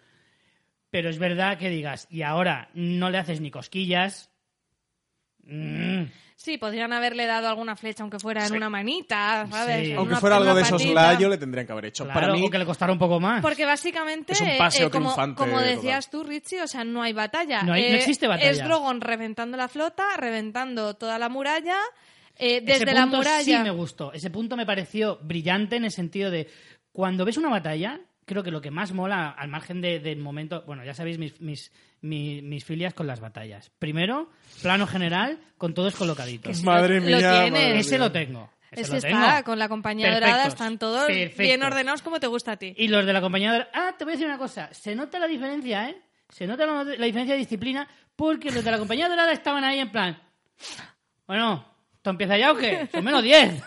Pero 0.90 1.10
es 1.10 1.20
verdad 1.20 1.58
que 1.60 1.70
digas, 1.70 2.08
y 2.10 2.24
ahora 2.24 2.70
no 2.74 3.10
le 3.12 3.20
haces 3.20 3.40
ni 3.42 3.52
cosquillas. 3.52 4.32
Mm, 5.46 6.04
Sí, 6.36 6.58
podrían 6.58 6.92
haberle 6.92 7.26
dado 7.26 7.48
alguna 7.48 7.78
flecha, 7.78 8.04
aunque 8.04 8.20
fuera 8.20 8.42
en 8.42 8.50
Sí. 8.50 8.58
una 8.58 8.70
manita, 8.70 9.48
¿sabes? 9.50 9.88
Sí. 9.88 9.94
Aunque 9.94 10.12
una- 10.14 10.20
fuera 10.20 10.36
algo 10.38 10.54
de 10.56 10.62
esos 10.64 10.82
patita. 10.82 11.14
layo, 11.14 11.30
le 11.30 11.38
tendrían 11.38 11.66
que 11.66 11.72
haber 11.72 11.86
hecho. 11.86 12.04
claro, 12.04 12.20
Para 12.20 12.34
mí, 12.34 12.44
o 12.46 12.50
que 12.50 12.58
le 12.58 12.66
costara 12.66 12.92
un 12.92 13.00
poco 13.00 13.18
más. 13.20 13.42
Porque 13.42 13.64
básicamente, 13.66 14.34
Es 14.34 14.42
un 14.42 14.58
paseo 14.58 14.88
eh, 14.88 14.92
como, 14.92 15.10
triunfante 15.14 15.38
como 15.38 15.54
total. 15.60 15.76
decías 15.76 16.10
tú, 16.10 16.24
Richie, 16.24 16.62
o 16.62 16.68
sea, 16.68 16.84
no 16.84 17.02
hay 17.02 17.14
batalla. 17.14 17.64
No 17.64 17.72
hay- 17.74 17.84
no 17.84 17.88
Eh, 17.90 17.96
existe 17.96 18.28
batalla. 18.28 18.50
Es 18.52 18.62
Drogon 18.62 19.00
reventando 19.00 19.56
la 19.56 19.70
flota, 19.70 20.04
reventando 20.18 20.96
toda 20.96 21.18
la 21.18 21.30
muralla, 21.30 21.78
eh, 22.36 22.60
desde 22.60 22.84
Ese 22.84 22.94
la 22.94 23.02
punto 23.04 23.18
muralla... 23.18 23.44
sí 23.46 23.58
me 23.64 23.72
gustó. 23.72 24.12
Ese 24.12 24.30
punto 24.30 24.58
me 24.58 24.66
pareció 24.66 25.20
brillante 25.22 25.78
en 25.78 25.86
el 25.86 25.92
sentido 25.92 26.30
de 26.30 26.50
cuando 26.94 27.26
ves 27.26 27.36
una 27.38 27.50
batalla, 27.50 28.00
creo 28.26 28.42
que 28.44 28.52
lo 28.52 28.62
que 28.62 28.72
más 28.72 28.94
mola, 28.94 29.30
al 29.32 29.50
margen 29.50 29.82
de- 29.82 30.00
del 30.00 30.20
momento, 30.20 30.64
bueno, 30.66 30.86
ya 30.86 30.94
sabéis 30.94 31.18
mis, 31.18 31.42
mis, 31.42 31.74
mi- 32.00 32.42
mis 32.42 32.64
filias 32.64 32.94
con 32.94 33.06
las 33.08 33.20
batallas. 33.20 33.70
Primero, 33.80 34.30
plano 34.62 34.88
general, 34.88 35.40
con 35.58 35.74
todos 35.74 35.96
colocaditos. 35.96 36.64
madre 36.64 37.02
lo 37.02 37.08
mía. 37.08 37.18
tienes. 37.18 37.52
madre 37.52 37.80
Ese 37.80 37.90
mía. 37.98 38.00
lo 38.00 38.12
tengo. 38.14 38.50
Ese 38.72 38.82
Es 38.82 38.90
lo 38.90 38.96
que 38.96 39.02
tengo. 39.02 39.20
está 39.22 39.44
con 39.44 39.60
la 39.60 39.68
compañía 39.70 40.12
dorada, 40.14 40.48
están 40.48 40.80
todos 40.80 41.08
bien 41.38 41.62
ordenados 41.62 42.02
como 42.02 42.20
te 42.20 42.28
gusta 42.28 42.54
a 42.54 42.58
ti. 42.58 42.74
Y 42.78 42.88
los 42.88 43.06
de 43.06 43.14
la 43.14 43.22
compañía 43.22 43.52
dorada... 43.52 43.70
Ah, 43.74 43.94
te 43.98 44.04
voy 44.04 44.14
a 44.14 44.16
decir 44.16 44.26
una 44.28 44.38
cosa. 44.40 44.74
Se 44.74 44.96
nota 44.96 45.20
la 45.20 45.28
diferencia, 45.28 45.90
¿eh? 45.90 45.98
Se 46.30 46.48
nota 46.48 46.66
la, 46.66 46.84
la 46.84 47.06
diferencia 47.06 47.34
de 47.36 47.40
disciplina 47.40 47.88
porque 48.16 48.50
los 48.52 48.64
de 48.64 48.72
la 48.72 48.80
compañía 48.80 49.10
dorada 49.10 49.32
estaban 49.32 49.64
ahí 49.64 49.80
en 49.80 49.92
plan... 49.92 50.18
Bueno, 51.28 51.66
¿esto 51.96 52.10
empieza 52.10 52.38
ya 52.38 52.52
o 52.52 52.56
qué? 52.56 52.88
Son 52.92 53.04
menos 53.04 53.22
10. 53.24 53.62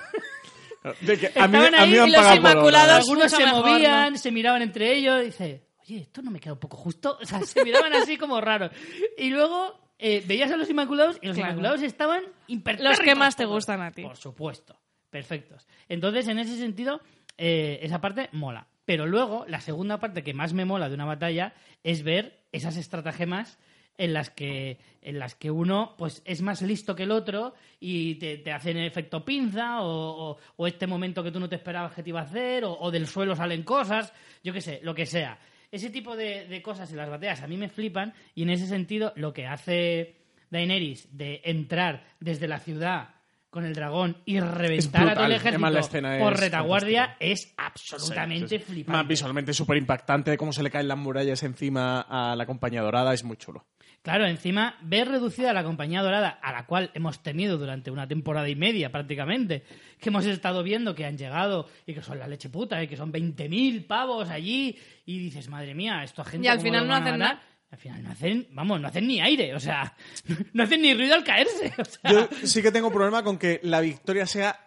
De 1.01 1.19
que 1.19 1.27
a 1.39 1.47
mí, 1.49 1.57
Estaban 1.57 1.75
a 1.75 1.87
mí 1.87 1.87
ahí 1.87 1.91
me 1.93 2.01
han 2.01 2.09
y 2.09 2.13
los 2.13 2.21
pagado 2.21 2.41
por 2.43 2.51
Inmaculados. 2.53 2.97
Algunos 2.99 3.25
mucho 3.25 3.37
se 3.37 3.45
mejor, 3.45 3.67
movían, 3.71 4.19
se 4.19 4.31
miraban 4.33 4.63
entre 4.63 4.93
ellos 4.97 5.23
y 5.23 5.25
dice, 5.27 5.67
oye, 5.83 5.99
esto 6.03 6.23
no 6.23 6.31
me 6.31 6.41
queda 6.41 6.53
un 6.55 6.59
poco 6.61 6.77
justo. 6.77 7.19
O 7.21 7.25
sea, 7.25 7.41
se 7.43 7.65
miraban 7.65 7.93
así 7.95 8.17
como 8.17 8.41
raros. 8.41 8.71
Y 9.19 9.31
luego 9.31 9.91
eh, 9.99 10.23
veías 10.27 10.51
a 10.51 10.57
los 10.57 10.69
Inmaculados 10.71 11.19
y 11.23 11.27
los 11.29 11.37
Claro. 11.37 11.51
Inmaculados 11.53 11.83
estaban 11.83 12.23
imperfectos. 12.47 12.99
Los 12.99 13.01
que 13.01 13.15
más 13.15 13.37
te 13.37 13.45
gustan 13.47 13.81
a 13.83 13.91
ti. 13.93 14.03
Por 14.03 14.17
supuesto. 14.17 14.79
Perfectos. 15.11 15.67
Entonces, 15.89 16.29
en 16.29 16.39
ese 16.39 16.57
sentido, 16.57 17.01
eh, 17.39 17.79
esa 17.83 18.01
parte 18.01 18.29
mola. 18.33 18.67
Pero 18.85 19.07
luego, 19.07 19.45
la 19.49 19.61
segunda 19.61 19.99
parte 19.99 20.23
que 20.23 20.35
más 20.35 20.53
me 20.53 20.65
mola 20.65 20.89
de 20.89 20.95
una 20.95 21.05
batalla 21.07 21.55
es 21.83 22.03
ver 22.03 22.45
esas 22.53 22.77
estratagemas 22.77 23.59
en 23.99 24.13
las 24.13 24.31
que 24.31 24.79
en 25.03 25.19
las 25.19 25.35
que 25.35 25.51
uno 25.51 25.95
pues 25.97 26.21
es 26.25 26.43
más 26.43 26.63
listo 26.63 26.95
que 26.97 27.05
el 27.05 27.13
otro 27.13 27.55
y 27.81 28.17
te, 28.17 28.39
te 28.39 28.53
hacen 28.53 28.77
efecto 28.77 29.25
pinza 29.25 29.81
o, 29.83 30.31
o- 30.33 30.39
o 30.57 30.67
este 30.67 30.87
momento 30.87 31.23
que 31.23 31.31
tú 31.31 31.39
no 31.41 31.49
te 31.49 31.57
esperabas 31.57 31.95
que 31.95 32.03
te 32.03 32.11
iba 32.11 32.21
a 32.21 32.25
hacer 32.25 32.65
o, 32.65 32.73
o 32.79 32.91
del 32.91 33.07
suelo 33.07 33.35
salen 33.37 33.63
cosas 33.63 34.13
yo 34.43 34.53
qué 34.53 34.61
sé 34.61 34.81
lo 34.83 34.95
que 34.95 35.07
sea 35.07 35.39
ese 35.71 35.91
tipo 35.91 36.17
de, 36.17 36.47
de 36.47 36.63
cosas 36.63 36.91
en 36.91 36.97
las 36.99 37.09
batallas 37.11 37.43
a 37.43 37.47
mí 37.47 37.57
me 37.57 37.69
flipan 37.69 38.15
y 38.35 38.43
en 38.43 38.51
ese 38.51 38.67
sentido 38.67 39.13
lo 39.17 39.33
que 39.33 39.47
hace 39.47 40.17
Daenerys 40.51 41.09
de 41.17 41.41
entrar 41.45 42.05
desde 42.21 42.49
la 42.49 42.59
ciudad 42.59 43.11
con 43.51 43.65
el 43.65 43.75
dragón 43.75 44.19
y 44.27 44.39
reventar 44.41 45.09
a 45.09 45.15
todo 45.15 45.25
el 45.25 45.33
ejército 45.33 45.71
la 45.71 46.19
por 46.19 46.39
retaguardia 46.39 47.01
fantástica. 47.07 47.33
es 47.33 47.55
absolutamente 47.57 48.49
Sí, 48.49 48.59
sí, 48.59 48.65
sí. 48.67 48.73
flipante 48.73 48.99
Más 48.99 49.09
visualmente 49.09 49.55
súper 49.55 49.77
impactante 49.79 50.31
de 50.31 50.37
cómo 50.37 50.53
se 50.53 50.63
le 50.63 50.71
caen 50.71 50.89
las 50.89 50.99
murallas 50.99 51.43
encima 51.43 52.03
a 52.03 52.37
la 52.37 52.45
compañía 52.45 52.83
dorada, 52.83 53.15
es 53.15 53.25
muy 53.25 53.37
chulo. 53.39 53.65
Claro, 54.07 54.25
encima, 54.29 54.77
ver 54.83 55.09
reducida 55.09 55.53
la 55.53 55.65
compañía 55.65 56.01
dorada, 56.01 56.39
a 56.41 56.53
la 56.53 56.65
cual 56.65 56.93
hemos 56.95 57.25
temido 57.25 57.59
durante 57.59 57.91
una 57.91 58.07
temporada 58.07 58.49
y 58.49 58.55
media 58.55 58.93
prácticamente, 58.93 59.65
que 59.99 60.11
hemos 60.11 60.25
estado 60.27 60.63
viendo 60.63 60.95
que 60.95 61.05
han 61.05 61.19
llegado 61.19 61.69
y 61.85 61.93
que 61.93 62.03
son 62.03 62.21
la 62.21 62.29
leche 62.29 62.49
puta, 62.49 62.81
y 62.81 62.87
que 62.87 62.97
son 62.97 63.13
20.000 63.13 63.85
pavos 63.85 64.31
allí, 64.31 64.79
y 65.07 65.19
dices, 65.19 65.49
madre 65.49 65.75
mía, 65.75 66.05
esto 66.05 66.23
a 66.23 66.25
gente. 66.25 66.47
Y 66.47 66.49
al 66.49 66.59
¿cómo 66.59 66.67
final 66.67 66.87
no 66.87 66.95
hacen 66.95 67.05
matar?". 67.05 67.19
nada. 67.19 67.43
Al 67.69 67.79
final 67.79 68.05
no 68.05 68.11
hacen, 68.13 68.47
vamos, 68.53 68.81
no 68.81 68.87
hacen 68.87 69.09
ni 69.09 69.21
aire, 69.21 69.53
o 69.57 69.59
sea, 69.59 69.93
no 70.53 70.63
hacen 70.63 70.83
ni 70.83 70.95
ruido 70.95 71.17
al 71.17 71.25
caerse. 71.25 71.73
O 71.77 71.85
sea, 71.85 72.13
Yo 72.13 72.29
sí 72.45 72.63
que 72.63 72.71
tengo 72.71 72.93
problema 72.93 73.25
con 73.25 73.39
que 73.39 73.59
la 73.65 73.81
victoria 73.81 74.25
sea 74.25 74.66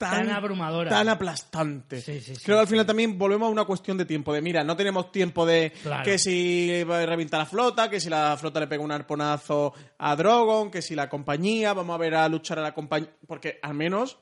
tan, 0.00 0.26
Tan 0.26 0.30
abrumadora. 0.30 0.88
tan 0.88 1.08
aplastante. 1.10 2.00
Sí, 2.00 2.20
sí, 2.22 2.34
sí, 2.34 2.42
Creo 2.42 2.56
que 2.56 2.60
al 2.62 2.66
final 2.66 2.86
también 2.86 3.18
volvemos 3.18 3.46
a 3.48 3.50
una 3.52 3.66
cuestión 3.66 3.98
de 3.98 4.06
tiempo. 4.06 4.32
De 4.32 4.40
mira, 4.40 4.64
no 4.64 4.74
tenemos 4.74 5.12
tiempo 5.12 5.44
de 5.44 5.72
Claro. 5.82 6.04
que 6.04 6.18
si 6.18 6.82
revienta 6.84 7.36
la 7.36 7.44
flota, 7.44 7.90
que 7.90 8.00
si 8.00 8.08
la 8.08 8.34
flota 8.38 8.60
le 8.60 8.66
pega 8.66 8.82
un 8.82 8.92
arponazo 8.92 9.74
a 9.98 10.16
Drogon, 10.16 10.70
que 10.70 10.80
si 10.80 10.94
la 10.94 11.10
compañía, 11.10 11.74
vamos 11.74 11.94
a 11.94 11.98
ver 11.98 12.14
a 12.14 12.28
luchar 12.30 12.58
a 12.58 12.62
la 12.62 12.72
compañía. 12.72 13.10
Porque 13.26 13.58
al 13.62 13.74
menos 13.74 14.18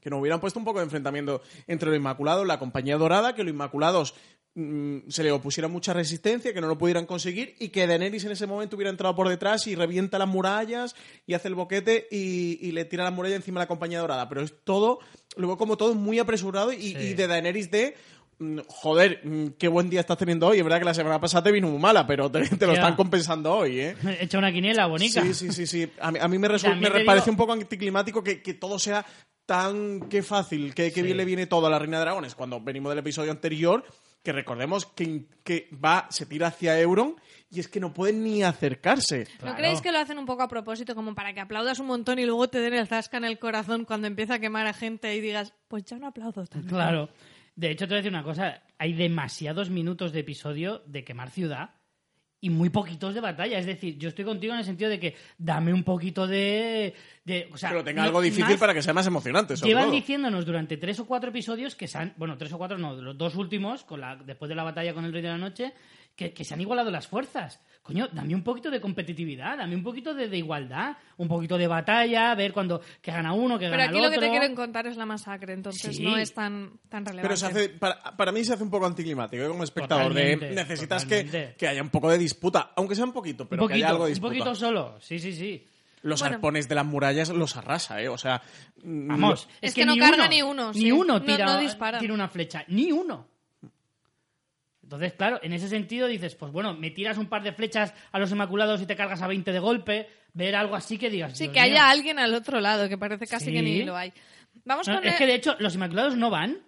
que 0.00 0.08
nos 0.10 0.20
hubieran 0.20 0.38
puesto 0.38 0.60
un 0.60 0.64
poco 0.64 0.78
de 0.78 0.84
enfrentamiento 0.84 1.42
entre 1.66 1.88
los 1.88 1.96
Inmaculados 1.98 2.46
la 2.46 2.60
Compañía 2.60 2.96
Dorada, 2.96 3.34
que 3.34 3.42
los 3.42 3.50
Inmaculados 3.52 4.14
se 4.54 5.22
le 5.22 5.30
opusiera 5.30 5.68
mucha 5.68 5.92
resistencia, 5.92 6.52
que 6.52 6.60
no 6.60 6.66
lo 6.66 6.76
pudieran 6.76 7.06
conseguir 7.06 7.54
y 7.60 7.68
que 7.68 7.86
Daenerys 7.86 8.24
en 8.24 8.32
ese 8.32 8.46
momento 8.46 8.76
hubiera 8.76 8.90
entrado 8.90 9.14
por 9.14 9.28
detrás 9.28 9.66
y 9.68 9.74
revienta 9.76 10.18
las 10.18 10.28
murallas 10.28 10.96
y 11.26 11.34
hace 11.34 11.48
el 11.48 11.54
boquete 11.54 12.08
y, 12.10 12.58
y 12.60 12.72
le 12.72 12.84
tira 12.84 13.04
la 13.04 13.10
muralla 13.12 13.36
encima 13.36 13.60
a 13.60 13.64
la 13.64 13.68
Compañía 13.68 14.00
Dorada. 14.00 14.28
Pero 14.28 14.42
es 14.42 14.52
todo, 14.64 14.98
luego 15.36 15.56
como 15.56 15.76
todo 15.76 15.94
muy 15.94 16.18
apresurado 16.18 16.72
y, 16.72 16.80
Sí. 16.80 16.96
y 16.98 17.14
de 17.14 17.26
Daenerys 17.28 17.70
de... 17.70 17.94
mm, 18.40 18.58
Joder, 18.66 19.20
mm, 19.24 19.46
qué 19.58 19.68
buen 19.68 19.88
día 19.88 20.00
estás 20.00 20.18
teniendo 20.18 20.48
hoy. 20.48 20.58
Es 20.58 20.64
verdad 20.64 20.80
que 20.80 20.84
la 20.84 20.94
semana 20.94 21.20
pasada 21.20 21.44
te 21.44 21.52
vino 21.52 21.68
muy 21.68 21.78
mala, 21.78 22.04
pero 22.06 22.28
te, 22.30 22.40
te 22.48 22.66
lo 22.66 22.72
están 22.72 22.96
compensando 22.96 23.52
hoy, 23.54 23.78
¿eh? 23.80 23.96
Echa 24.20 24.36
una 24.38 24.52
quiniela 24.52 24.86
bonita. 24.86 25.22
Sí, 25.22 25.32
sí, 25.32 25.52
sí, 25.52 25.66
sí. 25.66 25.90
A 26.00 26.10
mí, 26.10 26.18
a 26.20 26.26
mí 26.26 26.38
me, 26.38 26.48
También 26.48 26.92
parece 27.06 27.26
digo- 27.26 27.30
un 27.30 27.36
poco 27.36 27.52
anticlimático 27.52 28.22
que, 28.24 28.42
que 28.42 28.54
todo 28.54 28.78
sea 28.80 29.06
tan 29.46 30.08
qué 30.08 30.22
fácil, 30.22 30.74
que, 30.74 30.88
que 30.90 31.00
Sí. 31.00 31.02
bien 31.02 31.16
le 31.16 31.24
viene 31.24 31.46
todo 31.46 31.66
a 31.66 31.70
la 31.70 31.78
Reina 31.78 31.98
de 31.98 32.04
Dragones. 32.04 32.34
Cuando 32.34 32.60
venimos 32.60 32.90
del 32.90 32.98
episodio 32.98 33.30
anterior, 33.30 33.84
que 34.22 34.32
recordemos 34.32 34.86
que, 34.86 35.26
que 35.44 35.68
va, 35.72 36.06
se 36.10 36.26
tira 36.26 36.48
hacia 36.48 36.78
Euron 36.80 37.16
y 37.50 37.60
es 37.60 37.68
que 37.68 37.80
no 37.80 37.92
pueden 37.94 38.22
ni 38.22 38.42
acercarse. 38.42 39.20
¿No 39.34 39.38
Claro. 39.38 39.56
creéis 39.56 39.80
que 39.80 39.92
lo 39.92 39.98
hacen 39.98 40.18
un 40.18 40.26
poco 40.26 40.42
a 40.42 40.48
propósito, 40.48 40.94
como 40.94 41.14
para 41.14 41.32
que 41.32 41.40
aplaudas 41.40 41.78
un 41.78 41.86
montón 41.86 42.18
y 42.18 42.26
luego 42.26 42.48
te 42.48 42.60
den 42.60 42.74
el 42.74 42.86
zasca 42.86 43.16
en 43.16 43.24
el 43.24 43.38
corazón 43.38 43.84
cuando 43.84 44.06
empieza 44.06 44.34
a 44.34 44.38
quemar 44.38 44.66
a 44.66 44.72
gente 44.74 45.14
y 45.16 45.20
digas, 45.20 45.54
pues 45.68 45.84
ya 45.84 45.96
no 45.98 46.06
aplaudo 46.08 46.44
tanto? 46.46 46.68
Claro. 46.68 47.08
De 47.56 47.70
hecho, 47.70 47.86
te 47.86 47.94
voy 47.94 47.94
a 47.94 48.02
decir 48.02 48.12
una 48.12 48.22
cosa. 48.22 48.62
Hay 48.78 48.92
demasiados 48.92 49.70
minutos 49.70 50.12
de 50.12 50.20
episodio 50.20 50.82
de 50.86 51.04
quemar 51.04 51.30
ciudad 51.30 51.70
y 52.40 52.50
muy 52.50 52.70
poquitos 52.70 53.14
de 53.14 53.20
batalla. 53.20 53.58
Es 53.58 53.66
decir, 53.66 53.98
yo 53.98 54.08
estoy 54.08 54.24
contigo 54.24 54.52
en 54.52 54.60
el 54.60 54.64
sentido 54.64 54.88
de 54.88 54.98
que 54.98 55.16
dame 55.36 55.72
un 55.72 55.84
poquito 55.84 56.26
de... 56.26 56.94
de 57.24 57.48
o 57.52 57.56
sea, 57.56 57.70
Pero 57.70 57.84
tenga 57.84 58.04
algo 58.04 58.20
difícil 58.20 58.58
para 58.58 58.72
que 58.72 58.82
sea 58.82 58.94
más 58.94 59.06
emocionante. 59.06 59.54
Llevan 59.56 59.84
todo. 59.84 59.94
diciéndonos 59.94 60.46
durante 60.46 60.76
tres 60.76 60.98
o 61.00 61.06
cuatro 61.06 61.30
episodios 61.30 61.74
que 61.74 61.86
se 61.86 61.98
han, 61.98 62.14
bueno, 62.16 62.38
tres 62.38 62.52
o 62.52 62.58
cuatro 62.58 62.78
no, 62.78 62.94
los 62.94 63.18
dos 63.18 63.36
últimos, 63.36 63.84
con 63.84 64.00
la, 64.00 64.16
después 64.16 64.48
de 64.48 64.54
la 64.54 64.62
batalla 64.62 64.94
con 64.94 65.04
el 65.04 65.12
Rey 65.12 65.22
de 65.22 65.28
la 65.28 65.38
Noche, 65.38 65.74
que, 66.20 66.34
que 66.34 66.44
se 66.44 66.52
han 66.52 66.60
igualado 66.60 66.90
las 66.90 67.06
fuerzas. 67.08 67.58
Coño, 67.82 68.06
dame 68.12 68.34
un 68.34 68.42
poquito 68.44 68.70
de 68.70 68.78
competitividad, 68.78 69.56
dame 69.56 69.74
un 69.74 69.82
poquito 69.82 70.12
de, 70.12 70.28
de 70.28 70.36
igualdad, 70.36 70.98
un 71.16 71.28
poquito 71.28 71.56
de 71.56 71.66
batalla, 71.66 72.34
ver 72.34 72.52
cuando 72.52 72.82
que 73.00 73.10
gana 73.10 73.32
uno, 73.32 73.58
que 73.58 73.64
Pero 73.64 73.78
gana 73.78 73.84
aquí 73.84 73.96
el 73.96 74.02
lo 74.04 74.10
que 74.10 74.16
otro. 74.18 74.26
te 74.28 74.30
quieren 74.30 74.54
contar 74.54 74.86
es 74.86 74.98
la 74.98 75.06
masacre, 75.06 75.54
entonces 75.54 75.96
Sí. 75.96 76.02
no 76.02 76.18
es 76.18 76.34
tan, 76.34 76.72
tan 76.90 77.06
relevante. 77.06 77.22
Pero 77.22 77.36
se 77.38 77.46
hace, 77.46 77.68
para, 77.70 78.14
para 78.18 78.32
mí 78.32 78.44
se 78.44 78.52
hace 78.52 78.62
un 78.62 78.68
poco 78.70 78.84
anticlimático 78.84 79.42
¿eh? 79.42 79.48
como 79.48 79.64
espectador. 79.64 80.12
De, 80.12 80.36
necesitas 80.36 81.06
que, 81.06 81.54
que 81.56 81.66
haya 81.68 81.80
un 81.80 81.88
poco 81.88 82.10
de 82.10 82.18
disputa, 82.18 82.72
aunque 82.76 82.94
sea 82.94 83.06
un 83.06 83.12
poquito, 83.14 83.48
pero 83.48 83.62
un 83.62 83.68
que 83.68 83.74
haya 83.76 83.88
algo 83.88 84.04
de 84.04 84.10
un 84.10 84.14
disputa. 84.14 84.28
poquito 84.34 84.54
solo, 84.54 84.98
sí, 85.00 85.18
sí, 85.18 85.32
sí. 85.32 85.66
Los 86.02 86.20
Bueno. 86.20 86.36
arpones 86.36 86.68
de 86.68 86.74
las 86.74 86.84
murallas 86.84 87.30
los 87.30 87.56
arrasa, 87.56 88.00
¿eh? 88.02 88.08
O 88.10 88.18
sea, 88.18 88.42
mm, 88.84 89.08
Vamos, 89.08 89.48
Es 89.62 89.70
es, 89.70 89.74
que 89.74 89.86
no 89.86 89.94
ni 89.94 90.00
carga 90.00 90.16
uno, 90.24 90.28
ni 90.28 90.42
uno, 90.42 90.72
Ni 90.74 90.80
sí. 90.80 90.92
uno 90.92 91.14
No- 91.14 91.22
tira, 91.22 91.46
no 91.46 91.58
dispara. 91.60 91.98
tira 91.98 92.12
una 92.12 92.28
flecha, 92.28 92.62
ni 92.68 92.92
uno. 92.92 93.26
Entonces, 94.90 95.12
claro, 95.12 95.38
en 95.44 95.52
ese 95.52 95.68
sentido 95.68 96.08
dices, 96.08 96.34
pues 96.34 96.50
bueno, 96.50 96.74
me 96.74 96.90
tiras 96.90 97.16
un 97.16 97.28
par 97.28 97.44
de 97.44 97.52
flechas 97.52 97.94
a 98.10 98.18
los 98.18 98.32
Inmaculados 98.32 98.82
y 98.82 98.86
te 98.86 98.96
cargas 98.96 99.22
a 99.22 99.28
20 99.28 99.52
de 99.52 99.58
golpe, 99.60 100.08
ver 100.32 100.56
algo 100.56 100.74
así 100.74 100.98
que 100.98 101.08
digas. 101.08 101.38
Sí, 101.38 101.44
Dios 101.44 101.54
que 101.54 101.60
mío. 101.60 101.70
haya 101.70 101.88
alguien 101.90 102.18
al 102.18 102.34
otro 102.34 102.58
lado, 102.60 102.88
que 102.88 102.98
parece 102.98 103.28
casi 103.28 103.44
Sí. 103.46 103.52
que 103.52 103.62
ni 103.62 103.84
lo 103.84 103.96
hay. 103.96 104.12
Vamos 104.64 104.88
No, 104.88 104.96
con 104.96 105.06
es 105.06 105.12
el- 105.12 105.18
que 105.18 105.26
de 105.26 105.34
hecho, 105.36 105.54
los 105.60 105.76
Inmaculados 105.76 106.16
no 106.16 106.28
van 106.28 106.58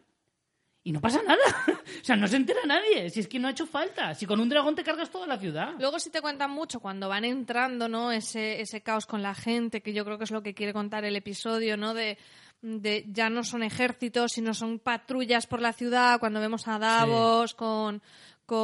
y 0.85 0.93
no 0.93 1.01
pasa 1.01 1.20
nada. 1.27 1.41
o 2.01 2.05
sea, 2.05 2.14
no 2.14 2.29
se 2.29 2.37
entera 2.37 2.61
nadie. 2.64 3.11
Si 3.11 3.18
es 3.18 3.27
que 3.27 3.41
no 3.41 3.49
ha 3.49 3.51
hecho 3.51 3.66
falta. 3.66 4.14
Si 4.14 4.25
con 4.25 4.39
un 4.39 4.49
dragón 4.49 4.77
te 4.77 4.85
cargas 4.85 5.11
toda 5.11 5.27
la 5.27 5.37
ciudad. 5.39 5.75
Luego 5.81 5.99
sí 5.99 6.11
te 6.11 6.20
cuentan 6.20 6.53
mucho 6.53 6.79
cuando 6.79 7.09
van 7.09 7.25
entrando, 7.25 7.89
¿no? 7.89 8.12
Ese, 8.12 8.61
ese 8.61 8.83
caos 8.83 9.05
con 9.05 9.20
la 9.23 9.35
gente, 9.35 9.81
que 9.81 9.93
yo 9.93 10.05
creo 10.05 10.16
que 10.16 10.25
es 10.25 10.31
lo 10.31 10.45
que 10.45 10.55
quiere 10.55 10.73
contar 10.73 11.05
el 11.05 11.16
episodio, 11.16 11.77
¿no? 11.77 11.93
De, 11.93 12.18
de 12.63 13.05
ya 13.09 13.29
no 13.29 13.43
son 13.45 13.63
ejércitos, 13.63 14.33
sino 14.33 14.55
son 14.55 14.79
patrullas 14.79 15.47
por 15.47 15.61
la 15.61 15.73
ciudad, 15.73 16.19
cuando 16.21 16.41
vemos 16.41 16.67
a 16.69 16.79
Davos 16.79 17.55
con 17.55 18.01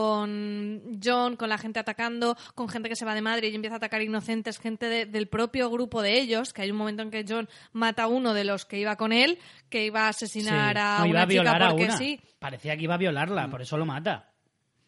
con 0.02 1.00
John, 1.02 1.36
con 1.36 1.48
la 1.48 1.56
gente 1.56 1.78
atacando, 1.78 2.36
con 2.54 2.68
gente 2.68 2.88
que 2.88 2.96
se 2.96 3.04
va 3.06 3.14
de 3.14 3.22
madre 3.22 3.48
y 3.48 3.54
empieza 3.54 3.76
a 3.76 3.78
atacar 3.78 4.02
inocentes, 4.02 4.58
gente 4.58 4.86
de- 4.86 5.06
del 5.06 5.28
propio 5.28 5.70
grupo 5.70 6.02
de 6.02 6.18
ellos, 6.20 6.52
que 6.52 6.62
hay 6.62 6.70
un 6.70 6.76
momento 6.76 7.02
en 7.02 7.10
que 7.10 7.24
John 7.26 7.48
mata 7.72 8.02
a 8.02 8.06
uno 8.08 8.34
de 8.34 8.44
los 8.44 8.66
que 8.66 8.78
iba 8.80 8.96
con 8.96 9.12
él, 9.12 9.38
que 9.70 9.86
iba 9.86 10.02
a 10.02 10.08
asesinar 10.08 10.74
Sí. 10.76 10.80
a 10.82 10.98
No, 10.98 11.06
iba 11.06 11.10
una 11.12 11.22
a 11.22 11.26
violar 11.26 11.54
chica 11.54 11.66
a 11.66 11.70
porque 11.70 11.84
una. 11.84 11.96
sí. 11.96 12.20
Parecía 12.38 12.76
que 12.76 12.82
iba 12.82 12.94
a 12.94 12.98
violarla, 12.98 13.48
por 13.48 13.62
eso 13.62 13.78
lo 13.78 13.86
mata. 13.86 14.30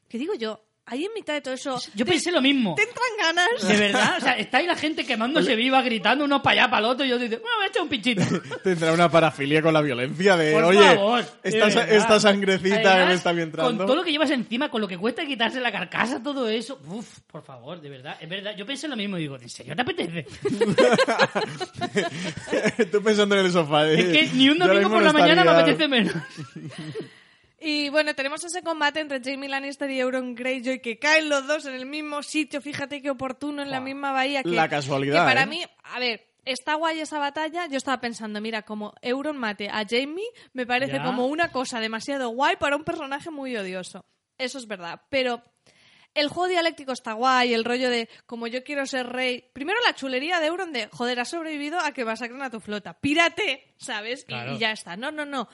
¿Qué 0.09 0.19
digo 0.19 0.35
yo? 0.35 0.61
Ahí 0.87 1.05
en 1.05 1.13
mitad 1.15 1.35
de 1.35 1.41
todo 1.41 1.55
eso... 1.55 1.79
Yo 1.95 2.05
te- 2.05 2.11
pensé 2.11 2.33
lo 2.33 2.43
mismo. 2.43 2.75
¿Te 2.75 2.83
entran 2.83 3.07
ganas? 3.21 3.69
De 3.69 3.77
verdad, 3.77 4.15
o 4.19 4.21
sea, 4.21 4.33
está 4.39 4.59
ahí 4.59 4.67
la 4.67 4.75
gente 4.75 5.07
quemándose 5.07 5.55
viva, 5.61 5.81
gritando 5.83 6.25
uno 6.25 6.43
para 6.43 6.63
allá, 6.63 6.71
para 6.71 6.85
el 6.87 6.93
otro, 6.93 7.07
y 7.07 7.11
yo 7.11 7.19
digo, 7.19 7.37
bueno, 7.41 7.59
me 7.61 7.67
he 7.67 7.69
hecho 7.69 7.83
un 7.83 7.89
pinchito. 7.89 8.23
Tendrá 8.65 8.93
una 8.93 9.09
parafilia 9.09 9.63
con 9.63 9.73
la 9.73 9.83
violencia 9.83 10.37
de, 10.37 10.53
Por 10.53 10.65
oye, 10.65 10.81
favor, 10.97 11.25
de 11.25 11.31
esta, 11.49 11.67
verdad. 11.67 11.93
esta 11.93 12.19
sangrecita 12.21 12.81
que 12.83 12.89
Además, 12.89 13.09
me 13.09 13.15
está 13.15 13.33
bien 13.33 13.51
Con 13.53 13.61
entrando. 13.61 13.87
todo 13.87 13.95
lo 13.97 14.03
que 14.03 14.11
llevas 14.11 14.31
encima, 14.33 14.69
con 14.69 14.81
lo 14.81 14.89
que 14.89 14.99
cuesta 14.99 15.25
quitarse 15.25 15.61
la 15.61 15.71
carcasa, 15.71 16.21
todo 16.21 16.49
eso. 16.49 16.81
Uf, 16.89 17.21
por 17.31 17.45
favor, 17.45 17.81
de 17.81 17.89
verdad, 17.89 18.17
es 18.21 18.29
verdad. 18.29 18.57
Yo 18.57 18.67
pensé 18.67 18.89
lo 18.89 18.97
mismo 18.97 19.17
y 19.17 19.21
digo, 19.21 19.37
¿en 19.37 19.49
serio 19.49 19.77
te 19.77 19.83
apetece? 19.83 20.27
Estoy 22.79 23.01
pensando 23.01 23.37
en 23.39 23.47
el 23.47 23.53
sofá. 23.53 23.89
eh. 23.89 24.01
Es 24.01 24.07
que 24.31 24.37
ni 24.37 24.49
un 24.49 24.59
domingo 24.59 24.91
por 24.91 25.03
la 25.03 25.13
mañana 25.13 25.45
me 25.45 25.51
apetece 25.51 25.89
menos. 25.89 26.15
Y 27.63 27.91
bueno, 27.91 28.15
tenemos 28.15 28.43
ese 28.43 28.63
combate 28.63 29.01
entre 29.01 29.21
Jamie 29.23 29.49
Lannister 29.49 29.91
y 29.91 30.01
Euron 30.01 30.35
Greyjoy 30.35 30.81
que 30.81 30.99
caen 30.99 31.29
los 31.29 31.47
dos 31.47 31.67
en 31.67 31.75
el 31.75 31.85
mismo 31.85 32.23
sitio. 32.23 32.63
Fíjate 32.63 33.03
qué 33.03 33.11
oportuno 33.11 33.61
en 33.63 33.71
la 33.71 33.81
misma 33.81 34.13
bahía. 34.13 34.43
Que, 34.43 34.49
La 34.51 34.69
casualidad, 34.69 35.25
Que 35.25 35.29
para 35.29 35.43
¿eh? 35.43 35.47
mí, 35.47 35.63
a 35.85 35.99
ver, 35.99 36.27
está 36.47 36.75
guay 36.75 37.01
esa 37.01 37.19
batalla. 37.19 37.67
Yo 37.67 37.77
estaba 37.77 38.01
pensando, 38.01 38.41
mira, 38.41 38.63
como 38.63 38.95
Euron 39.03 39.37
mate 39.37 39.69
a 39.69 39.85
Jamie, 39.89 40.25
me 40.55 40.65
parece 40.67 40.95
Ya. 40.95 41.05
como 41.05 41.27
una 41.27 41.53
cosa 41.53 41.81
demasiado 41.81 42.31
guay 42.31 42.57
para 42.57 42.77
un 42.77 42.85
personaje 42.85 43.31
muy 43.31 43.55
odioso. 43.57 44.07
Eso 44.39 44.57
es 44.57 44.67
verdad. 44.67 45.03
Pero 45.11 45.43
el 46.15 46.29
juego 46.29 46.49
dialéctico 46.49 46.93
está 46.93 47.13
guay, 47.13 47.53
el 47.53 47.65
rollo 47.67 47.91
de 47.91 48.09
como 48.25 48.47
yo 48.47 48.65
quiero 48.65 48.87
ser 48.87 49.07
rey. 49.07 49.45
Primero 49.53 49.79
la 49.87 49.95
chulería 49.95 50.41
de 50.41 50.47
Euron 50.47 50.73
de, 50.73 50.89
joder, 50.91 51.21
has 51.21 51.29
sobrevivido 51.29 51.79
a 51.79 51.93
que 51.93 52.07
masacren 52.07 52.41
a 52.41 52.49
tu 52.49 52.59
flota. 52.59 52.95
Pírate, 52.95 53.75
¿sabes? 53.77 54.25
Y 54.27 54.57
ya 54.59 54.73
está. 54.73 54.97
No, 54.97 55.11
no, 55.11 55.27
no. 55.27 55.47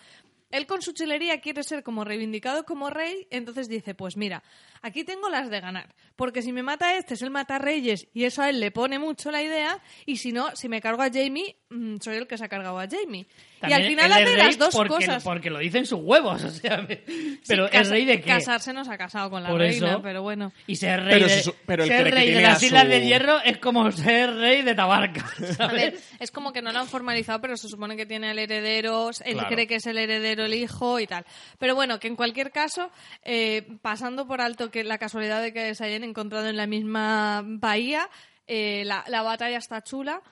Él 0.50 0.66
con 0.66 0.82
su 0.82 0.92
chulería 0.92 1.40
quiere 1.40 1.62
ser 1.64 1.82
como 1.82 2.04
reivindicado 2.04 2.64
como 2.64 2.90
rey, 2.90 3.26
entonces 3.30 3.68
dice, 3.68 3.94
pues 3.94 4.16
mira, 4.16 4.42
aquí 4.86 5.04
tengo 5.04 5.28
las 5.28 5.50
de 5.50 5.60
ganar, 5.60 5.94
porque 6.16 6.42
si 6.42 6.52
me 6.52 6.62
mata 6.62 6.96
este 6.96 7.14
es 7.14 7.22
el 7.22 7.30
mata 7.30 7.58
reyes 7.58 8.08
y 8.14 8.24
eso 8.24 8.42
a 8.42 8.48
él 8.48 8.60
le 8.60 8.70
pone 8.70 8.98
mucho 8.98 9.30
la 9.30 9.42
idea, 9.42 9.78
y 10.06 10.16
si 10.16 10.32
no, 10.32 10.54
si 10.56 10.68
me 10.68 10.80
cargo 10.80 11.02
a 11.02 11.10
Jamie, 11.12 11.56
mm, 11.70 11.96
soy 12.00 12.16
el 12.16 12.26
que 12.26 12.38
se 12.38 12.44
ha 12.44 12.48
cargado 12.48 12.78
a 12.78 12.86
Jamie. 12.88 13.26
y 13.66 13.72
al 13.72 13.84
final 13.86 14.12
hace 14.12 14.36
las 14.36 14.58
dos 14.58 14.74
porque, 14.74 14.88
cosas. 14.94 15.24
Porque 15.24 15.50
lo 15.50 15.58
dicen 15.58 15.86
sus 15.86 16.00
huevos, 16.02 16.42
o 16.44 16.50
sea. 16.50 16.78
me- 16.82 17.02
Pero 17.46 17.68
Sí, 17.68 17.76
¿es 17.76 17.88
rey 17.88 18.04
de 18.04 18.20
qué? 18.20 18.28
Casarse 18.30 18.72
no 18.72 18.84
se 18.84 18.92
ha 18.92 18.98
casado 18.98 19.30
con 19.30 19.42
la 19.42 19.48
Por 19.48 19.58
reina, 19.60 19.90
eso. 19.92 20.02
pero 20.02 20.22
bueno. 20.22 20.52
Y 20.66 20.76
ser 20.76 21.02
rey, 21.04 21.14
Pero 21.14 21.26
de, 21.26 21.42
su- 21.42 21.54
pero 21.66 21.86
ser 21.86 22.04
que 22.04 22.10
rey 22.10 22.30
de 22.32 22.40
las 22.42 22.62
Islas 22.62 22.86
del 22.88 23.02
Hierro 23.04 23.40
es 23.42 23.58
como 23.58 23.90
ser 23.92 24.34
rey 24.34 24.62
de 24.62 24.74
Tabarca, 24.74 25.24
A 25.58 25.66
ver, 25.68 25.98
es 26.20 26.30
como 26.30 26.52
que 26.52 26.62
no 26.62 26.70
lo 26.72 26.78
han 26.80 26.86
formalizado, 26.88 27.40
pero 27.40 27.56
se 27.56 27.68
supone 27.68 27.96
que 27.96 28.06
tiene 28.06 28.30
el 28.30 28.38
heredero, 28.38 29.10
él 29.24 29.34
Claro. 29.34 29.48
cree 29.48 29.66
que 29.66 29.76
es 29.76 29.86
el 29.86 29.98
heredero 29.98 30.44
el 30.44 30.54
hijo 30.54 31.00
y 31.00 31.06
tal. 31.06 31.24
Pero 31.58 31.74
bueno, 31.74 31.98
que 31.98 32.08
en 32.08 32.16
cualquier 32.16 32.52
caso, 32.52 32.90
eh, 33.24 33.66
pasando 33.82 34.26
por 34.26 34.40
alto 34.40 34.70
que 34.76 34.84
la 34.84 34.98
casualidad 34.98 35.40
de 35.40 35.52
que 35.52 35.74
se 35.74 35.84
hayan 35.84 36.04
encontrado 36.04 36.48
en 36.48 36.56
la 36.56 36.66
misma 36.66 37.42
bahía, 37.44 38.08
eh, 38.46 38.82
la, 38.84 39.04
la 39.08 39.22
batalla 39.22 39.56
está 39.58 39.82
chula. 39.82 40.22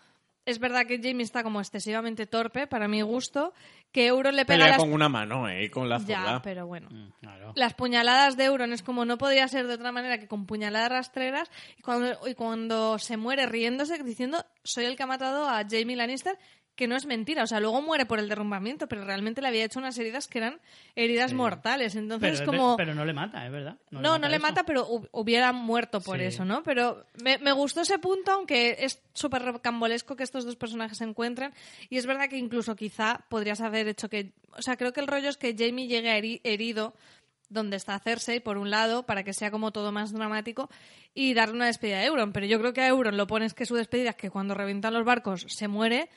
Es 0.47 0.59
verdad 0.59 0.85
que 0.87 0.99
Jamie 0.99 1.23
está 1.23 1.43
como 1.43 1.61
excesivamente 1.61 2.27
torpe, 2.27 2.67
para 2.67 2.87
mi 2.87 3.01
gusto, 3.01 3.55
que 3.93 4.07
Euron 4.09 4.37
le 4.37 4.45
pega 4.45 4.59
Pelea 4.59 4.69
las... 4.73 4.77
con 4.79 4.93
una 4.93 5.09
mano, 5.09 5.49
¿eh? 5.49 5.71
Con 5.71 5.89
la 5.89 5.97
Ya, 6.01 6.19
zurda. 6.19 6.43
pero 6.43 6.67
bueno. 6.67 6.89
Mm, 6.91 7.13
Claro. 7.21 7.53
Las 7.57 7.73
puñaladas 7.73 8.37
de 8.37 8.45
Euron 8.45 8.75
es 8.75 8.83
como 8.83 9.07
no 9.07 9.17
podría 9.17 9.49
ser 9.49 9.67
de 9.67 9.73
otra 9.75 9.91
manera 9.93 10.19
que 10.19 10.29
con 10.29 10.45
puñaladas 10.45 10.91
rastreras 10.91 11.51
y 11.79 11.83
cuando, 11.83 12.29
y 12.29 12.35
cuando 12.35 12.99
se 12.99 13.17
muere 13.17 13.47
riéndose 13.47 14.03
diciendo 14.03 14.45
soy 14.63 14.85
el 14.85 14.97
que 14.97 15.03
ha 15.05 15.07
matado 15.07 15.49
a 15.49 15.63
Jamie 15.67 15.97
Lannister 15.97 16.37
que 16.77 16.89
no 16.89 16.97
es 16.97 17.07
mentira, 17.07 17.45
o 17.45 17.47
sea, 17.47 17.61
luego 17.61 17.81
muere 17.83 18.05
por 18.07 18.19
el 18.19 18.29
derrumbamiento, 18.29 18.89
pero 18.89 19.05
realmente 19.05 19.41
le 19.41 19.49
había 19.49 19.65
hecho 19.65 19.79
unas 19.79 19.97
heridas 19.99 20.27
que 20.27 20.39
eran 20.39 20.61
heridas 20.97 21.31
Sí. 21.31 21.37
mortales, 21.37 21.95
entonces 21.95 22.41
Pero, 22.41 22.51
como... 22.51 22.77
pero 22.77 22.95
no 22.95 23.05
le 23.05 23.13
mata, 23.13 23.47
es 23.47 23.53
verdad. 23.53 23.77
No, 23.91 24.19
no 24.19 24.29
le 24.29 24.39
mata, 24.41 24.65
pero 24.65 24.87
hu- 24.89 25.09
hubiera 25.13 25.53
muerto 25.53 26.01
por 26.01 26.19
Sí. 26.19 26.25
eso, 26.25 26.45
¿no? 26.45 26.63
Pero 26.65 27.05
me, 27.23 27.39
me 27.39 27.53
gustó 27.53 27.83
ese 27.83 27.99
punto, 27.99 28.33
aunque 28.33 28.77
es 28.81 29.01
súper 29.13 29.43
rocambolesco 29.43 30.17
que 30.17 30.25
estos 30.25 30.45
dos 30.45 30.57
personajes 30.57 30.99
se 30.99 31.05
encuentren. 31.05 31.53
Y 31.91 31.99
es 31.99 32.07
verdad 32.07 32.29
que 32.29 32.39
incluso 32.39 32.75
quizá 32.75 33.21
podrías 33.29 33.61
haber 33.61 33.87
hecho 33.89 34.09
que... 34.09 34.33
O 34.57 34.63
sea, 34.63 34.77
creo 34.77 34.93
que 34.93 35.01
el 35.01 35.07
rollo 35.07 35.29
es 35.29 35.37
que 35.37 35.55
Jamie 35.57 35.87
llegue 35.87 36.11
heri- 36.19 36.41
herido 36.43 36.95
donde 37.51 37.77
está 37.77 37.97
Cersei, 38.01 38.41
por 38.41 38.59
un 38.59 38.71
lado, 38.71 39.05
para 39.07 39.23
que 39.23 39.33
sea 39.33 39.51
como 39.53 39.71
todo 39.71 39.93
más 39.93 40.13
dramático, 40.13 40.69
y 41.15 41.35
darle 41.35 41.55
una 41.55 41.67
despedida 41.67 41.99
a 41.99 42.05
Euron. 42.05 42.33
Pero 42.33 42.47
yo 42.47 42.59
creo 42.59 42.73
que 42.73 42.81
a 42.81 42.89
Euron 42.89 43.17
lo 43.17 43.29
pones 43.29 43.55
que 43.55 43.65
su 43.67 43.77
despedida 43.77 44.11
es 44.11 44.17
que 44.17 44.31
cuando 44.31 44.55
revientan 44.55 44.93
los 44.95 45.05
barcos 45.05 45.45
se 45.49 45.69
muere, 45.69 46.09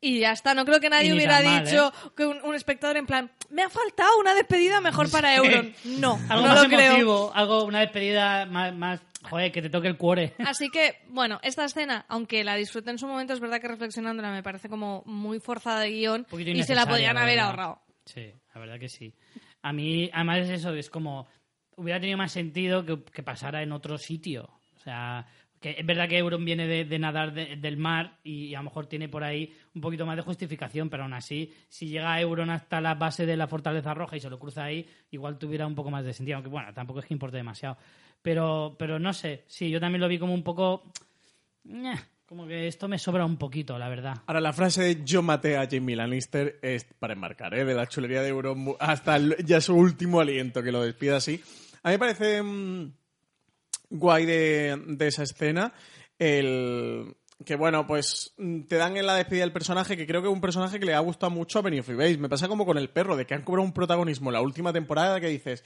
y 0.00 0.20
ya 0.20 0.32
está. 0.32 0.54
No 0.54 0.64
creo 0.64 0.80
que 0.80 0.90
nadie 0.90 1.12
hubiera 1.12 1.40
mal, 1.42 1.58
¿eh? 1.58 1.70
dicho 1.70 1.92
que 2.16 2.26
un, 2.26 2.40
un 2.42 2.54
espectador 2.54 2.96
en 2.96 3.06
plan, 3.06 3.30
me 3.50 3.62
ha 3.62 3.70
faltado 3.70 4.18
una 4.20 4.34
despedida 4.34 4.80
mejor 4.80 5.10
para 5.10 5.34
Euron. 5.36 5.74
No, 5.84 6.18
Algo 6.28 6.46
no 6.46 6.54
más 6.54 6.62
lo 6.62 6.68
creo. 6.68 6.90
emotivo, 6.90 7.32
algo, 7.34 7.64
una 7.64 7.80
despedida 7.80 8.46
más, 8.46 8.74
más, 8.74 9.00
joder, 9.22 9.50
que 9.52 9.62
te 9.62 9.70
toque 9.70 9.88
el 9.88 9.96
cuore. 9.96 10.34
Así 10.46 10.68
que, 10.70 10.98
bueno, 11.08 11.40
esta 11.42 11.64
escena, 11.64 12.04
aunque 12.08 12.44
la 12.44 12.54
disfruté 12.56 12.90
en 12.90 12.98
su 12.98 13.06
momento, 13.06 13.32
es 13.32 13.40
verdad 13.40 13.60
que 13.60 13.68
reflexionándola 13.68 14.30
me 14.32 14.42
parece 14.42 14.68
como 14.68 15.02
muy 15.06 15.40
forzada 15.40 15.80
de 15.80 15.90
guion 15.90 16.26
y 16.32 16.62
se 16.62 16.74
la 16.74 16.86
podían 16.86 17.14
la 17.14 17.22
haber 17.22 17.40
ahorrado. 17.40 17.82
Sí, 18.04 18.32
la 18.54 18.60
verdad 18.60 18.78
que 18.78 18.88
sí. 18.88 19.14
A 19.62 19.72
mí, 19.72 20.08
además 20.12 20.38
es 20.40 20.50
eso, 20.50 20.72
es 20.74 20.90
como, 20.90 21.26
hubiera 21.76 21.98
tenido 21.98 22.18
más 22.18 22.30
sentido 22.30 22.84
que, 22.84 23.02
que 23.02 23.22
pasara 23.22 23.62
en 23.62 23.72
otro 23.72 23.98
sitio. 23.98 24.48
O 24.76 24.78
sea, 24.78 25.26
que 25.60 25.76
es 25.78 25.86
verdad 25.86 26.08
que 26.08 26.18
Euron 26.18 26.44
viene 26.44 26.66
de, 26.66 26.84
de 26.84 26.98
nadar 26.98 27.32
de- 27.32 27.56
del 27.56 27.76
mar 27.76 28.18
y, 28.24 28.54
a 28.54 28.58
lo 28.58 28.64
mejor 28.64 28.86
tiene 28.86 29.08
por 29.08 29.24
ahí 29.24 29.52
un 29.74 29.80
poquito 29.80 30.04
más 30.06 30.16
de 30.16 30.22
justificación, 30.22 30.88
pero 30.90 31.02
aún 31.04 31.14
así, 31.14 31.52
si 31.68 31.88
llega 31.88 32.20
Euron 32.20 32.50
hasta 32.50 32.80
la 32.80 32.94
base 32.94 33.26
de 33.26 33.36
la 33.36 33.46
Fortaleza 33.48 33.94
Roja 33.94 34.16
y 34.16 34.20
se 34.20 34.30
lo 34.30 34.38
cruza 34.38 34.64
ahí, 34.64 34.86
igual 35.10 35.38
tuviera 35.38 35.66
un 35.66 35.74
poco 35.74 35.90
más 35.90 36.04
de 36.04 36.12
sentido. 36.12 36.36
Aunque 36.36 36.50
bueno, 36.50 36.72
tampoco 36.74 37.00
es 37.00 37.06
que 37.06 37.14
importe 37.14 37.36
demasiado. 37.38 37.76
Pero, 38.22 38.76
pero 38.78 38.98
no 38.98 39.12
sé, 39.12 39.44
sí, 39.46 39.70
yo 39.70 39.80
también 39.80 40.00
lo 40.00 40.08
vi 40.08 40.18
como 40.18 40.34
un 40.34 40.42
poco... 40.42 40.82
ñe, 41.64 41.94
Como 42.26 42.46
que 42.46 42.66
esto 42.66 42.88
me 42.88 42.98
sobra 42.98 43.24
un 43.24 43.36
poquito, 43.36 43.78
la 43.78 43.88
verdad. 43.88 44.14
Ahora, 44.26 44.40
la 44.40 44.52
frase 44.52 44.82
de 44.82 45.04
yo 45.04 45.22
maté 45.22 45.56
a 45.56 45.68
Jamie 45.70 45.94
Lannister 45.96 46.58
es 46.62 46.84
para 46.98 47.12
enmarcar, 47.12 47.54
¿eh? 47.54 47.64
De 47.64 47.74
la 47.74 47.86
chulería 47.86 48.22
de 48.22 48.28
Euron 48.30 48.74
hasta 48.80 49.18
ya 49.44 49.60
su 49.60 49.74
último 49.76 50.20
aliento, 50.20 50.62
que 50.62 50.72
lo 50.72 50.82
despida 50.82 51.16
así. 51.18 51.40
A 51.84 51.90
mí 51.90 51.94
me 51.94 51.98
parece 52.00 52.42
mm, 52.42 52.92
guay 53.90 54.26
de, 54.26 54.82
de 54.86 55.06
esa 55.06 55.22
escena 55.22 55.72
el... 56.18 57.16
Que 57.44 57.54
bueno, 57.54 57.86
pues 57.86 58.34
te 58.66 58.76
dan 58.76 58.96
en 58.96 59.04
la 59.04 59.14
despedida 59.14 59.42
del 59.42 59.52
personaje, 59.52 59.94
que 59.94 60.06
creo 60.06 60.22
que 60.22 60.28
es 60.28 60.32
un 60.32 60.40
personaje 60.40 60.80
que 60.80 60.86
le 60.86 60.94
ha 60.94 61.00
gustado 61.00 61.28
mucho 61.28 61.58
a 61.58 61.62
Benioff 61.62 61.90
y. 61.90 62.16
Me 62.16 62.30
pasa 62.30 62.48
como 62.48 62.64
con 62.64 62.78
el 62.78 62.88
perro, 62.88 63.14
de 63.14 63.26
que 63.26 63.34
han 63.34 63.42
cobrado 63.42 63.66
un 63.66 63.74
protagonismo 63.74 64.30
la 64.30 64.40
última 64.40 64.72
temporada 64.72 65.20
que 65.20 65.28
dices, 65.28 65.62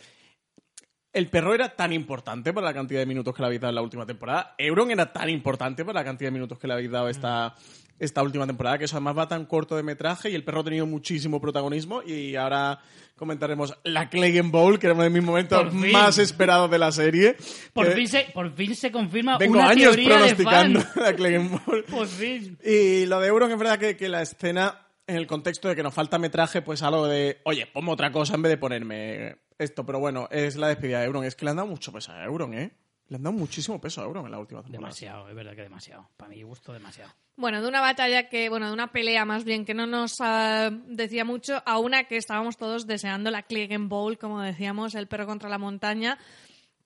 el 1.12 1.28
perro 1.28 1.54
era 1.54 1.70
tan 1.70 1.92
importante 1.92 2.52
para 2.52 2.66
la 2.66 2.74
cantidad 2.74 3.00
de 3.00 3.06
minutos 3.06 3.34
que 3.34 3.42
le 3.42 3.46
habéis 3.46 3.61
dado 3.61 3.70
en 3.70 3.74
la 3.76 3.82
última 3.82 4.06
temporada. 4.06 4.54
Euron 4.58 4.90
era 4.90 5.12
tan 5.12 5.28
importante 5.28 5.84
para 5.84 6.00
la 6.00 6.04
cantidad 6.04 6.28
de 6.28 6.32
minutos 6.32 6.58
que 6.58 6.66
le 6.68 6.74
habéis 6.74 6.90
dado 6.90 7.08
esta, 7.08 7.54
esta 7.98 8.22
última 8.22 8.46
temporada, 8.46 8.78
que 8.78 8.84
eso 8.84 8.96
además 8.96 9.18
va 9.18 9.28
tan 9.28 9.44
corto 9.46 9.76
de 9.76 9.82
metraje 9.82 10.30
y 10.30 10.34
el 10.34 10.44
perro 10.44 10.61
ha 10.61 10.64
tenido 10.64 10.86
muchísimo 10.86 11.40
protagonismo. 11.40 12.02
Y 12.02 12.36
ahora 12.36 12.78
comentaremos 13.16 13.76
la 13.82 14.08
Clegane 14.08 14.50
Bowl, 14.50 14.78
que 14.78 14.86
era 14.86 14.94
uno 14.94 15.02
de 15.02 15.11
mis 15.11 15.22
momentos 15.22 15.72
más 15.74 16.18
esperados 16.18 16.70
de 16.70 16.78
la 16.78 16.92
serie. 16.92 17.36
Por, 17.72 17.92
fin 17.92 18.06
se, 18.06 18.28
por 18.32 18.54
fin 18.54 18.76
se 18.76 18.92
confirma 18.92 19.36
Vengo 19.36 19.58
una 19.58 19.68
años 19.68 19.96
teoría 19.96 20.08
de 20.08 20.34
pronosticando 20.36 20.80
fan. 20.80 21.02
la 21.02 21.12
Clegane 21.14 21.48
Bowl. 21.48 21.84
Por 21.84 22.06
fin. 22.06 22.56
Y 22.64 23.06
lo 23.06 23.20
de 23.20 23.28
Euron 23.28 23.50
es 23.50 23.58
verdad 23.58 23.78
que, 23.78 23.96
que 23.96 24.08
la 24.08 24.22
escena, 24.22 24.86
en 25.08 25.16
el 25.16 25.26
contexto 25.26 25.68
de 25.68 25.74
que 25.74 25.82
nos 25.82 25.92
falta 25.92 26.18
metraje, 26.18 26.62
pues 26.62 26.82
algo 26.82 27.08
de, 27.08 27.40
oye, 27.44 27.66
ponme 27.66 27.90
otra 27.90 28.12
cosa 28.12 28.36
en 28.36 28.42
vez 28.42 28.50
de 28.50 28.58
ponerme 28.58 29.49
esto. 29.62 29.84
Pero 29.86 30.00
bueno, 30.00 30.28
es 30.30 30.56
la 30.56 30.68
despedida 30.68 31.00
de 31.00 31.06
Euron. 31.06 31.24
Es 31.24 31.36
que 31.36 31.44
le 31.44 31.52
han 31.52 31.56
dado 31.58 31.68
mucho 31.68 31.92
peso 31.92 32.12
a 32.12 32.24
Euron, 32.24 32.54
¿eh? 32.54 32.72
Le 33.08 33.16
han 33.16 33.22
dado 33.22 33.36
muchísimo 33.36 33.80
peso 33.80 34.00
a 34.00 34.04
Euron 34.04 34.26
en 34.26 34.32
la 34.32 34.38
última 34.38 34.62
temporada. 34.62 34.86
Demasiado, 34.86 35.28
es 35.28 35.34
verdad 35.34 35.54
que 35.54 35.62
demasiado. 35.62 36.08
Para 36.16 36.30
mi 36.30 36.42
gusto, 36.42 36.72
demasiado. 36.72 37.12
Bueno, 37.36 37.62
de 37.62 37.68
una 37.68 37.80
batalla 37.80 38.28
que, 38.28 38.48
bueno, 38.48 38.66
de 38.68 38.72
una 38.72 38.92
pelea 38.92 39.24
más 39.24 39.44
bien 39.44 39.64
que 39.64 39.74
no 39.74 39.86
nos 39.86 40.16
ah, 40.20 40.70
decía 40.86 41.24
mucho, 41.24 41.62
a 41.64 41.78
una 41.78 42.04
que 42.04 42.16
estábamos 42.16 42.56
todos 42.56 42.86
deseando, 42.86 43.30
la 43.30 43.42
Clegane 43.42 43.88
Bowl, 43.88 44.18
como 44.18 44.40
decíamos, 44.42 44.94
el 44.94 45.08
perro 45.08 45.26
contra 45.26 45.48
la 45.48 45.58
montaña, 45.58 46.18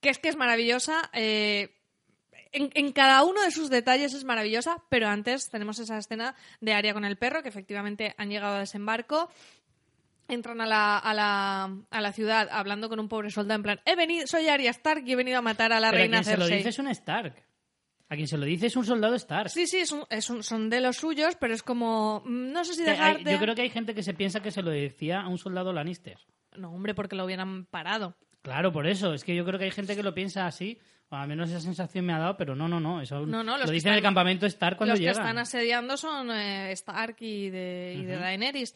que 0.01 0.11
es 0.11 0.19
que 0.19 0.29
es 0.29 0.37
maravillosa. 0.37 1.11
eh, 1.13 1.71
en, 2.53 2.71
en 2.75 2.93
cada 2.93 3.25
uno 3.25 3.43
de 3.43 3.51
sus 3.51 3.69
detalles 3.69 4.15
es 4.15 4.25
maravillosa, 4.25 4.83
pero 4.89 5.09
antes 5.09 5.51
tenemos 5.51 5.79
esa 5.81 5.99
escena 5.99 6.37
de 6.61 6.73
Aria 6.73 6.95
con 6.95 7.05
el 7.05 7.17
perro, 7.17 7.43
que 7.43 7.49
efectivamente 7.49 8.15
han 8.17 8.31
llegado 8.31 8.55
a 8.55 8.61
desembarco. 8.61 9.29
Entran 10.29 10.61
a 10.61 10.67
la, 10.67 10.99
a, 10.99 11.13
la, 11.15 11.77
a 11.91 12.01
la 12.01 12.13
ciudad 12.13 12.49
hablando 12.51 12.89
con 12.89 12.99
un 12.99 13.09
pobre 13.09 13.31
soldado 13.31 13.57
en 13.57 13.63
plan, 13.63 13.81
he 13.85 13.95
venido, 13.95 14.27
soy 14.27 14.49
Arya 14.49 14.71
Stark 14.71 15.03
y 15.07 15.13
he 15.13 15.17
venido 15.17 15.39
a 15.39 15.43
matar 15.43 15.73
a 15.73 15.81
la 15.81 15.91
Pero 15.91 15.99
a 15.99 16.03
reina 16.03 16.23
quien 16.23 16.25
se 16.33 16.37
lo 16.39 16.47
dice 16.47 16.69
es 16.71 16.79
un 16.79 16.89
Stark. 16.89 17.35
A 18.09 18.17
quien 18.17 18.29
se 18.29 18.39
lo 18.39 18.45
dice 18.45 18.67
es 18.67 18.77
un 18.77 18.85
soldado 18.87 19.15
Stark. 19.17 19.51
Sí, 19.51 19.67
sí, 19.67 19.79
es 19.79 19.93
un- 19.93 20.05
es 20.11 20.31
un- 20.31 20.43
son 20.43 20.71
de 20.71 20.81
los 20.81 20.97
suyos, 20.97 21.37
pero 21.41 21.53
es 21.55 21.63
como, 21.63 22.23
mm, 22.25 22.53
no 22.53 22.65
sé 22.65 22.75
si 22.75 22.85
Que 22.85 22.91
hay- 22.91 22.97
dejarte... 22.97 23.33
yo 23.33 23.39
creo 23.39 23.55
que 23.55 23.63
hay 23.63 23.71
gente 23.71 23.95
que 23.95 24.03
se 24.03 24.15
piensa 24.15 24.41
que 24.41 24.51
se 24.51 24.63
lo 24.63 24.71
decía 24.71 25.21
a 25.23 25.29
un 25.29 25.39
soldado 25.39 25.73
Lannister. 25.73 26.19
No, 26.57 26.71
hombre, 26.73 26.95
porque 26.95 27.17
lo 27.17 27.25
hubieran 27.25 27.67
parado. 27.67 28.15
Claro, 28.43 28.73
por 28.73 28.87
eso. 28.87 29.13
Es 29.15 29.25
que 29.25 29.35
yo 29.35 29.45
creo 29.45 29.59
que 29.59 29.65
hay 29.67 29.71
gente 29.71 29.97
que 29.97 30.03
lo 30.03 30.15
piensa 30.15 30.47
así. 30.47 30.79
O 31.11 31.17
al 31.17 31.29
menos 31.29 31.51
esa 31.51 31.61
sensación 31.61 32.07
me 32.07 32.13
ha 32.15 32.19
dado, 32.19 32.37
pero 32.37 32.55
no, 32.57 32.67
no, 32.69 32.81
no. 32.81 33.01
Eso 33.01 33.27
No, 33.27 33.43
no, 33.45 33.53
los 33.53 33.61
lo 33.61 33.67
que 33.67 33.73
dice 33.73 33.89
en 33.89 33.95
el 33.95 33.99
están- 33.99 34.09
campamento 34.11 34.47
Stark 34.47 34.77
cuando 34.79 34.93
Los 34.95 35.01
que 35.01 35.07
llegan. 35.07 35.21
están 35.23 35.39
asediando 35.39 35.97
son 35.97 36.31
eh, 36.31 36.73
Stark 36.73 37.17
y 37.21 37.51
de, 37.51 37.97
y 37.99 38.05
de 38.05 38.17
Daenerys. 38.17 38.75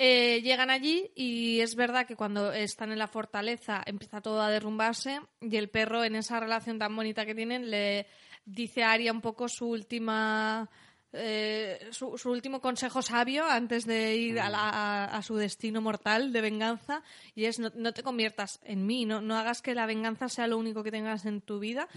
Eh, 0.00 0.40
llegan 0.42 0.70
allí 0.70 1.10
y 1.16 1.58
es 1.60 1.74
verdad 1.74 2.06
que 2.06 2.14
cuando 2.14 2.52
están 2.52 2.92
en 2.92 2.98
la 3.00 3.08
fortaleza 3.08 3.82
empieza 3.84 4.20
todo 4.20 4.40
a 4.40 4.48
derrumbarse 4.48 5.18
y 5.40 5.56
el 5.56 5.70
perro 5.70 6.04
en 6.04 6.14
esa 6.14 6.38
relación 6.38 6.78
tan 6.78 6.94
bonita 6.94 7.26
que 7.26 7.34
tienen 7.34 7.68
le 7.68 8.06
dice 8.44 8.84
a 8.84 8.92
Arya 8.92 9.10
un 9.10 9.20
poco 9.20 9.48
su 9.48 9.68
última 9.68 10.70
eh, 11.12 11.88
su, 11.90 12.16
su 12.16 12.30
último 12.30 12.60
consejo 12.60 13.02
sabio 13.02 13.44
antes 13.46 13.86
de 13.86 14.14
ir 14.14 14.38
a, 14.38 14.48
la- 14.48 14.68
a- 14.70 15.04
a 15.16 15.22
su 15.22 15.34
destino 15.36 15.80
mortal 15.80 16.32
de 16.32 16.42
venganza 16.42 17.02
y 17.34 17.46
es 17.46 17.58
no, 17.58 17.72
no 17.74 17.92
te 17.92 18.04
conviertas 18.04 18.60
en 18.62 18.86
mí, 18.86 19.04
no, 19.04 19.20
no 19.20 19.36
hagas 19.36 19.62
que 19.62 19.74
la 19.74 19.86
venganza 19.86 20.28
sea 20.28 20.46
lo 20.46 20.58
único 20.58 20.84
que 20.84 20.92
tengas 20.92 21.24
en 21.24 21.40
tu 21.40 21.58
vida. 21.58 21.88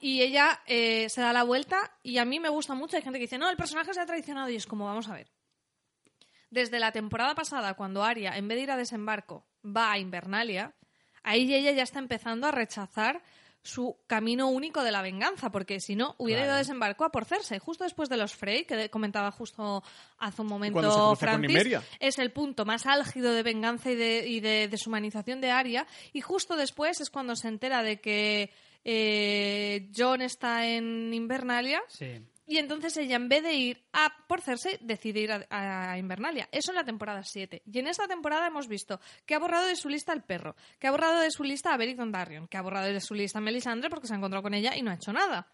Y 0.00 0.20
ella 0.22 0.60
eh, 0.66 1.08
se 1.08 1.20
da 1.22 1.32
la 1.32 1.42
vuelta 1.42 1.90
y 2.04 2.18
a 2.18 2.24
mí 2.24 2.38
me 2.40 2.50
gusta 2.50 2.74
mucho. 2.74 2.96
Hay 2.96 3.02
gente 3.02 3.18
que 3.18 3.24
dice, 3.24 3.38
no, 3.38 3.48
el 3.50 3.56
personaje 3.56 3.94
se 3.94 4.00
ha 4.00 4.06
traicionado 4.06 4.48
y 4.50 4.56
es 4.56 4.66
como, 4.66 4.84
vamos 4.84 5.08
a 5.08 5.14
ver. 5.14 5.28
Desde 6.52 6.78
la 6.78 6.92
temporada 6.92 7.34
pasada, 7.34 7.72
cuando 7.72 8.04
Arya, 8.04 8.36
en 8.36 8.46
vez 8.46 8.58
de 8.58 8.64
ir 8.64 8.70
a 8.70 8.76
desembarco, 8.76 9.46
va 9.64 9.90
a 9.90 9.98
Invernalia, 9.98 10.74
ahí 11.22 11.54
ella 11.54 11.70
ya 11.72 11.82
está 11.82 11.98
empezando 11.98 12.46
a 12.46 12.50
rechazar 12.50 13.22
su 13.62 13.96
camino 14.06 14.48
único 14.48 14.84
de 14.84 14.92
la 14.92 15.00
venganza, 15.00 15.50
porque 15.50 15.80
si 15.80 15.96
no, 15.96 16.14
hubiera 16.18 16.44
ido 16.44 16.52
a 16.52 16.58
desembarco 16.58 17.06
a 17.06 17.10
por 17.10 17.24
Cersei, 17.24 17.58
justo 17.58 17.84
después 17.84 18.10
de 18.10 18.18
los 18.18 18.34
Frey, 18.34 18.66
que 18.66 18.90
comentaba 18.90 19.30
justo 19.30 19.82
hace 20.18 20.42
un 20.42 20.48
momento 20.48 21.16
Francis, 21.16 21.78
es 21.98 22.18
el 22.18 22.32
punto 22.32 22.66
más 22.66 22.84
álgido 22.84 23.32
de 23.32 23.42
venganza 23.42 23.90
y 23.90 23.96
de, 23.96 24.28
y 24.28 24.40
de 24.40 24.68
deshumanización 24.68 25.40
de 25.40 25.52
Arya, 25.52 25.86
y 26.12 26.20
justo 26.20 26.54
después 26.56 27.00
es 27.00 27.08
cuando 27.08 27.34
se 27.34 27.48
entera 27.48 27.82
de 27.82 27.98
que 27.98 28.50
eh, 28.84 29.90
Jon 29.96 30.20
está 30.20 30.66
en 30.66 31.14
Invernalia, 31.14 31.82
Sí. 31.88 32.20
Y 32.52 32.58
entonces 32.58 32.96
ella, 32.96 33.16
en 33.16 33.28
vez 33.28 33.42
de 33.42 33.54
ir 33.54 33.84
a 33.92 34.12
por 34.26 34.40
Cersei, 34.40 34.78
decide 34.80 35.20
ir 35.20 35.32
a, 35.32 35.46
a 35.92 35.98
Invernalia. 35.98 36.48
Eso 36.52 36.70
en 36.72 36.76
la 36.76 36.84
temporada 36.84 37.22
7. 37.24 37.62
Y 37.66 37.78
en 37.78 37.86
esta 37.86 38.06
temporada 38.06 38.46
hemos 38.46 38.68
visto 38.68 39.00
que 39.26 39.34
ha 39.34 39.38
borrado 39.38 39.66
de 39.66 39.76
su 39.76 39.88
lista 39.88 40.12
el 40.12 40.22
perro, 40.22 40.54
que 40.78 40.86
ha 40.86 40.90
borrado 40.90 41.20
de 41.20 41.30
su 41.30 41.44
lista 41.44 41.72
a 41.72 41.76
Beric 41.76 41.96
Dondarrion, 41.96 42.48
que 42.48 42.56
ha 42.56 42.62
borrado 42.62 42.86
de 42.92 43.00
su 43.00 43.14
lista 43.14 43.38
a 43.38 43.42
Melisandre 43.42 43.90
porque 43.90 44.06
se 44.06 44.14
ha 44.14 44.16
encontrado 44.16 44.42
con 44.42 44.54
ella 44.54 44.76
y 44.76 44.82
no 44.82 44.90
ha 44.90 44.94
hecho 44.94 45.12
nada. 45.12 45.52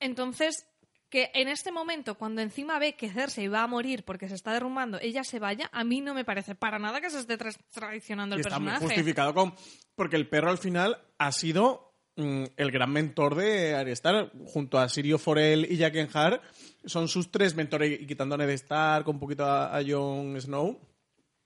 Entonces, 0.00 0.66
que 1.08 1.30
en 1.34 1.48
este 1.48 1.70
momento, 1.70 2.16
cuando 2.16 2.40
encima 2.42 2.78
ve 2.78 2.94
que 2.94 3.10
Cersei 3.10 3.48
va 3.48 3.62
a 3.62 3.66
morir 3.66 4.04
porque 4.04 4.28
se 4.28 4.34
está 4.34 4.52
derrumbando, 4.52 4.98
ella 5.00 5.22
se 5.24 5.38
vaya, 5.38 5.68
a 5.72 5.84
mí 5.84 6.00
no 6.00 6.14
me 6.14 6.24
parece 6.24 6.54
para 6.54 6.78
nada 6.78 7.00
que 7.00 7.10
se 7.10 7.20
esté 7.20 7.38
tra- 7.38 7.56
traicionando 7.70 8.34
Y 8.36 8.40
el 8.40 8.46
está 8.46 8.58
muy 8.58 8.70
personaje. 8.70 8.94
justificado 8.94 9.34
con... 9.34 9.54
Porque 9.94 10.16
el 10.16 10.28
perro 10.28 10.50
al 10.50 10.58
final 10.58 10.98
ha 11.18 11.30
sido 11.32 11.91
el 12.16 12.70
gran 12.70 12.90
mentor 12.92 13.34
de 13.34 13.74
Arya 13.74 13.92
Stark. 13.92 14.32
Junto 14.46 14.78
a 14.78 14.88
Sirio 14.88 15.18
Forel 15.18 15.66
y 15.70 15.78
Jaqen 15.78 16.08
Hart 16.12 16.42
son 16.84 17.08
sus 17.08 17.30
tres 17.30 17.54
mentores. 17.54 18.00
Y 18.00 18.06
quitando 18.06 18.34
a 18.34 18.38
Ned 18.38 18.50
Stark, 18.50 19.08
un 19.08 19.18
poquito 19.18 19.44
a, 19.44 19.76
a 19.76 19.82
Jon 19.86 20.40
Snow. 20.40 20.78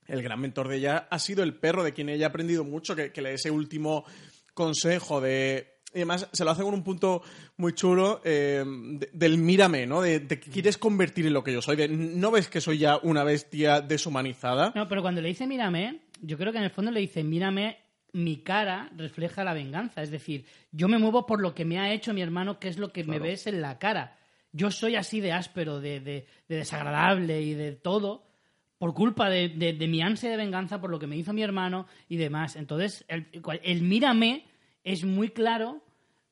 El 0.06 0.22
gran 0.22 0.40
mentor 0.40 0.68
de 0.68 0.76
ella 0.76 1.08
ha 1.10 1.18
sido 1.18 1.42
el 1.42 1.54
perro, 1.54 1.82
de 1.82 1.92
quien 1.92 2.08
ella 2.08 2.26
ha 2.26 2.28
aprendido 2.28 2.62
mucho, 2.62 2.94
que, 2.94 3.10
que 3.12 3.22
le 3.22 3.34
ese 3.34 3.50
último 3.50 4.04
consejo 4.54 5.20
de... 5.20 5.72
Y 5.92 5.98
además 6.00 6.28
se 6.32 6.44
lo 6.44 6.50
hace 6.50 6.62
con 6.62 6.74
un 6.74 6.84
punto 6.84 7.22
muy 7.56 7.72
chulo 7.72 8.20
eh, 8.22 8.62
de- 8.66 9.08
del 9.12 9.38
mírame, 9.38 9.86
¿no? 9.86 10.02
De, 10.02 10.20
de 10.20 10.38
que 10.38 10.50
quieres 10.50 10.76
convertir 10.76 11.26
en 11.26 11.32
lo 11.32 11.42
que 11.42 11.52
yo 11.52 11.62
soy. 11.62 11.74
De, 11.76 11.88
¿No 11.88 12.30
ves 12.30 12.48
que 12.48 12.60
soy 12.60 12.78
ya 12.78 12.98
una 13.02 13.24
bestia 13.24 13.80
deshumanizada? 13.80 14.72
No, 14.74 14.88
pero 14.88 15.00
cuando 15.00 15.22
le 15.22 15.28
dice 15.28 15.46
mírame, 15.46 16.02
yo 16.20 16.36
creo 16.36 16.52
que 16.52 16.58
en 16.58 16.64
el 16.64 16.70
fondo 16.70 16.90
le 16.90 17.00
dice 17.00 17.24
mírame, 17.24 17.78
mi 18.16 18.38
cara 18.38 18.90
refleja 18.96 19.44
la 19.44 19.52
venganza. 19.54 20.02
Es 20.02 20.10
decir, 20.10 20.44
yo 20.72 20.88
me 20.88 20.98
muevo 20.98 21.26
por 21.26 21.40
lo 21.40 21.54
que 21.54 21.64
me 21.64 21.78
ha 21.78 21.92
hecho 21.92 22.12
mi 22.14 22.22
hermano, 22.22 22.58
que 22.58 22.68
es 22.68 22.78
lo 22.78 22.92
que 22.92 23.04
me 23.04 23.18
ves 23.18 23.46
en 23.46 23.60
la 23.60 23.78
cara. 23.78 24.16
Yo 24.52 24.70
soy 24.70 24.96
así 24.96 25.20
de 25.20 25.32
áspero, 25.32 25.80
de, 25.80 26.00
de- 26.00 26.26
de 26.48 26.56
desagradable 26.56 27.42
y 27.42 27.54
de 27.54 27.72
todo 27.72 28.24
por 28.78 28.92
culpa 28.94 29.28
de, 29.30 29.48
mi 29.88 30.02
ansia 30.02 30.30
de 30.30 30.36
venganza 30.36 30.80
por 30.80 30.90
lo 30.90 30.98
que 30.98 31.06
me 31.06 31.16
hizo 31.16 31.32
mi 31.32 31.42
hermano 31.42 31.86
y 32.08 32.16
demás. 32.16 32.56
Entonces, 32.56 33.04
el, 33.08 33.26
el 33.62 33.82
mírame 33.82 34.44
es 34.84 35.04
muy 35.04 35.30
claro 35.30 35.82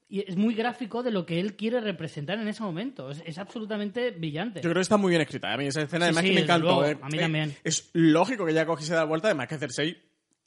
y 0.08 0.20
es 0.28 0.36
muy 0.36 0.54
gráfico 0.54 1.02
de 1.02 1.10
lo 1.10 1.24
que 1.26 1.40
él 1.40 1.56
quiere 1.56 1.80
representar 1.80 2.38
en 2.38 2.46
ese 2.48 2.62
momento. 2.62 3.10
Es, 3.10 3.22
es 3.26 3.38
absolutamente 3.38 4.10
brillante. 4.10 4.60
Yo 4.60 4.64
creo 4.70 4.74
que 4.74 4.80
está 4.82 4.96
muy 4.98 5.10
bien 5.10 5.22
escrita. 5.22 5.52
A 5.52 5.56
mí 5.56 5.66
esa 5.66 5.82
escena, 5.82 6.04
Sí, 6.06 6.08
además 6.08 6.22
sí, 6.22 6.28
que 6.28 6.34
me 6.34 6.40
encantó. 6.42 6.84
¿eh? 6.86 6.98
A 7.00 7.08
mí 7.08 7.16
Eh, 7.18 7.20
también. 7.20 7.54
Es 7.64 7.90
lógico 7.94 8.44
que 8.46 8.52
ya 8.54 8.64
cogiese 8.66 8.94
da 8.94 9.04
vuelta, 9.04 9.28
además 9.28 9.48
que 9.48 9.58
Cersei 9.58 9.96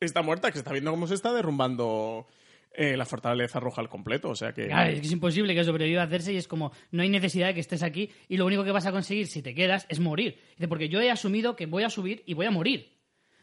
está 0.05 0.21
muerta, 0.21 0.49
que 0.49 0.53
se 0.53 0.59
está 0.59 0.71
viendo 0.71 0.91
cómo 0.91 1.07
se 1.07 1.15
está 1.15 1.33
derrumbando 1.33 2.27
eh, 2.71 2.95
la 2.95 3.05
fortaleza 3.05 3.59
roja 3.59 3.81
al 3.81 3.89
completo. 3.89 4.29
O 4.29 4.35
sea 4.35 4.53
que. 4.53 4.67
Claro, 4.67 4.91
es 4.91 4.99
que 4.99 5.07
es 5.07 5.11
imposible 5.11 5.55
que 5.55 5.63
sobreviva 5.63 6.01
a 6.01 6.05
hacerse 6.05 6.33
y 6.33 6.37
es 6.37 6.47
como, 6.47 6.71
no 6.91 7.01
hay 7.01 7.09
necesidad 7.09 7.47
de 7.47 7.53
que 7.55 7.59
estés 7.59 7.83
aquí 7.83 8.11
y 8.29 8.37
lo 8.37 8.45
único 8.45 8.63
que 8.63 8.71
vas 8.71 8.85
a 8.85 8.91
conseguir 8.91 9.27
si 9.27 9.41
te 9.41 9.55
quedas 9.55 9.85
es 9.89 9.99
morir. 9.99 10.39
Dice, 10.55 10.67
porque 10.67 10.89
yo 10.89 11.01
he 11.01 11.09
asumido 11.09 11.55
que 11.55 11.65
voy 11.65 11.83
a 11.83 11.89
subir 11.89 12.23
y 12.25 12.33
voy 12.33 12.45
a 12.45 12.51
morir. 12.51 12.97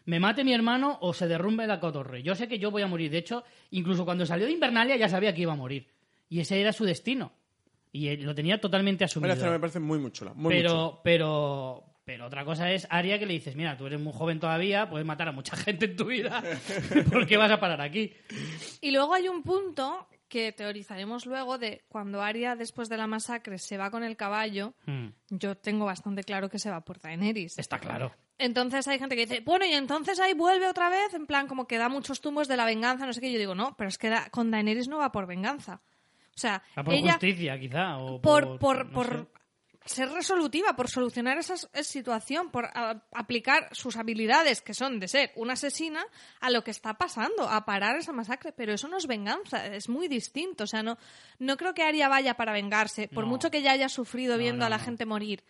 Me 0.07 0.20
mate 0.20 0.44
mi 0.44 0.52
hermano 0.52 0.98
o 1.00 1.14
se 1.14 1.26
derrumbe 1.26 1.66
la 1.66 1.80
cotorre. 1.80 2.22
Yo 2.22 2.34
sé 2.34 2.46
que 2.46 2.59
yo 2.59 2.70
voy 2.70 2.82
a 2.82 2.86
morir. 2.86 3.11
De 3.11 3.18
hecho, 3.18 3.42
incluso 3.70 4.05
cuando 4.05 4.26
salió 4.26 4.46
de 4.46 4.52
Invernalia 4.52 4.96
ya 4.96 5.09
sabía 5.09 5.34
que 5.34 5.42
iba 5.42 5.55
a 5.55 5.57
morir. 5.57 5.88
Y 6.28 6.40
ese 6.40 6.61
era 6.61 6.72
su 6.72 6.84
destino. 6.84 7.32
Y 7.90 8.09
él 8.09 8.22
lo 8.22 8.34
tenía 8.34 8.61
totalmente 8.61 9.05
asumido. 9.05 9.32
Escena 9.32 9.52
me 9.52 9.61
parece 9.61 9.80
muy, 9.80 9.98
muy 9.98 10.11
chula. 10.11 10.34
Muy, 10.34 10.55
muy 10.55 10.64
chula. 10.64 11.00
pero, 11.02 11.84
pero, 12.05 12.26
otra 12.26 12.44
cosa 12.44 12.70
es 12.70 12.86
Aria 12.90 13.18
que 13.18 13.26
le 13.26 13.34
dices, 13.34 13.57
mira, 13.57 13.76
tú 13.76 13.86
eres 13.86 14.00
muy 14.00 14.12
joven 14.12 14.38
todavía, 14.40 14.88
puedes 14.88 15.07
matar 15.07 15.28
a 15.28 15.32
mucha 15.32 15.57
gente 15.57 15.86
en 15.86 15.96
tu 15.96 16.07
vida. 16.07 16.42
¿Por 17.12 17.26
qué 17.26 17.36
vas 17.36 17.50
a 17.50 17.61
parar 17.61 17.80
aquí? 17.80 18.12
Y 18.80 18.90
luego 18.90 19.14
hay 19.14 19.28
un 19.28 19.42
punto 19.42 20.07
que 20.28 20.52
teorizaremos 20.52 21.26
luego 21.26 21.59
de 21.59 21.84
cuando 21.88 22.20
Arya, 22.20 22.57
después 22.57 22.88
de 22.88 22.96
la 22.96 23.07
masacre, 23.07 23.59
se 23.59 23.76
va 23.78 23.90
con 23.90 24.02
el 24.02 24.16
caballo. 24.16 24.74
Hmm, 24.86 25.09
Yo 25.30 25.57
tengo 25.57 25.84
bastante 25.84 26.24
claro 26.24 26.48
que 26.50 26.59
se 26.59 26.70
va 26.70 26.80
por 26.80 26.98
Daenerys. 27.00 27.57
está 27.59 27.78
claro. 27.78 28.12
Entonces 28.36 28.88
hay 28.88 28.98
gente 28.98 29.14
que 29.14 29.26
dice, 29.26 29.42
bueno, 29.44 29.64
y 29.64 29.72
entonces 29.74 30.18
ahí 30.18 30.34
vuelve 30.34 30.66
otra 30.66 30.88
vez, 30.90 31.14
en 31.14 31.26
plan, 31.26 31.46
como 31.46 31.68
que 31.68 31.78
da 31.78 31.88
muchos 31.88 32.20
tumbos 32.20 32.48
de 32.48 32.57
la 32.57 32.64
venganza, 32.64 33.07
no 33.07 33.12
sé 33.12 33.20
qué. 33.20 33.30
Yo 33.32 33.38
digo, 33.38 33.55
no, 33.55 33.76
pero 33.76 33.88
es 33.88 33.96
que 33.96 34.09
da- 34.09 34.28
con 34.30 34.50
Daenerys 34.50 34.88
no 34.88 34.98
va 34.98 35.12
por 35.12 35.26
venganza. 35.28 35.82
O 36.36 36.38
sea, 36.40 36.61
Va 36.76 36.82
por 36.82 36.94
ella, 36.94 37.12
justicia, 37.12 37.61
quizá. 37.61 37.98
O 37.98 38.20
por, 38.20 38.59
por, 38.59 38.59
por, 38.59 38.86
no 38.86 38.92
por. 38.92 39.28
Ser 39.85 40.09
resolutiva, 40.11 40.74
por 40.76 40.89
solucionar 40.89 41.37
esa 41.39 41.57
situación, 41.82 42.51
por 42.51 42.64
a- 42.66 43.03
aplicar 43.12 43.68
sus 43.72 43.97
habilidades, 43.97 44.62
que 44.62 44.72
son 44.74 44.99
de 44.99 45.09
ser 45.09 45.30
una 45.37 45.53
asesina, 45.55 46.05
a 46.41 46.51
lo 46.51 46.64
que 46.64 46.70
está 46.70 46.95
pasando, 46.95 47.49
a 47.49 47.64
parar 47.64 47.97
esa 47.97 48.12
masacre. 48.12 48.53
Pero 48.53 48.72
eso 48.72 48.89
no 48.89 48.97
es 48.97 49.07
venganza, 49.07 49.66
es 49.66 49.89
muy 49.89 50.09
distinto. 50.09 50.64
O 50.64 50.66
sea, 50.66 50.82
no, 50.82 50.97
no 51.39 51.57
creo 51.57 51.74
que 51.74 51.82
Arya 51.82 52.09
vaya 52.09 52.35
para 52.35 52.53
vengarse, 52.53 53.09
por 53.09 53.24
No. 53.24 53.30
mucho 53.30 53.51
que 53.51 53.62
ya 53.62 53.72
haya 53.72 53.89
sufrido 53.89 54.35
No, 54.35 54.39
viendo 54.39 54.61
no, 54.61 54.66
a 54.66 54.70
la 54.70 54.78
gente 54.78 55.05
morir. 55.07 55.43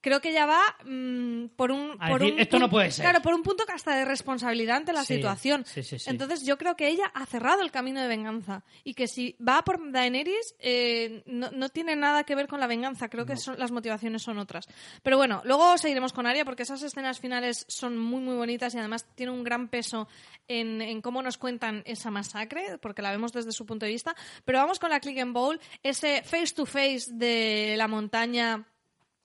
Creo 0.00 0.20
que 0.20 0.30
ella 0.30 0.46
va 0.46 0.62
mm, 0.84 1.48
por 1.56 1.70
un... 1.70 1.96
A 2.00 2.08
por 2.08 2.20
decir, 2.20 2.34
un 2.34 2.40
"Esto 2.40 2.58
no 2.58 2.70
puede 2.70 2.90
ser". 2.90 3.04
Claro, 3.04 3.20
por 3.22 3.34
un 3.34 3.42
punto 3.42 3.66
que 3.66 3.72
hasta 3.72 3.94
de 3.96 4.04
responsabilidad 4.04 4.76
ante 4.78 4.92
la 4.92 5.04
Sí, 5.04 5.16
situación. 5.16 5.64
sí, 5.66 5.82
sí, 5.82 5.98
sí. 5.98 6.08
Entonces 6.10 6.44
yo 6.46 6.56
creo 6.58 6.76
que 6.76 6.88
ella 6.88 7.10
ha 7.14 7.26
cerrado 7.26 7.62
el 7.62 7.70
camino 7.70 8.00
de 8.00 8.08
venganza 8.08 8.64
y 8.84 8.94
que 8.94 9.06
si 9.08 9.36
va 9.46 9.62
por 9.62 9.92
Daenerys 9.92 10.54
eh, 10.58 11.22
no, 11.26 11.50
no 11.50 11.68
tiene 11.68 11.96
nada 11.96 12.24
que 12.24 12.34
ver 12.34 12.48
con 12.48 12.60
la 12.60 12.66
venganza, 12.66 13.08
creo 13.08 13.26
que 13.26 13.36
son, 13.36 13.58
las 13.58 13.70
motivaciones 13.70 14.22
son 14.22 14.38
otras. 14.38 14.66
Pero 15.02 15.16
bueno, 15.16 15.42
luego 15.44 15.76
seguiremos 15.78 16.12
con 16.12 16.26
Arya 16.26 16.44
porque 16.44 16.62
esas 16.62 16.82
escenas 16.82 17.20
finales 17.20 17.66
son 17.68 17.98
muy 17.98 18.20
muy 18.22 18.36
bonitas 18.36 18.74
y 18.74 18.78
además 18.78 19.06
tiene 19.14 19.32
un 19.32 19.44
gran 19.44 19.68
peso 19.68 20.08
en, 20.48 20.80
en 20.82 21.00
cómo 21.02 21.22
nos 21.22 21.36
cuentan 21.38 21.82
esa 21.84 22.10
masacre, 22.10 22.78
porque 22.78 23.02
la 23.02 23.10
vemos 23.10 23.32
desde 23.32 23.52
su 23.52 23.66
punto 23.66 23.86
de 23.86 23.92
vista. 23.92 24.14
Pero 24.44 24.58
vamos 24.58 24.78
con 24.78 24.90
la 24.90 25.00
Click 25.00 25.18
and 25.18 25.32
Bowl, 25.34 25.60
ese 25.82 26.22
face 26.22 26.54
to 26.54 26.64
face 26.66 27.04
de 27.12 27.74
la 27.76 27.86
montaña. 27.88 28.66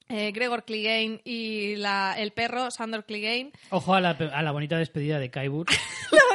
Eh, 0.09 0.31
Gregor 0.31 0.63
Clegane 0.63 1.21
y 1.23 1.75
la- 1.77 2.15
el 2.17 2.31
perro 2.31 2.71
Sandor 2.71 3.05
Clegane. 3.05 3.51
Ojo 3.69 3.93
a 3.95 4.01
la, 4.01 4.11
a 4.11 4.41
la 4.43 4.51
bonita 4.51 4.77
despedida 4.77 5.19
de 5.19 5.29
Kaibur. 5.31 5.65
La 6.11 6.19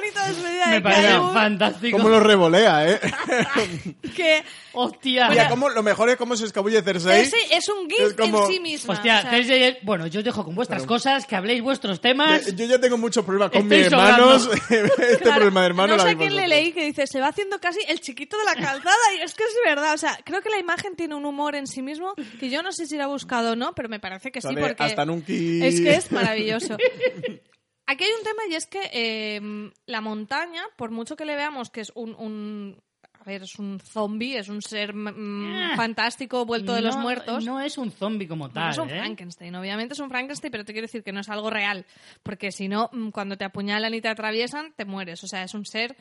Me 0.69 0.81
parece 0.81 1.13
fantástico. 1.33 1.97
Cómo 1.97 2.09
lo 2.09 2.21
revolea, 2.21 2.89
¿eh? 2.89 3.01
que 4.17 4.43
Hostia. 4.73 5.29
Mira, 5.29 5.49
cómo, 5.49 5.69
lo 5.69 5.83
mejor 5.83 6.11
es 6.11 6.17
cómo 6.17 6.37
se 6.37 6.45
escabulle 6.47 6.81
Cersei. 6.83 7.23
Ese 7.23 7.37
es 7.51 7.69
un 7.69 7.91
gif 7.91 8.01
Es 8.01 8.15
como- 8.15 8.47
en 8.47 8.53
sí 8.53 8.61
misma. 8.61 8.95
Hostia, 8.95 9.19
o 9.19 9.23
sea, 9.23 9.31
Cersei 9.31 9.63
es- 9.65 9.77
bueno, 9.83 10.07
yo 10.07 10.21
os 10.21 10.25
dejo 10.25 10.45
con 10.45 10.55
vuestras 10.55 10.85
cosas, 10.87 11.27
que 11.27 11.35
habléis 11.35 11.61
vuestros 11.63 12.01
temas. 12.01 12.47
Eh, 12.47 12.55
Yo 12.55 12.67
ya 12.67 12.79
tengo 12.81 12.97
muchos 12.97 13.25
problemas 13.25 13.51
con 13.51 13.63
Estoy 13.63 13.79
mis 13.79 13.87
hermanos. 13.89 14.49
este 14.71 15.19
claro, 15.19 15.37
problema 15.37 15.61
de 15.63 15.67
hermano 15.67 15.97
no 15.97 16.03
sé 16.03 16.11
habéis 16.11 16.19
quién 16.19 16.37
le 16.37 16.47
leí 16.49 16.73
que 16.73 16.85
dice, 16.85 17.07
se 17.09 17.21
va 17.21 17.29
haciendo 17.29 17.59
casi 17.59 17.81
el 17.89 18.01
chiquito 18.01 18.39
de 18.39 18.45
la 18.45 18.55
calzada 18.55 18.95
y 19.19 19.23
es 19.23 19.35
que 19.35 19.43
es 19.43 19.55
verdad. 19.65 19.93
O 19.95 19.99
sea, 19.99 20.17
creo 20.25 20.41
que 20.41 20.51
la 20.51 20.59
imagen 20.59 20.95
tiene 20.95 21.17
un 21.17 21.25
humor 21.25 21.57
en 21.57 21.67
sí 21.67 21.83
mismo 21.83 22.15
que 22.39 22.49
yo 22.49 22.63
no 22.63 22.71
sé 22.71 22.87
si 22.87 22.97
la 22.97 23.05
he 23.05 23.09
buscado 23.09 23.53
o 23.53 23.57
no, 23.57 23.73
pero 23.75 23.89
me 23.89 23.99
parece 23.99 24.31
que 24.31 24.41
sí 24.41 24.55
porque 24.59 24.83
hasta 24.85 25.05
Nunki. 25.05 25.65
es 25.65 25.81
que 25.81 25.95
es 25.95 26.13
maravilloso. 26.13 26.77
Aquí 27.91 28.05
hay 28.05 28.11
un 28.19 28.23
tema 28.25 28.43
y 28.49 28.55
es 28.55 28.67
que 28.67 28.81
eh, 28.93 29.71
la 29.87 30.01
montaña, 30.01 30.63
por 30.77 30.91
mucho 30.91 31.17
que 31.17 31.25
le 31.25 31.35
veamos 31.35 31.71
que 31.71 31.81
es 31.81 31.91
un, 31.95 32.15
un- 32.15 32.81
a 33.21 33.25
ver, 33.25 33.43
es 33.43 33.59
un 33.59 33.81
zombie, 33.81 34.39
es 34.39 34.49
un 34.49 34.63
ser 34.63 34.95
mm, 34.95 35.73
Eh. 35.73 35.77
fantástico 35.77 36.45
vuelto 36.47 36.73
de 36.73 36.83
los 36.83 36.97
No- 36.97 37.03
muertos. 37.03 37.45
No 37.45 37.61
es 37.61 37.77
un 37.79 37.91
zombie 37.91 38.29
como 38.29 38.47
No 38.49 38.55
tal. 38.55 38.71
es 38.71 38.79
un 38.79 38.89
¿eh? 38.91 38.99
Frankenstein, 38.99 39.55
obviamente 39.57 39.95
es 39.95 40.01
un 40.01 40.09
Frankenstein, 40.09 40.51
pero 40.53 40.65
te 40.65 40.73
quiero 40.73 40.87
decir 40.87 41.03
que 41.03 41.13
no 41.13 41.21
es 41.21 41.29
algo 41.29 41.51
real, 41.51 41.85
porque 42.23 42.53
si 42.53 42.69
no, 42.69 42.89
mm, 42.93 43.11
cuando 43.11 43.37
te 43.37 43.45
apuñalan 43.45 43.93
y 43.93 44.01
te 44.01 44.09
atraviesan, 44.09 44.73
te 44.77 44.85
mueres. 44.85 45.23
O 45.25 45.27
sea, 45.27 45.43
es 45.43 45.53
un 45.55 45.67
ser... 45.67 45.97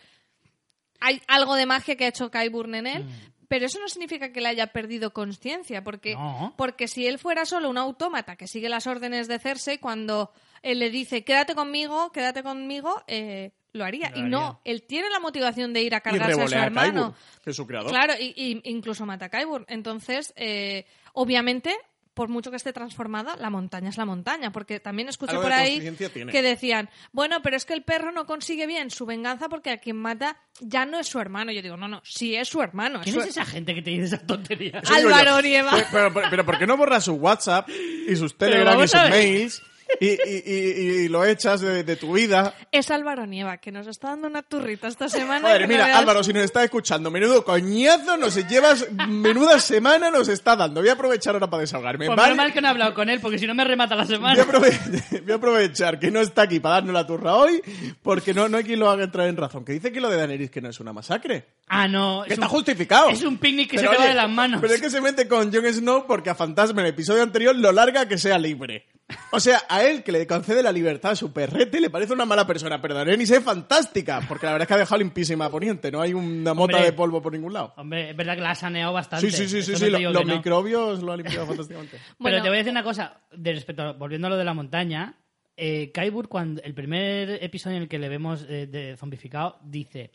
Hay 1.01 1.21
algo 1.27 1.55
de 1.55 1.65
magia 1.65 1.95
que 1.95 2.05
ha 2.05 2.09
hecho 2.09 2.29
Qyburn 2.29 2.75
en 2.75 2.87
él, 2.87 3.05
pero 3.47 3.65
eso 3.65 3.79
no 3.79 3.87
significa 3.87 4.31
que 4.31 4.41
le 4.41 4.49
haya 4.49 4.67
perdido 4.67 5.11
conciencia, 5.13 5.83
porque, 5.83 6.15
Mm. 6.15 6.19
No. 6.19 6.53
porque 6.57 6.87
si 6.87 7.07
él 7.07 7.17
fuera 7.19 7.45
solo 7.45 7.69
un 7.69 7.77
autómata 7.77 8.35
que 8.35 8.47
sigue 8.47 8.67
las 8.69 8.85
órdenes 8.85 9.27
de 9.27 9.39
Cersei, 9.39 9.77
cuando 9.79 10.31
él 10.61 10.79
le 10.79 10.89
dice, 10.89 11.23
quédate 11.23 11.55
conmigo, 11.55 12.11
quédate 12.11 12.43
conmigo, 12.43 13.03
eh, 13.07 13.51
lo 13.73 13.85
haría. 13.85 14.09
Lo 14.09 14.15
y 14.17 14.19
haría. 14.21 14.29
no, 14.29 14.61
él 14.65 14.83
tiene 14.83 15.09
la 15.09 15.19
motivación 15.19 15.73
de 15.73 15.81
ir 15.83 15.93
a 15.93 15.97
Y 15.97 16.01
cargarse 16.01 16.41
a 16.41 16.47
su 16.47 16.55
a 16.55 16.63
hermano. 16.65 17.15
Que 17.43 17.51
es 17.51 17.55
su 17.55 17.65
creador. 17.67 17.91
Claro, 17.91 18.13
y, 18.19 18.33
y 18.35 18.61
incluso 18.69 19.05
mata 19.05 19.25
a 19.25 19.29
Qyburn. 19.29 19.65
Entonces, 19.67 20.33
eh, 20.35 20.85
obviamente, 21.13 21.75
por 22.13 22.27
mucho 22.27 22.49
que 22.51 22.57
esté 22.57 22.73
transformada, 22.73 23.37
la 23.37 23.49
montaña 23.49 23.89
es 23.89 23.97
la 23.97 24.05
montaña. 24.05 24.51
Porque 24.51 24.79
también 24.79 25.07
escuché 25.07 25.31
Algo 25.33 25.43
por 25.43 25.53
ahí 25.53 25.79
tiene. 26.11 26.31
que 26.31 26.41
decían, 26.41 26.89
bueno, 27.13 27.41
pero 27.41 27.55
es 27.55 27.65
que 27.65 27.73
el 27.73 27.83
perro 27.83 28.11
no 28.11 28.25
consigue 28.25 28.67
bien 28.67 28.89
su 28.89 29.05
venganza 29.05 29.47
porque 29.47 29.69
a 29.69 29.77
quien 29.77 29.95
mata 29.97 30.35
ya 30.59 30.85
no 30.85 30.99
es 30.99 31.07
su 31.07 31.19
hermano. 31.19 31.51
Yo 31.53 31.61
digo, 31.61 31.77
no, 31.77 31.87
no, 31.87 32.01
sí 32.03 32.35
es 32.35 32.49
su 32.49 32.61
hermano. 32.61 32.99
¿Quién 33.03 33.15
su- 33.15 33.21
es 33.21 33.27
esa 33.27 33.45
gente 33.45 33.73
que 33.73 33.81
te 33.81 33.91
dice 33.91 34.05
esas 34.05 34.25
tonterías? 34.27 34.83
Eso 34.83 34.95
digo 34.95 35.09
Álvaro. 35.09 35.41
Nieva. 35.41 35.71
Pero, 35.71 35.87
pero, 35.91 36.13
pero- 36.13 36.27
pero 36.29 36.45
¿por 36.45 36.57
qué 36.57 36.67
no 36.67 36.75
borras 36.75 37.05
su 37.05 37.13
WhatsApp 37.13 37.69
y 37.69 38.15
sus 38.17 38.37
Telegram 38.37 38.83
y 38.83 38.87
sus 38.87 39.09
mails 39.09 39.61
y, 39.99 40.07
y- 40.07 40.43
y- 40.45 40.89
y 41.05 41.07
lo 41.07 41.25
echas 41.25 41.61
de, 41.61 41.83
de 41.83 41.95
tu 41.95 42.13
vida? 42.13 42.53
Es 42.71 42.91
Álvaro 42.91 43.25
Nieva, 43.25 43.57
que 43.57 43.71
nos 43.71 43.87
está 43.87 44.09
dando 44.09 44.27
una 44.27 44.43
turrita 44.43 44.87
esta 44.87 45.09
semana. 45.09 45.57
No 45.59 45.67
mira, 45.67 45.85
veas. 45.85 45.97
Álvaro, 45.97 46.23
si 46.23 46.31
nos 46.33 46.43
está 46.43 46.63
escuchando, 46.63 47.09
menudo 47.11 47.43
coñazo 47.43 48.17
nos 48.17 48.35
llevas, 48.47 48.87
menuda 49.07 49.59
semana 49.59 50.09
nos 50.11 50.27
está 50.27 50.55
dando. 50.55 50.81
Voy 50.81 50.89
a 50.89 50.93
aprovechar 50.93 51.33
ahora 51.33 51.49
para 51.49 51.61
desahogarme. 51.61 52.05
Pues 52.07 52.35
mal 52.35 52.53
que 52.53 52.61
no 52.61 52.67
he 52.67 52.71
hablado 52.71 52.93
con 52.93 53.09
él, 53.09 53.19
porque 53.19 53.39
si 53.39 53.47
no 53.47 53.55
me 53.55 53.63
remata 53.63 53.95
la 53.95 54.03
Voy 54.05 54.13
a, 54.13 54.17
semana. 54.17 54.45
voy 55.23 55.31
a 55.31 55.35
aprovechar 55.35 55.99
que 55.99 56.11
no 56.11 56.19
está 56.21 56.43
aquí 56.43 56.59
para 56.59 56.75
darnos 56.75 56.93
la 56.93 57.05
turra 57.07 57.35
hoy, 57.35 57.61
porque 58.01 58.33
no, 58.33 58.47
no 58.49 58.57
hay 58.57 58.63
quien 58.63 58.79
lo 58.79 58.89
haga 58.89 59.03
entrar 59.03 59.27
en 59.27 59.37
razón. 59.37 59.65
Que 59.65 59.73
dice 59.73 59.91
que 59.91 59.99
lo 60.01 60.09
de 60.09 60.17
Daenerys 60.17 60.49
que 60.51 60.61
no 60.61 60.69
es 60.69 60.79
una 60.79 60.93
masacre. 60.93 61.45
Ah, 61.67 61.87
no. 61.87 62.21
Que 62.25 62.33
es 62.33 62.39
está 62.39 62.45
un- 62.45 62.51
justificado. 62.51 63.09
Es 63.09 63.23
un 63.23 63.37
picnic 63.37 63.69
que 63.71 63.77
Pero, 63.77 63.91
se 63.91 63.95
te 63.97 64.01
va 64.03 64.07
de 64.09 64.15
las 64.15 64.29
manos. 64.29 64.61
Pero 64.61 64.73
es 64.73 64.81
que 64.81 64.89
se 64.89 65.01
mete 65.01 65.27
con 65.27 65.51
Jon 65.53 65.65
Snow 65.73 66.05
porque 66.07 66.29
a 66.29 66.35
Fantasma 66.35 66.81
en 66.81 66.87
el 66.87 66.93
episodio 66.93 67.23
anterior 67.23 67.55
lo 67.55 67.71
larga 67.71 68.07
que 68.07 68.17
sea 68.17 68.37
libre. 68.37 68.85
O 69.31 69.39
sea, 69.39 69.61
a 69.69 69.83
él 69.83 70.03
que 70.03 70.11
le 70.11 70.27
concede 70.27 70.61
la 70.61 70.71
libertad 70.71 71.11
a 71.11 71.15
su 71.15 71.31
perrete 71.33 71.79
le 71.81 71.89
parece 71.89 72.13
una 72.13 72.25
mala 72.25 72.45
persona, 72.45 72.81
pero 72.81 72.93
Daenerys 72.95 73.31
es 73.31 73.43
fantástica, 73.43 74.21
porque 74.27 74.45
la 74.45 74.51
verdad 74.53 74.63
es 74.63 74.67
que 74.67 74.73
ha 74.75 74.77
dejado 74.77 74.99
limpísima 74.99 75.45
a 75.45 75.49
Poniente, 75.49 75.91
no 75.91 76.01
hay 76.01 76.13
una 76.13 76.53
mota 76.53 76.75
Hombre. 76.75 76.85
de 76.91 76.93
polvo 76.93 77.21
por 77.21 77.33
ningún 77.33 77.53
lado. 77.53 77.73
Hombre, 77.77 78.11
es 78.11 78.15
verdad 78.15 78.35
que 78.35 78.41
la 78.41 78.51
ha 78.51 78.55
saneado 78.55 78.93
bastante. 78.93 79.29
Sí, 79.31 79.35
sí, 79.35 79.47
sí, 79.49 79.63
sí, 79.63 79.75
sí, 79.75 79.89
lo- 79.89 79.99
los 80.11 80.25
no. 80.25 80.35
microbios 80.35 81.01
lo 81.01 81.11
ha 81.13 81.17
limpiado 81.17 81.45
fantásticamente. 81.47 81.97
Bueno. 82.19 82.35
Pero 82.35 82.43
te 82.43 82.49
voy 82.49 82.55
a 82.55 82.59
decir 82.59 82.71
una 82.71 82.83
cosa, 82.83 83.21
de 83.35 83.53
respecto 83.53 83.81
a- 83.83 83.93
volviendo 83.93 84.27
a 84.27 84.29
lo 84.31 84.37
de 84.37 84.43
la 84.45 84.53
montaña, 84.53 85.17
eh, 85.57 85.91
Kaibur, 85.91 86.27
cuando 86.29 86.61
el 86.61 86.73
primer 86.73 87.43
episodio 87.43 87.77
en 87.77 87.83
el 87.83 87.89
que 87.89 87.99
le 87.99 88.09
vemos 88.09 88.45
eh, 88.47 88.67
de 88.67 88.95
zombificado, 88.97 89.59
dice, 89.63 90.11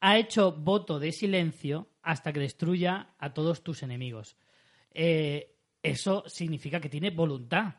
ha 0.00 0.18
hecho 0.18 0.52
voto 0.52 0.98
de 0.98 1.12
silencio 1.12 1.88
hasta 2.02 2.32
que 2.32 2.40
destruya 2.40 3.08
a 3.18 3.32
todos 3.32 3.62
tus 3.64 3.82
enemigos. 3.82 4.36
Eh, 4.92 5.54
eso 5.82 6.24
significa 6.26 6.80
que 6.80 6.88
tiene 6.88 7.10
voluntad, 7.10 7.74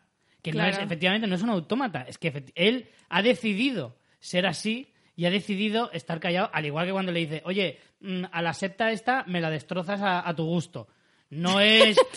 que 0.52 0.58
no 0.58 0.66
es, 0.66 0.78
efectivamente 0.78 1.28
no 1.28 1.36
es 1.36 1.42
un 1.42 1.50
autómata, 1.50 2.06
es 2.08 2.20
que 2.20 2.46
él 2.54 2.88
ha 3.10 3.24
decidido 3.24 3.96
ser 4.20 4.46
así 4.46 4.94
y 5.16 5.26
ha 5.26 5.32
decidido 5.32 5.92
estar 5.92 6.20
callado, 6.20 6.50
al 6.54 6.66
igual 6.66 6.86
que 6.86 6.92
cuando 6.92 7.12
le 7.12 7.22
dice, 7.22 7.42
oye, 7.46 7.80
mm, 8.02 8.26
a 8.32 8.42
la 8.44 8.54
septa 8.54 8.92
esta 8.92 9.24
me 9.26 9.42
la 9.42 9.50
destrozas 9.50 10.02
a, 10.02 10.28
a 10.28 10.36
tu 10.36 10.46
gusto. 10.46 10.88
No 11.30 11.60
es... 11.60 11.98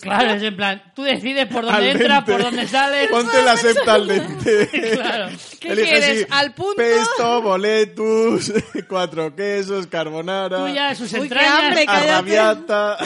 Claro, 0.00 0.32
es 0.34 0.42
en 0.42 0.56
plan, 0.56 0.82
tú 0.96 1.02
decides 1.02 1.46
por 1.46 1.64
dónde 1.64 1.90
entras, 1.90 2.24
por 2.24 2.42
dónde 2.42 2.66
sales. 2.66 3.08
Ponte 3.10 3.42
la 3.42 3.56
septa 3.56 3.94
al 3.94 4.06
dente. 4.08 4.68
Claro. 4.94 5.28
¿Qué 5.60 5.68
Elige 5.72 5.88
quieres? 5.90 6.22
así, 6.22 6.26
¿Al 6.30 6.54
punto? 6.54 6.76
Pesto, 6.76 7.42
boletus, 7.42 8.52
cuatro 8.88 9.34
quesos, 9.34 9.86
carbonara, 9.86 10.58
Tú 10.58 10.68
ya 10.74 10.94
sus 10.94 11.12
Uy, 11.12 11.20
qué 11.20 11.24
entrañas, 11.34 11.88
arrabiata. 11.88 12.98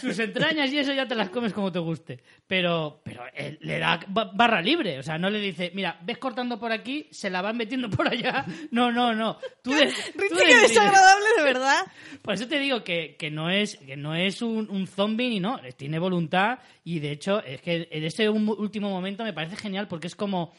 sus 0.00 0.18
entrañas 0.18 0.70
y 0.72 0.78
eso 0.78 0.92
ya 0.92 1.06
te 1.06 1.14
las 1.14 1.30
comes 1.30 1.52
como 1.52 1.70
te 1.72 1.78
guste. 1.78 2.22
Pero, 2.46 3.00
pero 3.04 3.22
él 3.34 3.58
le 3.60 3.78
da 3.78 4.00
ba- 4.08 4.30
barra 4.34 4.60
libre. 4.60 4.98
O 4.98 5.02
sea, 5.02 5.18
no 5.18 5.30
le 5.30 5.40
dice, 5.40 5.70
mira, 5.74 5.98
ves 6.02 6.18
cortando 6.18 6.58
por 6.58 6.72
aquí, 6.72 7.08
se 7.12 7.30
la 7.30 7.42
van 7.42 7.56
metiendo 7.56 7.88
por 7.90 8.08
allá. 8.08 8.44
No, 8.70 8.90
no, 8.92 9.14
no. 9.14 9.38
Tú, 9.62 9.72
de- 9.72 9.86
tú 10.28 10.34
decides. 10.36 10.68
desagradable, 10.68 11.26
de 11.36 11.42
verdad. 11.44 11.80
Por 12.22 12.34
eso 12.34 12.46
te 12.48 12.58
digo 12.58 12.82
que, 12.84 13.16
que 13.18 13.30
no 13.30 13.50
es, 13.50 13.76
que 13.76 13.96
no 13.96 14.14
es 14.14 14.42
un, 14.42 14.68
un 14.70 14.86
zombie 15.00 15.28
ni 15.30 15.40
no, 15.40 15.58
tiene 15.76 15.98
voluntad 15.98 16.58
y 16.84 16.98
de 16.98 17.10
hecho 17.12 17.42
es 17.42 17.60
que 17.62 17.88
en 17.90 18.04
ese 18.04 18.28
último 18.28 18.90
momento 18.90 19.24
me 19.24 19.32
parece 19.32 19.56
genial 19.56 19.88
porque 19.88 20.06
es 20.08 20.14
como, 20.16 20.52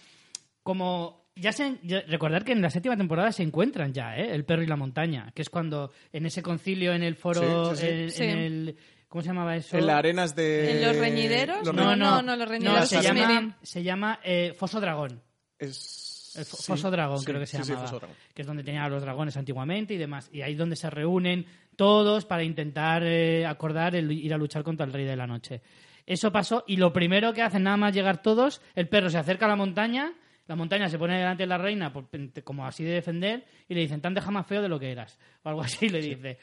como 0.63 1.25
ya 1.35 1.51
se, 1.51 1.77
ya- 1.83 2.01
recordar 2.07 2.43
que 2.43 2.51
en 2.51 2.61
la 2.61 2.69
séptima 2.69 2.97
temporada 2.97 3.31
se 3.31 3.43
encuentran 3.43 3.93
ya, 3.93 4.17
¿eh? 4.17 4.33
El 4.33 4.43
perro 4.45 4.63
y 4.63 4.67
la 4.67 4.75
montaña, 4.75 5.31
que 5.35 5.41
es 5.41 5.49
cuando 5.49 5.91
en 6.11 6.25
ese 6.25 6.41
concilio 6.41 6.93
en 6.93 7.03
el 7.03 7.15
foro, 7.15 7.75
Sí, 7.75 7.81
sí, 7.81 7.87
sí. 7.87 7.91
en, 8.03 8.11
Sí. 8.11 8.23
en 8.23 8.37
el... 8.39 8.77
¿Cómo 9.07 9.21
se 9.21 9.27
llamaba 9.27 9.55
eso? 9.57 9.77
En 9.77 9.87
las 9.87 9.97
arenas 9.97 10.35
de... 10.35 10.71
¿En 10.71 10.81
los 10.87 10.95
reñideros? 10.97 11.65
los 11.65 11.75
No, 11.75 11.95
no, 11.95 11.95
No, 11.95 12.21
no, 12.21 12.35
los 12.37 12.47
reñideros 12.47 12.87
se 12.87 12.97
es 12.99 13.03
llama, 13.03 13.57
se 13.61 13.83
llama 13.83 14.19
eh, 14.23 14.53
Foso 14.57 14.79
Dragón. 14.79 15.21
Es... 15.59 16.33
El 16.37 16.45
sí, 16.45 16.55
Foso 16.65 16.89
Dragón, 16.89 17.19
sí, 17.19 17.25
creo 17.25 17.39
que 17.41 17.45
se 17.45 17.57
sí, 17.57 17.63
sí, 17.63 17.69
llamaba. 17.71 17.87
Foso 17.87 17.99
Dragón. 17.99 18.15
que 18.33 18.41
es 18.41 18.47
donde 18.47 18.63
tenían 18.63 18.83
a 18.83 18.89
los 18.89 19.01
dragones 19.01 19.35
antiguamente 19.35 19.93
y 19.93 19.97
demás. 19.97 20.29
Y 20.31 20.41
ahí 20.43 20.53
es 20.53 20.57
donde 20.57 20.77
se 20.77 20.89
reúnen 20.89 21.45
todos 21.81 22.25
para 22.25 22.43
intentar 22.43 23.01
eh, 23.03 23.43
acordar 23.43 23.95
el 23.95 24.11
ir 24.11 24.31
a 24.35 24.37
luchar 24.37 24.61
contra 24.61 24.85
el 24.85 24.93
Rey 24.93 25.03
de 25.03 25.15
la 25.15 25.25
Noche. 25.25 25.63
Eso 26.05 26.31
pasó 26.31 26.63
y 26.67 26.77
lo 26.77 26.93
primero 26.93 27.33
que 27.33 27.41
hacen, 27.41 27.63
nada 27.63 27.75
más 27.75 27.91
llegar 27.91 28.21
todos, 28.21 28.61
el 28.75 28.87
perro 28.87 29.09
se 29.09 29.17
acerca 29.17 29.47
a 29.47 29.49
la 29.49 29.55
montaña, 29.55 30.13
la 30.45 30.55
montaña 30.55 30.87
se 30.89 30.99
pone 30.99 31.17
delante 31.17 31.41
de 31.41 31.47
la 31.47 31.57
reina 31.57 31.91
por- 31.91 32.07
como 32.43 32.67
así 32.67 32.83
de 32.83 32.91
defender 32.91 33.45
y 33.67 33.73
le 33.73 33.81
dicen, 33.81 33.99
te 33.99 34.07
han 34.07 34.13
dejado 34.13 34.31
más 34.33 34.45
feo 34.45 34.61
de 34.61 34.69
lo 34.69 34.79
que 34.79 34.91
eras. 34.91 35.17
O 35.41 35.49
algo 35.49 35.61
así 35.61 35.89
le 35.89 36.01
dice. 36.01 36.37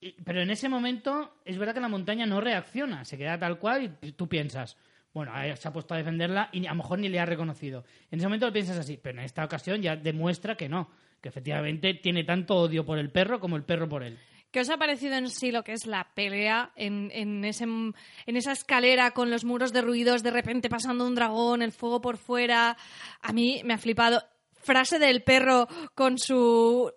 Y- 0.00 0.12
pero 0.24 0.40
en 0.40 0.48
ese 0.48 0.70
momento 0.70 1.34
es 1.44 1.58
verdad 1.58 1.74
que 1.74 1.80
la 1.80 1.88
montaña 1.88 2.24
no 2.24 2.40
reacciona, 2.40 3.04
se 3.04 3.18
queda 3.18 3.38
tal 3.38 3.58
cual 3.58 3.98
y 4.00 4.12
tú 4.12 4.30
piensas, 4.30 4.78
bueno, 5.12 5.32
se 5.56 5.68
ha 5.68 5.72
puesto 5.74 5.92
a 5.92 5.98
defenderla 5.98 6.48
y 6.52 6.64
a 6.64 6.70
lo 6.70 6.76
mejor 6.76 7.00
ni 7.00 7.10
le 7.10 7.20
ha 7.20 7.26
reconocido. 7.26 7.84
En 8.10 8.18
ese 8.18 8.28
momento 8.28 8.46
lo 8.46 8.52
piensas 8.54 8.78
así, 8.78 8.96
pero 8.96 9.18
en 9.18 9.26
esta 9.26 9.44
ocasión 9.44 9.82
ya 9.82 9.94
demuestra 9.94 10.56
que 10.56 10.70
no, 10.70 10.88
que 11.20 11.28
efectivamente 11.28 11.92
tiene 11.92 12.24
tanto 12.24 12.56
odio 12.56 12.82
por 12.86 12.98
el 12.98 13.10
perro 13.10 13.38
como 13.40 13.56
el 13.56 13.64
perro 13.64 13.90
por 13.90 14.02
él. 14.02 14.16
¿Qué 14.54 14.60
os 14.60 14.70
ha 14.70 14.76
parecido 14.76 15.16
en 15.16 15.30
sí 15.30 15.50
lo 15.50 15.64
que 15.64 15.72
es 15.72 15.84
la 15.84 16.06
pelea 16.14 16.70
en, 16.76 17.10
en, 17.12 17.44
ese, 17.44 17.64
en 17.64 18.36
esa 18.36 18.52
escalera 18.52 19.10
con 19.10 19.28
los 19.28 19.44
muros 19.44 19.72
derruidos, 19.72 20.22
de 20.22 20.30
repente 20.30 20.68
pasando 20.68 21.08
un 21.08 21.16
dragón, 21.16 21.60
el 21.60 21.72
fuego 21.72 22.00
por 22.00 22.18
fuera? 22.18 22.76
A 23.20 23.32
mí 23.32 23.62
me 23.64 23.74
ha 23.74 23.78
flipado. 23.78 24.22
Frase 24.64 24.98
del 24.98 25.22
perro 25.22 25.68
con 25.94 26.18
su, 26.18 26.90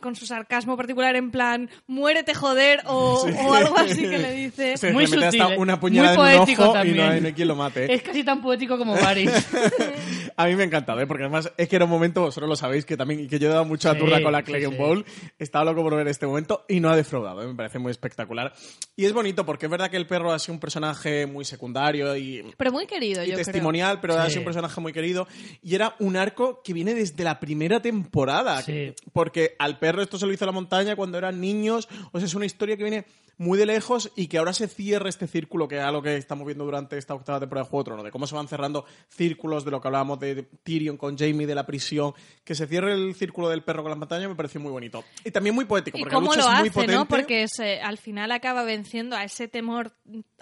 con 0.00 0.14
su 0.16 0.26
sarcasmo 0.26 0.76
particular 0.76 1.16
en 1.16 1.30
plan, 1.30 1.68
muérete 1.86 2.34
joder, 2.34 2.80
o, 2.86 3.22
o 3.46 3.54
algo 3.54 3.76
así 3.78 4.02
que 4.02 4.18
le 4.18 4.32
dice. 4.32 4.76
Sí, 4.76 4.86
Muy 4.92 5.06
le 5.06 5.16
mete 5.16 5.26
hasta 5.26 5.38
sutil, 5.44 5.52
¿eh? 5.54 5.58
una 5.58 5.72
Muy 5.74 5.80
puñalada 5.80 6.14
en 6.14 6.20
un 6.20 6.46
poético 6.46 6.62
ojo 6.62 6.70
y 6.70 6.74
también. 6.74 6.96
no 6.96 7.02
hay, 7.12 7.20
no 7.20 7.26
hay 7.26 7.32
quien 7.32 7.48
lo 7.48 7.56
mate. 7.56 7.92
Es 7.92 8.02
casi 8.02 8.24
tan 8.24 8.40
poético 8.40 8.78
como 8.78 8.94
Varys. 8.94 9.30
A 10.36 10.46
mí 10.46 10.56
me 10.56 10.62
ha 10.62 10.66
encantado, 10.66 11.00
¿eh? 11.00 11.06
porque 11.06 11.24
además 11.24 11.52
es 11.56 11.68
que 11.68 11.76
era 11.76 11.84
un 11.84 11.90
momento, 11.90 12.22
vosotros 12.22 12.48
lo 12.48 12.56
sabéis, 12.56 12.84
que 12.86 12.96
también 12.96 13.20
y 13.20 13.28
que 13.28 13.38
yo 13.38 13.48
he 13.48 13.52
dado 13.52 13.64
mucha 13.64 13.92
Sí, 13.92 13.98
turra 13.98 14.22
con 14.22 14.32
la 14.32 14.38
sí, 14.38 14.44
Clay 14.44 14.62
sí. 14.64 14.74
Bowl. 14.76 15.04
Estaba 15.38 15.64
loco 15.66 15.82
por 15.82 15.94
ver 15.96 16.08
este 16.08 16.26
momento 16.26 16.64
y 16.68 16.80
no 16.80 16.88
ha 16.88 16.96
defraudado, 16.96 17.42
¿eh? 17.42 17.46
me 17.46 17.54
parece 17.54 17.78
muy 17.78 17.90
espectacular. 17.90 18.52
Y 18.96 19.04
es 19.04 19.12
bonito 19.12 19.44
porque 19.44 19.66
es 19.66 19.70
verdad 19.70 19.90
que 19.90 19.96
el 19.96 20.06
perro 20.06 20.32
ha 20.32 20.38
sido 20.38 20.54
un 20.54 20.60
personaje 20.60 21.26
muy 21.26 21.44
secundario 21.44 22.16
y, 22.16 22.44
Pero 22.56 22.72
muy 22.72 22.86
querido, 22.86 23.22
y 23.24 23.30
yo 23.30 23.36
testimonial, 23.36 24.00
pero 24.00 24.14
ha 24.14 24.24
Sí. 24.26 24.30
sido 24.32 24.40
un 24.42 24.44
personaje 24.46 24.80
muy 24.80 24.92
querido. 24.92 25.26
Y 25.62 25.74
era 25.74 25.94
un 25.98 26.16
arco 26.16 26.62
que 26.64 26.72
viene 26.72 26.91
desde 26.94 27.24
la 27.24 27.40
primera 27.40 27.80
temporada. 27.80 28.62
Sí. 28.62 28.94
Porque 29.12 29.54
al 29.58 29.78
perro 29.78 30.02
esto 30.02 30.18
se 30.18 30.26
lo 30.26 30.32
hizo 30.32 30.46
la 30.46 30.52
montaña 30.52 30.96
cuando 30.96 31.18
eran 31.18 31.40
niños. 31.40 31.88
O 32.12 32.18
sea, 32.18 32.26
es 32.26 32.34
una 32.34 32.46
historia 32.46 32.76
que 32.76 32.82
viene 32.84 33.04
muy 33.38 33.58
de 33.58 33.66
lejos 33.66 34.12
y 34.14 34.28
que 34.28 34.38
ahora 34.38 34.52
se 34.52 34.68
cierra 34.68 35.08
este 35.08 35.26
círculo, 35.26 35.66
que 35.66 35.78
es 35.78 35.82
algo 35.82 36.02
que 36.02 36.16
estamos 36.16 36.46
viendo 36.46 36.64
durante 36.64 36.96
esta 36.98 37.14
octava 37.14 37.40
temporada 37.40 37.64
de 37.64 37.70
Juego 37.70 37.82
de 37.82 37.84
Tronos, 37.86 38.04
de 38.04 38.10
cómo 38.12 38.26
se 38.26 38.34
van 38.36 38.46
cerrando 38.46 38.84
círculos, 39.08 39.64
de 39.64 39.70
lo 39.70 39.80
que 39.80 39.88
hablábamos 39.88 40.20
de 40.20 40.42
Tyrion 40.62 40.96
con 40.96 41.16
Jamie, 41.18 41.46
de 41.46 41.54
la 41.54 41.66
prisión. 41.66 42.12
Que 42.44 42.54
se 42.54 42.66
cierre 42.66 42.92
el 42.92 43.14
círculo 43.14 43.48
del 43.48 43.62
perro 43.62 43.82
con 43.82 43.90
la 43.90 43.96
montaña 43.96 44.28
me 44.28 44.34
pareció 44.36 44.60
muy 44.60 44.70
bonito. 44.70 45.02
Y 45.24 45.30
también 45.30 45.54
muy 45.54 45.64
poético, 45.64 45.98
Y 45.98 46.02
porque 46.02 46.14
cómo 46.14 46.34
la 46.34 46.36
lucha 46.36 46.48
lo 46.50 46.54
es 46.56 46.60
muy 46.60 46.70
potente. 46.70 46.94
¿no? 46.94 47.08
Porque 47.08 47.48
se- 47.48 47.80
al 47.80 47.98
final 47.98 48.30
acaba 48.32 48.62
venciendo 48.64 49.16
a 49.16 49.24
ese 49.24 49.48
temor 49.48 49.92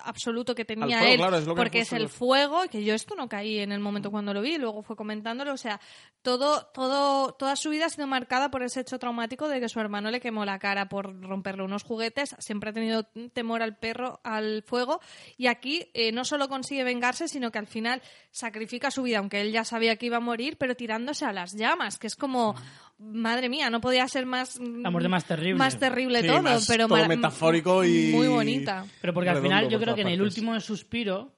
absoluto 0.02 0.54
que 0.54 0.64
tenía 0.64 0.98
fuego, 0.98 1.12
él, 1.12 1.18
claro, 1.18 1.36
es 1.38 1.46
lo 1.46 1.54
que 1.54 1.58
porque 1.60 1.80
es 1.80 1.92
el 1.92 2.08
fuego, 2.08 2.62
que 2.70 2.84
yo 2.84 2.94
esto 2.94 3.14
no 3.14 3.28
caí 3.28 3.58
en 3.60 3.70
el 3.72 3.80
momento 3.80 4.10
cuando 4.10 4.34
lo 4.34 4.42
vi, 4.42 4.58
luego 4.58 4.82
fue 4.82 4.96
comentándolo, 4.96 5.52
o 5.52 5.56
sea, 5.58 5.80
todo, 6.22 6.39
todo, 6.72 7.32
toda 7.34 7.54
su 7.56 7.70
vida 7.70 7.86
ha 7.86 7.88
sido 7.90 8.06
marcada 8.06 8.50
por 8.50 8.62
ese 8.62 8.80
hecho 8.80 8.98
traumático 8.98 9.48
de 9.48 9.60
que 9.60 9.68
su 9.68 9.78
hermano 9.80 10.10
le 10.10 10.20
quemó 10.20 10.44
la 10.44 10.58
cara 10.58 10.88
por 10.88 11.20
romperle 11.20 11.62
unos 11.64 11.82
juguetes, 11.82 12.34
siempre 12.38 12.70
ha 12.70 12.72
tenido 12.72 13.04
temor 13.32 13.62
al 13.62 13.76
perro, 13.76 14.20
al 14.24 14.62
fuego, 14.66 15.00
y 15.36 15.46
aquí 15.48 15.88
eh, 15.94 16.12
no 16.12 16.24
solo 16.24 16.48
consigue 16.48 16.84
vengarse, 16.84 17.28
sino 17.28 17.50
que 17.50 17.58
al 17.58 17.66
final 17.66 18.00
sacrifica 18.30 18.90
su 18.90 19.02
vida, 19.02 19.18
aunque 19.18 19.40
él 19.40 19.52
ya 19.52 19.64
sabía 19.64 19.96
que 19.96 20.06
iba 20.06 20.16
a 20.16 20.20
morir, 20.20 20.56
pero 20.58 20.74
tirándose 20.74 21.24
a 21.24 21.32
las 21.32 21.52
llamas, 21.54 21.98
que 21.98 22.06
es 22.06 22.16
como, 22.16 22.54
madre 22.98 23.48
mía, 23.48 23.70
no 23.70 23.80
podía 23.80 24.06
ser 24.08 24.26
más... 24.26 24.58
La 24.58 24.90
muerte 24.90 25.08
más 25.08 25.24
terrible. 25.24 25.54
Más 25.58 25.78
terrible 25.78 26.20
Sí, 26.22 26.26
todo, 26.26 26.42
más 26.42 26.66
pero 26.66 26.88
todo 26.88 27.06
metafórico 27.06 27.84
y- 27.84 28.12
muy 28.14 28.28
bonita. 28.28 28.84
Pero 29.00 29.12
porque 29.14 29.30
al 29.30 29.42
final 29.42 29.68
yo 29.68 29.78
creo 29.78 29.94
que 29.94 30.02
en 30.02 30.08
el 30.08 30.22
último 30.22 30.58
suspiro, 30.60 31.32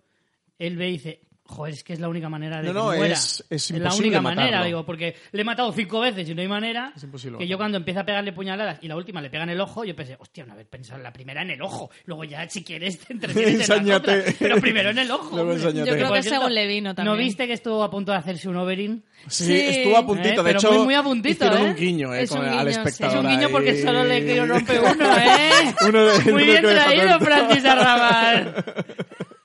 él 0.59 0.77
ve 0.77 0.89
y 0.89 0.93
dice, 0.93 1.21
joder, 1.53 1.75
es 1.75 1.85
que 1.85 1.93
es 1.93 2.01
la 2.01 2.09
única 2.09 2.29
manera 2.29 2.57
de 2.63 2.65
No, 2.65 2.69
que 2.73 2.75
no, 2.79 2.85
muera. 2.97 3.15
es- 3.15 3.45
es 3.51 3.71
la 3.71 3.77
imposible 3.79 4.09
única 4.09 4.21
matarlo. 4.23 4.41
manera, 4.43 4.65
digo, 4.65 4.85
porque 4.87 5.15
le 5.33 5.41
he 5.43 5.45
matado 5.45 5.73
cinco 5.73 6.01
veces 6.01 6.29
y 6.29 6.35
no 6.35 6.43
hay 6.43 6.49
manera. 6.49 6.93
Es 6.97 7.03
imposible 7.05 7.39
que 7.39 7.47
yo 7.47 7.57
cuando 7.59 7.77
empieza 7.79 8.01
a 8.01 8.05
pegarle 8.05 8.33
puñaladas 8.33 8.79
y 8.83 8.89
la 8.89 8.97
última 8.97 9.21
le 9.21 9.31
pega 9.31 9.45
en 9.45 9.51
el 9.51 9.61
ojo, 9.61 9.85
yo 9.85 9.95
pensé, 9.95 10.17
hostia, 10.19 10.45
una 10.45 10.55
vez 10.55 10.67
pensado 10.67 10.97
en 10.99 11.05
la 11.05 11.13
primera 11.13 11.43
en 11.43 11.51
el 11.51 11.63
ojo, 11.63 11.91
luego 12.07 12.25
ya 12.25 12.49
si 12.49 12.65
quieres 12.65 12.99
te 12.99 13.13
entretienes 13.13 13.55
en 13.55 13.61
Ensáñate. 13.61 13.95
otras, 14.21 14.35
pero 14.39 14.57
primero 14.61 14.91
en 14.91 14.99
el 14.99 15.11
ojo. 15.11 15.37
Yo 15.71 15.85
creo 15.85 16.13
que 16.13 16.23
según 16.23 16.55
le 16.55 16.67
vino 16.67 16.95
también. 16.95 17.15
¿No 17.17 17.19
viste 17.23 17.47
que 17.47 17.53
estuvo 17.53 17.83
a 17.83 17.91
punto 17.91 18.13
de 18.13 18.19
hacerse 18.19 18.49
un 18.49 18.57
overin? 18.57 19.05
Sí, 19.29 19.45
Sí. 19.45 19.61
estuvo 19.61 19.97
a 19.97 20.05
puntito. 20.07 20.29
Eh, 20.29 20.37
de 20.39 20.43
pero 20.43 20.59
hecho, 20.59 20.73
muy, 20.73 20.85
muy 20.85 20.95
a 20.95 21.03
puntito, 21.03 21.45
hicieron 21.47 21.67
¿eh? 21.67 21.71
un 21.71 21.77
guiño 21.77 22.15
eh, 22.15 22.23
Es 22.23 22.31
con- 22.31 22.41
un 22.41 22.45
al 22.47 22.53
guiño, 22.53 22.65
sí. 22.73 22.79
espectador. 22.81 23.15
Es 23.17 23.23
un 23.25 23.31
guiño 23.31 23.49
porque 23.51 23.71
ahí. 23.71 23.83
solo 23.83 24.05
le 24.05 24.25
quiero 24.25 24.47
romper 24.47 24.81
uno, 24.97 25.17
¿eh? 25.19 25.75
Uno 25.89 26.03
de- 26.07 26.19
Muy 26.25 26.33
uno 26.33 26.45
bien 26.45 26.63
traído. 26.63 27.21
Francis 27.21 27.65
Arrabal. 27.65 28.65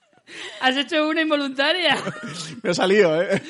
Has 0.61 0.75
hecho 0.75 1.07
una 1.07 1.21
involuntaria. 1.21 1.97
Me 2.63 2.71
ha 2.71 2.73
salido, 2.73 3.21
¿eh? 3.21 3.41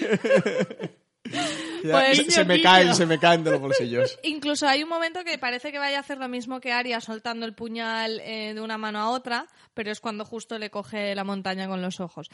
Ya, 1.84 1.92
Pues, 1.92 2.18
se, 2.18 2.32
se 2.32 2.46
me 2.46 2.62
caen, 2.62 2.96
se 2.96 3.06
me 3.06 3.20
caen 3.20 3.44
de 3.44 3.52
los 3.52 3.60
bolsillos. 3.60 4.18
Incluso 4.24 4.68
hay 4.68 4.84
un 4.84 4.90
momento 4.90 5.24
que 5.24 5.38
parece 5.38 5.72
que 5.72 5.80
vaya 5.80 5.98
a 5.98 6.00
hacer 6.00 6.18
lo 6.18 6.30
mismo 6.30 6.60
que 6.62 6.72
Arya 6.72 7.02
soltando 7.02 7.46
el 7.46 7.54
puñal 7.54 8.22
eh, 8.24 8.54
de 8.54 8.62
una 8.62 8.78
mano 8.78 9.00
a 9.00 9.10
otra, 9.10 9.48
pero 9.74 9.92
es 9.92 10.00
cuando 10.00 10.26
justo 10.26 10.58
le 10.58 10.70
coge 10.70 11.16
la 11.16 11.24
montaña 11.24 11.68
con 11.68 11.82
los 11.82 12.00
ojos. 12.00 12.30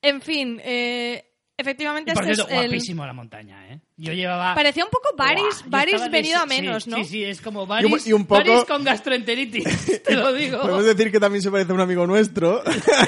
En 0.00 0.20
fin, 0.20 0.60
eh, 0.64 1.35
efectivamente 1.58 2.12
Y 2.12 2.14
por 2.14 2.22
este 2.24 2.34
cierto, 2.36 2.52
es 2.52 2.60
el... 2.60 2.66
guapísimo 2.68 3.06
la 3.06 3.12
montaña, 3.12 3.72
¿eh? 3.72 3.80
Yo 3.96 4.12
llevaba... 4.12 4.54
Parecía 4.54 4.84
un 4.84 4.90
poco 4.90 5.08
yo 5.12 5.16
Varys 5.16 5.64
estaba 5.64 6.04
de- 6.04 6.10
venido 6.10 6.38
a 6.38 6.42
sí, 6.42 6.48
menos, 6.48 6.86
¿no? 6.86 6.96
Sí, 6.98 7.04
sí, 7.04 7.24
es 7.24 7.40
como 7.40 7.66
Varys, 7.66 8.06
y 8.06 8.12
un 8.12 8.26
poco- 8.26 8.38
Varys 8.44 8.64
con 8.64 8.84
gastroenteritis, 8.84 10.02
te 10.04 10.14
lo 10.14 10.32
digo. 10.32 10.60
Podemos 10.60 10.84
decir 10.84 11.10
que 11.10 11.18
también 11.20 11.42
se 11.42 11.50
parece 11.50 11.72
a 11.72 11.74
un 11.74 11.80
amigo 11.80 12.06
nuestro, 12.06 12.62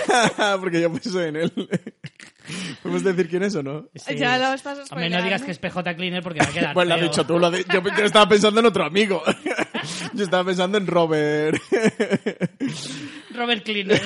porque 0.60 0.80
yo 0.80 0.90
pienso 0.92 1.22
en 1.22 1.36
él. 1.36 1.52
¿Podemos 2.82 3.04
decir 3.04 3.28
quién 3.28 3.42
es 3.42 3.54
o 3.54 3.62
no? 3.62 3.88
Sí. 3.94 4.16
Ya 4.16 4.38
lo 4.38 4.52
estás 4.54 4.90
Hombre, 4.90 5.10
no 5.10 5.22
digas 5.22 5.42
que 5.42 5.50
es 5.50 5.58
PJ 5.58 5.94
Cleaner 5.96 6.22
porque 6.22 6.40
va 6.40 6.46
a 6.46 6.52
quedar 6.52 6.74
Pues 6.74 6.88
lo 6.88 6.94
has 6.94 7.00
dicho 7.00 7.26
tú. 7.26 7.38
Lo 7.38 7.50
de- 7.50 7.64
yo, 7.72 7.82
yo 7.82 8.04
estaba 8.04 8.28
pensando 8.28 8.60
en 8.60 8.66
otro 8.66 8.84
amigo. 8.84 9.22
Yo 10.14 10.24
estaba 10.24 10.44
pensando 10.44 10.78
en 10.78 10.86
Robert. 10.86 11.60
Robert 13.34 13.64
Cleaner. 13.64 14.00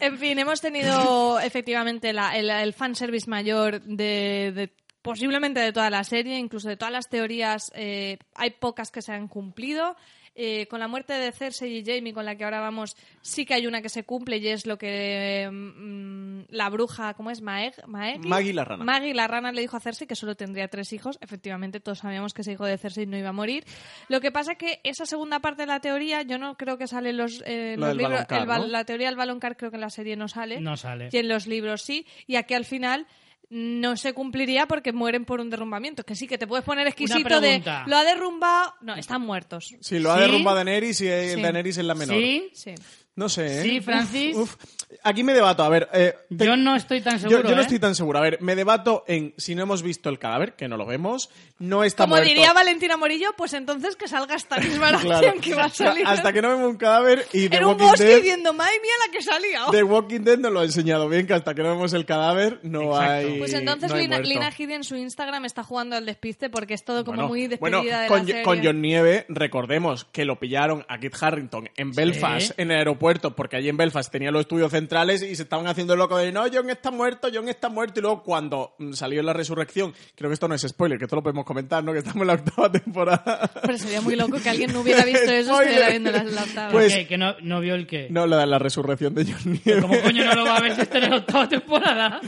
En 0.00 0.18
fin, 0.18 0.38
hemos 0.38 0.60
tenido 0.60 1.38
efectivamente 1.40 2.12
la- 2.12 2.36
el, 2.36 2.50
el 2.50 2.72
fanservice 2.72 3.28
mayor 3.28 3.80
de, 3.82 4.52
de- 4.54 4.72
posiblemente 5.02 5.60
de 5.60 5.72
toda 5.72 5.90
la 5.90 6.04
serie, 6.04 6.38
incluso 6.38 6.68
de 6.68 6.76
todas 6.76 6.92
las 6.92 7.08
teorías. 7.08 7.70
eh, 7.74 8.18
hay 8.34 8.50
pocas 8.50 8.90
que 8.90 9.02
se 9.02 9.12
han 9.12 9.28
cumplido. 9.28 9.96
Eh, 10.36 10.66
con 10.66 10.80
la 10.80 10.88
muerte 10.88 11.12
de 11.12 11.30
Cersei 11.30 11.78
y 11.78 11.84
Jamie, 11.84 12.12
con 12.12 12.24
la 12.24 12.34
que 12.34 12.42
ahora 12.44 12.58
vamos, 12.60 12.96
sí 13.22 13.46
que 13.46 13.54
hay 13.54 13.68
una 13.68 13.80
que 13.82 13.88
se 13.88 14.02
cumple 14.02 14.38
y 14.38 14.48
es 14.48 14.66
lo 14.66 14.76
que 14.76 15.48
mm, 15.50 16.40
la 16.48 16.68
bruja, 16.70 17.14
¿cómo 17.14 17.30
es? 17.30 17.40
Maeg, 17.40 17.74
Maegi? 17.86 18.26
Maggie 18.26 18.52
la 18.52 18.64
rana. 18.64 18.84
Maggie 18.84 19.14
la 19.14 19.26
rana 19.28 19.52
le 19.52 19.60
dijo 19.60 19.76
a 19.76 19.80
Cersei 19.80 20.06
que 20.08 20.16
solo 20.16 20.34
tendría 20.34 20.66
tres 20.68 20.92
hijos. 20.92 21.18
Efectivamente, 21.20 21.78
todos 21.80 21.98
sabíamos 22.00 22.34
que 22.34 22.42
ese 22.42 22.52
hijo 22.52 22.64
de 22.66 22.78
Cersei 22.78 23.06
no 23.06 23.16
iba 23.16 23.28
a 23.28 23.32
morir. 23.32 23.64
Lo 24.08 24.20
que 24.20 24.32
pasa 24.32 24.56
que 24.56 24.80
esa 24.82 25.06
segunda 25.06 25.38
parte 25.40 25.62
de 25.62 25.66
la 25.66 25.80
teoría, 25.80 26.22
yo 26.22 26.36
no 26.38 26.56
creo 26.56 26.78
que 26.78 26.86
sale 26.88 27.10
en 27.10 27.16
los, 27.18 27.42
eh, 27.46 27.76
Lo 27.78 27.86
los 27.86 27.96
libros. 27.96 28.12
Baloncar, 28.12 28.40
el 28.40 28.46
bal- 28.48 28.60
¿no? 28.62 28.66
La 28.68 28.84
teoría 28.84 29.06
del 29.06 29.16
baloncar 29.16 29.56
creo 29.56 29.70
que 29.70 29.76
en 29.76 29.82
la 29.82 29.90
serie 29.90 30.16
no 30.16 30.26
sale. 30.28 30.60
No 30.60 30.76
sale. 30.76 31.10
Y 31.12 31.16
en 31.16 31.28
los 31.28 31.46
libros 31.46 31.82
sí. 31.82 32.06
Y 32.26 32.36
aquí 32.36 32.54
al 32.54 32.64
final 32.64 33.06
no 33.50 33.96
se 33.96 34.12
cumpliría 34.12 34.66
porque 34.66 34.92
mueren 34.92 35.24
por 35.24 35.40
un 35.40 35.50
derrumbamiento. 35.50 36.04
Que 36.04 36.14
sí, 36.14 36.26
que 36.26 36.38
te 36.38 36.46
puedes 36.46 36.64
poner 36.64 36.86
exquisito 36.86 37.40
de 37.40 37.62
lo 37.86 37.96
ha 37.96 38.04
derrumbado. 38.04 38.74
No, 38.80 38.94
están 38.96 39.22
muertos. 39.22 39.74
Si 39.80 39.98
lo 39.98 40.12
ha 40.12 40.16
¿Sí? 40.16 40.20
derrumbado 40.22 40.56
Daenerys 40.56 41.00
y 41.00 41.08
el 41.08 41.34
Sí. 41.36 41.42
Daenerys 41.42 41.78
es 41.78 41.84
la 41.84 41.94
menor. 41.94 42.16
¿Sí? 42.16 42.50
Sí. 42.52 42.74
No 43.16 43.28
sé, 43.28 43.60
¿eh? 43.60 43.62
Sí, 43.62 43.80
Francis. 43.80 44.36
Uf, 44.36 44.54
uf. 44.54 44.70
Aquí 45.02 45.22
me 45.22 45.34
debato. 45.34 45.62
A 45.64 45.68
ver, 45.68 45.88
eh, 45.92 46.14
te- 46.36 46.46
Yo 46.46 46.56
no 46.56 46.74
estoy 46.76 47.00
tan 47.00 47.18
seguro, 47.20 47.42
yo 47.48 47.54
no 47.54 47.60
¿eh? 47.60 47.62
estoy 47.62 47.78
tan 47.78 47.94
seguro. 47.94 48.18
A 48.18 48.22
ver, 48.22 48.38
me 48.40 48.54
debato 48.56 49.04
en 49.06 49.34
si 49.36 49.54
no 49.54 49.62
hemos 49.62 49.82
visto 49.82 50.08
el 50.08 50.18
cadáver, 50.18 50.54
que 50.54 50.66
no 50.68 50.76
lo 50.76 50.86
vemos, 50.86 51.30
no 51.58 51.84
está 51.84 52.04
Como 52.04 52.14
muerto. 52.16 52.28
diría 52.28 52.52
Valentina 52.52 52.96
Morillo, 52.96 53.30
pues 53.36 53.52
entonces 53.54 53.96
que 53.96 54.08
salga 54.08 54.34
esta 54.36 54.56
misma 54.58 54.90
Claro. 55.00 55.34
que 55.40 55.54
va 55.54 55.64
a 55.64 55.68
salir. 55.68 56.06
Hasta 56.06 56.32
que 56.32 56.40
no 56.42 56.48
vemos 56.50 56.70
un 56.70 56.76
cadáver 56.76 57.26
y 57.32 57.46
un 57.56 57.64
Walking 57.64 57.84
bosque 57.84 58.04
Dead... 58.04 58.16
diciendo, 58.16 58.52
madre 58.52 58.72
mía, 58.82 58.92
la 59.06 59.12
que 59.12 59.22
salía. 59.22 59.60
The 59.70 59.82
Walking 59.82 60.20
Dead 60.20 60.38
nos 60.38 60.52
lo 60.52 60.60
ha 60.60 60.64
enseñado 60.64 61.08
bien, 61.08 61.26
que 61.26 61.34
hasta 61.34 61.54
que 61.54 61.62
no 61.62 61.70
vemos 61.70 61.92
el 61.92 62.06
cadáver 62.06 62.60
no 62.62 62.82
Exacto. 62.82 63.10
hay 63.12 63.38
Pues 63.38 63.52
entonces 63.52 63.90
no 63.90 63.96
hay 63.96 64.02
Lina. 64.04 64.18
Lina 64.20 64.48
Headey 64.56 64.74
en 64.76 64.84
su 64.84 64.96
Instagram 64.96 65.44
está 65.44 65.62
jugando 65.64 65.96
al 65.96 66.06
despiste 66.06 66.50
porque 66.50 66.74
es 66.74 66.84
todo 66.84 67.04
como 67.04 67.16
Bueno, 67.16 67.28
muy 67.28 67.56
bueno, 67.58 67.78
despedida 67.78 68.02
de 68.02 68.08
con, 68.08 68.18
la 68.20 68.24
serie. 68.26 68.42
con 68.42 68.64
John 68.64 68.80
Nieve, 68.80 69.26
recordemos 69.28 70.04
que 70.06 70.24
lo 70.24 70.38
pillaron 70.38 70.84
a 70.88 70.98
Kit 70.98 71.14
Harrington 71.20 71.68
en 71.76 71.90
Belfast, 71.92 72.52
en 72.58 72.70
el 72.70 72.78
aeropuerto, 72.78 73.03
porque 73.36 73.56
allí 73.56 73.68
en 73.68 73.76
Belfast 73.76 74.10
tenía 74.10 74.30
los 74.30 74.40
estudios 74.40 74.70
centrales 74.70 75.22
y 75.22 75.36
se 75.36 75.42
estaban 75.42 75.66
haciendo 75.66 75.92
el 75.92 75.98
loco 75.98 76.16
de 76.16 76.32
no, 76.32 76.44
John 76.52 76.70
está 76.70 76.90
muerto, 76.90 77.28
John 77.32 77.48
está 77.48 77.68
muerto. 77.68 78.00
Y 78.00 78.02
luego 78.02 78.22
cuando 78.22 78.74
mm, 78.78 78.92
salió 78.92 79.20
en 79.20 79.26
la 79.26 79.32
resurrección, 79.34 79.92
creo 80.14 80.30
que 80.30 80.34
esto 80.34 80.48
no 80.48 80.54
es 80.54 80.62
spoiler, 80.62 80.98
que 80.98 81.04
esto 81.04 81.16
lo 81.16 81.22
podemos 81.22 81.44
comentar, 81.44 81.84
¿no? 81.84 81.92
Que 81.92 81.98
estamos 81.98 82.22
en 82.22 82.26
la 82.28 82.32
octava 82.34 82.72
temporada. 82.72 83.50
Pero 83.62 83.76
sería 83.78 84.00
muy 84.00 84.16
loco 84.16 84.38
que 84.42 84.48
alguien 84.48 84.72
no 84.72 84.80
hubiera 84.80 85.04
visto 85.04 85.30
eso 85.30 85.60
estuviera 85.60 85.90
viendo 85.90 86.10
la, 86.10 86.24
la 86.24 86.42
octava. 86.42 86.72
Pues- 86.72 86.94
¿Qué? 86.94 87.06
¿Que 87.06 87.18
no, 87.18 87.34
no 87.42 87.60
vio 87.60 87.74
el 87.74 87.86
qué? 87.86 88.08
No, 88.10 88.26
la 88.26 88.38
de 88.38 88.46
la 88.46 88.58
resurrección 88.58 89.14
de 89.14 89.24
John 89.26 89.60
Nieve. 89.64 89.82
¿Cómo 89.82 90.00
coño 90.00 90.24
no 90.24 90.34
lo 90.36 90.44
va 90.46 90.56
a 90.56 90.60
ver 90.60 90.74
si 90.74 90.80
está 90.80 90.98
en 90.98 91.10
la 91.10 91.16
octava 91.16 91.48
temporada? 91.48 92.20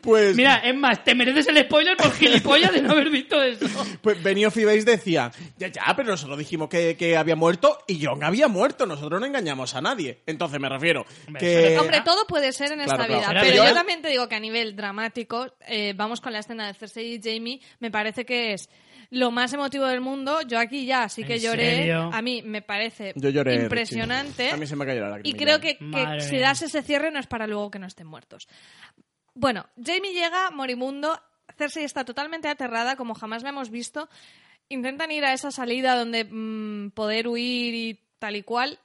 Pues, 0.00 0.36
Mira, 0.36 0.56
es 0.56 0.74
más, 0.74 1.04
te 1.04 1.14
mereces 1.14 1.46
el 1.48 1.58
spoiler 1.64 1.96
por 1.96 2.10
gilipollas 2.12 2.72
de 2.72 2.82
no 2.82 2.92
haber 2.92 3.10
visto 3.10 3.40
eso. 3.42 3.66
pues 4.00 4.22
Benioff 4.22 4.56
y 4.56 4.64
Weiss 4.64 4.84
decía, 4.84 5.30
ya, 5.56 5.68
ya, 5.68 5.82
pero 5.96 6.10
nosotros 6.10 6.38
dijimos 6.38 6.68
que, 6.68 6.96
que 6.96 7.16
había 7.16 7.36
muerto 7.36 7.78
y 7.86 8.04
John 8.04 8.24
había 8.24 8.48
muerto, 8.48 8.86
nosotros 8.86 9.20
no 9.20 9.26
engañamos 9.26 9.74
a 9.74 9.80
nadie. 9.80 10.15
Entonces 10.26 10.58
me 10.60 10.68
refiero 10.68 11.04
Hombre, 11.26 11.40
que... 11.40 11.78
Hombre, 11.78 12.00
todo 12.04 12.26
puede 12.26 12.52
ser 12.52 12.72
en 12.72 12.80
Claro, 12.80 12.92
esta 13.02 13.06
claro. 13.06 13.20
vida, 13.20 13.28
Pero 13.28 13.40
pero 13.42 13.56
yo- 13.56 13.68
yo 13.70 13.74
también 13.74 14.02
te 14.02 14.08
digo 14.08 14.28
que 14.28 14.34
a 14.36 14.40
nivel 14.40 14.74
dramático, 14.76 15.46
eh, 15.66 15.92
vamos 15.96 16.20
con 16.20 16.32
la 16.32 16.38
escena 16.40 16.66
de 16.66 16.74
Cersei 16.74 17.14
y 17.14 17.20
Jamie, 17.22 17.60
me 17.80 17.90
parece 17.90 18.24
que 18.24 18.52
es 18.54 18.68
lo 19.10 19.30
más 19.30 19.52
emotivo 19.52 19.86
del 19.86 20.00
mundo. 20.00 20.42
Yo 20.42 20.58
aquí 20.58 20.84
ya 20.86 21.08
sí 21.08 21.22
que 21.24 21.34
¿En 21.36 21.40
lloré. 21.40 21.76
serio? 21.76 22.10
A 22.12 22.22
mí 22.22 22.42
me 22.42 22.60
parece 22.62 23.12
Yo 23.16 23.28
lloré. 23.28 23.54
impresionante. 23.54 24.42
Richie. 24.44 24.54
A 24.54 24.56
mí 24.56 24.66
se 24.66 24.74
me 24.76 24.84
cayó 24.86 25.06
la 25.06 25.20
Y 25.22 25.34
creo 25.34 25.60
que, 25.60 25.78
que 25.78 26.20
si 26.20 26.38
das 26.38 26.62
ese 26.62 26.82
cierre 26.82 27.10
no 27.12 27.20
es 27.20 27.26
para 27.26 27.46
luego 27.46 27.70
que 27.70 27.78
no 27.78 27.86
estén 27.86 28.06
muertos. 28.08 28.48
Bueno, 29.34 29.66
Jamie 29.82 30.12
llega 30.12 30.50
moribundo, 30.50 31.20
Cersei 31.56 31.84
está 31.84 32.04
totalmente 32.04 32.48
aterrada, 32.48 32.96
como 32.96 33.14
jamás 33.14 33.42
la 33.42 33.50
hemos 33.50 33.70
visto. 33.70 34.08
Intentan 34.68 35.12
ir 35.12 35.24
a 35.24 35.32
esa 35.32 35.50
salida 35.52 35.94
donde 35.96 36.24
mm, 36.24 36.90
poder 36.90 37.28
huir 37.28 37.74
y 37.74 38.00
tal 38.18 38.34
y 38.34 38.42
cual. 38.42 38.80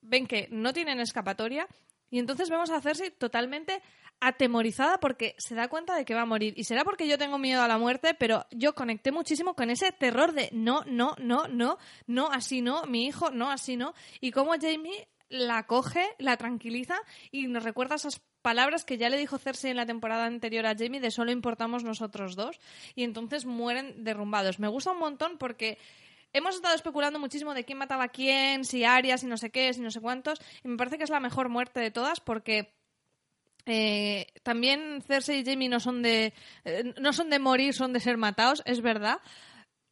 Ven 0.00 0.26
que 0.26 0.48
no 0.50 0.72
tienen 0.72 1.00
escapatoria. 1.00 1.66
Y 2.10 2.18
entonces 2.18 2.48
vemos 2.48 2.70
a 2.70 2.80
Cersei 2.80 3.10
totalmente 3.10 3.82
atemorizada 4.20 4.98
porque 4.98 5.34
se 5.38 5.54
da 5.54 5.68
cuenta 5.68 5.94
de 5.94 6.04
que 6.04 6.14
va 6.14 6.22
a 6.22 6.26
morir. 6.26 6.54
Y 6.56 6.64
será 6.64 6.84
porque 6.84 7.06
yo 7.06 7.18
tengo 7.18 7.38
miedo 7.38 7.62
a 7.62 7.68
la 7.68 7.78
muerte, 7.78 8.14
pero 8.14 8.46
yo 8.50 8.74
conecté 8.74 9.12
muchísimo 9.12 9.54
con 9.54 9.70
ese 9.70 9.92
terror 9.92 10.32
de 10.32 10.48
no, 10.52 10.82
no, 10.86 11.14
no, 11.18 11.46
no, 11.48 11.78
no, 12.06 12.28
así 12.30 12.62
no, 12.62 12.84
mi 12.86 13.06
hijo, 13.06 13.30
no, 13.30 13.50
así 13.50 13.76
no. 13.76 13.94
Y 14.20 14.30
cómo 14.30 14.52
Jamie 14.60 15.08
la 15.28 15.66
coge, 15.66 16.04
la 16.18 16.36
tranquiliza 16.36 16.96
y 17.30 17.46
nos 17.48 17.62
recuerda 17.62 17.96
esas 17.96 18.20
palabras 18.40 18.84
que 18.84 18.96
ya 18.96 19.10
le 19.10 19.18
dijo 19.18 19.38
Cersei 19.38 19.70
en 19.70 19.76
la 19.76 19.86
temporada 19.86 20.24
anterior 20.24 20.64
a 20.66 20.74
Jamie 20.76 21.00
de 21.00 21.10
solo 21.10 21.30
importamos 21.30 21.84
nosotros 21.84 22.34
dos. 22.34 22.58
Y 22.94 23.04
entonces 23.04 23.44
mueren 23.44 24.04
derrumbados. 24.04 24.58
Me 24.58 24.68
gusta 24.68 24.92
un 24.92 24.98
montón 24.98 25.38
porque 25.38 25.78
hemos 26.32 26.54
estado 26.56 26.74
especulando 26.74 27.18
muchísimo 27.18 27.54
de 27.54 27.64
quién 27.64 27.78
mataba 27.78 28.04
a 28.04 28.08
quién, 28.08 28.64
si 28.64 28.84
Arias, 28.84 29.20
si 29.22 29.26
no 29.26 29.36
sé 29.36 29.50
qué, 29.50 29.72
si 29.72 29.80
no 29.80 29.90
sé 29.90 30.00
cuántos. 30.00 30.38
Y 30.64 30.68
me 30.68 30.76
parece 30.76 30.98
que 30.98 31.04
es 31.04 31.10
la 31.10 31.20
mejor 31.20 31.48
muerte 31.48 31.80
de 31.80 31.90
todas 31.90 32.20
porque 32.20 32.74
eh, 33.66 34.26
también 34.42 35.02
Cersei 35.06 35.40
y 35.40 35.44
Jamie 35.44 35.68
no 35.68 35.80
son 35.80 36.02
de 36.02 36.32
eh, 36.64 36.94
no 37.00 37.12
son 37.12 37.28
de 37.30 37.38
morir, 37.38 37.74
son 37.74 37.92
de 37.92 38.00
ser 38.00 38.16
matados, 38.16 38.62
es 38.64 38.80
verdad. 38.80 39.20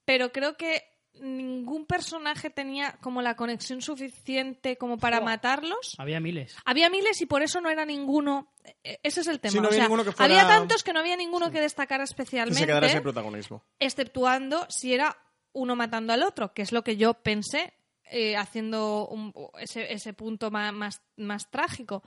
Pero 0.05 0.33
creo 0.33 0.57
que 0.57 0.85
ningún 1.21 1.87
personaje 1.87 2.51
tenía 2.51 2.93
como 3.01 3.23
la 3.23 3.37
conexión 3.37 3.81
suficiente 3.81 4.77
como 4.77 4.99
para 4.99 5.21
matarlos. 5.21 5.95
Había 5.99 6.21
miles. 6.21 6.55
Había 6.67 6.91
miles 6.91 7.21
y 7.23 7.27
por 7.27 7.43
eso 7.43 7.61
no 7.61 7.71
era 7.71 7.85
ninguno. 7.87 8.53
eh, 8.85 8.99
Ese 9.03 9.23
es 9.23 9.27
el 9.27 9.41
tema. 9.41 9.53
Sí, 9.53 9.59
no 9.59 9.65
O 9.65 9.67
había 9.69 9.77
sea, 9.79 9.85
ninguno 9.85 10.05
que 10.05 10.13
fuera- 10.13 10.25
había 10.43 10.47
tantos 10.47 10.83
que 10.85 10.93
no 10.93 11.01
había 11.01 11.17
ninguno 11.17 11.51
que 11.51 11.61
destacara 11.61 12.05
Que 12.05 12.11
especialmente 12.11 12.61
se 12.61 12.67
quedara 12.67 12.87
ese 12.87 13.01
protagonismo. 13.01 13.65
exceptuando 13.79 14.67
si 14.69 14.93
era 14.95 15.17
uno 15.57 15.75
matando 15.75 16.13
al 16.13 16.23
otro, 16.23 16.53
que 16.53 16.63
es 16.63 16.71
lo 16.71 16.85
que 16.85 16.97
yo 16.97 17.15
pensé 17.15 17.73
eh, 18.11 18.37
haciendo 18.37 19.11
ese, 19.59 19.93
ese 19.93 20.13
punto 20.13 20.51
ma- 20.51 20.71
más, 20.71 21.03
más, 21.17 21.51
trágico. 21.51 22.03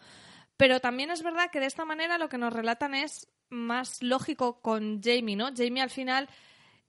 Pero 0.55 0.79
también 0.79 1.09
es 1.09 1.23
verdad 1.23 1.49
que 1.51 1.59
de 1.59 1.65
esta 1.65 1.83
manera 1.83 2.17
lo 2.17 2.29
que 2.29 2.37
nos 2.37 2.53
relatan 2.53 2.93
es 2.93 3.27
más 3.49 4.01
lógico 4.01 4.61
con 4.61 5.01
Jamie, 5.01 5.35
¿no? 5.35 5.49
Jamie 5.55 5.81
al 5.81 5.89
final, 5.89 6.29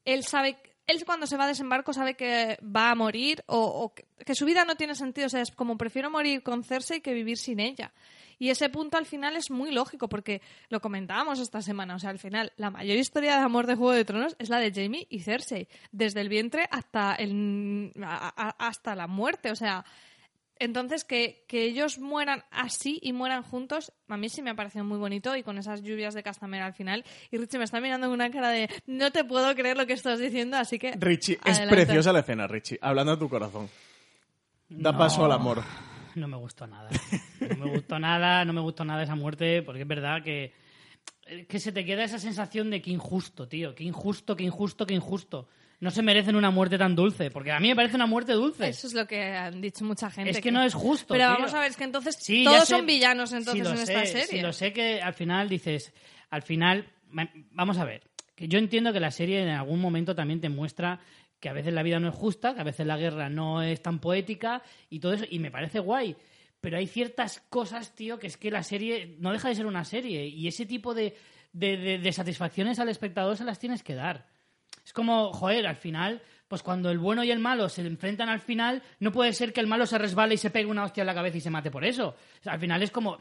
él 0.05 0.25
sabe, 0.25 0.59
él 0.87 1.03
cuando 1.07 1.27
se 1.27 1.37
va 1.37 1.45
a 1.45 1.49
desembarco 1.49 1.93
sabe 1.93 2.15
que 2.15 2.59
va 2.65 2.91
a 2.91 2.95
morir 2.95 3.43
o, 3.47 3.59
o 3.59 3.95
que, 3.95 4.07
que 4.27 4.35
su 4.35 4.45
vida 4.45 4.65
no 4.65 4.77
tiene 4.77 4.95
sentido, 4.95 5.27
o 5.29 5.31
sea, 5.31 5.41
es 5.41 5.51
como 5.53 5.79
prefiero 5.79 6.11
morir 6.11 6.43
con 6.43 6.63
Cersei 6.63 7.01
que 7.01 7.15
vivir 7.15 7.39
sin 7.39 7.59
ella. 7.59 7.93
Y 8.41 8.49
ese 8.51 8.71
punto 8.71 8.97
al 8.97 9.07
final 9.07 9.37
es 9.37 9.51
muy 9.51 9.71
lógico 9.71 10.09
porque 10.09 10.41
lo 10.71 10.81
comentábamos 10.81 11.39
esta 11.39 11.61
semana. 11.63 11.95
O 11.95 11.99
sea, 11.99 12.11
al 12.11 12.19
final, 12.19 12.53
la 12.57 12.71
mayor 12.71 12.97
historia 12.97 13.37
de 13.37 13.43
amor 13.43 13.67
de 13.69 13.77
Juego 13.77 13.93
de 13.93 14.05
Tronos 14.05 14.35
es 14.41 14.49
la 14.49 14.59
de 14.59 14.73
Jamie 14.73 15.07
y 15.11 15.21
Cersei. 15.21 15.69
Desde 15.93 16.23
el 16.23 16.29
vientre 16.31 16.67
hasta, 16.73 17.15
el, 17.15 17.93
a- 18.03 18.33
a- 18.35 18.67
hasta 18.67 18.95
la 18.97 19.07
muerte. 19.07 19.51
O 19.51 19.57
sea, 19.57 19.85
entonces 20.59 21.05
que, 21.05 21.45
que 21.49 21.65
ellos 21.65 21.99
mueran 21.99 22.43
así 22.51 22.99
y 23.03 23.13
mueran 23.13 23.43
juntos, 23.43 23.93
a 24.09 24.17
mí 24.17 24.29
sí 24.31 24.41
me 24.43 24.51
ha 24.51 24.55
parecido 24.55 24.85
muy 24.85 24.97
bonito 24.99 25.37
y 25.37 25.43
con 25.43 25.59
esas 25.59 25.83
lluvias 25.83 26.15
de 26.15 26.23
Castamera 26.23 26.65
al 26.67 26.75
final. 26.75 27.05
Y 27.31 27.37
Richie 27.37 27.59
me 27.59 27.65
está 27.65 27.79
mirando 27.81 28.07
con 28.07 28.15
una 28.15 28.31
cara 28.31 28.49
de 28.49 28.69
no 28.87 29.11
te 29.11 29.23
puedo 29.25 29.55
creer 29.55 29.77
lo 29.77 29.87
que 29.87 29.93
estás 29.93 30.19
diciendo, 30.19 30.57
así 30.57 30.79
que. 30.79 30.93
Richie, 30.99 31.39
es 31.45 31.61
preciosa 31.61 32.11
la 32.13 32.21
escena, 32.21 32.47
Richie. 32.47 32.79
Hablando 32.81 33.13
a 33.13 33.19
tu 33.19 33.29
corazón. 33.29 33.69
Da 34.71 34.93
No. 34.93 34.99
paso 34.99 35.25
al 35.27 35.33
amor. 35.33 35.63
No 36.15 36.27
me 36.27 36.37
gustó 36.39 36.67
nada. 36.67 36.89
No 37.51 37.65
me 37.65 37.71
gustó 37.71 37.99
nada, 37.99 38.45
no 38.45 38.53
me 38.53 38.61
gustó 38.61 38.85
nada 38.85 39.03
esa 39.03 39.15
muerte, 39.15 39.63
porque 39.63 39.83
es 39.83 39.89
verdad 39.89 40.23
que, 40.23 40.53
que 41.49 41.59
se 41.61 41.73
te 41.73 41.85
queda 41.85 42.05
esa 42.05 42.19
sensación 42.19 42.71
de 42.71 42.81
que 42.83 42.91
injusto, 42.91 43.47
tío. 43.49 43.75
Que 43.75 43.85
injusto, 43.85 44.37
que 44.37 44.45
injusto, 44.45 44.87
que 44.87 44.95
injusto. 44.95 45.49
No 45.81 45.91
se 45.91 46.03
merecen 46.03 46.37
una 46.37 46.51
muerte 46.51 46.77
tan 46.77 46.95
dulce, 46.95 47.31
porque 47.31 47.53
a 47.53 47.59
mí 47.61 47.69
me 47.69 47.77
parece 47.77 47.97
una 47.97 48.07
muerte 48.07 48.33
dulce. 48.33 48.69
Eso 48.69 48.87
es 48.87 48.93
lo 48.95 49.07
que 49.07 49.23
han 49.23 49.63
dicho 49.63 49.83
mucha 49.85 50.11
gente. 50.11 50.31
Es 50.31 50.41
que 50.41 50.53
no 50.53 50.63
es 50.63 50.75
justo, 50.75 51.15
Pero 51.15 51.25
tío. 51.27 51.35
vamos 51.37 51.55
a 51.55 51.61
ver, 51.61 51.71
es 51.71 51.77
que 51.77 51.85
entonces 51.85 52.17
Sí, 52.21 52.45
todos 52.45 52.69
sé- 52.69 52.77
son 52.77 52.85
villanos 52.87 53.33
entonces 53.33 53.67
sí, 53.67 53.75
lo 53.75 53.81
en 53.81 53.87
sé, 53.87 53.93
esta 53.95 54.07
serie. 54.07 54.27
Sí, 54.27 54.41
lo 54.43 54.53
sé 54.53 54.73
que 54.75 55.01
al 55.01 55.15
final 55.15 55.49
dices, 55.49 55.95
al 56.29 56.43
final, 56.43 56.87
vamos 57.53 57.79
a 57.79 57.85
ver, 57.87 58.03
que 58.35 58.47
yo 58.47 58.59
entiendo 58.59 58.93
que 58.93 59.01
la 59.01 59.11
serie 59.11 59.43
en 59.43 59.49
algún 59.49 59.81
momento 59.81 60.15
también 60.15 60.41
te 60.41 60.51
muestra 60.51 61.01
que 61.41 61.49
a 61.49 61.55
veces 61.55 61.73
la 61.73 61.83
vida 61.83 61.99
no 61.99 62.09
es 62.11 62.15
justa, 62.15 62.55
que 62.55 62.61
a 62.61 62.65
veces 62.65 62.87
la 62.87 62.99
guerra 62.99 63.31
no 63.31 63.63
es 63.63 63.81
tan 63.83 64.01
poética 64.01 64.63
y 64.91 64.99
todo 65.01 65.15
eso, 65.15 65.25
y 65.31 65.39
me 65.39 65.51
parece 65.51 65.79
guay. 65.79 66.15
Pero 66.61 66.77
hay 66.77 66.87
ciertas 66.87 67.41
cosas, 67.49 67.95
tío, 67.95 68.19
que 68.19 68.27
es 68.27 68.37
que 68.37 68.51
la 68.51 68.63
serie 68.63 69.17
no 69.19 69.33
deja 69.33 69.49
de 69.49 69.55
ser 69.55 69.67
una 69.67 69.85
serie 69.85 70.27
y 70.27 70.47
ese 70.47 70.67
tipo 70.67 70.93
de, 70.95 71.17
de, 71.53 71.77
de- 71.77 71.99
de 71.99 72.13
satisfacciones 72.13 72.79
al 72.79 72.89
espectador 72.89 73.37
se 73.37 73.45
las 73.45 73.59
tienes 73.59 73.83
que 73.83 73.95
dar. 73.95 74.27
Es 74.85 74.93
como, 74.93 75.33
joder, 75.33 75.67
al 75.67 75.77
final, 75.77 76.21
pues 76.49 76.63
cuando 76.63 76.91
el 76.91 76.99
bueno 76.99 77.23
y 77.25 77.31
el 77.31 77.39
malo 77.39 77.69
se 77.69 77.83
enfrentan 77.87 78.29
al 78.29 78.41
final, 78.41 78.83
no 78.99 79.13
puede 79.13 79.33
ser 79.33 79.53
que 79.53 79.61
el 79.61 79.67
malo 79.67 79.87
se 79.87 79.99
resbale 79.99 80.35
y 80.35 80.39
se 80.39 80.51
pegue 80.51 80.67
una 80.67 80.85
hostia 80.85 81.03
en 81.03 81.07
la 81.07 81.15
cabeza 81.15 81.37
y 81.39 81.41
se 81.41 81.51
mate 81.51 81.71
por 81.71 81.85
eso. 81.85 82.09
O 82.09 82.43
sea, 82.43 82.55
al 82.55 82.61
final 82.61 82.83
es 82.83 82.91
como, 82.91 83.19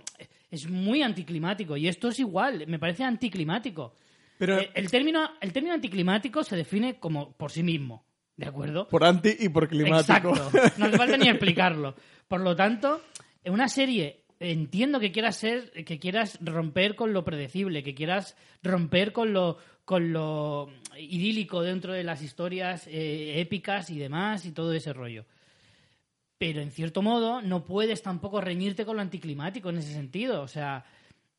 es 0.51 0.67
muy 0.69 1.01
anticlimático 1.03 1.77
y 1.77 1.87
esto 1.87 2.09
es 2.09 2.19
igual, 2.19 2.65
me 2.67 2.79
parece 2.79 3.03
anticlimático. 3.03 3.93
Pero 4.37 4.57
Eh, 4.59 4.71
el, 4.73 4.89
término, 4.89 5.29
el 5.41 5.53
término 5.53 5.75
anticlimático 5.75 6.43
se 6.43 6.55
define 6.55 6.95
como 6.99 7.31
por 7.33 7.51
sí 7.51 7.61
mismo, 7.61 8.03
¿de 8.35 8.47
acuerdo? 8.47 8.87
por 8.87 9.03
anti 9.03 9.35
y 9.39 9.49
por 9.49 9.67
climático. 9.67 10.29
Exacto. 10.33 10.51
No 10.77 10.85
hace 10.85 10.97
falta 10.97 11.17
ni 11.17 11.27
explicarlo. 11.29 11.95
Por 12.27 12.39
lo 12.41 12.55
tanto, 12.55 13.01
en 13.43 13.53
una 13.53 13.67
serie 13.69 14.23
entiendo 14.39 14.99
que 14.99 15.11
quieras 15.11 15.35
ser, 15.35 15.71
que 15.85 15.99
quieras 15.99 16.37
romper 16.41 16.95
con 16.95 17.11
lo 17.13 17.23
predecible, 17.25 17.83
que 17.83 17.93
quieras 17.95 18.35
romper 18.63 19.11
con 19.11 19.33
lo 19.33 19.57
con 19.85 20.13
lo 20.13 20.69
idílico 20.99 21.63
dentro 21.63 21.93
de 21.93 22.03
las 22.03 22.21
historias 22.21 22.85
eh, 22.87 23.39
épicas 23.41 23.89
y 23.89 23.97
demás 23.97 24.45
y 24.45 24.51
todo 24.51 24.71
ese 24.73 24.93
rollo. 24.93 25.25
Pero 26.37 26.61
en 26.61 26.71
cierto 26.71 27.01
modo 27.01 27.41
no 27.41 27.65
puedes 27.65 28.01
tampoco 28.03 28.39
reñirte 28.39 28.85
con 28.85 28.95
lo 28.97 29.01
anticlimático 29.01 29.69
en 29.71 29.79
ese 29.79 29.91
sentido. 29.93 30.41
O 30.41 30.47
sea, 30.47 30.85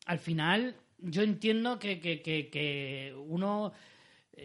al 0.05 0.19
final 0.19 0.75
yo 0.99 1.23
entiendo 1.23 1.79
que, 1.79 1.99
que- 1.99 2.21
que- 2.21 2.49
que 2.49 3.15
uno 3.25 3.71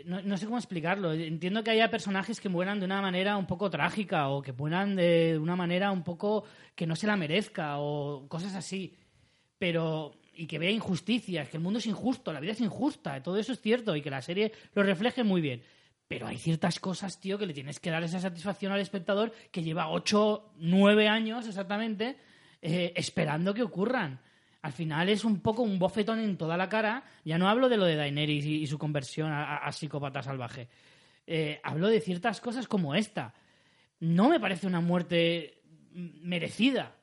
no, 0.04 0.22
no 0.22 0.36
sé 0.36 0.46
cómo 0.46 0.58
explicarlo. 0.58 1.12
Entiendo 1.12 1.62
que 1.62 1.70
haya 1.70 1.90
personajes 1.90 2.40
que 2.40 2.48
mueran 2.48 2.78
de 2.78 2.86
una 2.86 3.00
manera 3.00 3.36
un 3.36 3.46
poco 3.46 3.70
trágica 3.70 4.28
o 4.28 4.42
que 4.42 4.52
mueran 4.52 4.96
de 4.96 5.38
una 5.40 5.56
manera 5.56 5.90
un 5.92 6.02
poco 6.02 6.44
que 6.74 6.86
no 6.86 6.96
se 6.96 7.06
la 7.06 7.16
merezca 7.16 7.78
o 7.78 8.26
cosas 8.28 8.54
así. 8.54 8.94
Pero. 9.58 10.14
Y 10.38 10.46
que 10.46 10.58
vea 10.58 10.70
injusticias, 10.70 11.48
que 11.48 11.56
el 11.56 11.62
mundo 11.62 11.78
es 11.78 11.86
injusto, 11.86 12.30
la 12.30 12.40
vida 12.40 12.52
es 12.52 12.60
injusta, 12.60 13.22
todo 13.22 13.38
eso 13.38 13.54
es 13.54 13.60
cierto 13.62 13.96
y 13.96 14.02
que 14.02 14.10
la 14.10 14.20
serie 14.20 14.52
lo 14.74 14.82
refleje 14.82 15.24
muy 15.24 15.40
bien. 15.40 15.62
Pero 16.08 16.26
hay 16.26 16.36
ciertas 16.36 16.78
cosas, 16.78 17.18
tío, 17.18 17.38
que 17.38 17.46
le 17.46 17.54
tienes 17.54 17.80
que 17.80 17.88
dar 17.88 18.02
esa 18.04 18.20
satisfacción 18.20 18.70
al 18.70 18.80
espectador 18.80 19.32
que 19.50 19.62
lleva 19.62 19.88
8, 19.88 20.52
9 20.58 21.08
años 21.08 21.46
exactamente 21.46 22.16
eh, 22.60 22.92
esperando 22.96 23.54
que 23.54 23.62
ocurran. 23.62 24.20
Al 24.62 24.72
final 24.72 25.08
es 25.08 25.24
un 25.24 25.40
poco 25.40 25.62
un 25.62 25.78
bofetón 25.78 26.18
en 26.18 26.36
toda 26.36 26.56
la 26.56 26.68
cara. 26.68 27.04
Ya 27.24 27.38
no 27.38 27.48
hablo 27.48 27.68
de 27.68 27.76
lo 27.76 27.84
de 27.84 27.96
Daenerys 27.96 28.44
y, 28.44 28.62
y 28.62 28.66
su 28.66 28.78
conversión 28.78 29.30
a, 29.32 29.70
psicópata 29.72 30.22
salvaje. 30.22 30.68
Eh, 31.26 31.60
hablo 31.62 31.88
de 31.88 32.00
ciertas 32.00 32.40
cosas 32.40 32.66
como 32.66 32.94
esta. 32.94 33.34
No 34.00 34.28
me 34.28 34.40
parece 34.40 34.66
una 34.66 34.80
muerte 34.80 35.62
merecida. 35.92 36.96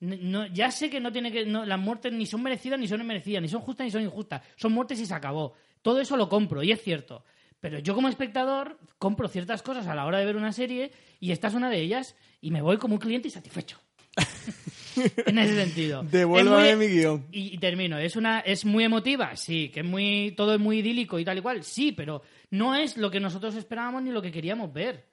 No- 0.00 0.46
ya 0.46 0.70
sé 0.70 0.90
que 0.90 1.00
no 1.00 1.12
tiene 1.12 1.32
que. 1.32 1.46
las 1.46 1.78
muertes 1.78 2.12
ni 2.12 2.26
son 2.26 2.42
merecidas 2.42 2.78
ni 2.78 2.88
son 2.88 3.00
inmerecidas, 3.00 3.42
ni 3.42 3.48
son 3.48 3.60
justas 3.60 3.84
ni 3.86 3.90
son 3.90 4.02
injustas. 4.02 4.42
Son 4.56 4.72
muertes 4.72 5.00
y 5.00 5.06
se 5.06 5.14
acabó. 5.14 5.54
Todo 5.82 6.00
eso 6.00 6.16
lo 6.16 6.28
compro, 6.28 6.62
y 6.62 6.72
es 6.72 6.82
cierto. 6.82 7.24
Pero 7.60 7.78
yo 7.78 7.94
como 7.94 8.08
espectador 8.08 8.78
compro 8.98 9.28
ciertas 9.28 9.62
cosas 9.62 9.86
a 9.86 9.94
la 9.94 10.04
hora 10.04 10.18
de 10.18 10.26
ver 10.26 10.36
una 10.36 10.52
serie 10.52 10.92
y 11.20 11.32
esta 11.32 11.48
es 11.48 11.54
una 11.54 11.70
de 11.70 11.80
ellas 11.80 12.16
y 12.40 12.50
me 12.50 12.60
voy 12.60 12.76
como 12.76 12.94
un 12.94 13.00
cliente 13.00 13.28
insatisfecho. 13.28 13.80
en 15.26 15.38
ese 15.38 15.54
sentido. 15.64 16.02
Devuélvame 16.02 16.70
Es 16.70 16.76
muy- 16.76 16.86
mi 16.88 16.92
guion. 16.94 17.26
Y, 17.32 17.54
y 17.54 17.58
termino. 17.58 17.98
¿Es, 17.98 18.16
una, 18.16 18.40
¿Es 18.40 18.64
muy 18.64 18.84
emotiva? 18.84 19.36
Sí. 19.36 19.70
¿Que 19.70 19.80
es 19.80 19.86
muy, 19.86 20.32
todo 20.36 20.54
es 20.54 20.60
muy 20.60 20.78
idílico 20.78 21.18
y 21.18 21.24
tal 21.24 21.38
y 21.38 21.40
cual? 21.42 21.62
Sí, 21.64 21.92
pero 21.92 22.22
no 22.50 22.74
es 22.74 22.96
lo 22.96 23.10
que 23.10 23.20
nosotros 23.20 23.54
esperábamos 23.56 24.02
ni 24.02 24.10
lo 24.10 24.22
que 24.22 24.32
queríamos 24.32 24.72
ver. 24.72 25.04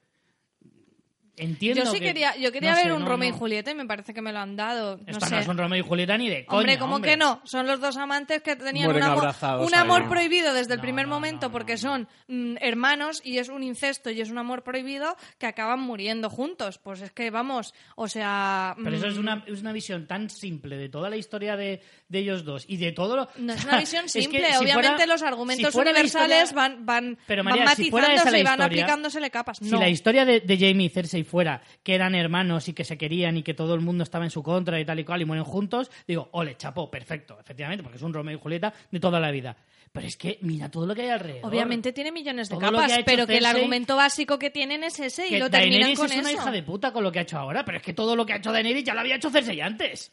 Entiendo 1.35 1.83
Yo 1.83 1.91
sí 1.91 1.99
que- 1.99 2.05
quería, 2.05 2.35
yo 2.37 2.51
quería 2.51 2.71
no 2.71 2.75
ver 2.77 2.85
sé, 2.85 2.93
un 2.93 3.01
no, 3.01 3.07
Romeo 3.07 3.29
no. 3.31 3.35
y 3.35 3.39
Julieta 3.39 3.71
y 3.71 3.75
me 3.75 3.85
parece 3.87 4.13
que 4.13 4.21
me 4.21 4.31
lo 4.31 4.37
han 4.37 4.55
dado. 4.55 4.97
No 4.97 5.03
Esto 5.07 5.25
sé. 5.25 5.31
no 5.33 5.39
es 5.39 5.47
un 5.47 5.57
Romeo 5.57 5.79
y 5.79 5.87
Julieta 5.87 6.15
ni 6.15 6.29
de 6.29 6.45
coña, 6.45 6.59
hombre, 6.59 6.77
¿cómo 6.77 6.95
hombre. 6.97 7.11
que 7.11 7.17
no? 7.17 7.41
Son 7.43 7.65
los 7.65 7.79
dos 7.79 7.97
amantes 7.97 8.43
que 8.43 8.55
tenían 8.55 8.85
Mueren 8.85 9.03
un 9.03 9.09
amor, 9.09 9.61
un 9.65 9.73
amor 9.73 10.07
prohibido 10.07 10.53
desde 10.53 10.73
el 10.73 10.77
No, 10.77 10.83
primer 10.83 11.07
no, 11.07 11.15
momento 11.15 11.47
no, 11.47 11.51
porque 11.51 11.73
no, 11.73 11.77
son 11.79 12.07
mm, 12.27 12.57
hermanos 12.61 13.19
y 13.25 13.39
es 13.39 13.49
un 13.49 13.63
incesto 13.63 14.11
y 14.11 14.21
es 14.21 14.29
un 14.29 14.37
amor 14.37 14.63
prohibido 14.63 15.15
que 15.39 15.47
acaban 15.47 15.79
muriendo 15.79 16.29
juntos. 16.29 16.77
Pues 16.77 17.01
es 17.01 17.11
que 17.11 17.31
vamos, 17.31 17.73
o 17.95 18.07
sea... 18.07 18.75
Pero 18.83 18.95
eso 18.95 19.07
es 19.07 19.15
mm, 19.15 19.19
una, 19.19 19.43
es 19.47 19.59
una 19.61 19.71
visión 19.73 20.05
tan 20.05 20.29
simple 20.29 20.77
de 20.77 20.89
toda 20.89 21.09
la 21.09 21.17
historia 21.17 21.55
de, 21.57 21.81
de 22.09 22.19
ellos 22.19 22.45
dos 22.45 22.63
y 22.67 22.77
de 22.77 22.91
todo 22.91 23.15
lo... 23.15 23.29
No 23.37 23.53
es 23.53 23.59
o 23.59 23.61
sea, 23.63 23.69
una 23.71 23.79
visión 23.79 24.05
es 24.05 24.13
que 24.13 24.21
simple. 24.21 24.45
si 24.51 24.57
Obviamente 24.63 24.87
fuera- 24.97 25.05
los 25.07 25.23
argumentos 25.23 25.73
si 25.73 25.79
universales 25.79 26.43
historia- 26.49 26.55
van, 26.55 26.85
van, 26.85 27.17
Pero, 27.25 27.43
van 27.43 27.57
María, 27.57 27.75
si 27.75 27.89
fuera 27.89 28.13
esa 28.13 28.25
matizándose 28.25 28.39
y 28.39 28.43
van 28.43 28.53
historia, 28.59 28.65
aplicándosele 28.83 29.31
capas. 29.31 29.57
Si 29.57 29.69
la 29.71 29.89
historia 29.89 30.25
de, 30.25 30.41
de 30.41 30.57
Jamie 30.59 30.85
y 30.85 30.89
Cersei 30.89 31.22
fuera 31.23 31.61
que 31.83 31.95
eran 31.95 32.15
hermanos 32.15 32.67
y 32.67 32.73
que 32.73 32.83
se 32.83 32.97
querían 32.97 33.37
y 33.37 33.43
que 33.43 33.53
todo 33.53 33.73
el 33.75 33.81
mundo 33.81 34.03
estaba 34.03 34.25
en 34.25 34.31
su 34.31 34.43
contra 34.43 34.79
y 34.79 34.85
tal 34.85 34.99
y 34.99 35.03
cual 35.03 35.21
y 35.21 35.25
mueren 35.25 35.45
juntos, 35.45 35.91
digo, 36.07 36.29
ole, 36.31 36.55
chapo, 36.57 36.89
perfecto, 36.89 37.37
efectivamente, 37.39 37.83
porque 37.83 37.97
es 37.97 38.03
un 38.03 38.13
Romeo 38.13 38.35
y 38.37 38.39
Julieta 38.39 38.73
de 38.91 38.99
toda 38.99 39.19
la 39.19 39.31
vida. 39.31 39.55
Pero 39.91 40.07
es 40.07 40.17
que 40.17 40.39
mira 40.41 40.71
todo 40.71 40.87
lo 40.87 40.95
que 40.95 41.03
hay 41.03 41.09
alrededor. 41.09 41.45
Obviamente 41.45 41.93
tiene 41.93 42.11
millones 42.11 42.49
de 42.49 42.55
Todo 42.55 42.71
capas, 42.71 42.97
que 42.97 43.03
pero 43.03 43.27
que 43.27 43.37
el 43.37 43.45
argumento 43.45 43.95
básico 43.95 44.39
que 44.39 44.49
tienen 44.49 44.83
es 44.83 44.99
ese 44.99 45.27
y 45.27 45.31
que 45.31 45.39
lo 45.39 45.51
terminan 45.51 45.81
Daenerys 45.81 45.99
con 45.99 46.11
es 46.11 46.17
una 46.17 46.31
eso. 46.31 46.41
hija 46.41 46.51
de 46.51 46.63
puta 46.63 46.91
con 46.91 47.03
lo 47.03 47.11
que 47.11 47.19
ha 47.19 47.21
hecho 47.21 47.37
ahora, 47.37 47.63
pero 47.63 47.77
es 47.77 47.83
que 47.83 47.93
todo 47.93 48.15
lo 48.15 48.25
que 48.25 48.33
ha 48.33 48.37
hecho 48.37 48.51
Daenerys 48.51 48.83
ya 48.83 48.95
lo 48.95 49.01
había 49.01 49.17
hecho 49.17 49.29
Cersei 49.29 49.61
antes. 49.61 50.11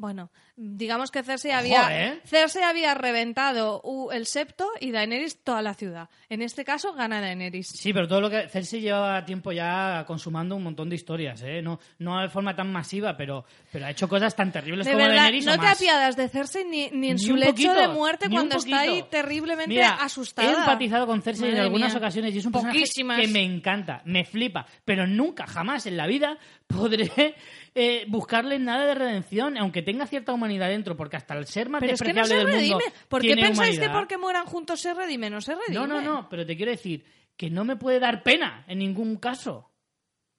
Bueno, 0.00 0.30
digamos 0.56 1.10
que 1.10 1.24
Cersei 1.24 1.50
había, 1.50 1.88
¿eh? 2.06 2.20
Cersei 2.24 2.62
había 2.62 2.94
reventado 2.94 3.82
el 4.12 4.26
septo 4.26 4.70
y 4.80 4.92
Daenerys 4.92 5.42
toda 5.42 5.60
la 5.60 5.74
ciudad. 5.74 6.08
En 6.28 6.40
este 6.40 6.64
caso 6.64 6.92
gana 6.94 7.20
Daenerys. 7.20 7.66
Sí, 7.66 7.92
pero 7.92 8.06
todo 8.06 8.20
lo 8.20 8.30
que 8.30 8.48
Cersei 8.48 8.80
lleva 8.80 9.24
tiempo 9.24 9.50
ya 9.50 10.04
consumando 10.06 10.54
un 10.54 10.62
montón 10.62 10.88
de 10.88 10.94
historias, 10.94 11.42
¿eh? 11.42 11.62
No, 11.62 11.80
no 11.98 12.20
de 12.20 12.28
forma 12.28 12.54
tan 12.54 12.70
masiva, 12.70 13.16
pero, 13.16 13.44
pero 13.72 13.86
ha 13.86 13.90
hecho 13.90 14.08
cosas 14.08 14.36
tan 14.36 14.52
terribles 14.52 14.86
De 14.86 14.92
como 14.92 15.02
verdad, 15.04 15.22
Daenerys 15.22 15.46
no 15.46 15.54
o 15.54 15.58
te 15.58 15.66
apiadas 15.66 16.16
de 16.16 16.28
Cersei 16.28 16.64
ni, 16.64 16.88
ni 16.90 17.08
en 17.08 17.16
Ni 17.16 17.18
su 17.18 17.34
lecho 17.34 17.50
poquito, 17.50 17.74
de 17.74 17.88
muerte 17.88 18.28
cuando 18.30 18.56
está 18.56 18.78
ahí 18.80 19.04
terriblemente 19.10 19.74
Mira, 19.74 19.96
asustada. 19.96 20.48
He 20.48 20.54
empatizado 20.54 21.08
con 21.08 21.20
Cersei 21.22 21.50
en 21.50 21.58
algunas 21.58 21.90
mía. 21.90 21.98
ocasiones 21.98 22.32
y 22.36 22.38
es 22.38 22.46
un 22.46 22.52
personaje 22.52 22.78
Poquísimas. 22.78 23.20
que 23.20 23.26
me 23.26 23.42
encanta, 23.42 24.00
me 24.04 24.24
flipa, 24.24 24.64
pero 24.84 25.08
nunca, 25.08 25.44
jamás 25.48 25.86
en 25.86 25.96
la 25.96 26.06
vida 26.06 26.38
podré 26.68 27.34
eh, 27.78 28.04
buscarle 28.08 28.58
nada 28.58 28.86
de 28.86 28.94
redención, 28.94 29.56
aunque 29.56 29.82
tenga 29.82 30.06
cierta 30.06 30.32
humanidad 30.32 30.68
dentro, 30.68 30.96
porque 30.96 31.16
hasta 31.16 31.34
el 31.34 31.46
ser 31.46 31.68
más 31.68 31.80
Pero 31.80 31.94
es 31.94 32.00
que 32.02 32.12
no 32.12 32.20
despreciable 32.22 32.34
se 32.34 32.46
del 32.46 32.60
redime. 32.60 32.84
mundo 32.84 33.00
¿Por 33.08 33.20
qué 33.22 33.26
tiene 33.28 33.42
pensáis 33.42 33.70
que 33.70 33.76
humanidad. 33.84 33.98
porque 34.00 34.18
mueran 34.18 34.46
juntos 34.46 34.80
se 34.80 34.94
redime? 34.94 35.30
No 35.30 35.40
se 35.40 35.54
redime. 35.54 35.74
No, 35.74 35.86
no, 35.86 36.00
no, 36.00 36.28
pero 36.28 36.44
te 36.44 36.56
quiero 36.56 36.72
decir 36.72 37.04
que 37.36 37.50
no 37.50 37.64
me 37.64 37.76
puede 37.76 38.00
dar 38.00 38.22
pena 38.22 38.64
en 38.66 38.78
ningún 38.80 39.16
caso. 39.16 39.70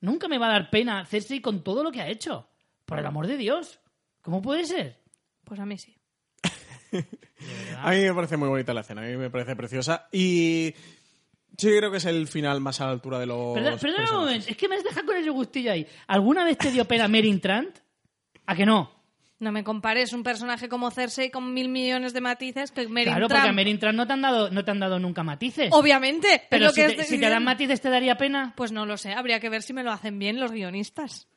Nunca 0.02 0.28
me 0.28 0.38
va 0.38 0.48
a 0.48 0.52
dar 0.52 0.70
pena 0.70 1.06
Cersei 1.06 1.42
con 1.42 1.64
todo 1.64 1.84
lo 1.84 1.92
que 1.92 2.02
ha 2.02 2.08
hecho. 2.10 2.50
Por 2.86 3.00
el 3.00 3.06
amor 3.06 3.28
de 3.28 3.38
Dios. 3.38 3.80
¿Cómo 4.22 4.42
puede 4.42 4.66
ser? 4.66 5.00
Pues 5.44 5.60
a 5.60 5.66
mí 5.66 5.78
sí. 5.78 5.96
A 7.82 7.92
mí 7.92 8.02
me 8.02 8.14
parece 8.14 8.36
muy 8.36 8.50
bonita 8.50 8.74
la 8.74 8.82
escena, 8.82 9.02
a 9.02 9.06
mí 9.06 9.16
me 9.16 9.30
parece 9.30 9.56
preciosa. 9.56 10.08
Y 10.12 10.74
sí 11.60 11.68
creo 11.78 11.92
que 11.92 11.98
es 11.98 12.06
el 12.06 12.28
final 12.28 12.62
más 12.62 12.82
a 12.82 12.86
la 12.86 12.92
altura 12.92 13.20
de 13.20 13.26
los. 13.26 13.54
Perdona, 13.54 13.78
perdona 13.78 14.12
un 14.12 14.18
momento, 14.26 14.48
es 14.50 14.58
que 14.58 14.68
me 14.68 14.76
has 14.76 14.84
dejado 14.84 15.06
con 15.06 15.18
ese 15.18 15.30
gustillo 15.30 15.72
ahí. 15.72 15.86
¿Alguna 16.08 16.44
vez 16.44 16.58
te 16.58 16.72
dio 16.72 16.86
pena 16.86 17.08
Merin 17.08 17.40
Trant? 17.40 17.78
¿A 18.46 18.56
que 18.56 18.66
no? 18.66 18.98
No 19.40 19.54
me 19.54 19.64
compares 19.64 20.12
un 20.12 20.22
personaje 20.22 20.68
como 20.68 20.92
Cersei 20.92 21.32
con 21.32 21.54
mil 21.54 21.70
millones 21.70 22.14
de 22.14 22.20
matices 22.20 22.72
que 22.72 22.88
Merin 22.88 23.14
claro, 23.14 23.28
Trump. 23.28 23.40
porque 23.40 23.50
a 23.50 23.54
Merin 23.54 23.80
Trant 23.80 23.96
no 23.96 24.06
te 24.06 24.14
han 24.14 24.22
dado, 24.22 24.50
no 24.50 24.66
te 24.66 24.72
han 24.72 24.80
dado 24.80 25.00
nunca 25.00 25.24
matices. 25.24 25.70
Obviamente. 25.72 26.34
es 26.34 26.42
Pero 26.50 26.70
si 26.70 26.76
que 26.82 26.88
te, 26.88 26.92
estoy 26.94 27.06
si 27.06 27.20
te 27.20 27.30
dan 27.30 27.44
matices, 27.44 27.80
¿te 27.80 27.90
daría 27.90 28.16
pena? 28.16 28.54
Pues 28.58 28.72
no 28.72 28.86
lo 28.86 28.98
sé, 28.98 29.14
habría 29.14 29.40
que 29.40 29.50
ver 29.50 29.62
si 29.62 29.74
me 29.74 29.84
lo 29.84 29.92
hacen 29.92 30.20
bien 30.20 30.40
los 30.40 30.52
guionistas. 30.52 31.28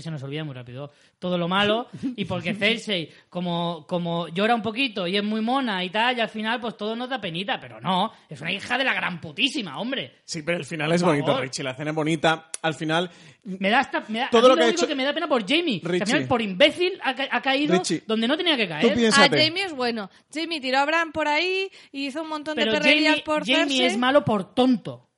Que 0.00 0.04
se 0.04 0.10
nos 0.10 0.22
olvida 0.22 0.44
muy 0.44 0.54
rápido 0.54 0.90
todo 1.18 1.36
lo 1.36 1.46
malo 1.46 1.88
y 2.16 2.24
porque 2.24 2.54
Cersei 2.54 3.10
como, 3.28 3.84
como 3.86 4.28
llora 4.28 4.54
un 4.54 4.62
poquito 4.62 5.06
y 5.06 5.16
es 5.16 5.22
muy 5.22 5.42
mona 5.42 5.84
y 5.84 5.90
tal 5.90 6.16
y 6.16 6.20
al 6.20 6.28
final 6.30 6.58
pues 6.58 6.74
todo 6.76 6.96
nos 6.96 7.10
da 7.10 7.20
penita 7.20 7.60
pero 7.60 7.80
no, 7.80 8.10
es 8.28 8.40
una 8.40 8.50
hija 8.50 8.78
de 8.78 8.84
la 8.84 8.94
gran 8.94 9.20
putísima, 9.20 9.78
hombre 9.78 10.20
Sí, 10.24 10.42
pero 10.42 10.56
el 10.58 10.64
final 10.64 10.90
es 10.92 11.02
bonito. 11.02 11.38
Richie. 11.40 11.62
La 11.64 11.72
escena 11.72 11.90
es 11.90 11.96
bonita. 11.96 12.50
Al 12.62 12.74
final, 12.74 13.10
me 13.44 13.68
da 13.68 13.80
hasta 13.80 14.04
me 14.08 14.20
da, 14.20 14.30
Todo 14.30 14.40
a 14.40 14.42
mí 14.42 14.48
lo 14.50 14.54
que 14.56 14.62
ha 14.62 14.66
único 14.68 14.80
hecho- 14.80 14.88
que 14.88 14.94
me 14.94 15.04
da 15.04 15.12
pena 15.12 15.28
por 15.28 15.46
Jamie 15.46 15.80
que 15.80 15.86
al 15.86 15.92
Richie. 15.92 16.06
final 16.06 16.28
por 16.28 16.40
imbécil 16.40 16.92
ha, 17.02 17.14
ca- 17.14 17.28
ha 17.30 17.42
caído 17.42 17.74
Richie, 17.78 18.02
donde 18.06 18.26
no 18.28 18.36
tenía 18.36 18.56
que 18.56 18.64
tú 18.64 18.68
caer 18.70 18.94
piensas- 18.94 19.18
A 19.18 19.22
Piénsate. 19.28 19.44
Jamie 19.48 19.64
es 19.64 19.72
bueno. 19.74 20.08
Jamie 20.32 20.60
tiró 20.60 20.78
a 20.78 20.84
Bran 20.86 21.12
por 21.12 21.26
ahí 21.28 21.68
y 21.92 22.06
hizo 22.06 22.22
un 22.22 22.28
montón 22.28 22.54
pero 22.54 22.72
de 22.72 22.78
perrerías 22.78 23.12
Jamie, 23.16 23.24
por 23.24 23.40
Jamie 23.44 23.56
Cersei. 23.56 23.84
es 23.86 23.98
malo 23.98 24.24
por 24.24 24.54
tonto 24.54 25.09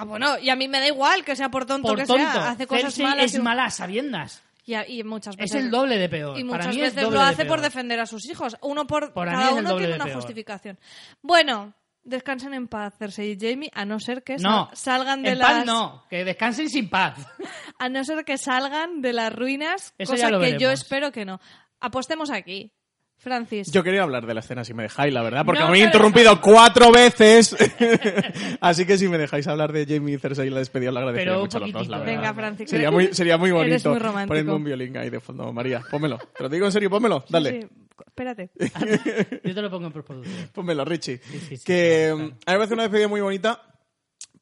Ah, 0.00 0.04
bueno, 0.04 0.38
y 0.38 0.48
a 0.50 0.56
mí 0.56 0.68
me 0.68 0.78
da 0.80 0.86
igual 0.86 1.24
que 1.24 1.34
sea 1.36 1.48
por 1.50 1.66
tonto 1.66 1.88
por 1.88 1.98
que 1.98 2.06
tonto 2.06 2.22
sea. 2.32 2.50
Hace 2.50 2.66
cosas 2.66 2.84
Cersei 2.84 3.04
malas. 3.04 3.24
es 3.26 3.34
y- 3.34 3.38
mala 3.40 3.70
sabiendas 3.70 4.42
Y, 4.64 4.74
a- 4.74 4.88
y 4.88 5.02
muchas 5.04 5.34
es 5.34 5.38
veces. 5.40 5.56
el 5.64 5.70
doble 5.70 5.98
de 5.98 6.08
peor 6.08 6.38
Y 6.38 6.44
Para 6.44 6.58
muchas 6.66 6.74
es 6.76 6.80
veces 6.80 7.02
doble 7.02 7.16
lo 7.18 7.24
de 7.24 7.30
hace 7.30 7.44
por 7.46 7.60
defender 7.60 7.98
a 8.00 8.06
sus 8.06 8.28
hijos. 8.30 8.56
Uno 8.62 8.86
por 8.86 9.12
cada 9.12 9.50
es 9.50 9.52
uno 9.56 9.76
tiene 9.76 9.94
una 9.96 10.04
peor. 10.04 10.16
justificación. 10.16 10.78
Bueno, 11.22 11.74
descansen 12.04 12.54
en 12.54 12.68
paz, 12.68 12.94
Cersei 12.98 13.32
y 13.32 13.38
Jamie, 13.38 13.70
a 13.74 13.84
no 13.84 13.98
ser 14.00 14.22
que 14.22 14.36
no, 14.36 14.70
salgan 14.72 15.22
de 15.22 15.30
en 15.32 15.38
las 15.38 15.48
paz 15.52 15.66
no, 15.66 16.04
que 16.08 16.24
descansen 16.24 16.70
sin 16.70 16.88
paz 16.88 17.14
a 17.78 17.88
no 17.88 18.04
ser 18.04 18.24
que 18.24 18.38
salgan 18.38 19.02
de 19.02 19.12
las 19.12 19.32
ruinas, 19.32 19.94
Eso 19.98 20.12
cosa 20.12 20.30
que 20.38 20.58
yo 20.58 20.70
espero 20.70 21.12
que 21.12 21.24
no. 21.24 21.40
Apostemos 21.80 22.30
aquí. 22.30 22.72
Francis. 23.18 23.70
yo 23.72 23.82
quería 23.82 24.02
hablar 24.04 24.26
de 24.26 24.32
la 24.34 24.40
escena 24.40 24.64
si 24.64 24.72
me 24.74 24.84
dejáis, 24.84 25.12
la 25.12 25.22
verdad, 25.22 25.44
porque 25.44 25.60
No 25.60 25.68
me 25.70 25.78
he 25.78 25.80
te 25.80 25.86
interrumpido 25.86 26.40
cuatro 26.40 26.90
veces. 26.92 27.56
Así 28.60 28.86
que 28.86 28.96
si 28.96 29.08
me 29.08 29.18
dejáis 29.18 29.46
hablar 29.48 29.72
de 29.72 29.86
Jamie 29.86 30.14
y 30.14 30.18
Cersei 30.18 30.46
y 30.46 30.50
la 30.50 30.58
despedida, 30.60 30.90
lo 30.92 30.98
agradecería 31.00 31.32
Pero 31.32 31.38
un 31.38 31.42
mucho 31.44 31.56
a 31.58 31.60
los 31.60 31.72
dos, 31.72 31.88
la 31.88 31.98
poquitito. 31.98 32.16
verdad. 32.16 32.32
Venga, 32.32 32.34
Francis. 32.34 32.70
Sería 32.70 32.90
muy, 32.90 33.14
sería 33.14 33.36
muy 33.36 33.50
bonito. 33.50 33.72
Eres 33.74 33.86
muy 33.86 33.98
romántico. 33.98 34.28
Ponedme 34.28 34.52
un 34.54 34.64
violín 34.64 34.96
ahí 34.96 35.10
de 35.10 35.20
fondo, 35.20 35.52
María. 35.52 35.82
Pónmelo. 35.90 36.18
Te 36.36 36.42
lo 36.44 36.48
digo 36.48 36.66
en 36.66 36.72
serio, 36.72 36.90
pónmelo. 36.90 37.24
Dale. 37.28 37.60
Sí, 37.62 37.68
espérate. 38.06 38.50
yo 39.44 39.54
te 39.54 39.62
lo 39.62 39.70
pongo 39.70 39.86
en 39.88 39.92
postproducción 39.92 40.50
Pónmelo, 40.52 40.84
Richie. 40.84 41.18
sí, 41.18 41.40
sí, 41.56 41.64
que 41.64 42.12
claro, 42.12 42.16
mm, 42.16 42.18
claro. 42.18 42.34
a 42.46 42.52
mí 42.52 42.54
me 42.54 42.56
parece 42.58 42.74
una 42.74 42.82
despedida 42.84 43.08
muy 43.08 43.20
bonita 43.20 43.62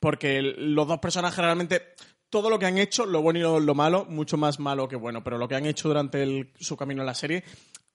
porque 0.00 0.42
los 0.42 0.86
dos 0.86 0.98
personajes 0.98 1.38
realmente 1.38 1.82
todo 2.28 2.50
lo 2.50 2.58
que 2.58 2.66
han 2.66 2.76
hecho, 2.76 3.06
lo 3.06 3.22
bueno 3.22 3.38
y 3.38 3.42
lo, 3.42 3.60
lo 3.60 3.74
malo, 3.74 4.04
mucho 4.08 4.36
más 4.36 4.58
malo 4.58 4.88
que 4.88 4.96
bueno, 4.96 5.22
pero 5.24 5.38
lo 5.38 5.48
que 5.48 5.54
han 5.54 5.64
hecho 5.64 5.88
durante 5.88 6.22
el- 6.22 6.50
su 6.58 6.76
camino 6.76 7.00
en 7.02 7.06
la 7.06 7.14
serie 7.14 7.44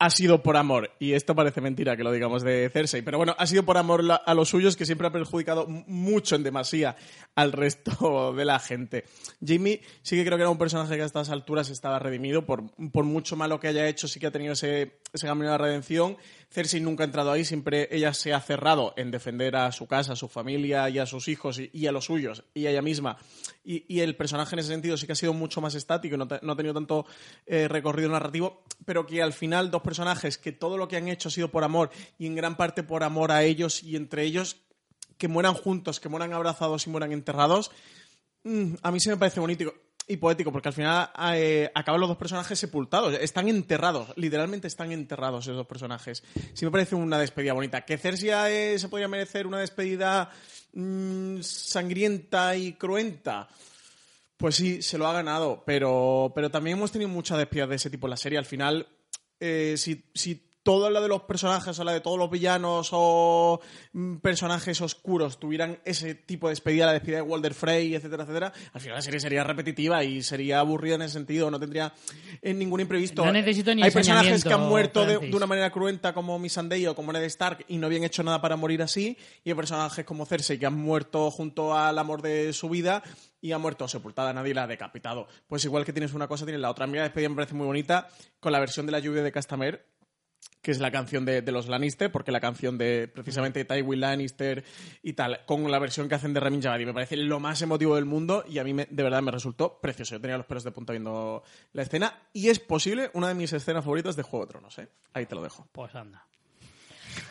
ha 0.01 0.09
sido 0.09 0.41
por 0.41 0.57
amor. 0.57 0.89
Y 0.97 1.13
esto 1.13 1.35
parece 1.35 1.61
mentira 1.61 1.95
que 1.95 2.03
lo 2.03 2.11
digamos 2.11 2.41
de 2.41 2.71
Cersei, 2.73 3.03
pero 3.03 3.19
bueno, 3.19 3.35
ha 3.37 3.45
sido 3.45 3.63
por 3.63 3.77
amor 3.77 4.03
a 4.25 4.33
los 4.33 4.49
suyos 4.49 4.75
que 4.75 4.87
siempre 4.87 5.05
ha 5.05 5.11
perjudicado 5.11 5.67
mucho 5.67 6.35
en 6.35 6.41
demasía 6.41 6.95
al 7.35 7.51
resto 7.51 8.33
de 8.35 8.43
la 8.43 8.57
gente. 8.57 9.03
Jamie 9.45 9.81
sí 10.01 10.15
que 10.15 10.25
creo 10.25 10.39
que 10.39 10.41
era 10.41 10.49
un 10.49 10.57
personaje 10.57 10.95
que 10.95 11.03
a 11.03 11.05
estas 11.05 11.29
alturas 11.29 11.69
estaba 11.69 11.99
redimido, 11.99 12.47
por, 12.47 12.63
por 12.91 13.05
mucho 13.05 13.35
malo 13.35 13.59
que 13.59 13.67
haya 13.67 13.87
hecho, 13.87 14.07
sí 14.07 14.19
que 14.19 14.25
ha 14.25 14.31
tenido 14.31 14.53
ese, 14.53 14.97
ese 15.13 15.27
camino 15.27 15.51
de 15.51 15.59
redención. 15.59 16.17
Cersei 16.51 16.81
nunca 16.81 17.03
ha 17.03 17.05
entrado 17.05 17.31
ahí, 17.31 17.45
siempre 17.45 17.87
ella 17.91 18.13
se 18.13 18.33
ha 18.33 18.41
cerrado 18.41 18.93
en 18.97 19.09
defender 19.09 19.55
a 19.55 19.71
su 19.71 19.87
casa, 19.87 20.13
a 20.13 20.15
su 20.17 20.27
familia 20.27 20.89
y 20.89 20.99
a 20.99 21.05
sus 21.05 21.29
hijos 21.29 21.59
y, 21.59 21.87
a 21.87 21.93
los 21.93 22.05
suyos 22.05 22.43
y 22.53 22.65
a 22.65 22.71
ella 22.71 22.81
misma. 22.81 23.17
Y, 23.63 24.01
el 24.01 24.17
personaje 24.17 24.55
en 24.55 24.59
ese 24.59 24.67
sentido 24.67 24.97
sí 24.97 25.05
que 25.05 25.13
ha 25.13 25.15
sido 25.15 25.33
mucho 25.33 25.61
más 25.61 25.75
estático, 25.75 26.17
no, 26.17 26.27
no 26.41 26.51
ha 26.51 26.55
tenido 26.55 26.73
tanto 26.73 27.05
eh, 27.45 27.69
recorrido 27.69 28.09
narrativo, 28.09 28.63
pero 28.83 29.05
que 29.05 29.21
al 29.21 29.31
final 29.31 29.71
dos 29.71 29.81
personajes 29.81 30.37
que 30.37 30.51
todo 30.51 30.77
lo 30.77 30.89
que 30.89 30.97
han 30.97 31.07
hecho 31.07 31.29
ha 31.29 31.31
sido 31.31 31.49
por 31.49 31.63
amor 31.63 31.89
y 32.19 32.25
en 32.27 32.35
gran 32.35 32.57
parte 32.57 32.83
por 32.83 33.03
amor 33.03 33.31
a 33.31 33.43
ellos 33.43 33.81
y 33.81 33.95
entre 33.95 34.23
ellos 34.23 34.57
que 35.17 35.29
mueran 35.29 35.53
juntos, 35.53 36.01
que 36.01 36.09
mueran 36.09 36.33
abrazados 36.33 36.85
y 36.85 36.89
mueran 36.89 37.13
enterrados, 37.13 37.71
mm, 38.43 38.73
a 38.81 38.91
mí 38.91 38.99
se 38.99 39.11
me 39.11 39.17
parece 39.17 39.39
bonito 39.39 39.73
y 40.11 40.17
poético, 40.17 40.51
porque 40.51 40.69
al 40.69 40.73
final 40.73 41.09
eh, 41.33 41.71
acaban 41.73 42.01
los 42.01 42.09
dos 42.09 42.17
personajes 42.17 42.59
sepultados, 42.59 43.13
están 43.19 43.47
enterrados, 43.47 44.09
literalmente 44.15 44.67
están 44.67 44.91
enterrados 44.91 45.45
esos 45.45 45.55
dos 45.55 45.67
personajes. 45.67 46.23
Sí 46.53 46.65
me 46.65 46.71
parece 46.71 46.95
una 46.95 47.17
despedida 47.17 47.53
bonita. 47.53 47.81
Que 47.81 47.97
Cersei 47.97 48.29
eh, 48.29 48.79
se 48.79 48.89
podría 48.89 49.07
merecer 49.07 49.47
una 49.47 49.59
despedida 49.59 50.29
mm, 50.73 51.39
sangrienta 51.41 52.55
y 52.55 52.73
cruenta. 52.73 53.47
Pues 54.37 54.55
sí, 54.55 54.81
se 54.81 54.97
lo 54.97 55.07
ha 55.07 55.13
ganado, 55.13 55.63
pero, 55.65 56.31
pero 56.35 56.49
también 56.49 56.77
hemos 56.77 56.91
tenido 56.91 57.09
muchas 57.09 57.37
despedidas 57.37 57.69
de 57.69 57.75
ese 57.75 57.89
tipo 57.89 58.07
en 58.07 58.11
la 58.11 58.17
serie. 58.17 58.39
Al 58.39 58.45
final, 58.45 58.87
eh, 59.39 59.75
si, 59.77 60.03
si 60.13 60.50
todo 60.63 60.89
lo 60.89 61.01
de 61.01 61.07
los 61.07 61.23
personajes 61.23 61.77
o 61.79 61.83
la 61.83 61.93
de 61.93 62.01
todos 62.01 62.17
los 62.17 62.29
villanos 62.29 62.89
o 62.91 63.59
mm, 63.93 64.17
personajes 64.17 64.79
oscuros 64.81 65.39
tuvieran 65.39 65.79
ese 65.85 66.15
tipo 66.15 66.47
de 66.47 66.51
despedida, 66.51 66.85
la 66.85 66.93
despedida 66.93 67.17
de 67.17 67.23
Walter 67.23 67.53
Frey, 67.53 67.95
etcétera, 67.95 68.23
etcétera, 68.23 68.53
al 68.73 68.81
final 68.81 68.95
la 68.95 69.01
serie 69.01 69.19
sería 69.19 69.43
repetitiva 69.43 70.03
y 70.03 70.21
sería 70.21 70.59
aburrida 70.59 70.95
en 70.95 71.03
ese 71.03 71.13
sentido, 71.13 71.49
no 71.49 71.59
tendría 71.59 71.93
eh, 72.41 72.53
ningún 72.53 72.81
imprevisto. 72.81 73.25
No 73.25 73.31
necesito 73.31 73.73
ni 73.73 73.81
Hay 73.81 73.91
personajes 73.91 74.43
que 74.43 74.53
han 74.53 74.67
muerto 74.67 75.05
de, 75.05 75.17
una 75.17 75.47
manera 75.47 75.71
cruenta 75.71 76.13
como 76.13 76.37
Missandei 76.37 76.85
o 76.87 76.95
como 76.95 77.11
Ned 77.11 77.23
Stark 77.23 77.65
y 77.67 77.77
no 77.77 77.87
habían 77.87 78.03
hecho 78.03 78.23
nada 78.23 78.41
para 78.41 78.55
morir 78.55 78.81
así, 78.81 79.17
y 79.43 79.49
hay 79.49 79.55
personajes 79.55 80.05
como 80.05 80.25
Cersei 80.25 80.59
que 80.59 80.65
han 80.65 80.77
muerto 80.77 81.31
junto 81.31 81.75
al 81.75 81.97
amor 81.97 82.21
de 82.21 82.53
su 82.53 82.69
vida 82.69 83.03
y 83.41 83.51
ha 83.51 83.57
muerto 83.57 83.87
sepultada, 83.87 84.33
nadie 84.33 84.53
la 84.53 84.63
ha 84.63 84.67
decapitado. 84.67 85.27
Pues 85.47 85.65
igual 85.65 85.83
que 85.83 85.93
tienes 85.93 86.13
una 86.13 86.27
cosa, 86.27 86.45
tienes 86.45 86.61
la 86.61 86.69
otra. 86.69 86.85
A 86.85 86.87
mí 86.87 86.97
la 86.97 87.03
despedida 87.03 87.29
me 87.29 87.35
parece 87.35 87.55
muy 87.55 87.65
bonita 87.65 88.07
con 88.39 88.51
la 88.51 88.59
versión 88.59 88.85
de 88.85 88.91
la 88.91 88.99
lluvia 88.99 89.23
de 89.23 89.31
Castamere, 89.31 89.90
que 90.61 90.69
es 90.71 90.79
la 90.79 90.91
canción 90.91 91.25
de, 91.25 91.41
de 91.41 91.51
los 91.51 91.67
Lannister, 91.67 92.11
porque 92.11 92.31
la 92.31 92.39
canción 92.39 92.77
de 92.77 93.07
precisamente 93.07 93.65
Tywin 93.65 93.99
Lannister 93.99 94.63
y 95.01 95.13
tal, 95.13 95.41
con 95.45 95.69
la 95.71 95.79
versión 95.79 96.07
que 96.07 96.15
hacen 96.15 96.33
de 96.33 96.39
Ramin 96.39 96.61
Djawadi, 96.61 96.85
me 96.85 96.93
parece 96.93 97.17
lo 97.17 97.39
más 97.39 97.61
emotivo 97.63 97.95
del 97.95 98.05
mundo 98.05 98.43
y 98.47 98.59
a 98.59 98.63
mí 98.63 98.73
me- 98.73 98.87
de 98.89 99.01
verdad 99.03 99.21
me 99.23 99.31
resultó 99.31 99.79
precioso. 99.81 100.15
Yo 100.15 100.21
tenía 100.21 100.37
los 100.37 100.45
pelos 100.45 100.63
de 100.63 100.71
punta 100.71 100.93
viendo 100.93 101.41
la 101.73 101.81
escena 101.81 102.13
y 102.31 102.49
es 102.49 102.59
posible 102.59 103.09
una 103.13 103.27
de 103.29 103.33
mis 103.33 103.51
escenas 103.53 103.83
favoritas 103.83 104.15
de 104.15 104.21
Juego 104.23 104.45
de 104.45 104.51
Tronos, 104.51 104.77
¿eh? 104.77 104.87
Ahí 105.13 105.25
te 105.25 105.33
lo 105.35 105.41
dejo. 105.41 105.67
Pues 105.71 105.95
anda. 105.95 106.25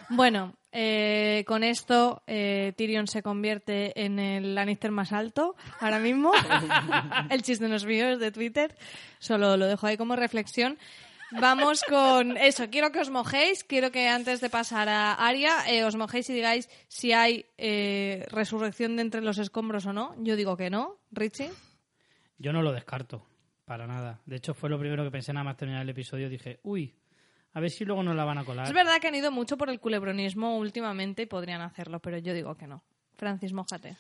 Bueno, 0.08 0.54
eh, 0.72 1.44
con 1.46 1.62
esto 1.62 2.22
eh, 2.26 2.72
Tyrion 2.76 3.06
se 3.06 3.22
convierte 3.22 3.92
en 4.04 4.18
el 4.18 4.56
Lannister 4.56 4.90
más 4.90 5.12
alto 5.12 5.54
ahora 5.78 6.00
mismo. 6.00 6.32
el 7.30 7.42
chiste 7.42 7.68
no 7.68 7.76
es 7.76 7.84
mío, 7.84 8.08
es 8.08 8.18
de 8.18 8.32
Twitter. 8.32 8.76
Solo 9.20 9.56
lo 9.56 9.66
dejo 9.66 9.86
ahí 9.86 9.96
como 9.96 10.16
reflexión. 10.16 10.78
Vamos 11.32 11.82
con 11.89 12.36
eso. 12.36 12.69
Quiero 12.70 12.90
que 12.93 13.01
os 13.01 13.11
mojéis. 13.11 13.65
Quiero 13.65 13.90
que 13.90 14.09
antes 14.09 14.40
de 14.40 14.51
pasar 14.51 14.89
a 14.89 15.15
Aria, 15.15 15.65
eh, 15.69 15.85
os 15.85 15.97
mojéis 15.97 16.28
y 16.31 16.35
digáis 16.35 16.69
si 16.89 17.12
hay 17.12 17.47
eh, 17.59 18.27
resurrección 18.31 18.97
de 18.97 19.02
entre 19.02 19.20
los 19.20 19.39
escombros 19.39 19.86
o 19.86 19.93
no. 19.93 20.15
Yo 20.19 20.36
digo 20.36 20.57
que 20.57 20.70
no. 20.70 20.98
Richie. 21.12 21.51
Yo 22.39 22.52
no 22.52 22.62
lo 22.62 22.73
descarto, 22.73 23.27
para 23.65 23.86
nada. 23.86 24.20
De 24.27 24.36
hecho, 24.36 24.55
fue 24.55 24.70
lo 24.70 24.78
primero 24.78 25.05
que 25.05 25.11
pensé 25.11 25.32
nada 25.32 25.44
más 25.44 25.57
terminar 25.57 25.82
el 25.82 25.90
episodio. 25.90 26.28
Dije, 26.28 26.61
uy, 26.62 26.94
a 27.52 27.61
ver 27.61 27.70
si 27.70 27.85
luego 27.85 28.02
nos 28.02 28.16
la 28.16 28.24
van 28.24 28.39
a 28.39 28.44
colar. 28.44 28.66
Es 28.66 28.73
verdad 28.73 29.01
que 29.01 29.09
han 29.09 29.15
ido 29.15 29.31
mucho 29.31 29.57
por 29.57 29.70
el 29.70 29.81
culebronismo 29.81 30.57
últimamente 30.57 31.23
y 31.23 31.27
podrían 31.27 31.61
hacerlo, 31.61 32.01
pero 32.01 32.19
yo 32.19 32.32
digo 32.32 32.57
que 32.57 32.66
no. 32.66 32.82
Francis, 33.16 33.52
mójate. 33.52 33.97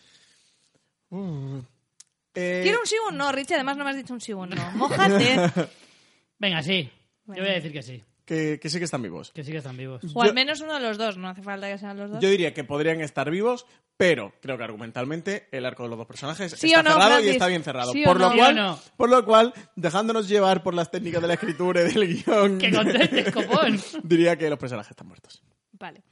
Eh, 2.34 2.60
¿Quiero 2.62 2.80
un 2.80 2.86
sí 2.86 2.96
o 3.04 3.08
un 3.10 3.18
no, 3.18 3.30
Richie? 3.32 3.54
Además 3.54 3.76
no 3.76 3.84
me 3.84 3.90
has 3.90 3.96
dicho 3.96 4.14
un 4.14 4.20
sí 4.20 4.32
o 4.32 4.38
un 4.38 4.50
no. 4.50 4.70
Mójate. 4.72 5.50
Venga, 6.38 6.62
sí. 6.62 6.90
Bueno. 7.24 7.38
Yo 7.40 7.44
voy 7.44 7.52
a 7.52 7.54
decir 7.56 7.72
que 7.72 7.82
sí. 7.82 8.02
que, 8.24 8.58
que 8.60 8.68
sí 8.70 8.78
que 8.78 8.84
están 8.84 9.02
vivos. 9.02 9.32
Que 9.32 9.44
sí 9.44 9.52
que 9.52 9.58
están 9.58 9.76
vivos. 9.76 10.02
O 10.14 10.22
al 10.22 10.28
Yo- 10.28 10.34
menos 10.34 10.60
uno 10.60 10.74
de 10.74 10.80
los 10.80 10.98
dos. 10.98 11.16
No 11.16 11.28
hace 11.28 11.42
falta 11.42 11.68
que 11.70 11.78
sean 11.78 11.96
los 11.96 12.10
dos. 12.10 12.20
Yo 12.20 12.28
diría 12.28 12.52
que 12.54 12.64
podrían 12.64 13.00
estar 13.00 13.30
vivos, 13.30 13.66
pero 13.96 14.32
creo 14.40 14.56
que 14.56 14.64
argumentalmente 14.64 15.48
el 15.52 15.66
arco 15.66 15.82
de 15.84 15.90
los 15.90 15.98
dos 15.98 16.06
personajes 16.06 16.52
¿Sí 16.52 16.68
está 16.68 16.80
o 16.80 16.82
no, 16.82 16.90
cerrado 16.92 17.10
Francis? 17.10 17.28
y 17.28 17.32
está 17.32 17.46
bien 17.48 17.62
cerrado. 17.64 17.92
¿Sí 17.92 18.02
o 18.02 18.06
por, 18.06 18.20
lo 18.20 18.30
no? 18.30 18.36
cual, 18.36 18.54
¿Sí 18.54 18.58
o 18.60 18.62
no? 18.62 18.78
por 18.96 19.10
lo 19.10 19.24
cual, 19.24 19.54
dejándonos 19.76 20.28
llevar 20.28 20.62
por 20.62 20.74
las 20.74 20.90
técnicas 20.90 21.20
de 21.22 21.28
la 21.28 21.34
escritura 21.34 21.82
y 21.82 21.92
del 21.92 22.06
guion, 22.24 22.58
¡Que 22.58 22.70
contestes, 22.72 23.30
copón! 23.34 23.78
diría 24.04 24.36
que 24.36 24.48
los 24.50 24.58
personajes 24.58 24.90
están 24.90 25.08
muertos. 25.08 25.42
Vale. 25.72 26.02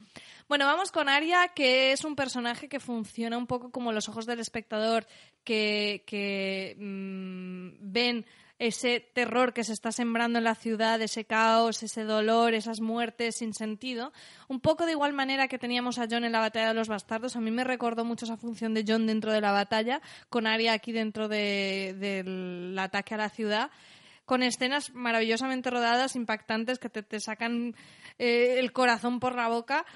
Bueno, 0.47 0.65
vamos 0.65 0.91
con 0.91 1.09
Aria, 1.09 1.49
que 1.55 1.91
es 1.91 2.03
un 2.03 2.15
personaje 2.15 2.67
que 2.69 2.79
funciona 2.79 3.37
un 3.37 3.45
poco 3.45 3.69
como 3.71 3.91
los 3.91 4.09
ojos 4.09 4.25
del 4.25 4.39
espectador, 4.39 5.05
que, 5.43 6.03
que 6.07 6.75
mm, 6.79 7.69
ven 7.81 8.25
ese 8.59 8.99
terror 8.99 9.53
que 9.53 9.63
se 9.63 9.73
está 9.73 9.91
sembrando 9.91 10.37
en 10.37 10.43
la 10.43 10.53
ciudad, 10.53 11.01
ese 11.01 11.25
caos, 11.25 11.81
ese 11.81 12.03
dolor, 12.03 12.53
esas 12.53 12.81
muertes 12.81 13.37
sin 13.37 13.53
sentido. 13.53 14.11
Un 14.49 14.59
poco 14.59 14.85
de 14.85 14.91
igual 14.91 15.13
manera 15.13 15.47
que 15.47 15.57
teníamos 15.57 15.97
a 15.97 16.07
John 16.11 16.25
en 16.25 16.33
la 16.33 16.39
batalla 16.41 16.67
de 16.67 16.73
los 16.75 16.89
bastardos, 16.89 17.35
a 17.37 17.41
mí 17.41 17.49
me 17.51 17.63
recordó 17.63 18.03
mucho 18.05 18.25
esa 18.25 18.37
función 18.37 18.73
de 18.73 18.83
John 18.87 19.07
dentro 19.07 19.31
de 19.31 19.41
la 19.41 19.53
batalla, 19.53 20.01
con 20.29 20.45
Aria 20.45 20.73
aquí 20.73 20.91
dentro 20.91 21.27
de- 21.29 21.95
del 21.97 22.77
ataque 22.77 23.15
a 23.15 23.17
la 23.17 23.29
ciudad 23.29 23.71
con 24.25 24.43
escenas 24.43 24.93
maravillosamente 24.93 25.71
rodadas, 25.71 26.15
impactantes, 26.15 26.77
que 26.77 26.87
te, 26.89 27.01
te 27.01 27.19
sacan 27.19 27.73
eh, 28.19 28.57
el 28.59 28.71
corazón 28.71 29.19
por 29.19 29.33
la 29.33 29.47
boca. 29.47 29.87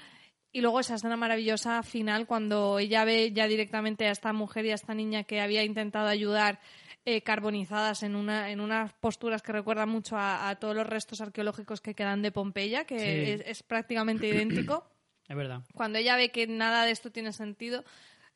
Y 0.50 0.60
luego 0.60 0.80
esa 0.80 0.96
escena 0.96 1.16
maravillosa 1.16 1.80
final 1.84 2.26
cuando 2.26 2.80
ella 2.80 3.04
ve 3.04 3.30
ya 3.32 3.46
directamente 3.46 4.08
a 4.08 4.10
esta 4.10 4.32
mujer 4.32 4.66
y 4.66 4.72
a 4.72 4.74
esta 4.74 4.92
niña 4.92 5.22
que 5.22 5.40
había 5.40 5.62
intentado 5.62 6.08
ayudar 6.08 6.58
eh, 7.06 7.22
carbonizadas 7.22 8.02
en, 8.02 8.16
una, 8.16 8.50
en 8.50 8.60
unas 8.60 8.92
posturas 8.94 9.42
que 9.42 9.52
recuerdan 9.52 9.88
mucho 9.88 10.16
a, 10.16 10.48
a 10.48 10.56
todos 10.56 10.74
los 10.74 10.86
restos 10.86 11.20
arqueológicos 11.20 11.80
que 11.80 11.94
quedan 11.94 12.22
de 12.22 12.32
Pompeya, 12.32 12.84
que 12.84 12.98
Sí. 12.98 13.30
es, 13.32 13.42
es 13.46 13.62
prácticamente 13.62 14.26
idéntico 14.28 14.84
Es 15.28 15.36
verdad. 15.36 15.60
cuando 15.74 15.98
ella 15.98 16.16
ve 16.16 16.30
que 16.30 16.46
nada 16.46 16.84
de 16.84 16.92
esto 16.92 17.10
tiene 17.10 17.32
sentido, 17.32 17.84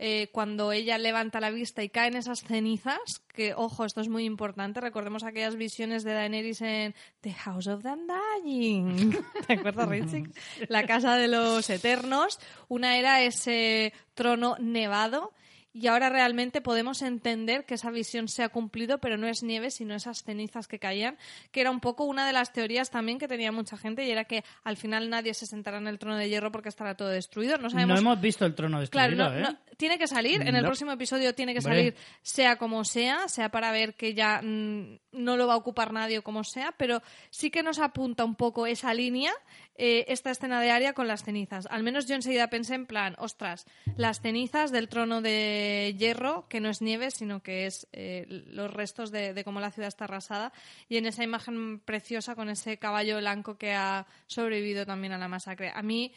eh, 0.00 0.28
cuando 0.32 0.70
ella 0.70 0.96
levanta 0.96 1.40
la 1.40 1.50
vista 1.50 1.82
y 1.82 1.88
caen 1.88 2.14
esas 2.16 2.42
cenizas, 2.44 3.00
que 3.34 3.52
ojo, 3.54 3.84
esto 3.84 4.00
es 4.00 4.08
muy 4.08 4.24
importante, 4.26 4.80
recordemos 4.80 5.24
aquellas 5.24 5.56
visiones 5.56 6.04
de 6.04 6.12
Daenerys 6.12 6.60
en 6.62 6.94
The 7.20 7.32
House 7.32 7.66
of 7.66 7.82
the 7.82 7.88
Undying, 7.88 9.16
¿te 9.48 9.54
acuerdas, 9.54 9.88
Richie? 9.90 10.24
La 10.68 10.86
casa 10.86 11.16
de 11.16 11.26
los 11.28 11.68
eternos, 11.68 12.38
una 12.68 12.96
era 12.96 13.22
ese 13.22 13.92
trono 14.14 14.56
nevado. 14.60 15.32
Y 15.80 15.86
ahora 15.86 16.08
realmente 16.08 16.60
podemos 16.60 17.02
entender 17.02 17.64
que 17.64 17.74
esa 17.74 17.90
visión 17.90 18.26
se 18.26 18.42
ha 18.42 18.48
cumplido, 18.48 18.98
pero 18.98 19.16
no 19.16 19.28
es 19.28 19.42
nieve, 19.42 19.70
sino 19.70 19.94
esas 19.94 20.24
cenizas 20.24 20.66
que 20.66 20.78
caían, 20.78 21.16
que 21.52 21.60
era 21.60 21.70
un 21.70 21.78
poco 21.80 22.04
una 22.04 22.26
de 22.26 22.32
las 22.32 22.52
teorías 22.52 22.90
también 22.90 23.18
que 23.18 23.28
tenía 23.28 23.52
mucha 23.52 23.76
gente, 23.76 24.04
y 24.04 24.10
era 24.10 24.24
que 24.24 24.42
al 24.64 24.76
final 24.76 25.08
nadie 25.08 25.34
se 25.34 25.46
sentará 25.46 25.78
en 25.78 25.86
el 25.86 25.98
trono 25.98 26.16
de 26.16 26.28
hierro 26.28 26.50
porque 26.50 26.68
estará 26.68 26.96
todo 26.96 27.08
destruido. 27.08 27.58
No 27.58 27.70
sabemos 27.70 27.94
No 28.02 28.10
hemos 28.10 28.20
visto 28.20 28.44
el 28.44 28.54
trono 28.56 28.80
Claro, 28.90 29.10
destruido, 29.16 29.30
no- 29.30 29.36
¿eh? 29.38 29.42
no- 29.52 29.76
tiene 29.76 29.98
que 29.98 30.08
salir. 30.08 30.42
En 30.42 30.56
el 30.56 30.64
próximo 30.64 30.90
episodio 30.90 31.34
tiene 31.36 31.54
que 31.54 31.60
salir, 31.60 31.94
sea 32.22 32.56
como 32.56 32.84
sea, 32.84 33.28
sea 33.28 33.48
para 33.50 33.70
ver 33.70 33.94
que 33.94 34.14
ya 34.14 34.40
mm, 34.42 34.98
no 35.12 35.36
lo 35.36 35.46
va 35.46 35.54
a 35.54 35.56
ocupar 35.56 35.92
nadie 35.92 36.18
o 36.18 36.22
como 36.24 36.42
sea, 36.42 36.72
pero 36.76 37.00
sí 37.30 37.50
que 37.50 37.62
nos 37.62 37.78
apunta 37.78 38.24
un 38.24 38.34
poco 38.34 38.66
esa 38.66 38.92
línea, 38.94 39.32
eh, 39.80 40.06
esta 40.08 40.32
escena 40.32 40.60
de 40.60 40.72
Aria 40.72 40.92
con 40.92 41.06
las 41.06 41.22
cenizas. 41.22 41.68
Al 41.70 41.84
menos 41.84 42.06
yo 42.06 42.16
enseguida 42.16 42.50
pensé 42.50 42.74
en 42.74 42.84
plan, 42.84 43.14
ostras, 43.16 43.64
las 43.96 44.20
cenizas 44.20 44.72
del 44.72 44.88
trono 44.88 45.22
de 45.22 45.94
hierro, 45.96 46.48
que 46.48 46.58
no 46.58 46.68
es 46.68 46.82
nieve, 46.82 47.12
sino 47.12 47.44
que 47.44 47.66
es 47.66 47.86
eh, 47.92 48.26
los 48.28 48.72
restos 48.72 49.12
de, 49.12 49.40
cómo 49.44 49.60
la 49.60 49.70
ciudad 49.70 49.86
está 49.86 50.06
arrasada, 50.06 50.52
y 50.88 50.96
en 50.96 51.06
esa 51.06 51.22
imagen 51.22 51.78
preciosa 51.78 52.34
con 52.34 52.48
ese 52.48 52.78
caballo 52.78 53.18
blanco 53.18 53.56
que 53.56 53.72
ha 53.72 54.08
sobrevivido 54.26 54.84
también 54.84 55.12
a 55.12 55.18
la 55.18 55.28
masacre. 55.28 55.70
A 55.72 55.82
mí 55.82 56.12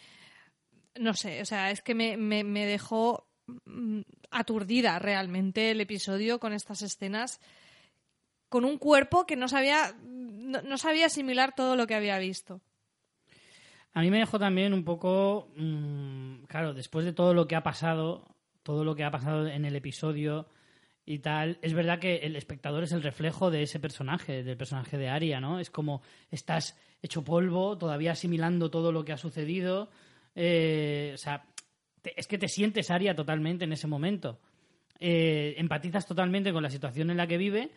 no 0.96 1.14
sé, 1.14 1.40
o 1.44 1.46
sea, 1.46 1.70
es 1.70 1.84
que 1.84 1.94
me, 1.94 2.66
dejó 2.66 3.28
mm, 3.66 4.02
aturdida 4.32 4.98
realmente 4.98 5.70
el 5.70 5.82
episodio 5.82 6.40
con 6.40 6.54
estas 6.54 6.82
escenas, 6.82 7.40
con 8.50 8.66
un 8.66 8.80
cuerpo 8.80 9.28
que 9.28 9.36
no 9.36 9.48
sabía, 9.48 9.96
no 10.02 10.78
sabía 10.80 11.06
asimilar 11.06 11.54
todo 11.54 11.76
lo 11.76 11.86
que 11.86 11.94
había 11.94 12.18
visto. 12.18 12.60
A 13.94 14.02
mí 14.02 14.10
me 14.10 14.20
dejó 14.20 14.40
también 14.40 14.74
un 14.74 14.84
poco, 14.86 15.50
mm, 15.58 16.44
claro, 16.48 16.74
después 16.74 17.06
de 17.06 17.14
todo 17.14 17.34
lo 17.34 17.48
que 17.48 17.56
ha 17.56 17.64
pasado, 17.64 18.26
todo 18.64 18.86
lo 18.86 18.96
que 18.96 19.04
ha 19.04 19.12
pasado 19.12 19.48
en 19.48 19.66
el 19.66 19.76
episodio 19.76 20.48
y 21.06 21.20
tal, 21.20 21.58
es 21.62 21.74
verdad 21.74 22.00
que 22.00 22.18
el 22.18 22.36
espectador 22.36 22.84
es 22.84 22.92
el 22.94 23.04
reflejo 23.04 23.52
de 23.52 23.64
ese 23.64 23.80
personaje, 23.80 24.44
del 24.44 24.56
personaje 24.56 24.98
de 24.98 25.10
Aria, 25.10 25.42
¿no? 25.42 25.60
Es 25.60 25.70
como 25.70 26.02
estás 26.30 26.78
hecho 27.02 27.24
polvo, 27.24 27.78
todavía 27.78 28.12
asimilando 28.14 28.70
todo 28.70 28.92
lo 28.92 29.04
que 29.04 29.12
ha 29.12 29.18
sucedido, 29.18 29.90
eh, 30.36 31.12
o 31.14 31.18
sea, 31.18 31.44
es 32.16 32.28
que 32.28 32.38
te 32.38 32.48
sientes 32.48 32.92
Aria 32.92 33.14
totalmente 33.16 33.66
en 33.66 33.74
ese 33.74 33.88
momento. 33.88 34.40
Eh, 35.00 35.56
empatizas 35.58 36.06
totalmente 36.06 36.54
con 36.54 36.62
la 36.64 36.70
situación 36.70 37.10
en 37.10 37.18
la 37.18 37.28
que 37.28 37.38
vive 37.38 37.72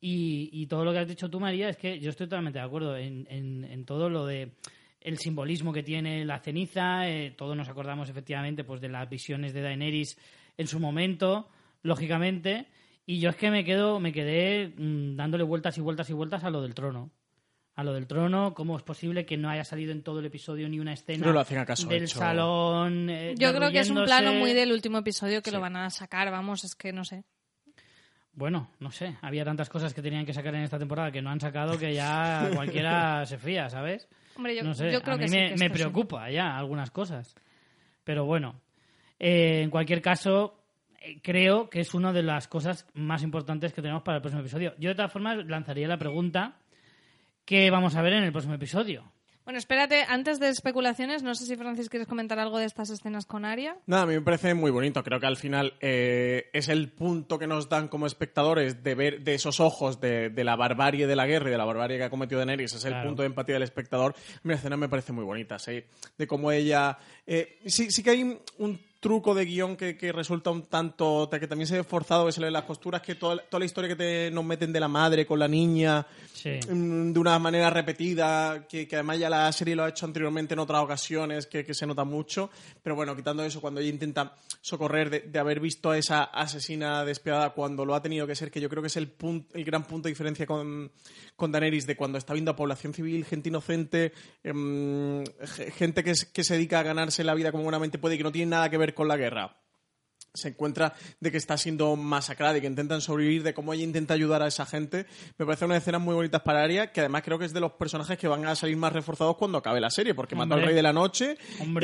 y, 0.00 0.48
y 0.52 0.66
todo 0.66 0.84
lo 0.84 0.92
que 0.92 0.98
has 0.98 1.08
dicho 1.08 1.28
tú, 1.30 1.38
María, 1.38 1.68
es 1.68 1.76
que 1.76 2.00
yo 2.00 2.10
estoy 2.10 2.26
totalmente 2.26 2.58
de 2.58 2.64
acuerdo 2.64 2.96
en, 2.96 3.26
en- 3.30 3.64
en 3.64 3.84
todo 3.84 4.08
lo 4.08 4.24
de 4.26 4.52
el 5.00 5.18
simbolismo 5.18 5.72
que 5.72 5.82
tiene 5.82 6.24
la 6.24 6.38
ceniza, 6.40 7.08
eh, 7.08 7.30
todos 7.36 7.56
nos 7.56 7.68
acordamos 7.68 8.08
efectivamente 8.10 8.64
pues 8.64 8.80
de 8.80 8.88
las 8.88 9.08
visiones 9.08 9.52
de 9.54 9.62
Daenerys 9.62 10.18
en 10.56 10.66
su 10.66 10.78
momento, 10.80 11.48
lógicamente, 11.82 12.66
y 13.06 13.18
yo 13.18 13.30
es 13.30 13.36
que 13.36 13.50
me 13.50 13.64
quedo, 13.64 13.98
me 13.98 14.12
quedé 14.12 14.68
mm, 14.76 15.16
dándole 15.16 15.42
vueltas 15.44 15.76
y 15.78 15.80
vueltas 15.80 16.10
y 16.10 16.12
vueltas 16.12 16.44
a 16.44 16.50
lo 16.50 16.62
del 16.62 16.74
trono. 16.74 17.10
A 17.76 17.84
lo 17.84 17.94
del 17.94 18.06
trono, 18.06 18.52
cómo 18.52 18.76
es 18.76 18.82
posible 18.82 19.24
que 19.24 19.38
no 19.38 19.48
haya 19.48 19.64
salido 19.64 19.92
en 19.92 20.02
todo 20.02 20.18
el 20.20 20.26
episodio 20.26 20.68
ni 20.68 20.78
una 20.80 20.92
escena 20.92 21.20
Pero 21.20 21.32
lo 21.32 21.40
hacen 21.40 21.56
acaso 21.58 21.88
del 21.88 22.02
hecho. 22.02 22.18
salón. 22.18 23.08
eh, 23.08 23.34
Yo 23.38 23.54
creo 23.54 23.70
que 23.70 23.78
es 23.80 23.88
un 23.88 24.04
plano 24.04 24.34
muy 24.34 24.52
del 24.52 24.70
último 24.72 24.98
episodio 24.98 25.40
que 25.40 25.48
Sí. 25.50 25.56
lo 25.56 25.62
van 25.62 25.76
a 25.76 25.88
sacar, 25.88 26.30
vamos, 26.30 26.62
es 26.64 26.74
que 26.74 26.92
no 26.92 27.04
sé. 27.04 27.24
Bueno, 28.32 28.70
no 28.78 28.90
sé, 28.90 29.16
había 29.22 29.44
tantas 29.44 29.68
cosas 29.68 29.92
que 29.92 30.02
tenían 30.02 30.24
que 30.24 30.32
sacar 30.34 30.54
en 30.54 30.62
esta 30.62 30.78
temporada 30.78 31.10
que 31.10 31.20
no 31.22 31.30
han 31.30 31.40
sacado 31.40 31.78
que 31.78 31.94
ya 31.94 32.48
cualquiera 32.54 33.24
se 33.26 33.38
fía, 33.38 33.68
¿sabes? 33.70 34.08
Hombre, 34.36 34.56
yo, 34.56 34.62
no 34.62 34.74
sé, 34.74 34.90
yo 34.92 35.02
creo 35.02 35.14
a 35.14 35.18
mí 35.18 35.24
que 35.24 35.28
sí, 35.28 35.36
me, 35.36 35.48
que 35.48 35.56
me 35.56 35.68
sí. 35.68 35.72
preocupa 35.72 36.30
ya 36.30 36.56
algunas 36.56 36.90
cosas. 36.90 37.34
Pero 38.04 38.24
bueno, 38.24 38.60
eh, 39.18 39.62
en 39.62 39.70
cualquier 39.70 40.00
caso, 40.00 40.60
eh, 41.00 41.20
creo 41.22 41.68
que 41.68 41.80
es 41.80 41.94
una 41.94 42.12
de 42.12 42.22
las 42.22 42.48
cosas 42.48 42.86
más 42.94 43.22
importantes 43.22 43.72
que 43.72 43.82
tenemos 43.82 44.02
para 44.02 44.16
el 44.16 44.22
próximo 44.22 44.40
episodio. 44.40 44.74
Yo 44.78 44.90
de 44.90 44.94
todas 44.94 45.12
formas 45.12 45.44
lanzaría 45.46 45.88
la 45.88 45.98
pregunta, 45.98 46.56
¿qué 47.44 47.70
vamos 47.70 47.96
a 47.96 48.02
ver 48.02 48.14
en 48.14 48.24
el 48.24 48.32
próximo 48.32 48.54
episodio? 48.54 49.04
Bueno, 49.50 49.58
espérate, 49.58 50.04
antes 50.06 50.38
de 50.38 50.48
especulaciones, 50.48 51.24
no 51.24 51.34
sé 51.34 51.44
si 51.44 51.56
Francis 51.56 51.88
quieres 51.88 52.06
comentar 52.06 52.38
algo 52.38 52.58
de 52.58 52.66
estas 52.66 52.88
escenas 52.88 53.26
con 53.26 53.44
Aria. 53.44 53.76
Nada, 53.86 54.04
a 54.04 54.06
mí 54.06 54.14
me 54.14 54.20
parece 54.20 54.54
muy 54.54 54.70
bonito. 54.70 55.02
Creo 55.02 55.18
que 55.18 55.26
al 55.26 55.36
final 55.36 55.74
eh, 55.80 56.48
es 56.52 56.68
el 56.68 56.92
punto 56.92 57.36
que 57.36 57.48
nos 57.48 57.68
dan 57.68 57.88
como 57.88 58.06
espectadores 58.06 58.84
de 58.84 58.94
ver 58.94 59.22
de 59.24 59.34
esos 59.34 59.58
ojos 59.58 60.00
de, 60.00 60.30
de 60.30 60.44
la 60.44 60.54
barbarie 60.54 61.08
de 61.08 61.16
la 61.16 61.26
guerra 61.26 61.48
y 61.48 61.50
de 61.50 61.58
la 61.58 61.64
barbarie 61.64 61.98
que 61.98 62.04
ha 62.04 62.10
cometido 62.10 62.38
Daenerys. 62.38 62.74
Es 62.74 62.84
el 62.84 62.92
Claro. 62.92 63.08
punto 63.08 63.22
de 63.22 63.26
empatía 63.26 63.54
del 63.56 63.64
espectador. 63.64 64.14
Mi 64.44 64.54
escena 64.54 64.76
me 64.76 64.88
parece 64.88 65.12
muy 65.12 65.24
bonita, 65.24 65.58
¿sí? 65.58 65.82
De 66.16 66.28
cómo 66.28 66.52
ella... 66.52 66.96
eh, 67.26 67.58
sí, 67.66 67.90
sí 67.90 68.04
que 68.04 68.10
hay 68.10 68.22
un 68.58 68.80
truco 69.00 69.34
de 69.34 69.46
guion 69.46 69.76
que, 69.76 69.96
que 69.96 70.12
resulta 70.12 70.50
un 70.50 70.62
tanto... 70.66 71.28
que 71.30 71.48
también 71.48 71.66
se 71.66 71.76
ve 71.76 71.84
forzado, 71.84 72.26
que 72.26 72.32
se 72.32 72.40
le 72.40 72.46
ven 72.46 72.52
las 72.52 72.64
costuras, 72.64 73.00
que 73.00 73.14
toda, 73.14 73.38
toda 73.38 73.58
la 73.58 73.64
historia 73.64 73.88
que 73.88 73.96
te, 73.96 74.30
nos 74.30 74.44
meten 74.44 74.72
de 74.72 74.80
la 74.80 74.88
madre 74.88 75.26
con 75.26 75.38
la 75.38 75.48
niña... 75.48 76.06
Sí. 76.32 76.58
Mm, 76.70 77.12
de 77.12 77.18
una 77.20 77.38
manera 77.38 77.68
repetida, 77.68 78.66
que, 78.66 78.88
que 78.88 78.96
además 78.96 79.18
ya 79.18 79.28
la 79.28 79.52
serie 79.52 79.76
lo 79.76 79.84
ha 79.84 79.88
hecho 79.90 80.06
anteriormente 80.06 80.54
en 80.54 80.60
otras 80.60 80.82
ocasiones, 80.82 81.46
que, 81.46 81.66
que 81.66 81.74
se 81.74 81.86
nota 81.86 82.04
mucho. 82.04 82.48
Pero 82.82 82.94
bueno, 82.96 83.14
quitando 83.14 83.44
eso, 83.44 83.60
cuando 83.60 83.80
ella 83.80 83.90
intenta 83.90 84.34
socorrer 84.62 85.10
de, 85.10 85.20
de 85.20 85.38
haber 85.38 85.60
visto 85.60 85.90
a 85.90 85.98
esa 85.98 86.24
asesina 86.24 87.04
despiadada 87.04 87.50
cuando 87.50 87.84
lo 87.84 87.94
ha 87.94 88.00
tenido 88.00 88.26
que 88.26 88.34
ser, 88.34 88.50
que 88.50 88.60
yo 88.60 88.70
creo 88.70 88.82
que 88.82 88.86
es 88.86 88.96
el, 88.96 89.14
pun- 89.18 89.46
el 89.52 89.64
gran 89.64 89.84
punto 89.84 90.08
de 90.08 90.12
diferencia 90.12 90.46
con, 90.46 90.90
con 91.36 91.52
Daenerys, 91.52 91.86
de 91.86 91.96
cuando 91.96 92.16
está 92.16 92.32
viendo 92.32 92.52
a 92.52 92.56
población 92.56 92.94
civil, 92.94 93.24
gente 93.26 93.50
inocente, 93.50 94.12
ge- 94.42 95.70
gente 95.72 96.02
que, 96.04 96.14
que 96.32 96.44
se 96.44 96.54
dedica 96.54 96.80
a 96.80 96.82
ganarse 96.82 97.22
la 97.24 97.34
vida 97.34 97.50
como 97.52 97.64
buenamente 97.64 97.98
puede 97.98 98.14
y 98.14 98.18
que 98.18 98.24
no 98.24 98.32
tiene 98.32 98.50
nada 98.50 98.70
que 98.70 98.78
ver 98.78 98.89
con 98.94 99.08
la 99.08 99.16
guerra 99.16 99.56
se 100.32 100.50
encuentra 100.50 100.94
de 101.18 101.32
que 101.32 101.38
está 101.38 101.56
siendo 101.56 101.96
masacrada 101.96 102.56
y 102.56 102.60
que 102.60 102.68
intentan 102.68 103.00
sobrevivir, 103.00 103.42
de 103.42 103.52
cómo 103.52 103.72
ella 103.74 103.82
intenta 103.82 104.14
ayudar 104.14 104.42
a 104.42 104.46
esa 104.46 104.64
gente. 104.64 105.06
Me 105.38 105.44
parece 105.44 105.64
una 105.64 105.76
escena 105.76 105.98
muy 105.98 106.14
bonitas 106.14 106.40
para 106.42 106.62
Arya, 106.62 106.92
que 106.92 107.00
además 107.00 107.22
creo 107.24 107.36
que 107.36 107.46
es 107.46 107.52
de 107.52 107.58
los 107.58 107.72
personajes 107.72 108.16
que 108.16 108.28
van 108.28 108.46
a 108.46 108.54
salir 108.54 108.76
más 108.76 108.92
reforzados 108.92 109.36
cuando 109.36 109.58
acabe 109.58 109.80
la 109.80 109.90
serie, 109.90 110.14
porque 110.14 110.36
mató 110.36 110.54
al 110.54 110.62
rey 110.62 110.72
de 110.72 110.82
la 110.82 110.92
noche 110.92 111.36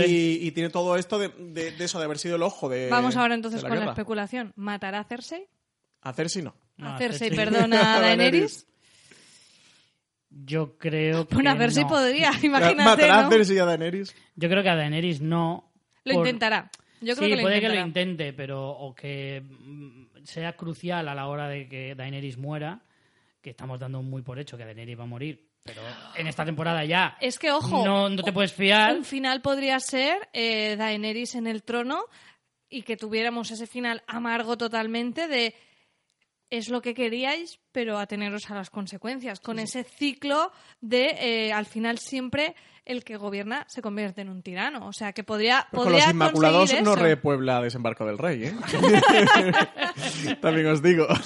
y, 0.07 0.47
y 0.47 0.51
tiene 0.53 0.71
todo 0.71 0.95
esto 0.95 1.19
de, 1.19 1.31
de- 1.31 1.73
de 1.73 1.85
eso, 1.85 1.99
de 1.99 2.05
haber 2.05 2.19
sido 2.19 2.37
el 2.37 2.43
ojo 2.45 2.69
de. 2.69 2.89
Vamos 2.89 3.17
ahora 3.17 3.35
entonces 3.35 3.65
con 3.65 3.81
la 3.81 3.87
especulación. 3.87 4.53
¿Matará 4.55 5.01
a 5.01 5.05
Cersei? 5.05 5.49
A 6.03 6.13
Cersei 6.13 6.43
no. 6.43 6.55
No, 6.77 6.95
a 6.95 6.99
Cersei, 6.99 7.31
Cersei. 7.31 7.45
perdona 7.53 7.97
a 7.97 8.01
Daenerys. 8.01 8.65
Yo 10.31 10.77
creo 10.79 11.27
que 11.29 11.35
Bueno, 11.35 11.51
a 11.51 11.57
Cersei 11.57 11.83
no. 11.85 11.89
podría, 11.89 12.31
imagínate, 12.43 12.75
¿Matará 12.85 13.23
¿no? 13.23 13.27
a 13.27 13.31
Cersei 13.31 13.57
y 13.57 13.59
a 13.59 13.65
Daenerys? 13.65 14.15
Yo 14.37 14.49
creo 14.49 14.63
que 14.63 14.69
a 14.69 14.77
Daenerys 14.77 15.21
no. 15.21 15.73
Lo 16.05 16.15
por- 16.15 16.27
intentará. 16.27 16.71
Yo 17.01 17.15
creo 17.15 17.29
sí, 17.29 17.35
que 17.37 17.43
puede 17.43 17.61
que 17.61 17.69
lo 17.69 17.81
intente, 17.81 18.33
pero 18.33 18.71
o 18.71 18.95
que 18.95 19.43
mm, 19.43 20.25
sea 20.25 20.55
crucial 20.57 21.09
a 21.09 21.15
la 21.15 21.29
hora 21.29 21.49
de 21.49 21.69
que 21.69 21.95
Daenerys 21.95 22.39
muera, 22.39 22.81
que 23.41 23.51
estamos 23.51 23.79
dando 23.79 24.03
muy 24.03 24.23
por 24.23 24.39
hecho 24.39 24.57
que 24.57 24.65
Daenerys 24.65 24.99
va 24.99 25.05
a 25.05 25.07
morir, 25.07 25.47
pero 25.65 25.83
en 26.17 26.27
esta 26.27 26.45
temporada 26.45 26.85
ya 26.85 27.17
Es 27.21 27.39
que, 27.39 27.51
ojo, 27.51 27.85
no, 27.85 28.09
no 28.09 28.23
te 28.23 28.33
puedes 28.33 28.53
fiar. 28.53 28.97
un 28.97 29.05
final 29.05 29.43
podría 29.43 29.79
ser 29.81 30.29
eh, 30.33 30.77
Daenerys 30.77 31.35
en 31.35 31.47
el 31.47 31.63
trono 31.63 32.05
y 32.69 32.83
que 32.83 32.97
tuviéramos 32.97 33.51
ese 33.51 33.67
final 33.67 34.03
amargo 34.07 34.57
totalmente 34.57 35.29
de 35.29 35.55
es 36.51 36.69
lo 36.69 36.81
que 36.83 36.95
queríais, 36.95 37.59
pero 37.73 37.99
ateneros 37.99 38.51
a 38.51 38.55
las 38.55 38.71
consecuencias, 38.71 39.41
con 39.41 39.59
ese 39.59 39.85
ciclo 39.85 40.53
de 40.81 41.17
eh, 41.21 41.53
al 41.53 41.67
final 41.67 41.99
siempre 41.99 42.55
el 42.85 43.03
que 43.03 43.17
gobierna 43.17 43.65
se 43.69 43.83
convierte 43.83 44.21
en 44.21 44.29
un 44.29 44.43
tirano. 44.43 44.87
O 44.87 44.93
sea, 44.93 45.13
que 45.13 45.25
podría, 45.25 45.67
Pues 45.73 45.83
con 45.85 45.93
los 45.93 46.09
Inmaculados 46.09 46.59
conseguir 46.61 46.85
no 46.85 46.93
eso. 46.95 47.03
repuebla 47.03 47.61
Desembarco 47.61 48.07
del 48.07 48.17
Rey, 48.19 48.45
¿eh? 48.45 48.55
También 50.41 50.67
os 50.69 50.83
digo. 50.83 51.07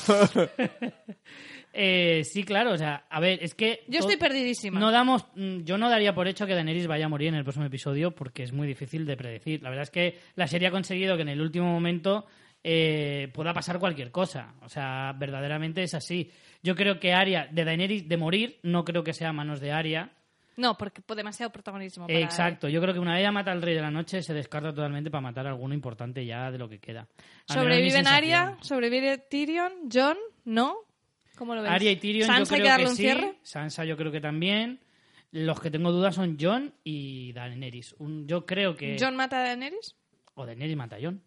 Eh, 1.72 2.22
sí, 2.24 2.42
claro, 2.42 2.72
o 2.72 2.76
sea, 2.76 3.04
a 3.08 3.20
ver, 3.20 3.38
es 3.44 3.54
que... 3.54 3.84
Yo 3.86 4.00
to- 4.00 4.08
estoy 4.08 4.16
perdidísima. 4.16 4.80
No 4.80 4.90
damos, 4.90 5.24
mm, 5.36 5.60
yo 5.60 5.78
no 5.78 5.88
daría 5.88 6.12
por 6.12 6.26
hecho 6.26 6.44
que 6.44 6.54
Daenerys 6.54 6.88
vaya 6.88 7.06
a 7.06 7.08
morir 7.08 7.28
en 7.28 7.36
el 7.36 7.44
próximo 7.44 7.64
episodio 7.66 8.10
porque 8.12 8.42
es 8.42 8.52
muy 8.52 8.66
difícil 8.66 9.06
de 9.06 9.16
predecir. 9.16 9.62
La 9.62 9.68
verdad 9.70 9.84
es 9.84 9.90
que 9.92 10.18
la 10.34 10.48
serie 10.48 10.66
ha 10.66 10.72
conseguido 10.72 11.14
que 11.14 11.22
en 11.22 11.28
el 11.28 11.40
último 11.40 11.66
momento 11.70 12.26
eh, 12.62 13.30
pueda 13.32 13.52
pasar 13.54 13.78
cualquier 13.78 14.10
cosa. 14.10 14.54
O 14.62 14.68
sea, 14.68 15.12
verdaderamente 15.18 15.82
es 15.82 15.94
así. 15.94 16.30
Yo 16.62 16.74
creo 16.74 16.98
que 17.00 17.12
Arya, 17.12 17.48
de 17.50 17.64
Daenerys, 17.64 18.08
de 18.08 18.16
morir, 18.16 18.58
no 18.62 18.84
creo 18.84 19.02
que 19.02 19.12
sea 19.12 19.30
a 19.30 19.32
manos 19.32 19.60
de 19.60 19.72
Arya. 19.72 20.12
No, 20.56 20.76
porque 20.76 21.00
por 21.00 21.16
demasiado 21.16 21.50
protagonismo. 21.50 22.06
para 22.06 22.18
Exacto, 22.18 22.68
yo 22.68 22.82
creo 22.82 22.92
que 22.92 23.00
una 23.00 23.12
vez 23.12 23.20
ella 23.20 23.32
mata 23.32 23.50
al 23.50 23.62
Rey 23.62 23.74
de 23.74 23.80
la 23.80 23.90
Noche 23.90 24.22
se 24.22 24.34
descarta 24.34 24.74
totalmente 24.74 25.10
para 25.10 25.22
matar 25.22 25.46
a 25.46 25.50
alguno 25.50 25.72
importante 25.74 26.26
ya 26.26 26.50
de 26.50 26.58
lo 26.58 26.68
que 26.68 26.78
queda. 26.78 27.08
Mi 27.48 27.54
¿Sobreviven 27.54 28.04
sensación. 28.04 28.58
¿Sobrevive 28.62 29.18
Tyrion? 29.18 29.72
¿John? 29.90 30.18
¿No? 30.44 30.74
¿Cómo 31.36 31.54
lo 31.54 31.62
ves? 31.62 31.70
Arya 31.70 31.90
y 31.90 31.96
Tyrion 31.96 32.26
¿Sansa 32.26 32.56
yo 32.56 32.56
hay 32.56 32.60
que 32.60 32.62
creo 32.64 32.70
darle 32.72 32.84
que 32.84 32.90
un 32.90 32.96
sí. 32.96 33.02
cierre? 33.02 33.34
Sansa 33.42 33.84
yo 33.86 33.96
creo 33.96 34.12
que 34.12 34.20
también. 34.20 34.80
Los 35.32 35.60
que 35.60 35.70
tengo 35.70 35.92
dudas 35.92 36.16
son 36.16 36.36
John 36.38 36.74
y 36.84 37.32
Daenerys. 37.32 37.94
Un- 37.98 38.26
yo 38.26 38.44
creo 38.44 38.74
que... 38.76 38.96
¿John 39.00 39.16
mata 39.16 39.38
a 39.38 39.44
Daenerys? 39.44 39.94
O 40.34 40.44
Daenerys 40.44 40.76
mata 40.76 40.96
a 40.96 41.00
Jon. 41.00 41.22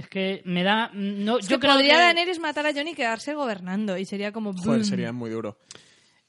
Es 0.00 0.08
que 0.08 0.40
me 0.46 0.62
da... 0.62 0.90
No, 0.94 1.38
Es 1.38 1.46
yo 1.46 1.56
que 1.58 1.66
creo 1.66 1.74
podría 1.74 1.94
que... 1.94 2.00
Daenerys 2.00 2.38
matar 2.38 2.66
a 2.66 2.72
Jon 2.72 2.88
y 2.88 2.94
quedarse 2.94 3.34
gobernando 3.34 3.98
y 3.98 4.06
sería 4.06 4.32
como... 4.32 4.54
Joder, 4.54 4.86
sería 4.86 5.12
muy 5.12 5.28
duro. 5.28 5.58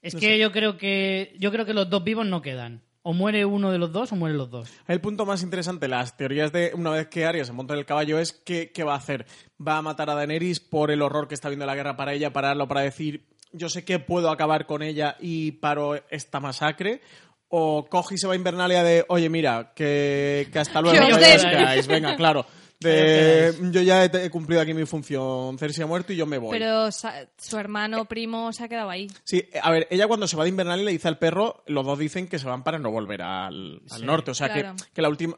Es 0.01 0.13
que 0.13 0.37
yo 0.37 0.51
creo 0.51 0.77
que... 0.77 1.33
Yo 1.39 1.51
creo 1.51 1.65
que 1.65 1.73
los 1.73 1.89
dos 1.89 2.03
vivos 2.03 2.25
no 2.25 2.41
quedan. 2.41 2.81
O 3.01 3.13
muere 3.13 3.45
uno 3.45 3.71
de 3.71 3.77
los 3.77 3.93
dos 3.93 4.11
o 4.11 4.17
mueren 4.17 4.37
los 4.37 4.51
dos. 4.51 4.69
El 4.89 4.99
punto 4.99 5.25
más 5.25 5.41
interesante, 5.41 5.87
las 5.87 6.17
teorías 6.17 6.51
de 6.51 6.71
una 6.75 6.91
vez 6.91 7.07
que 7.07 7.25
Arya 7.25 7.45
se 7.45 7.53
monta 7.53 7.73
en 7.73 7.79
el 7.79 7.85
caballo 7.85 8.19
es 8.19 8.33
qué, 8.33 8.71
qué 8.73 8.83
va 8.83 8.93
a 8.93 8.97
hacer. 8.97 9.25
¿Va 9.65 9.77
a 9.77 9.81
matar 9.81 10.09
a 10.09 10.15
Daenerys 10.15 10.59
por 10.59 10.91
el 10.91 11.01
horror 11.01 11.29
que 11.29 11.33
está 11.33 11.47
viendo 11.47 11.65
la 11.65 11.75
guerra 11.75 11.95
para 11.95 12.13
ella, 12.13 12.33
pararlo 12.33 12.67
para 12.67 12.81
decir 12.81 13.25
yo 13.53 13.69
sé 13.69 13.83
que 13.83 13.99
puedo 13.99 14.29
acabar 14.29 14.65
con 14.65 14.81
ella 14.81 15.15
y 15.19 15.53
paro 15.53 15.95
esta 16.09 16.39
masacre? 16.39 17.01
¿O 17.47 17.85
coge 17.89 18.15
y 18.15 18.17
se 18.17 18.27
va 18.27 18.33
a 18.33 18.37
Invernalia 18.37 18.83
de 18.83 19.05
oye 19.09 19.29
mira, 19.29 19.73
que, 19.75 20.47
que 20.51 20.59
hasta 20.59 20.81
luego, 20.81 21.17
quedáis"? 21.17 21.87
venga, 21.87 22.15
claro. 22.15 22.45
De, 22.81 23.53
yo 23.71 23.81
ya 23.81 24.05
he, 24.05 24.25
he 24.25 24.29
cumplido 24.29 24.61
aquí 24.61 24.73
mi 24.73 24.85
función, 24.85 25.57
Cersei 25.57 25.83
ha 25.83 25.87
muerto 25.87 26.13
y 26.13 26.15
yo 26.15 26.25
me 26.25 26.37
voy. 26.37 26.51
Pero 26.57 26.89
su 26.91 27.57
hermano 27.57 28.05
primo 28.05 28.51
se 28.53 28.63
ha 28.63 28.67
quedado 28.67 28.89
ahí. 28.89 29.07
Sí, 29.23 29.43
a 29.61 29.71
ver, 29.71 29.87
ella 29.91 30.07
cuando 30.07 30.27
se 30.27 30.35
va 30.35 30.43
de 30.43 30.49
Invernalia 30.49 30.85
le 30.85 30.91
dice 30.91 31.07
al 31.07 31.17
perro, 31.19 31.63
los 31.67 31.85
dos 31.85 31.97
dicen 31.99 32.27
que 32.27 32.39
se 32.39 32.47
van 32.47 32.63
para 32.63 32.79
no 32.79 32.91
volver 32.91 33.21
al, 33.21 33.81
al 33.89 33.99
Sí. 33.99 34.05
norte. 34.05 34.31
O 34.31 34.33
sea 34.33 34.49
Claro. 34.51 34.75
que, 34.77 34.83
que 34.93 35.01
la 35.01 35.09
última. 35.09 35.37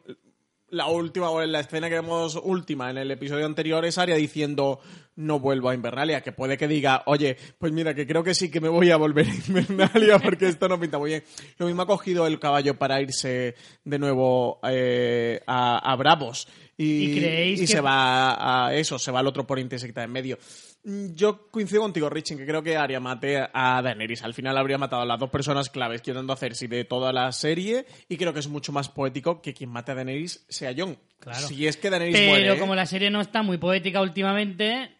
La 0.73 0.87
última, 0.87 1.29
o 1.29 1.45
la 1.45 1.59
escena 1.59 1.87
que 1.87 1.95
vemos 1.95 2.35
última 2.43 2.89
en 2.89 2.97
el 2.97 3.11
episodio 3.11 3.45
anterior 3.45 3.85
es 3.85 3.97
Arya 3.97 4.15
diciendo 4.15 4.79
no 5.15 5.39
vuelvo 5.39 5.69
a 5.69 5.75
Invernalia, 5.75 6.21
que 6.21 6.31
puede 6.31 6.57
que 6.57 6.67
diga, 6.67 7.03
oye, 7.05 7.37
pues 7.59 7.71
mira, 7.71 7.93
que 7.93 8.07
creo 8.07 8.23
que 8.23 8.33
sí 8.33 8.49
que 8.49 8.59
me 8.59 8.69
voy 8.69 8.89
a 8.89 8.97
volver 8.97 9.27
a 9.27 9.33
Invernalia 9.47 10.17
porque 10.17 10.47
esto 10.47 10.67
no 10.67 10.79
pinta 10.79 10.97
muy 10.97 11.11
bien. 11.11 11.23
Lo 11.59 11.67
mismo 11.67 11.83
ha 11.83 11.85
cogido 11.87 12.25
el 12.25 12.39
caballo 12.39 12.79
para 12.79 12.99
irse 12.99 13.53
de 13.83 13.99
nuevo 13.99 14.59
eh, 14.67 15.39
a, 15.45 15.77
a 15.91 15.95
Bravos 15.95 16.47
y, 16.75 17.11
¿Y 17.11 17.19
creéis 17.19 17.59
y 17.59 17.61
que- 17.65 17.71
se 17.73 17.79
va 17.81 18.65
a 18.65 18.73
eso, 18.75 18.97
se 18.97 19.11
va 19.11 19.19
al 19.19 19.27
otro 19.27 19.45
que 19.45 19.61
está 19.75 20.03
en 20.03 20.11
medio. 20.11 20.39
Yo 20.85 21.47
coincido 21.49 21.81
contigo, 21.83 22.09
Richie, 22.09 22.35
que 22.35 22.45
creo 22.45 22.61
que 22.61 22.75
Arya 22.75 22.99
mate 22.99 23.37
a 23.53 23.81
Daenerys. 23.81 24.23
Al 24.23 24.33
final 24.33 24.57
habría 24.57 24.77
matado 24.77 25.03
a 25.03 25.05
las 25.05 25.17
dos 25.19 25.29
personas 25.29 25.69
claves 25.69 26.01
que 26.01 26.07
yo 26.07 26.13
intento 26.15 26.33
hacer 26.33 26.55
si 26.55 26.67
de 26.67 26.83
toda 26.83 27.13
la 27.13 27.31
serie 27.31 27.85
y 28.09 28.17
creo 28.17 28.33
que 28.33 28.39
es 28.41 28.49
mucho 28.49 28.73
más 28.73 28.89
poético 28.89 29.41
que 29.41 29.53
quien 29.53 29.69
mate 29.69 29.91
a 29.93 29.95
Daenerys 29.95 30.45
sea 30.63 30.73
Jon. 30.75 30.97
Claro. 31.19 31.47
Si 31.47 31.67
es 31.67 31.77
que 31.77 31.89
Daenerys 31.89 32.15
Pero 32.15 32.29
muere. 32.29 32.53
¿eh? 32.53 32.59
como 32.59 32.75
la 32.75 32.85
serie 32.85 33.09
no 33.09 33.21
está 33.21 33.43
muy 33.43 33.57
poética 33.57 34.01
últimamente, 34.01 34.91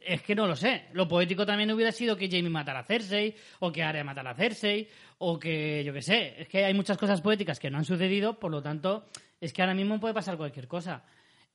es 0.00 0.22
que 0.22 0.34
no 0.34 0.46
lo 0.46 0.56
sé. 0.56 0.84
Lo 0.92 1.06
poético 1.06 1.44
también 1.44 1.70
hubiera 1.70 1.92
sido 1.92 2.16
que 2.16 2.28
Jamie 2.28 2.50
matara 2.50 2.80
a 2.80 2.84
Cersei, 2.84 3.34
o 3.60 3.70
que 3.70 3.82
Arya 3.82 4.04
matara 4.04 4.30
a 4.30 4.34
Cersei, 4.34 4.88
o 5.18 5.38
que, 5.38 5.82
yo 5.84 5.92
qué 5.92 6.02
sé, 6.02 6.34
es 6.38 6.48
que 6.48 6.64
hay 6.64 6.74
muchas 6.74 6.96
cosas 6.96 7.20
poéticas 7.20 7.58
que 7.58 7.70
no 7.70 7.78
han 7.78 7.84
sucedido, 7.84 8.38
por 8.38 8.50
lo 8.50 8.62
tanto, 8.62 9.06
es 9.40 9.52
que 9.52 9.62
ahora 9.62 9.74
mismo 9.74 10.00
puede 10.00 10.14
pasar 10.14 10.36
cualquier 10.36 10.68
cosa. 10.68 11.04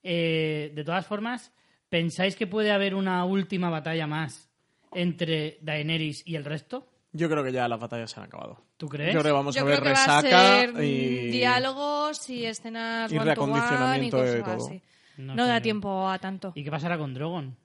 Eh, 0.03 0.71
de 0.75 0.83
todas 0.83 1.05
formas, 1.05 1.51
¿pensáis 1.89 2.35
que 2.35 2.47
puede 2.47 2.71
haber 2.71 2.93
una 2.93 3.25
última 3.25 3.69
batalla 3.69 4.05
más 4.05 4.49
entre 4.93 5.57
Daenerys 5.61 6.27
y 6.27 6.35
el 6.35 6.45
resto? 6.45 6.92
Yo 7.15 7.29
creo 7.29 7.43
que 7.43 7.51
ya 7.51 7.67
las 7.67 7.79
batallas 7.79 8.09
se 8.11 8.19
han 8.19 8.25
acabado. 8.25 8.59
¿Tú 8.75 8.89
crees? 8.89 9.13
Yo 9.13 9.19
creo 9.21 9.31
que 9.31 9.37
vamos 9.37 9.55
Yo 9.55 9.61
a 9.61 9.65
creo 9.65 9.75
ver 9.75 9.83
que 9.83 9.93
va 9.93 10.03
a 10.17 10.21
resaca 10.21 10.59
ser 10.73 10.83
y... 10.83 11.29
diálogos 11.31 12.29
y 12.29 12.45
escenas 12.45 13.11
y 13.11 13.17
one 13.17 13.35
to 13.35 13.43
one 13.43 13.51
y 13.51 13.53
reacondicionamiento 13.61 14.17
de 14.17 14.41
cosas 14.41 14.57
todo. 14.57 14.67
así. 14.67 14.81
No 15.17 15.35
No, 15.35 15.45
da 15.45 15.61
tiempo 15.61 16.09
a 16.09 16.17
tanto. 16.17 16.53
¿Y 16.55 16.63
qué 16.63 16.71
pasará 16.71 16.97
con 16.97 17.13
Drogon? 17.13 17.55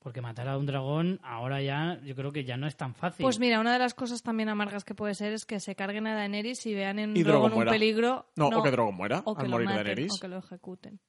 Porque 0.00 0.20
matar 0.20 0.48
a 0.48 0.56
un 0.56 0.64
dragón 0.66 1.20
ahora 1.22 1.60
ya, 1.60 2.00
yo 2.04 2.14
creo 2.14 2.32
que 2.32 2.44
ya 2.44 2.56
no 2.56 2.66
es 2.66 2.76
tan 2.76 2.94
fácil. 2.94 3.22
Pues 3.24 3.38
mira, 3.38 3.60
una 3.60 3.72
de 3.72 3.78
las 3.80 3.94
cosas 3.94 4.22
también 4.22 4.48
amargas 4.48 4.84
que 4.84 4.94
puede 4.94 5.14
ser 5.14 5.32
es 5.32 5.44
que 5.44 5.60
se 5.60 5.74
carguen 5.74 6.06
a 6.06 6.14
Daenerys 6.14 6.64
y 6.66 6.74
vean 6.74 6.98
en 6.98 7.16
Y 7.16 7.22
Drogon 7.22 7.32
Drogon 7.42 7.52
un 7.52 7.56
muera. 7.56 7.72
peligro. 7.72 8.26
No, 8.36 8.48
o 8.48 8.62
que 8.62 8.70
Drogon 8.70 8.94
muera 8.94 9.22
o 9.24 9.34
que 9.34 9.42
al 9.42 9.46
lo 9.48 9.52
morir 9.56 9.66
maten, 9.68 9.84
Daenerys. 9.84 10.12
O 10.14 10.20
que 10.20 10.28
lo 10.28 10.38
ejecuten. 10.38 11.00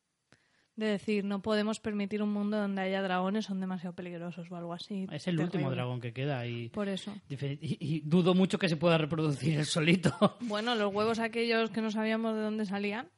De 0.80 0.86
decir, 0.86 1.26
no 1.26 1.42
podemos 1.42 1.80
permitir 1.82 2.24
un 2.24 2.32
mundo 2.32 2.58
donde 2.58 2.82
haya 2.82 3.02
dragones, 3.02 3.46
son 3.46 3.60
demasiado 3.60 3.94
peligrosos 3.96 4.50
o 4.50 4.56
algo 4.56 4.74
así. 4.74 5.04
es 5.12 5.28
el 5.28 5.36
Terrible. 5.36 5.44
último 5.44 5.72
dragón 5.72 6.00
que 6.00 6.14
queda 6.14 6.48
y, 6.48 6.70
Por 6.70 6.88
eso. 6.88 7.14
dife- 7.30 7.58
y- 7.62 7.78
y 7.80 8.00
dudo 8.06 8.34
mucho 8.34 8.58
que 8.58 8.70
se 8.70 8.78
pueda 8.78 8.98
reproducir 8.98 9.58
él 9.60 9.66
solito. 9.66 10.38
Bueno, 10.42 10.76
los 10.76 10.94
huevos 10.94 11.20
aquellos 11.20 11.70
que 11.72 11.82
no 11.82 11.92
sabíamos 11.92 12.34
de 12.36 12.42
dónde 12.42 12.66
salían. 12.66 13.10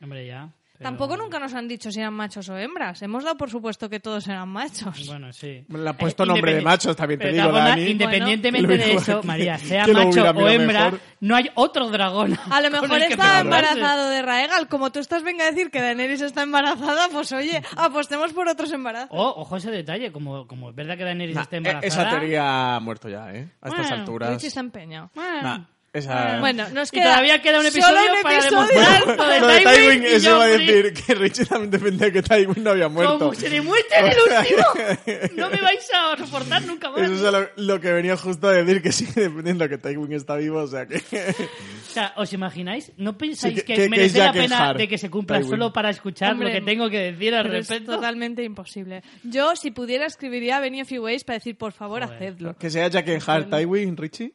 Hombre, 0.00 0.26
ya. 0.26 0.52
Pero- 0.78 0.88
Tampoco 0.90 1.16
nunca 1.16 1.38
nos 1.38 1.54
han 1.54 1.68
dicho 1.68 1.92
si 1.92 2.00
eran 2.00 2.14
machos 2.14 2.48
o 2.48 2.56
hembras. 2.58 3.00
Hemos 3.02 3.22
dado 3.22 3.36
por 3.36 3.50
supuesto 3.50 3.88
que 3.88 4.00
todos 4.00 4.26
eran 4.26 4.48
machos. 4.48 5.06
Bueno, 5.06 5.32
sí. 5.32 5.64
Le 5.68 5.88
ha 5.88 5.92
puesto 5.96 6.24
Eh, 6.24 6.26
nombre 6.26 6.54
de 6.54 6.60
machos, 6.62 6.96
también 6.96 7.20
te 7.20 7.30
digo, 7.32 7.52
Dani. 7.52 7.82
Independientemente 7.90 8.66
Bueno. 8.66 8.84
de 8.84 8.92
eso, 8.94 9.20
María, 9.24 9.58
sea 9.58 9.86
macho 9.86 10.24
o 10.24 10.48
hembra, 10.48 10.84
mejor. 10.86 11.00
no 11.20 11.36
hay 11.36 11.50
otro 11.54 11.88
dragón. 11.90 12.36
A 12.50 12.60
lo 12.60 12.70
mejor 12.70 13.00
estaba 13.02 13.40
embarazado 13.40 14.10
de 14.10 14.22
Raegal. 14.22 14.66
Como 14.68 14.90
tú 14.90 14.98
estás 14.98 15.22
venga 15.22 15.44
a 15.46 15.50
decir 15.50 15.70
que 15.70 15.80
Daenerys 15.80 16.22
está 16.22 16.42
embarazada, 16.42 17.08
pues 17.12 17.30
oye, 17.32 17.62
apostemos 17.76 18.32
por 18.32 18.48
otros 18.48 18.72
embarazos. 18.72 19.10
O, 19.12 19.22
ojo 19.42 19.56
ese 19.56 19.70
detalle, 19.70 20.10
como, 20.10 20.46
como 20.48 20.70
es 20.70 20.74
verdad 20.74 20.96
que 20.96 21.04
Daenerys 21.04 21.36
Nah, 21.36 21.42
esté 21.42 21.56
e- 21.56 21.58
embarazada... 21.58 21.86
esa 21.86 22.10
teoría 22.10 22.76
ha 22.76 22.80
muerto 22.80 23.08
ya, 23.08 23.32
¿eh? 23.32 23.48
A 23.60 23.68
estas 23.68 23.90
alturas. 23.92 24.30
Richie 24.30 24.50
se 24.50 24.58
ha 24.58 24.62
empeñado. 24.62 25.10
Nah, 25.14 25.58
esa... 25.92 26.40
Bueno, 26.40 26.68
nos 26.70 26.88
Y 26.92 26.96
queda 26.96 27.04
todavía 27.10 27.42
queda 27.42 27.60
un 27.60 27.66
episodio 27.66 27.98
un 28.16 28.22
para 28.22 28.38
episodio. 28.38 28.66
demostrar 28.66 29.16
lo 29.18 29.26
de 29.28 29.40
Lo 29.40 29.46
de 29.48 29.60
Tywin 29.60 30.02
y 30.02 30.06
eso 30.06 30.30
iba 30.30 30.44
a 30.44 30.46
decir 30.46 30.92
que 30.94 31.14
Richie 31.14 31.44
también 31.44 31.70
defendía 31.70 32.10
que 32.10 32.22
Tywin 32.22 32.64
no 32.64 32.70
había 32.70 32.88
muerto. 32.88 33.18
Como 33.18 33.34
se 33.34 33.50
demuestre 33.50 33.98
en 33.98 34.06
el 34.06 34.16
último, 34.38 35.36
no 35.36 35.50
me 35.50 35.60
vais 35.60 35.90
a 35.94 36.16
soportar 36.16 36.62
nunca 36.64 36.90
más. 36.90 37.02
Eso 37.02 37.14
es 37.26 37.32
lo, 37.32 37.48
lo 37.74 37.80
que 37.80 37.92
venía 37.92 38.16
justo 38.16 38.48
a 38.48 38.52
decir, 38.54 38.80
que 38.80 38.90
sigue 38.92 39.20
defendiendo 39.20 39.68
que 39.68 39.76
Tywin 39.78 40.12
está 40.14 40.36
vivo, 40.36 40.60
o 40.62 40.66
sea 40.66 40.86
que... 40.86 40.96
O 40.96 41.90
sea, 41.92 42.14
¿os 42.16 42.32
imagináis? 42.32 42.92
¿No 42.96 43.18
pensáis 43.18 43.56
Sí, 43.58 43.62
que- 43.66 43.74
que, 43.74 43.88
merece 43.90 44.18
la 44.18 44.32
pena 44.32 44.58
Hart, 44.70 44.78
de 44.78 44.88
que 44.88 44.96
se 44.96 45.10
cumpla 45.10 45.38
Tywin. 45.38 45.50
solo 45.50 45.72
para 45.72 45.90
escuchar 45.90 46.32
Hombre, 46.32 46.48
lo 46.48 46.54
que 46.54 46.64
tengo 46.64 46.88
que 46.88 46.98
decir 47.12 47.34
al 47.34 47.42
Pero 47.44 47.58
es 47.58 47.68
respecto? 47.68 47.94
totalmente 47.96 48.42
imposible. 48.42 49.02
Yo, 49.24 49.54
si 49.56 49.70
pudiera, 49.72 50.06
escribiría 50.06 50.58
Benioff 50.60 50.90
y 50.92 50.98
Weiss 50.98 51.24
para 51.24 51.38
decir, 51.38 51.58
por 51.58 51.72
favor, 51.72 52.02
Joder. 52.02 52.14
hacedlo. 52.16 52.56
que 52.56 52.70
sea 52.70 52.88
Jack 52.88 53.08
and 53.10 53.22
Hart 53.26 53.50
Tywin, 53.50 53.96
Richie. 53.96 54.32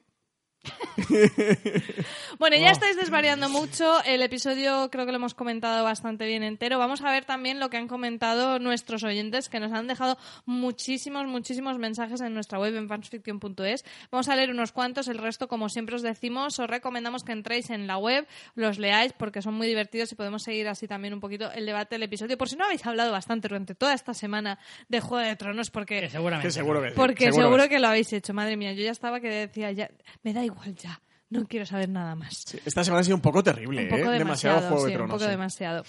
Bueno, 2.39 2.56
Oh. 2.57 2.60
ya 2.60 2.72
estáis 2.72 2.95
desvariando 2.95 3.49
mucho. 3.49 4.03
El 4.03 4.22
episodio 4.22 4.89
creo 4.91 5.06
que 5.06 5.11
lo 5.11 5.18
hemos 5.18 5.34
comentado 5.34 5.84
bastante 5.84 6.26
bien 6.26 6.44
entero. 6.44 6.77
Vamos 6.80 7.02
a 7.02 7.11
ver 7.11 7.26
también 7.26 7.60
lo 7.60 7.69
que 7.69 7.77
han 7.77 7.88
comentado 7.88 8.60
nuestros 8.60 9.03
oyentes, 9.03 9.49
que 9.49 9.60
nos 9.60 9.72
han 9.73 9.88
dejado 9.88 10.18
muchísimos, 10.45 11.26
muchísimos 11.27 11.77
mensajes 11.77 12.22
en 12.22 12.34
nuestra 12.34 12.60
web 12.60 12.76
en 12.76 12.88
fansfiction.es. 12.88 13.85
Vamos 14.11 14.30
a 14.30 14.35
leer 14.35 14.52
unos 14.52 14.72
cuantos. 14.72 15.07
El 15.07 15.18
resto, 15.18 15.48
como 15.48 15.69
siempre 15.69 15.95
os 15.95 16.02
decimos, 16.02 16.60
os 16.60 16.68
recomendamos 16.69 17.23
que 17.23 17.31
entréis 17.31 17.69
en 17.69 17.88
la 17.88 17.98
web, 17.98 18.27
los 18.56 18.77
leáis 18.80 19.14
porque 19.14 19.41
son 19.41 19.53
muy 19.56 19.68
divertidos 19.68 20.11
y 20.11 20.15
podemos 20.15 20.44
seguir 20.44 20.68
así 20.68 20.88
también 20.88 21.14
un 21.14 21.19
poquito 21.19 21.52
el 21.52 21.65
debate 21.65 21.95
del 21.95 22.03
episodio. 22.03 22.38
Por 22.38 22.49
si 22.49 22.56
no 22.56 22.65
habéis 22.65 22.85
hablado 22.85 23.11
bastante 23.11 23.48
durante 23.48 23.76
toda 23.76 23.94
esta 23.94 24.14
semana 24.14 24.60
de 24.89 24.99
Juego 24.99 25.26
de 25.27 25.35
Tronos, 25.35 25.69
porque 25.72 26.02
Que 26.02 26.10
seguramente. 26.10 26.48
Que 26.48 26.52
seguro 26.52 26.81
que 26.81 26.91
porque 26.91 27.31
seguro, 27.31 27.64
que 27.64 27.69
que 27.69 27.80
lo 27.80 27.88
habéis 27.88 28.11
hecho, 28.14 28.34
madre 28.34 28.57
mía. 28.57 28.73
Yo 28.73 28.84
ya 28.84 28.91
estaba 28.91 29.19
que 29.19 29.30
decía, 29.30 29.72
ya, 29.72 29.89
me 30.23 30.34
da 30.34 30.44
igual 30.44 30.56
ya, 30.65 31.01
no 31.29 31.45
quiero 31.47 31.65
saber 31.65 31.89
nada 31.89 32.15
más. 32.15 32.43
sí. 32.45 32.59
Esta 32.65 32.84
semana 32.84 33.01
ha 33.01 33.03
sido 33.03 33.15
un 33.15 33.21
poco 33.21 33.43
terrible, 33.43 33.84
Un 33.84 33.89
poco 33.89 34.11
¿eh? 34.11 34.17
demasiado, 34.19 34.61
Juego 34.69 34.79
sí, 34.79 34.85
de 34.88 34.93
Tronos. 34.93 35.13
un 35.13 35.19
poco 35.19 35.27
¿eh? 35.27 35.31
demasiado. 35.31 35.84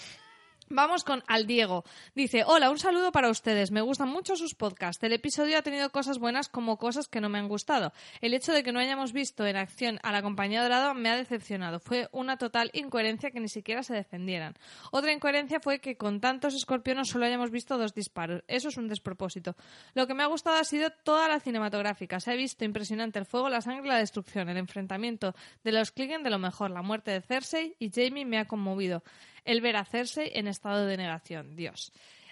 Vamos 0.71 1.03
con 1.03 1.23
Al 1.25 1.47
Diego. 1.47 1.83
Dice, 2.13 2.43
hola, 2.45 2.69
un 2.69 2.77
saludo 2.77 3.11
para 3.11 3.31
ustedes. 3.31 3.71
Me 3.71 3.81
gustan 3.81 4.07
mucho 4.07 4.35
sus 4.35 4.53
podcasts. 4.53 5.03
El 5.03 5.13
episodio 5.13 5.57
ha 5.57 5.63
tenido 5.63 5.89
cosas 5.89 6.19
buenas 6.19 6.47
como 6.47 6.77
cosas 6.77 7.07
que 7.07 7.21
no 7.21 7.27
me 7.27 7.39
han 7.39 7.47
gustado. 7.47 7.91
El 8.21 8.35
hecho 8.35 8.53
de 8.53 8.61
que 8.61 8.71
no 8.71 8.79
hayamos 8.79 9.11
visto 9.11 9.47
en 9.47 9.57
acción 9.57 9.99
a 10.03 10.11
la 10.11 10.21
compañía 10.21 10.61
dorada 10.61 10.93
me 10.93 11.09
ha 11.09 11.15
decepcionado. 11.15 11.79
Fue 11.79 12.07
una 12.11 12.37
total 12.37 12.69
incoherencia 12.73 13.31
que 13.31 13.39
ni 13.39 13.49
siquiera 13.49 13.81
se 13.81 13.95
defendieran. 13.95 14.53
Otra 14.91 15.11
incoherencia 15.11 15.59
fue 15.59 15.79
que 15.79 15.97
con 15.97 16.21
tantos 16.21 16.53
escorpiones 16.53 17.09
solo 17.09 17.25
hayamos 17.25 17.49
visto 17.49 17.79
dos 17.79 17.95
disparos. 17.95 18.43
Eso 18.47 18.69
es 18.69 18.77
un 18.77 18.87
despropósito. 18.87 19.55
Lo 19.95 20.05
que 20.05 20.13
me 20.13 20.21
ha 20.21 20.27
gustado 20.27 20.57
ha 20.57 20.63
sido 20.65 20.91
toda 20.91 21.27
la 21.27 21.39
cinematográfica. 21.39 22.19
Se 22.19 22.31
ha 22.31 22.35
visto 22.35 22.63
impresionante 22.63 23.17
el 23.17 23.25
fuego, 23.25 23.49
la 23.49 23.61
sangre 23.61 23.87
la 23.87 23.97
destrucción. 23.97 24.49
El 24.49 24.57
enfrentamiento 24.57 25.33
de 25.63 25.71
los 25.71 25.89
Clegane 25.89 26.23
de 26.23 26.29
lo 26.29 26.37
mejor. 26.37 26.69
La 26.69 26.83
muerte 26.83 27.09
de 27.09 27.21
Cersei 27.21 27.75
y 27.79 27.89
Jamie 27.89 28.25
me 28.25 28.37
ha 28.37 28.45
conmovido. 28.45 29.01
El 29.49 29.61
ver 29.61 29.75
a 29.77 29.85
Cersei 29.85 30.31
en 30.35 30.47
estado 30.47 30.85
de 30.85 30.95
negación. 30.97 31.55
Dios. 31.55 31.91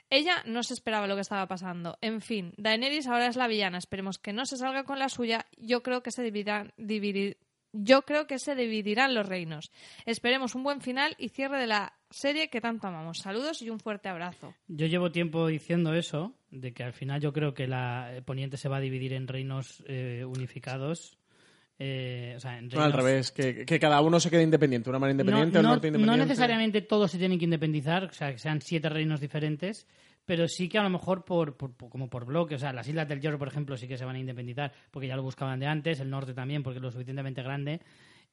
Ella 0.09 0.43
no 0.45 0.63
se 0.63 0.73
esperaba 0.73 1.07
lo 1.07 1.15
que 1.15 1.21
estaba 1.21 1.47
pasando. 1.47 1.97
En 2.01 2.21
fin, 2.21 2.53
Daenerys 2.57 3.07
ahora 3.07 3.27
es 3.27 3.35
la 3.35 3.47
villana. 3.47 3.77
Esperemos 3.77 4.17
que 4.19 4.33
no 4.33 4.45
se 4.45 4.55
salga 4.57 4.83
con 4.83 4.99
la 4.99 5.09
suya. 5.09 5.45
Yo 5.57 5.83
creo 5.83 6.01
que 6.03 6.11
se 6.11 6.23
dividirán, 6.23 6.71
dividir- 6.77 7.37
yo 7.73 8.03
creo 8.03 8.25
que 8.27 8.39
se 8.39 8.55
dividirán 8.55 9.13
los 9.13 9.27
reinos. 9.27 9.71
Esperemos 10.05 10.55
un 10.55 10.63
buen 10.63 10.79
final 10.81 11.15
y 11.19 11.29
cierre 11.29 11.59
de 11.59 11.67
la 11.67 11.93
serie 12.09 12.49
que 12.49 12.61
tanto 12.61 12.87
amamos. 12.87 13.17
Saludos 13.17 13.61
y 13.61 13.69
un 13.69 13.79
fuerte 13.79 14.07
abrazo. 14.07 14.53
Yo 14.67 14.85
llevo 14.85 15.11
tiempo 15.11 15.47
diciendo 15.47 15.93
eso, 15.93 16.33
de 16.51 16.73
que 16.73 16.83
al 16.83 16.93
final 16.93 17.19
yo 17.19 17.33
creo 17.33 17.53
que 17.53 17.67
la 17.67 18.21
Poniente 18.25 18.55
se 18.57 18.69
va 18.69 18.77
a 18.77 18.81
dividir 18.81 19.11
en 19.13 19.27
reinos 19.27 19.83
eh, 19.87 20.23
unificados. 20.25 21.17
Eh, 21.79 22.33
o 22.35 22.39
sea, 22.39 22.57
en 22.57 22.67
No, 22.69 22.81
al 22.81 22.93
revés, 22.93 23.31
que, 23.31 23.65
que 23.65 23.79
cada 23.79 24.01
uno 24.01 24.19
se 24.19 24.29
quede 24.29 24.43
independiente. 24.43 24.89
Una 24.89 24.99
mar 24.99 25.11
independiente, 25.11 25.53
no, 25.53 25.59
el 25.59 25.63
no- 25.63 25.69
norte 25.69 25.87
independiente. 25.87 26.17
no 26.19 26.25
necesariamente 26.25 26.81
todos 26.81 27.11
se 27.11 27.17
tienen 27.19 27.37
que 27.37 27.45
independizar, 27.45 28.05
o 28.05 28.13
sea, 28.13 28.31
que 28.31 28.39
sean 28.39 28.61
siete 28.61 28.89
reinos 28.89 29.19
diferentes, 29.19 29.87
pero 30.25 30.47
sí 30.47 30.67
que 30.69 30.77
a 30.77 30.83
lo 30.83 30.89
mejor 30.89 31.23
por, 31.23 31.55
como 31.55 32.09
por 32.09 32.25
bloque, 32.25 32.55
o 32.55 32.59
sea, 32.59 32.73
las 32.73 32.87
Islas 32.87 33.07
del 33.07 33.21
Hierro, 33.21 33.37
por 33.39 33.47
ejemplo, 33.47 33.77
sí 33.77 33.87
que 33.87 33.97
se 33.97 34.05
van 34.05 34.15
a 34.15 34.19
independizar 34.19 34.73
porque 34.91 35.07
ya 35.07 35.15
lo 35.15 35.23
buscaban 35.23 35.59
de 35.59 35.67
antes, 35.67 35.99
el 35.99 36.09
norte 36.09 36.33
también 36.33 36.63
porque 36.63 36.77
es 36.77 36.83
lo 36.83 36.91
suficientemente 36.91 37.41
grande, 37.43 37.79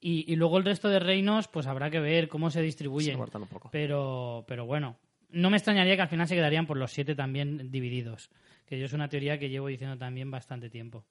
y, 0.00 0.30
y 0.32 0.36
luego 0.36 0.58
el 0.58 0.64
resto 0.64 0.88
de 0.88 0.98
reinos, 0.98 1.46
pues 1.48 1.66
habrá 1.66 1.90
que 1.90 2.00
ver 2.00 2.28
cómo 2.28 2.50
se 2.50 2.58
Se 2.60 2.64
distribuyen. 2.64 3.16
cortan 3.16 3.42
un 3.42 3.48
poco. 3.48 3.68
Pero, 3.70 4.44
pero 4.48 4.66
bueno, 4.66 4.96
no 5.30 5.50
me 5.50 5.56
extrañaría 5.56 5.94
que 5.96 6.02
al 6.02 6.08
final 6.08 6.26
se 6.26 6.34
quedarían 6.34 6.66
por 6.66 6.76
los 6.78 6.90
siete 6.92 7.14
también 7.14 7.70
divididos, 7.70 8.28
que 8.66 8.78
yo 8.78 8.86
es 8.86 8.92
una 8.92 9.08
teoría 9.08 9.38
que 9.38 9.48
llevo 9.50 9.68
diciendo 9.68 9.96
también 9.96 10.30
bastante 10.30 10.68
tiempo. 10.70 11.04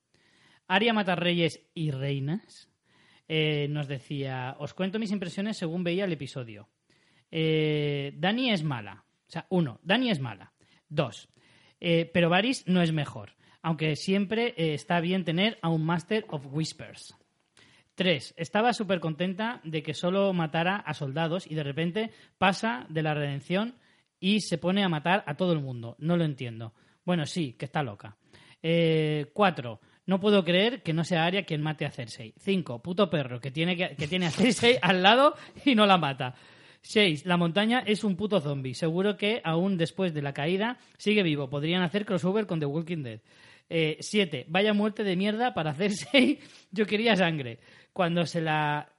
Aria 0.73 0.91
Matarreyes 0.91 1.69
y 1.75 1.91
Reinas 1.91 2.67
eh, 3.27 3.67
nos 3.69 3.87
decía, 3.87 4.55
os 4.57 4.73
cuento 4.73 4.97
mis 4.97 5.11
impresiones 5.11 5.55
según 5.55 5.83
veía 5.83 6.05
el 6.05 6.13
episodio. 6.13 6.67
Eh, 7.29 8.11
Dani 8.17 8.49
es 8.49 8.63
mala. 8.63 9.05
O 9.27 9.31
sea, 9.31 9.45
uno, 9.49 9.79
Dani 9.83 10.09
es 10.09 10.19
mala. 10.19 10.51
Dos, 10.89 11.29
eh, 11.79 12.09
pero 12.11 12.27
Varys 12.27 12.67
no 12.67 12.81
es 12.81 12.91
mejor, 12.91 13.33
aunque 13.61 13.95
siempre 13.95 14.55
está 14.57 14.99
bien 14.99 15.23
tener 15.23 15.59
a 15.61 15.69
un 15.69 15.85
Master 15.85 16.25
of 16.29 16.47
Whispers. 16.51 17.15
Tres, 17.93 18.33
estaba 18.35 18.73
súper 18.73 18.99
contenta 18.99 19.61
de 19.63 19.83
que 19.83 19.93
solo 19.93 20.33
matara 20.33 20.77
a 20.77 20.95
soldados 20.95 21.45
y 21.45 21.53
de 21.53 21.63
repente 21.63 22.09
pasa 22.39 22.87
de 22.89 23.03
la 23.03 23.13
redención 23.13 23.75
y 24.19 24.41
se 24.41 24.57
pone 24.57 24.83
a 24.83 24.89
matar 24.89 25.23
a 25.27 25.35
todo 25.35 25.53
el 25.53 25.59
mundo. 25.59 25.95
No 25.99 26.17
lo 26.17 26.23
entiendo. 26.23 26.73
Bueno, 27.05 27.27
sí, 27.27 27.53
que 27.53 27.65
está 27.65 27.83
loca. 27.83 28.17
Cuatro, 29.33 29.81
no 30.05 30.19
puedo 30.19 30.43
creer 30.43 30.83
que 30.83 30.93
no 30.93 31.03
sea 31.03 31.25
Arya 31.25 31.43
quien 31.43 31.61
mate 31.61 31.85
a 31.85 31.91
Cersei. 31.91 32.33
Cinco, 32.37 32.81
puto 32.81 33.09
perro 33.09 33.39
que 33.39 33.51
tiene, 33.51 33.77
que, 33.77 34.07
tiene 34.07 34.27
a 34.27 34.31
Cersei 34.31 34.77
al 34.81 35.01
lado 35.01 35.35
y 35.65 35.75
no 35.75 35.85
la 35.85 35.97
mata. 35.97 36.35
6. 36.81 37.25
La 37.25 37.37
montaña 37.37 37.81
es 37.85 38.03
un 38.03 38.17
puto 38.17 38.41
zombie. 38.41 38.73
Seguro 38.73 39.15
que 39.15 39.41
aún 39.45 39.77
después 39.77 40.13
de 40.13 40.21
la 40.21 40.33
caída 40.33 40.77
sigue 40.97 41.23
vivo. 41.23 41.49
Podrían 41.49 41.81
hacer 41.81 42.05
crossover 42.05 42.45
con 42.45 42.59
The 42.59 42.65
Walking 42.65 43.03
Dead. 43.03 43.21
7. 43.99 44.45
Vaya 44.49 44.73
muerte 44.73 45.03
de 45.03 45.15
mierda 45.15 45.53
para 45.53 45.73
Cersei. 45.73 46.39
Yo 46.71 46.85
quería 46.85 47.15
sangre. 47.15 47.59
Cuando 47.93 48.25
se 48.25 48.41
la 48.41 48.89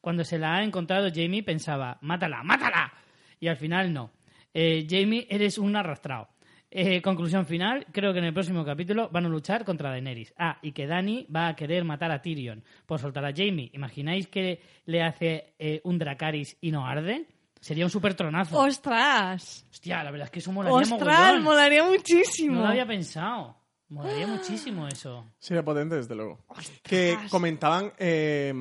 cuando 0.00 0.24
se 0.24 0.36
la 0.36 0.56
ha 0.56 0.64
encontrado 0.64 1.08
Jamie 1.14 1.44
pensaba, 1.44 1.98
mátala, 2.00 2.42
mátala. 2.42 2.92
Y 3.38 3.48
al 3.48 3.56
final 3.56 3.92
no. 3.92 4.10
Eh, 4.52 4.86
Jamie, 4.88 5.26
eres 5.30 5.58
un 5.58 5.76
arrastrado. 5.76 6.28
Eh, 6.74 7.02
conclusión 7.02 7.44
final, 7.44 7.86
creo 7.92 8.14
que 8.14 8.20
en 8.20 8.24
el 8.24 8.32
próximo 8.32 8.64
capítulo 8.64 9.10
van 9.12 9.26
a 9.26 9.28
luchar 9.28 9.62
contra 9.62 9.90
Daenerys. 9.90 10.32
Ah, 10.38 10.58
y 10.62 10.72
que 10.72 10.86
Dani 10.86 11.26
va 11.34 11.48
a 11.48 11.54
querer 11.54 11.84
matar 11.84 12.10
a 12.10 12.22
Tyrion 12.22 12.64
por 12.86 12.98
soltar 12.98 13.26
a 13.26 13.32
Jamie. 13.36 13.68
¿Imagináis 13.74 14.26
que 14.28 14.58
le 14.86 15.02
hace 15.02 15.52
eh, 15.58 15.82
un 15.84 15.98
Dracaris 15.98 16.56
y 16.62 16.70
no 16.70 16.86
arde? 16.86 17.26
Sería 17.60 17.84
un 17.84 17.90
super 17.90 18.14
tronazo. 18.14 18.58
¡Ostras! 18.58 19.66
Hostia, 19.70 20.02
la 20.02 20.10
verdad 20.10 20.24
es 20.24 20.30
que 20.30 20.38
eso 20.38 20.50
molaría 20.50 20.78
¡Ostras! 20.78 20.98
mogollón. 20.98 21.42
Molaría 21.42 21.84
muchísimo. 21.84 22.54
No 22.54 22.60
lo 22.62 22.68
había 22.68 22.86
pensado. 22.86 23.54
Molaría 23.90 24.26
muchísimo 24.26 24.88
eso. 24.88 25.26
Sería 25.38 25.62
potente, 25.62 25.96
desde 25.96 26.14
luego. 26.14 26.38
Que 26.82 27.18
comentaban 27.28 27.92
eh, 27.98 28.54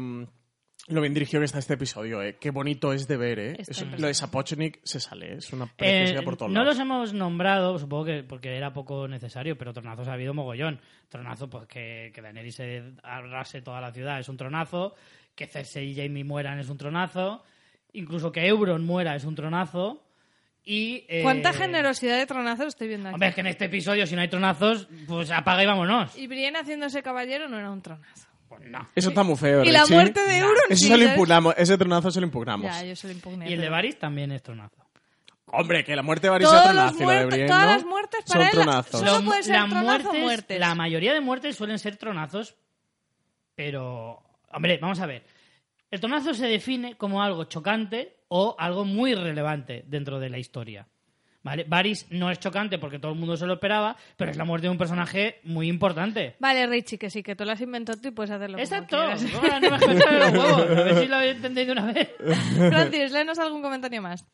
lo 0.91 1.01
bien 1.01 1.13
dirigido 1.13 1.39
que 1.41 1.45
está 1.45 1.59
este 1.59 1.73
episodio, 1.75 2.21
eh. 2.21 2.37
Qué 2.39 2.51
bonito 2.51 2.93
es 2.93 3.07
de 3.07 3.17
ver, 3.17 3.39
eh. 3.39 3.55
Eso- 3.59 3.85
lo 3.97 4.07
de 4.07 4.13
Sapochnik 4.13 4.79
se 4.83 4.99
sale, 4.99 5.35
es 5.35 5.51
una 5.53 5.65
Eh, 5.65 5.69
preciosidad 5.77 6.23
por 6.23 6.37
todos 6.37 6.51
no 6.51 6.59
lados. 6.63 6.75
los 6.77 6.81
hemos 6.81 7.13
nombrado, 7.13 7.77
supongo 7.79 8.05
que 8.05 8.23
porque 8.23 8.55
era 8.55 8.73
poco 8.73 9.07
necesario, 9.07 9.57
pero 9.57 9.73
tronazos 9.73 10.07
ha 10.07 10.13
habido 10.13 10.33
mogollón. 10.33 10.79
Tronazo, 11.09 11.49
pues 11.49 11.67
que, 11.67 12.11
que 12.13 12.21
Daenerys 12.21 12.55
se 12.55 12.83
arrase 13.03 13.61
toda 13.61 13.81
la 13.81 13.91
ciudad 13.91 14.19
es 14.19 14.29
un 14.29 14.37
tronazo, 14.37 14.95
que 15.35 15.47
Cersei 15.47 15.91
y 15.91 15.95
Jaime 15.95 16.23
mueran 16.23 16.59
es 16.59 16.69
un 16.69 16.77
tronazo, 16.77 17.43
incluso 17.93 18.31
que 18.31 18.45
Euron 18.47 18.85
muera 18.85 19.15
es 19.15 19.23
un 19.25 19.35
tronazo. 19.35 20.05
Y, 20.63 21.05
eh, 21.09 21.23
¿Cuánta 21.23 21.53
generosidad 21.53 22.17
de 22.19 22.27
tronazos 22.27 22.67
estoy 22.67 22.87
viendo 22.87 23.09
aquí? 23.09 23.15
Hombre, 23.15 23.29
es 23.29 23.35
que 23.35 23.41
en 23.41 23.47
este 23.47 23.65
episodio, 23.65 24.05
si 24.05 24.13
no 24.15 24.21
hay 24.21 24.27
tronazos, 24.27 24.87
pues 25.07 25.31
apaga 25.31 25.63
y 25.63 25.65
vámonos. 25.65 26.15
Y 26.15 26.27
Brienne 26.27 26.59
haciéndose 26.59 27.01
caballero 27.01 27.49
no 27.49 27.57
era 27.57 27.71
un 27.71 27.81
tronazo. 27.81 28.27
No. 28.65 28.89
Eso 28.95 29.09
está 29.09 29.23
muy 29.23 29.35
feo, 29.35 29.63
Y 29.63 29.71
la 29.71 29.81
Richie. 29.81 29.93
muerte 29.95 30.19
de 30.21 30.37
Euron 30.39 30.55
Eso 30.69 30.75
sí, 30.79 30.83
se 30.87 30.89
lo 30.91 30.95
¿sabes? 30.97 31.09
impugnamos, 31.13 31.53
ese 31.57 31.77
tronazo 31.77 32.11
se 32.11 32.19
lo 32.19 32.25
impugnamos. 32.27 32.65
Ya, 32.71 32.83
yo 32.85 32.95
se 32.95 33.07
lo 33.07 33.13
impugné. 33.13 33.49
Y 33.49 33.53
el 33.53 33.59
de 33.59 33.65
pero- 33.65 33.71
Varys 33.73 33.99
también 33.99 34.31
es 34.31 34.41
tronazo. 34.43 34.75
Hombre, 35.53 35.83
que 35.83 35.95
la 35.95 36.01
muerte 36.03 36.27
de 36.27 36.31
Varys 36.31 36.47
Todos 36.47 36.63
los 36.63 36.73
tronazo 36.73 36.95
y 36.95 36.99
la 36.99 37.11
de 37.11 37.15
muertos- 37.17 37.27
Brienne, 37.31 37.47
todas 37.47 37.65
¿no? 37.65 37.71
las 37.73 37.85
muertes 37.85 38.19
Son 38.25 38.33
para 38.37 38.49
él 38.49 38.57
la- 38.57 38.63
tronazos. 38.63 38.99
Solo 39.01 39.19
Lo- 39.19 39.25
puede 39.25 39.43
ser 39.43 39.55
las 39.55 39.69
tronazo, 39.69 39.85
muertes- 40.03 40.21
muertes. 40.21 40.59
La 40.59 40.75
mayoría 40.75 41.13
de 41.13 41.21
muertes 41.21 41.55
suelen 41.55 41.79
ser 41.79 41.97
tronazos, 41.97 42.55
pero... 43.55 44.21
Hombre, 44.53 44.77
vamos 44.81 44.99
a 44.99 45.05
ver. 45.05 45.23
El 45.89 45.99
tronazo 45.99 46.33
se 46.33 46.47
define 46.47 46.95
como 46.95 47.21
algo 47.21 47.45
chocante, 47.45 48.17
o 48.33 48.55
algo 48.57 48.85
muy 48.85 49.13
relevante 49.13 49.83
dentro 49.87 50.19
de 50.19 50.29
la 50.29 50.37
historia. 50.37 50.87
¿Vale? 51.43 51.65
Varys 51.67 52.05
no 52.11 52.29
es 52.29 52.39
chocante 52.39 52.77
porque 52.77 52.99
todo 52.99 53.13
el 53.13 53.17
mundo 53.17 53.35
se 53.35 53.47
lo 53.47 53.53
esperaba, 53.53 53.95
pero 54.15 54.29
es 54.29 54.37
la 54.37 54.45
muerte 54.45 54.67
de 54.67 54.71
un 54.71 54.77
personaje 54.77 55.39
muy 55.43 55.67
importante. 55.67 56.35
Vale, 56.39 56.67
Richie, 56.67 56.99
que 56.99 57.09
sí, 57.09 57.23
que 57.23 57.35
tú 57.35 57.45
lo 57.45 57.51
has 57.51 57.61
inventado 57.61 57.99
tú 57.99 58.09
y 58.09 58.11
puedes 58.11 58.29
hacerlo 58.29 58.57
como 58.57 58.63
Exacto. 58.63 58.97
Ahora 58.97 59.59
no 59.59 59.77
me 59.77 60.19
los 60.19 60.33
huevos. 60.33 60.77
A 60.77 60.83
ver 60.83 60.99
si 60.99 61.07
lo 61.07 61.15
habéis 61.15 61.35
entendido 61.37 61.71
una 61.73 61.91
vez. 61.91 62.09
Francis, 62.19 63.11
léenos 63.11 63.39
algún 63.39 63.63
comentario 63.63 64.01
más. 64.01 64.25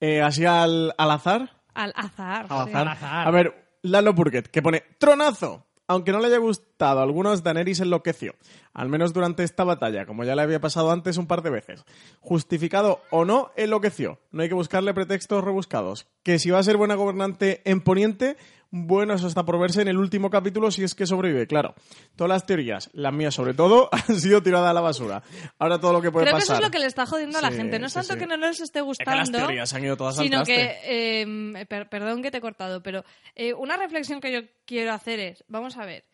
Eh, 0.00 0.20
así 0.20 0.44
al, 0.44 0.92
al 0.98 1.10
azar. 1.12 1.48
Al 1.74 1.92
azar. 1.94 2.46
Al 2.48 2.64
sí. 2.64 2.70
azar. 2.70 2.76
Al 2.76 2.88
azar. 2.88 3.28
A 3.28 3.30
ver, 3.30 3.78
Lalo 3.82 4.12
Burget, 4.12 4.48
que 4.48 4.60
pone 4.60 4.82
tronazo. 4.98 5.67
Aunque 5.90 6.12
no 6.12 6.20
le 6.20 6.26
haya 6.26 6.36
gustado 6.36 7.00
a 7.00 7.02
algunos, 7.02 7.42
Daenerys 7.42 7.80
enloqueció. 7.80 8.34
Al 8.74 8.90
menos 8.90 9.14
durante 9.14 9.42
esta 9.42 9.64
batalla, 9.64 10.04
como 10.04 10.22
ya 10.22 10.36
le 10.36 10.42
había 10.42 10.60
pasado 10.60 10.90
antes 10.90 11.16
un 11.16 11.26
par 11.26 11.40
de 11.42 11.48
veces. 11.48 11.84
Justificado 12.20 13.00
o 13.10 13.24
no, 13.24 13.50
enloqueció. 13.56 14.18
No 14.30 14.42
hay 14.42 14.48
que 14.48 14.54
buscarle 14.54 14.92
pretextos 14.92 15.42
rebuscados. 15.42 16.06
Que 16.22 16.38
si 16.38 16.50
va 16.50 16.58
a 16.58 16.62
ser 16.62 16.76
buena 16.76 16.94
gobernante 16.94 17.62
en 17.64 17.80
Poniente, 17.80 18.36
bueno, 18.70 19.14
eso 19.14 19.26
está 19.26 19.44
por 19.44 19.58
verse 19.58 19.80
en 19.82 19.88
el 19.88 19.96
último 19.96 20.28
capítulo 20.30 20.70
si 20.70 20.84
es 20.84 20.94
que 20.94 21.06
sobrevive, 21.06 21.46
claro. 21.46 21.74
Todas 22.16 22.28
las 22.28 22.46
teorías, 22.46 22.90
las 22.92 23.12
mías 23.12 23.34
sobre 23.34 23.54
todo, 23.54 23.88
han 24.08 24.20
sido 24.20 24.42
tiradas 24.42 24.70
a 24.70 24.74
la 24.74 24.80
basura. 24.80 25.22
Ahora 25.58 25.80
todo 25.80 25.92
lo 25.94 26.02
que 26.02 26.10
puede 26.10 26.26
Creo 26.26 26.36
que 26.36 26.42
eso 26.42 26.52
pasar. 26.52 26.62
es 26.62 26.68
lo 26.68 26.70
que 26.72 26.78
le 26.78 26.86
está 26.86 27.06
jodiendo 27.06 27.38
a 27.38 27.42
la 27.42 27.50
gente. 27.50 27.78
No 27.78 27.86
es 27.86 27.92
sí, 27.92 27.98
tanto 28.00 28.14
sí. 28.14 28.18
que 28.20 28.26
no 28.26 28.36
les 28.36 28.60
esté 28.60 28.78
Es 28.80 28.82
que 28.82 28.86
gustando. 28.86 29.16
las 29.18 29.30
teorías 29.32 29.72
han 29.74 29.84
ido 29.84 29.96
todas 29.96 30.16
sino 30.16 30.42
que, 30.44 30.76
eh, 30.84 31.66
per- 31.66 31.88
perdón 31.88 32.22
que 32.22 32.30
te 32.30 32.38
he 32.38 32.40
cortado, 32.40 32.82
pero 32.82 33.04
eh, 33.34 33.54
una 33.54 33.76
reflexión 33.76 34.20
que 34.20 34.32
yo 34.32 34.40
quiero 34.66 34.92
hacer 34.92 35.18
es, 35.20 35.44
vamos 35.48 35.76
a 35.76 35.86
ver, 35.86 36.04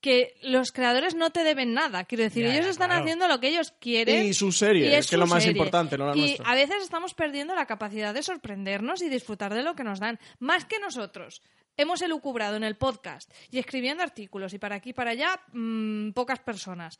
que 0.00 0.36
los 0.42 0.70
creadores 0.72 1.14
no 1.14 1.30
te 1.30 1.42
deben 1.44 1.74
nada. 1.74 2.04
Quiero 2.04 2.24
decir, 2.24 2.44
Ya, 2.44 2.52
ellos 2.52 2.66
ya, 2.66 2.70
están 2.70 2.88
claro. 2.88 3.02
haciendo 3.02 3.26
lo 3.28 3.40
que 3.40 3.48
ellos 3.48 3.72
quieren. 3.80 4.26
Y 4.26 4.34
su 4.34 4.52
serie, 4.52 4.86
y 4.86 4.90
que 4.90 4.96
es 4.98 5.12
lo 5.12 5.26
más 5.26 5.42
serie. 5.42 5.56
importante, 5.58 5.98
no 5.98 6.06
la 6.06 6.16
Y 6.16 6.20
nuestra. 6.20 6.50
a 6.50 6.54
veces 6.54 6.82
estamos 6.82 7.14
perdiendo 7.14 7.54
la 7.54 7.66
capacidad 7.66 8.14
de 8.14 8.22
sorprendernos 8.22 9.02
y 9.02 9.08
disfrutar 9.08 9.52
de 9.54 9.62
lo 9.62 9.74
que 9.74 9.84
nos 9.84 9.98
dan. 10.00 10.18
Más 10.38 10.64
que 10.64 10.78
nosotros. 10.78 11.42
Hemos 11.76 12.02
elucubrado 12.02 12.56
en 12.56 12.64
el 12.64 12.76
podcast 12.76 13.30
y 13.52 13.58
escribiendo 13.58 14.02
artículos 14.02 14.52
y 14.52 14.58
para 14.58 14.76
aquí 14.76 14.90
y 14.90 14.92
para 14.94 15.12
allá 15.12 15.40
mm, 15.52 16.10
pocas 16.10 16.40
personas. 16.40 16.98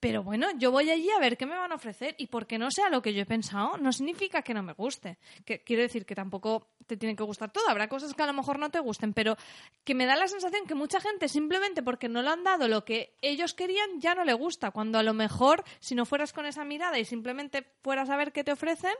Pero 0.00 0.22
bueno, 0.22 0.48
yo 0.56 0.70
voy 0.70 0.88
allí 0.88 1.10
a 1.10 1.20
ver 1.20 1.36
qué 1.36 1.44
me 1.44 1.56
van 1.56 1.72
a 1.72 1.74
ofrecer 1.74 2.14
y 2.16 2.26
porque 2.26 2.58
no 2.58 2.70
sea 2.70 2.88
lo 2.88 3.02
que 3.02 3.12
yo 3.12 3.20
he 3.20 3.26
pensado, 3.26 3.76
no 3.76 3.92
significa 3.92 4.40
que 4.40 4.54
no 4.54 4.62
me 4.62 4.72
guste. 4.72 5.18
Que, 5.44 5.62
quiero 5.62 5.82
decir 5.82 6.06
que 6.06 6.14
tampoco 6.14 6.68
te 6.86 6.96
tiene 6.96 7.14
que 7.14 7.22
gustar 7.22 7.52
todo. 7.52 7.68
Habrá 7.68 7.88
cosas 7.88 8.14
que 8.14 8.22
a 8.22 8.26
lo 8.26 8.32
mejor 8.32 8.58
no 8.58 8.70
te 8.70 8.80
gusten, 8.80 9.12
pero 9.12 9.36
que 9.84 9.94
me 9.94 10.06
da 10.06 10.16
la 10.16 10.26
sensación 10.26 10.66
que 10.66 10.74
mucha 10.74 11.00
gente 11.00 11.28
simplemente 11.28 11.82
porque 11.82 12.08
no 12.08 12.22
le 12.22 12.30
han 12.30 12.42
dado 12.44 12.66
lo 12.66 12.84
que 12.84 13.14
ellos 13.20 13.52
querían 13.52 14.00
ya 14.00 14.14
no 14.14 14.24
le 14.24 14.32
gusta. 14.32 14.70
Cuando 14.70 14.98
a 14.98 15.02
lo 15.02 15.12
mejor, 15.12 15.64
si 15.80 15.94
no 15.94 16.06
fueras 16.06 16.32
con 16.32 16.46
esa 16.46 16.64
mirada 16.64 16.98
y 16.98 17.04
simplemente 17.04 17.66
fueras 17.82 18.08
a 18.08 18.16
ver 18.16 18.32
qué 18.32 18.42
te 18.42 18.52
ofrecen, 18.52 18.94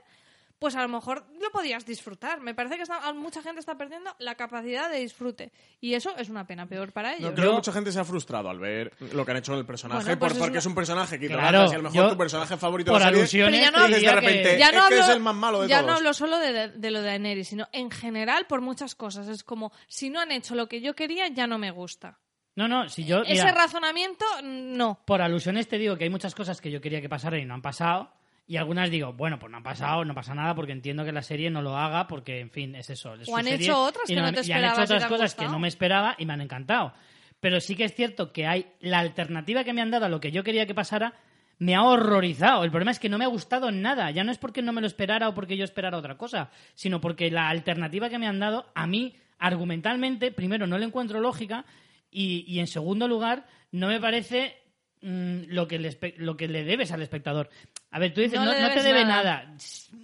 pues 0.61 0.77
a 0.77 0.83
lo 0.83 0.89
mejor 0.89 1.25
lo 1.41 1.51
podías 1.51 1.85
disfrutar. 1.87 2.41
Me 2.41 2.55
parece 2.55 2.77
que 2.77 2.83
está- 2.83 3.13
mucha 3.15 3.43
gente 3.43 3.59
está 3.61 3.77
perdiendo 3.79 4.15
la 4.19 4.35
capacidad 4.37 4.91
de 4.91 4.99
disfrute. 5.01 5.53
Y 5.81 5.95
eso 5.95 6.15
es 6.19 6.29
una 6.29 6.47
pena 6.47 6.67
peor 6.69 6.93
para 6.93 7.15
ellos. 7.15 7.31
No, 7.31 7.35
creo 7.35 7.51
que 7.51 7.57
mucha 7.57 7.73
gente 7.73 7.91
se 7.91 7.99
ha 7.99 8.05
frustrado 8.05 8.51
al 8.51 8.59
ver 8.61 8.93
lo 9.13 9.25
que 9.25 9.31
han 9.31 9.39
hecho 9.39 9.55
en 9.55 9.59
el 9.61 9.67
personaje, 9.67 10.05
Bueno, 10.05 10.19
pues 10.19 10.29
por- 10.29 10.37
es 10.37 10.39
porque 10.39 10.51
una- 10.53 10.59
es 10.59 10.67
un 10.67 10.75
personaje 10.75 11.19
que 11.19 11.27
Claro, 11.29 11.41
trabajas 11.49 11.73
y 11.73 11.75
a 11.75 11.79
lo 11.79 11.83
mejor 11.85 11.97
yo- 12.05 12.11
tu 12.11 12.19
personaje 12.19 12.57
favorito 12.59 12.93
por 12.93 13.01
de 13.01 13.05
la 13.07 13.09
serie, 13.11 13.23
alusiones 13.23 13.61
ya 13.63 13.71
no 13.71 13.87
te 13.87 13.95
de 13.95 14.01
que- 14.01 14.13
repente, 14.13 14.59
ya 14.59 14.67
es 14.69 14.75
no 14.75 14.79
que 14.81 14.95
hablo, 14.95 15.01
es 15.01 15.09
el 15.09 15.21
más 15.21 15.35
malo 15.35 15.63
de 15.63 15.69
ya 15.69 15.79
todos. 15.79 15.91
no 15.91 15.97
hablo 15.97 16.13
solo 16.13 16.39
de, 16.39 16.69
de 16.69 16.91
lo 16.91 17.01
de 17.01 17.07
Daenerys, 17.09 17.49
sino 17.49 17.67
en 17.73 17.91
general 17.91 18.47
por 18.47 18.61
muchas 18.61 18.95
cosas. 18.95 19.29
Es 19.29 19.43
como, 19.43 19.73
si 19.89 20.11
no 20.11 20.21
han 20.21 20.31
hecho 20.31 20.55
lo 20.55 20.69
que 20.69 20.83
yo 20.83 20.95
quería, 20.95 21.27
ya 21.29 21.47
no 21.47 21.57
me 21.57 21.71
gusta. 21.71 22.19
No, 22.55 22.69
no, 22.69 22.87
si 22.91 23.07
yo... 23.07 23.23
Ese 23.23 23.51
razonamiento, 23.51 24.27
no. 24.43 25.01
por 25.07 25.23
alusiones 25.23 25.69
te 25.69 25.79
digo 25.79 25.97
que 25.97 26.05
hay 26.05 26.11
muchas 26.11 26.35
cosas 26.35 26.61
que 26.61 26.71
yo 26.71 26.83
quería 26.83 27.01
que 27.01 27.09
pasaran 27.09 27.41
y 27.41 27.47
no 27.47 27.55
han 27.55 27.63
pasado. 27.63 28.13
Y 28.51 28.57
algunas 28.57 28.91
digo, 28.91 29.13
bueno, 29.13 29.39
pues 29.39 29.49
no 29.49 29.59
han 29.59 29.63
pasado, 29.63 30.05
no 30.05 30.13
pasa 30.13 30.35
nada, 30.35 30.57
porque 30.57 30.73
entiendo 30.73 31.05
que 31.05 31.13
la 31.13 31.23
serie 31.23 31.51
no 31.51 31.63
lo 31.63 31.77
haga, 31.77 32.09
porque, 32.09 32.41
en 32.41 32.51
fin, 32.51 32.75
es 32.75 32.91
eso. 32.91 33.15
es 33.15 33.29
O 33.29 33.37
han 33.37 33.47
hecho 33.47 33.81
otras 33.81 34.09
que 34.09 34.17
no 34.17 34.33
te 34.33 34.45
y 34.45 34.51
han 34.51 34.65
esperabas 34.65 34.91
hecho 34.91 34.95
otras 34.97 35.07
cosas 35.07 35.35
que 35.37 35.47
no 35.47 35.61
me 35.61 35.69
esperaba 35.69 36.17
y 36.19 36.27
me 36.27 36.33
han 36.33 36.41
encantado. 36.41 36.93
Pero 37.39 37.61
sí 37.61 37.77
que 37.77 37.85
es 37.85 37.95
cierto 37.95 38.33
que 38.33 38.49
hay 38.49 38.67
la 38.81 38.99
alternativa 38.99 39.63
que 39.63 39.73
me 39.73 39.81
han 39.81 39.93
dado 39.93 40.07
a 40.07 40.09
lo 40.09 40.19
que 40.19 40.33
yo 40.33 40.43
quería 40.43 40.67
que 40.67 40.75
pasara, 40.75 41.15
me 41.61 41.77
ha 41.77 41.85
horrorizado. 41.85 42.65
El 42.65 42.73
problema 42.73 42.91
es 42.91 42.99
que 42.99 43.09
no 43.09 43.19
me 43.19 43.25
ha 43.25 43.29
gustado 43.29 43.71
nada. 43.71 44.11
Ya 44.11 44.25
no 44.25 44.33
es 44.33 44.39
porque 44.39 44.63
no 44.63 44.73
me 44.73 44.81
lo 44.81 44.89
esperara 44.89 45.29
o 45.29 45.35
porque 45.35 45.57
yo 45.57 45.63
esperara 45.63 45.97
otra 45.97 46.19
cosa, 46.19 46.51
sino 46.75 47.01
porque 47.01 47.31
la 47.31 47.51
alternativa 47.51 48.09
que 48.11 48.19
me 48.19 48.27
han 48.27 48.41
dado, 48.41 48.67
a 48.75 48.89
mí, 48.89 49.15
argumentalmente, 49.39 50.33
primero, 50.33 50.67
no 50.67 50.77
le 50.77 50.87
encuentro 50.87 51.21
lógica 51.21 51.67
y, 52.11 52.45
y 52.49 52.59
en 52.59 52.67
segundo 52.67 53.07
lugar, 53.07 53.47
no 53.71 53.87
me 53.87 54.01
parece 54.01 54.60
mm, 55.03 55.43
lo, 55.49 55.67
que 55.69 55.79
le, 55.79 55.97
lo 56.19 56.37
que 56.37 56.49
le 56.49 56.65
debes 56.65 56.93
al 56.93 57.03
espectador. 57.03 57.49
A 57.91 57.99
ver, 57.99 58.13
tú 58.15 58.21
dices, 58.21 58.39
No 58.39 58.47
no, 58.47 58.53
le 58.53 58.61
no 58.61 58.71
te 58.73 58.83
debe 58.83 59.05
nada. 59.05 59.45
nada. 59.45 59.57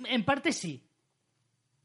En 0.08 0.24
parte 0.24 0.52
sí. 0.52 0.82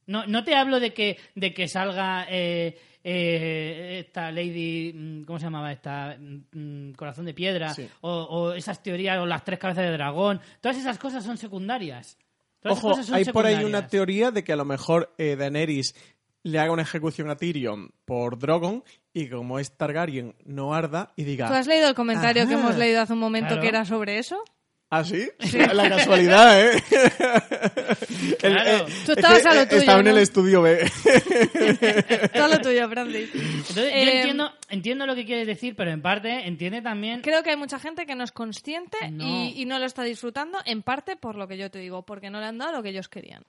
No, 0.08 0.26
no 0.26 0.44
te 0.44 0.56
hablo 0.56 0.80
de 0.80 0.94
que, 0.94 1.18
de 1.36 1.54
que 1.54 1.68
salga 1.68 2.26
eh, 2.30 2.78
eh, 3.04 4.04
esta 4.06 4.32
Lady, 4.32 4.94
mm, 4.94 5.24
¿cómo 5.24 5.40
se 5.40 5.46
llamaba 5.46 5.72
esta? 5.72 6.18
Mm, 6.20 6.92
Corazón 6.94 7.26
de 7.26 7.34
Piedra, 7.34 7.74
Sí. 7.74 7.88
o, 8.02 8.12
o 8.24 8.54
esas 8.54 8.82
teorías, 8.84 9.20
o 9.20 9.26
las 9.26 9.44
tres 9.44 9.60
cabezas 9.60 9.86
de 9.86 9.92
dragón. 9.92 10.42
Todas 10.60 10.78
esas 10.78 10.98
cosas 10.98 11.24
son 11.24 11.38
secundarias. 11.38 12.18
Todas 12.60 12.78
esas 12.78 12.84
Ojo, 12.84 12.90
cosas 12.94 13.06
son 13.08 13.16
hay 13.16 13.26
por 13.26 13.46
ahí 13.46 13.64
una 13.64 13.88
teoría 13.88 14.32
de 14.32 14.44
que 14.44 14.54
a 14.54 14.56
lo 14.56 14.66
mejor 14.66 15.14
eh, 15.18 15.36
Daenerys 15.36 15.96
le 16.44 16.60
haga 16.60 16.72
una 16.72 16.82
ejecución 16.82 17.30
a 17.30 17.36
Tyrion 17.38 17.92
por 18.06 18.38
Drogon 18.40 18.84
y 19.14 19.26
que 19.26 19.36
como 19.36 19.60
es 19.60 19.78
Targaryen 19.78 20.36
no 20.46 20.74
arda 20.74 21.12
y 21.16 21.24
diga... 21.24 21.48
¿Tú 21.48 21.54
has 21.54 21.68
leído 21.68 21.88
el 21.90 21.96
comentario 21.96 22.48
que 22.48 22.54
hemos 22.54 22.76
leído 22.78 23.02
hace 23.02 23.14
un 23.14 23.20
momento 23.20 23.50
Claro. 23.50 23.62
que 23.62 23.68
era 23.68 23.86
sobre 23.86 24.18
eso? 24.18 24.42
¿Ah, 24.94 25.06
sí? 25.06 25.30
La 25.74 25.88
casualidad, 25.88 26.62
¿eh? 26.68 26.72
El- 28.42 28.54
Claro. 28.54 28.88
eh, 28.88 28.92
Tú 29.06 29.12
estabas 29.14 29.38
es 29.38 29.44
que, 29.44 29.50
a 29.50 29.54
lo 29.56 29.68
tuyo, 29.68 29.80
Estaba 29.80 30.00
en 30.02 30.08
el 30.08 30.18
estudio 30.18 30.62
B. 30.64 30.92
Todo 32.34 32.48
lo 32.48 32.60
tuyo, 32.60 32.90
Francis. 32.90 33.30
Entonces, 33.34 33.76
yo 33.76 33.82
Eh, 33.84 34.18
entiendo, 34.20 34.52
entiendo 34.70 35.06
lo 35.06 35.16
que 35.16 35.26
quieres 35.26 35.48
decir, 35.48 35.76
pero 35.76 35.92
en 35.92 36.02
parte 36.02 36.48
entiende 36.48 36.82
también... 36.82 37.22
Creo 37.22 37.44
que 37.44 37.52
hay 37.52 37.58
mucha 37.58 37.80
gente 37.80 38.06
que 38.06 38.16
no 38.16 38.24
es 38.24 38.32
consciente 38.32 38.98
No. 39.12 39.24
Y, 39.26 39.62
y 39.62 39.66
no 39.66 39.80
lo 39.80 39.86
está 39.86 40.04
disfrutando, 40.04 40.58
en 40.66 40.82
parte 40.82 41.16
por 41.16 41.36
lo 41.36 41.48
que 41.48 41.58
yo 41.58 41.72
te 41.72 41.80
digo, 41.80 42.04
porque 42.04 42.30
no 42.30 42.40
le 42.40 42.48
han 42.48 42.58
dado 42.58 42.74
lo 42.74 42.84
que 42.84 42.90
ellos 42.90 43.08
querían. 43.08 43.44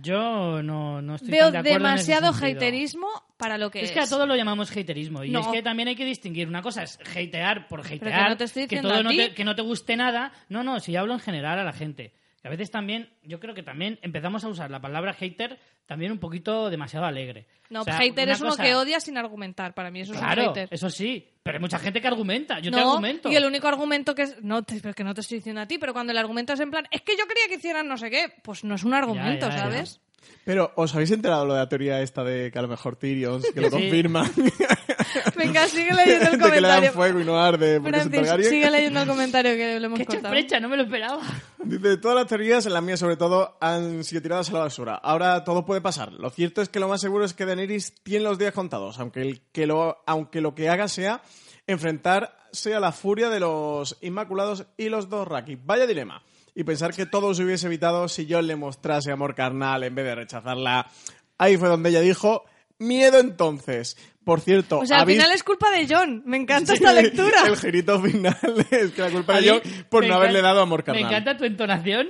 Yo 0.00 0.62
no, 0.62 1.00
no 1.00 1.14
estoy 1.16 1.30
Veo 1.30 1.52
tan 1.52 1.62
de 1.64 1.70
acuerdo 1.70 1.88
en 1.88 1.94
ese 1.94 2.12
demasiado 2.12 2.46
haterismo 2.46 3.08
para 3.36 3.58
lo 3.58 3.70
que 3.70 3.80
es. 3.80 3.84
Es 3.86 3.92
que 3.92 4.00
a 4.00 4.06
todo 4.06 4.26
lo 4.26 4.36
llamamos 4.36 4.70
haterismo 4.70 5.24
y 5.24 5.30
No. 5.30 5.40
es 5.40 5.46
que 5.48 5.62
también 5.62 5.88
hay 5.88 5.96
que 5.96 6.04
distinguir. 6.04 6.48
Una 6.48 6.62
cosa 6.62 6.82
es 6.82 6.98
hatear 7.00 7.68
por 7.68 7.82
que 7.86 7.94
hatear, 7.94 8.30
no 8.30 8.36
te 8.36 8.44
estoy 8.44 8.62
diciendo 8.62 8.88
todo 8.88 9.02
no 9.02 9.10
te, 9.10 9.34
que 9.34 9.44
no 9.44 9.54
te 9.54 9.62
guste 9.62 9.96
nada. 9.96 10.32
No, 10.48 10.62
no, 10.62 10.80
si 10.80 10.92
yo 10.92 11.00
hablo 11.00 11.14
en 11.14 11.20
general 11.20 11.58
a 11.58 11.64
la 11.64 11.72
gente. 11.72 12.12
A 12.46 12.50
veces 12.50 12.70
también, 12.70 13.10
yo 13.22 13.40
creo 13.40 13.54
que 13.54 13.62
también 13.62 13.98
empezamos 14.02 14.44
a 14.44 14.48
usar 14.48 14.70
la 14.70 14.80
palabra 14.80 15.12
hater 15.14 15.58
también 15.86 16.12
un 16.12 16.18
poquito 16.18 16.70
demasiado 16.70 17.04
alegre. 17.06 17.46
No, 17.70 17.80
O 17.82 17.84
sea, 17.84 17.98
hater 17.98 18.28
es 18.28 18.40
uno 18.40 18.50
cosa- 18.50 18.62
que 18.62 18.74
odia 18.74 19.00
sin 19.00 19.18
argumentar. 19.18 19.74
Para 19.74 19.90
mí 19.90 20.00
eso 20.00 20.12
es 20.12 20.18
un 20.20 20.24
Claro, 20.24 20.48
hater. 20.48 20.68
eso 20.70 20.88
sí, 20.90 21.28
pero 21.42 21.56
hay 21.56 21.60
mucha 21.60 21.78
gente 21.78 22.00
que 22.00 22.06
argumenta. 22.08 22.58
Yo 22.60 22.70
te 22.70 22.78
argumento. 22.78 23.30
y 23.30 23.36
el 23.36 23.44
único 23.44 23.66
argumento 23.68 24.14
que 24.14 24.22
es... 24.22 24.42
No, 24.42 24.62
te, 24.62 24.80
pero 24.80 24.94
que 24.94 25.04
no 25.04 25.14
te 25.14 25.20
estoy 25.20 25.38
diciendo 25.38 25.60
a 25.60 25.66
ti, 25.66 25.78
pero 25.78 25.92
cuando 25.92 26.12
el 26.12 26.18
argumento 26.18 26.52
es 26.52 26.60
en 26.60 26.70
plan, 26.70 26.86
es 26.90 27.02
que 27.02 27.16
yo 27.16 27.26
quería 27.26 27.48
que 27.48 27.54
hicieran 27.56 27.88
no 27.88 27.96
sé 27.96 28.10
qué, 28.10 28.32
pues 28.42 28.62
no 28.64 28.74
es 28.76 28.84
un 28.84 28.94
argumento, 28.94 29.48
ya, 29.48 29.54
ya. 29.56 29.58
¿sabes? 29.62 30.00
Pero, 30.44 30.70
¿os 30.76 30.94
habéis 30.94 31.10
enterado 31.10 31.44
lo 31.44 31.54
de 31.54 31.58
la 31.60 31.68
teoría 31.68 32.00
esta 32.02 32.22
de 32.22 32.52
que 32.52 32.58
a 32.58 32.62
lo 32.62 32.68
mejor 32.68 32.94
Tyrion, 32.96 33.42
que 33.54 33.60
lo 33.60 33.68
Sí. 33.68 33.72
confirma, 33.72 34.30
Venga, 35.36 35.66
sigue 35.68 35.92
leyendo 35.92 36.30
el 36.30 36.38
de 36.38 36.50
que 36.50 36.60
le 36.60 36.68
dan 36.68 36.76
comentario. 36.78 36.92
fuego 36.92 37.20
y 37.20 37.24
no 37.24 37.40
arde 37.40 37.80
porque 37.80 37.98
es 37.98 38.06
un 38.06 38.12
Francis, 38.12 38.48
sigue 38.48 38.70
leyendo 38.70 39.00
el 39.02 39.08
comentario 39.08 39.56
que 39.56 39.80
le 39.80 39.86
hemos 39.86 39.98
¡Qué 39.98 40.06
chafrecha! 40.06 40.60
No 40.60 40.68
me 40.68 40.76
lo 40.76 40.84
esperaba. 40.84 41.20
Dice, 41.64 41.96
todas 41.96 42.16
las 42.16 42.26
teorías, 42.26 42.64
las 42.66 42.82
mías 42.82 43.00
sobre 43.00 43.16
todo, 43.16 43.56
han 43.60 44.04
sido 44.04 44.22
tiradas 44.22 44.50
a 44.50 44.52
la 44.52 44.58
basura. 44.60 44.94
Ahora 44.94 45.42
todo 45.44 45.64
puede 45.66 45.80
pasar. 45.80 46.12
Lo 46.12 46.30
cierto 46.30 46.62
es 46.62 46.68
que 46.68 46.78
lo 46.80 46.88
más 46.88 47.00
seguro 47.00 47.24
es 47.24 47.34
que 47.34 47.44
Daenerys 47.44 47.94
tiene 48.04 48.24
los 48.24 48.38
días 48.38 48.52
contados, 48.52 48.98
aunque, 49.00 49.22
el 49.22 49.40
que 49.52 49.66
lo, 49.66 49.98
aunque 50.06 50.40
lo 50.40 50.54
que 50.54 50.68
haga 50.68 50.86
sea 50.88 51.22
enfrentarse 51.66 52.74
a 52.74 52.80
la 52.80 52.92
furia 52.92 53.28
de 53.28 53.40
los 53.40 53.96
Inmaculados 54.00 54.66
y 54.76 54.88
los 54.88 55.08
dos 55.08 55.26
Raki. 55.26 55.56
Vaya 55.64 55.86
dilema. 55.86 56.22
Y 56.56 56.64
pensar 56.64 56.92
que 56.94 57.04
todo 57.06 57.34
se 57.34 57.44
hubiese 57.44 57.66
evitado 57.66 58.08
si 58.08 58.24
yo 58.26 58.40
le 58.42 58.56
mostrase 58.56 59.12
amor 59.12 59.34
carnal 59.34 59.84
en 59.84 59.94
vez 59.94 60.06
de 60.06 60.14
rechazarla. 60.14 60.90
Ahí 61.38 61.58
fue 61.58 61.68
donde 61.68 61.90
ella 61.90 62.00
dijo, 62.00 62.44
miedo 62.78 63.18
entonces. 63.20 63.96
Por 64.24 64.40
cierto, 64.40 64.78
O 64.80 64.86
sea, 64.86 64.96
al 64.96 65.02
¿habéis- 65.02 65.18
final 65.18 65.32
es 65.36 65.44
culpa 65.44 65.70
de 65.70 65.86
John. 65.88 66.22
Me 66.24 66.38
encanta 66.38 66.72
esta 66.74 66.92
lectura. 66.94 67.42
El 67.46 67.56
girito 67.56 68.00
final 68.00 68.36
es 68.70 68.90
que 68.92 69.02
la 69.02 69.10
culpa 69.10 69.36
de 69.36 69.44
yo 69.44 69.60
por 69.90 70.04
no 70.06 70.14
haberle 70.14 70.40
dado 70.42 70.62
amor 70.62 70.82
carnal. 70.82 71.04
Me 71.04 71.08
encanta 71.10 71.36
tu 71.36 71.44
entonación, 71.44 72.08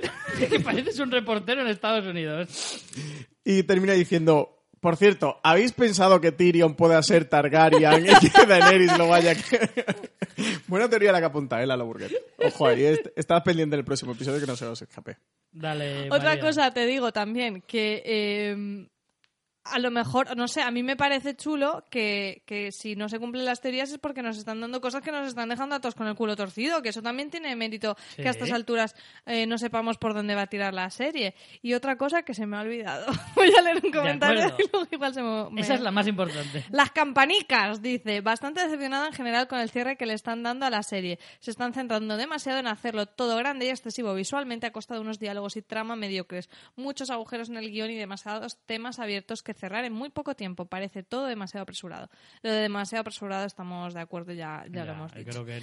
que 0.49 0.59
pareces 0.63 0.97
un 0.99 1.11
reportero 1.11 1.61
en 1.61 1.67
Estados 1.67 2.05
Unidos. 2.07 2.81
Y 3.43 3.63
termina 3.63 3.93
diciendo, 3.93 4.56
por 4.79 4.95
cierto, 4.97 5.39
¿habéis 5.43 5.71
pensado 5.73 6.21
que 6.21 6.31
Tyrion 6.31 6.75
pueda 6.75 7.01
ser 7.03 7.25
Targaryen 7.25 8.05
y 8.05 8.29
que 8.29 8.45
Daenerys 8.45 8.97
lo 8.97 9.07
vaya 9.07 9.31
a... 9.31 9.35
Buena 10.67 10.89
teoría 10.89 11.11
la 11.11 11.19
que 11.19 11.25
apunta, 11.25 11.61
¿eh, 11.61 11.67
Lalo 11.67 11.85
Burger? 11.85 12.11
Ojo 12.45 12.67
ahí, 12.67 12.83
est- 12.85 13.07
estad 13.15 13.43
pendiente 13.43 13.75
del 13.75 13.85
próximo 13.85 14.11
episodio 14.13 14.39
que 14.39 14.45
no 14.47 14.55
se 14.55 14.65
os 14.65 14.81
escape. 14.81 15.17
Dale, 15.51 16.07
Otra 16.11 16.29
María. 16.29 16.39
cosa 16.43 16.71
te 16.71 16.85
digo 16.85 17.11
también, 17.11 17.61
que 17.65 18.03
eh, 18.05 18.87
a 19.71 19.79
lo 19.79 19.91
mejor, 19.91 20.35
no 20.37 20.47
sé, 20.47 20.61
a 20.61 20.71
mí 20.71 20.83
me 20.83 20.95
parece 20.95 21.35
chulo 21.35 21.83
que, 21.89 22.43
que 22.45 22.71
si 22.71 22.95
no 22.95 23.09
se 23.09 23.19
cumplen 23.19 23.45
las 23.45 23.61
teorías 23.61 23.91
es 23.91 23.97
porque 23.97 24.21
nos 24.21 24.37
están 24.37 24.59
dando 24.61 24.81
cosas 24.81 25.01
que 25.01 25.11
nos 25.11 25.27
están 25.27 25.49
dejando 25.49 25.75
a 25.75 25.79
todos 25.79 25.95
con 25.95 26.07
el 26.07 26.15
culo 26.15 26.35
torcido, 26.35 26.81
que 26.81 26.89
eso 26.89 27.01
también 27.01 27.29
tiene 27.29 27.55
mérito 27.55 27.95
Sí. 28.15 28.21
que 28.21 28.27
a 28.27 28.31
estas 28.31 28.51
alturas 28.51 28.95
eh, 29.25 29.45
no 29.45 29.57
sepamos 29.57 29.97
por 29.97 30.13
dónde 30.13 30.35
va 30.35 30.43
a 30.43 30.47
tirar 30.47 30.73
la 30.73 30.89
serie. 30.89 31.35
Y 31.61 31.73
otra 31.73 31.97
cosa 31.97 32.23
que 32.23 32.33
se 32.33 32.45
me 32.45 32.57
ha 32.57 32.61
olvidado. 32.61 33.05
Voy 33.35 33.51
a 33.57 33.61
leer 33.61 33.81
un 33.83 33.91
comentario 33.91 34.45
acuerdo. 34.45 34.57
y 34.63 34.69
luego 34.71 34.87
igual 34.91 35.13
se 35.13 35.21
me... 35.21 35.49
me- 35.51 35.61
Esa 35.61 35.73
es 35.75 35.81
la 35.81 35.91
más 35.91 36.07
importante. 36.07 36.65
las 36.71 36.91
campanicas, 36.91 37.81
dice, 37.81 38.21
bastante 38.21 38.61
decepcionada 38.63 39.07
en 39.07 39.13
general 39.13 39.47
con 39.47 39.59
el 39.59 39.69
cierre 39.69 39.97
que 39.97 40.05
le 40.05 40.13
están 40.13 40.43
dando 40.43 40.65
a 40.65 40.69
la 40.69 40.83
serie. 40.83 41.19
Se 41.39 41.51
están 41.51 41.73
centrando 41.73 42.15
demasiado 42.17 42.59
en 42.59 42.67
hacerlo 42.67 43.05
todo 43.05 43.35
grande 43.37 43.65
y 43.65 43.69
excesivo 43.69 44.13
visualmente 44.13 44.65
a 44.67 44.71
costa 44.71 44.93
de 44.95 45.01
unos 45.01 45.19
diálogos 45.19 45.57
y 45.57 45.61
trama 45.61 45.95
mediocres, 45.95 46.49
muchos 46.75 47.09
agujeros 47.09 47.49
en 47.49 47.57
el 47.57 47.69
guion 47.71 47.89
y 47.91 47.95
demasiados 47.95 48.57
temas 48.65 48.99
abiertos 48.99 49.43
que 49.43 49.53
cerrar 49.57 49.83
en 49.85 49.93
muy 49.93 50.09
poco 50.09 50.35
tiempo. 50.35 50.65
Parece 50.65 51.03
todo 51.03 51.25
demasiado 51.25 51.63
apresurado. 51.63 52.09
Lo 52.41 52.51
de 52.51 52.61
demasiado 52.61 53.01
apresurado 53.01 53.45
estamos 53.45 53.93
de 53.93 53.99
acuerdo, 54.01 54.31
ya, 54.33 54.63
ya 54.71 54.85
lo 54.85 54.93
hemos 54.93 55.13
dicho. 55.13 55.29
Creo 55.31 55.45
que 55.45 55.61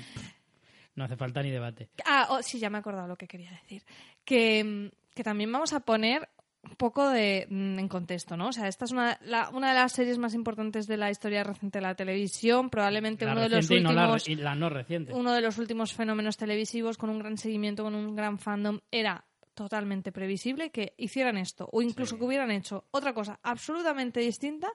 no 0.96 1.04
hace 1.04 1.16
falta 1.16 1.42
ni 1.42 1.50
debate. 1.50 1.88
Ah, 2.06 2.26
oh, 2.30 2.42
sí, 2.42 2.58
ya 2.58 2.70
me 2.70 2.78
he 2.78 2.80
acordado 2.80 3.08
lo 3.08 3.16
que 3.16 3.26
quería 3.26 3.50
decir. 3.50 3.82
Que, 4.24 4.62
mm, 4.62 4.88
que 5.14 5.24
también 5.24 5.50
vamos 5.50 5.72
a 5.72 5.80
poner 5.80 6.28
un 6.62 6.76
poco 6.76 7.10
de 7.10 7.46
mm, 7.50 7.78
en 7.78 7.88
contexto, 7.88 8.36
¿no? 8.38 8.48
O 8.48 8.52
sea, 8.52 8.68
esta 8.68 8.86
es 8.86 8.92
una, 8.92 9.18
la- 9.22 9.50
una 9.50 9.68
de 9.68 9.74
las 9.74 9.92
series 9.92 10.16
más 10.18 10.32
importantes 10.34 10.86
de 10.86 10.96
la 10.96 11.10
historia 11.10 11.44
reciente 11.44 11.78
de 11.78 11.82
la 11.82 11.94
televisión, 11.94 12.70
probablemente 12.70 13.26
La 13.26 13.32
uno 13.32 13.40
de 13.42 13.48
los 13.50 13.56
reciente 13.68 13.80
y 13.80 13.82
no 13.84 13.92
la, 13.92 14.02
últimos 14.04 14.28
y 14.28 14.34
la 14.36 14.54
no 14.54 14.70
reciente. 14.70 15.12
uno 15.12 15.32
de 15.32 15.40
los 15.42 15.58
últimos 15.58 15.92
fenómenos 15.92 16.36
televisivos 16.38 16.96
con 16.96 17.10
un 17.10 17.18
gran 17.18 17.36
seguimiento, 17.36 17.82
con 17.82 17.94
un 17.94 18.16
gran 18.16 18.38
fandom, 18.38 18.80
era 18.90 19.24
totalmente 19.54 20.12
previsible 20.12 20.70
que 20.70 20.94
hicieran 20.98 21.36
esto 21.38 21.68
o 21.72 21.82
incluso 21.82 22.18
que 22.18 22.24
hubieran 22.24 22.50
hecho 22.50 22.84
otra 22.90 23.12
cosa 23.14 23.38
absolutamente 23.42 24.20
distinta 24.20 24.68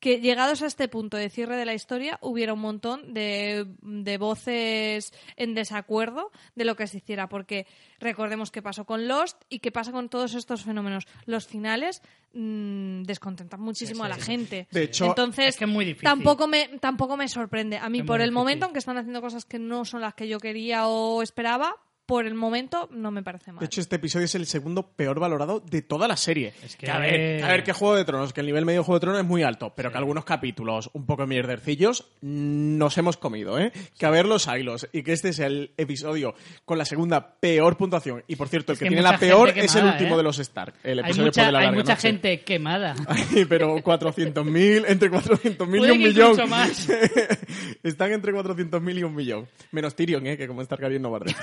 que 0.00 0.20
llegados 0.20 0.62
a 0.62 0.66
este 0.66 0.86
punto 0.86 1.16
de 1.16 1.28
cierre 1.28 1.56
de 1.56 1.64
la 1.64 1.74
historia 1.74 2.18
hubiera 2.22 2.52
un 2.52 2.60
montón 2.60 3.12
de, 3.14 3.66
de 3.82 4.18
voces 4.18 5.12
en 5.36 5.54
desacuerdo 5.54 6.30
de 6.54 6.64
lo 6.64 6.76
que 6.76 6.86
se 6.86 6.98
hiciera 6.98 7.28
porque 7.28 7.66
recordemos 7.98 8.52
qué 8.52 8.62
pasó 8.62 8.84
con 8.84 9.08
Lost 9.08 9.42
y 9.48 9.58
qué 9.58 9.72
pasa 9.72 9.90
con 9.90 10.08
todos 10.08 10.34
estos 10.34 10.62
fenómenos. 10.62 11.04
Los 11.26 11.46
finales 11.48 12.00
mm, 12.32 13.02
descontentan 13.02 13.60
muchísimo 13.60 14.04
a 14.04 14.08
la 14.08 14.16
gente. 14.16 14.68
De 14.70 14.84
hecho, 14.84 15.06
entonces 15.06 15.46
es 15.48 15.56
que 15.56 15.64
es 15.64 15.70
muy 15.70 15.84
difícil. 15.84 16.04
tampoco 16.04 16.46
me 16.46 16.68
tampoco 16.78 17.16
me 17.16 17.26
sorprende. 17.26 17.78
A 17.78 17.88
mí 17.88 18.00
Es 18.00 18.04
por 18.04 18.20
el 18.20 18.26
difícil. 18.28 18.34
momento 18.34 18.66
aunque 18.66 18.78
están 18.78 18.98
haciendo 18.98 19.20
cosas 19.20 19.44
que 19.44 19.58
no 19.58 19.84
son 19.84 20.00
las 20.00 20.14
que 20.14 20.28
yo 20.28 20.38
quería 20.38 20.86
o 20.86 21.22
esperaba, 21.22 21.74
por 22.08 22.26
el 22.26 22.32
momento 22.32 22.88
no 22.90 23.10
me 23.10 23.22
parece 23.22 23.52
mal. 23.52 23.60
De 23.60 23.66
hecho, 23.66 23.82
este 23.82 23.96
episodio 23.96 24.24
es 24.24 24.34
el 24.34 24.46
segundo 24.46 24.82
peor 24.82 25.20
valorado 25.20 25.60
de 25.60 25.82
toda 25.82 26.08
la 26.08 26.16
serie. 26.16 26.54
Es 26.64 26.74
que- 26.74 26.90
a 26.90 26.98
ver, 26.98 27.44
a 27.44 27.48
ver 27.48 27.62
qué 27.64 27.74
Juego 27.74 27.96
de 27.96 28.06
Tronos, 28.06 28.32
que 28.32 28.40
el 28.40 28.46
nivel 28.46 28.64
medio 28.64 28.80
de 28.80 28.84
Juego 28.86 28.96
de 28.98 29.00
Tronos 29.02 29.20
es 29.20 29.26
muy 29.26 29.42
alto, 29.42 29.74
pero 29.76 29.92
que 29.92 29.98
algunos 29.98 30.24
capítulos 30.24 30.88
un 30.94 31.04
poco 31.04 31.26
mierdercillos 31.26 32.06
nos 32.22 32.96
hemos 32.96 33.18
comido, 33.18 33.58
¿eh? 33.58 33.72
Que 33.98 34.06
a 34.06 34.10
ver 34.10 34.24
los 34.24 34.46
hilos 34.48 34.88
y 34.90 35.02
que 35.02 35.12
este 35.12 35.28
es 35.28 35.38
el 35.38 35.72
episodio 35.76 36.34
con 36.64 36.78
la 36.78 36.86
segunda 36.86 37.34
peor 37.38 37.76
puntuación. 37.76 38.24
Y 38.26 38.36
por 38.36 38.48
cierto, 38.48 38.72
el 38.72 38.76
Es 38.76 38.78
que, 38.78 38.84
que 38.86 38.88
tiene 38.88 39.02
mucha 39.02 39.12
la 39.12 39.18
peor 39.18 39.48
gente 39.48 39.66
es 39.66 39.74
el 39.74 39.80
quemada, 39.82 39.92
último 39.98 40.14
¿eh? 40.14 40.16
de 40.16 40.22
los 40.22 40.38
Stark. 40.38 40.74
El 40.82 40.98
hay 41.00 41.04
episodio 41.04 41.26
mucha, 41.26 41.40
después 41.42 41.46
de 41.46 41.52
la 41.52 41.58
hay 41.58 41.64
larga 41.66 41.78
mucha 41.78 41.92
noche. 41.92 42.08
gente 42.08 42.40
quemada. 42.40 42.94
Ay, 43.06 43.44
pero 43.46 43.76
400.000, 43.84 44.84
entre 44.88 45.10
400.000 45.10 45.76
y 45.76 45.90
un 45.90 45.98
que 45.98 45.98
millón. 45.98 46.48
más. 46.48 46.88
Están 47.82 48.12
entre 48.12 48.32
400.000 48.32 48.98
y 48.98 49.02
un 49.04 49.14
millón. 49.14 49.46
Menos 49.72 49.94
Tyrion, 49.94 50.26
¿eh? 50.26 50.38
Que 50.38 50.48
como 50.48 50.64
Targaryen 50.64 51.02
no 51.02 51.10
barde. 51.10 51.34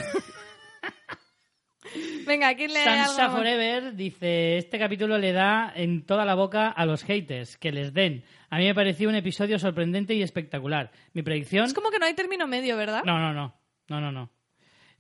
Venga, 2.26 2.54
¿quién 2.56 2.74
le 2.74 2.84
Sansa 2.84 3.26
algo? 3.26 3.38
Forever 3.38 3.96
dice, 3.96 4.58
este 4.58 4.80
capítulo 4.80 5.18
le 5.18 5.32
da 5.32 5.72
en 5.76 6.06
toda 6.06 6.26
la 6.26 6.36
boca 6.36 6.70
a 6.70 6.86
los 6.86 7.04
haters, 7.04 7.58
que 7.58 7.72
les 7.72 7.94
den. 7.94 8.24
A 8.50 8.58
mí 8.58 8.66
me 8.66 8.74
pareció 8.74 9.10
un 9.10 9.16
episodio 9.16 9.60
sorprendente 9.60 10.14
y 10.16 10.22
espectacular. 10.22 10.92
Mi 11.14 11.22
predicción... 11.22 11.66
Es 11.66 11.74
como 11.74 11.92
que 11.92 12.00
no 12.00 12.06
hay 12.06 12.14
término 12.14 12.48
medio, 12.48 12.78
¿verdad? 12.78 13.04
No, 13.06 13.20
no, 13.20 13.34
no. 13.34 13.56
No, 13.88 14.02
no, 14.02 14.12
no. 14.12 14.32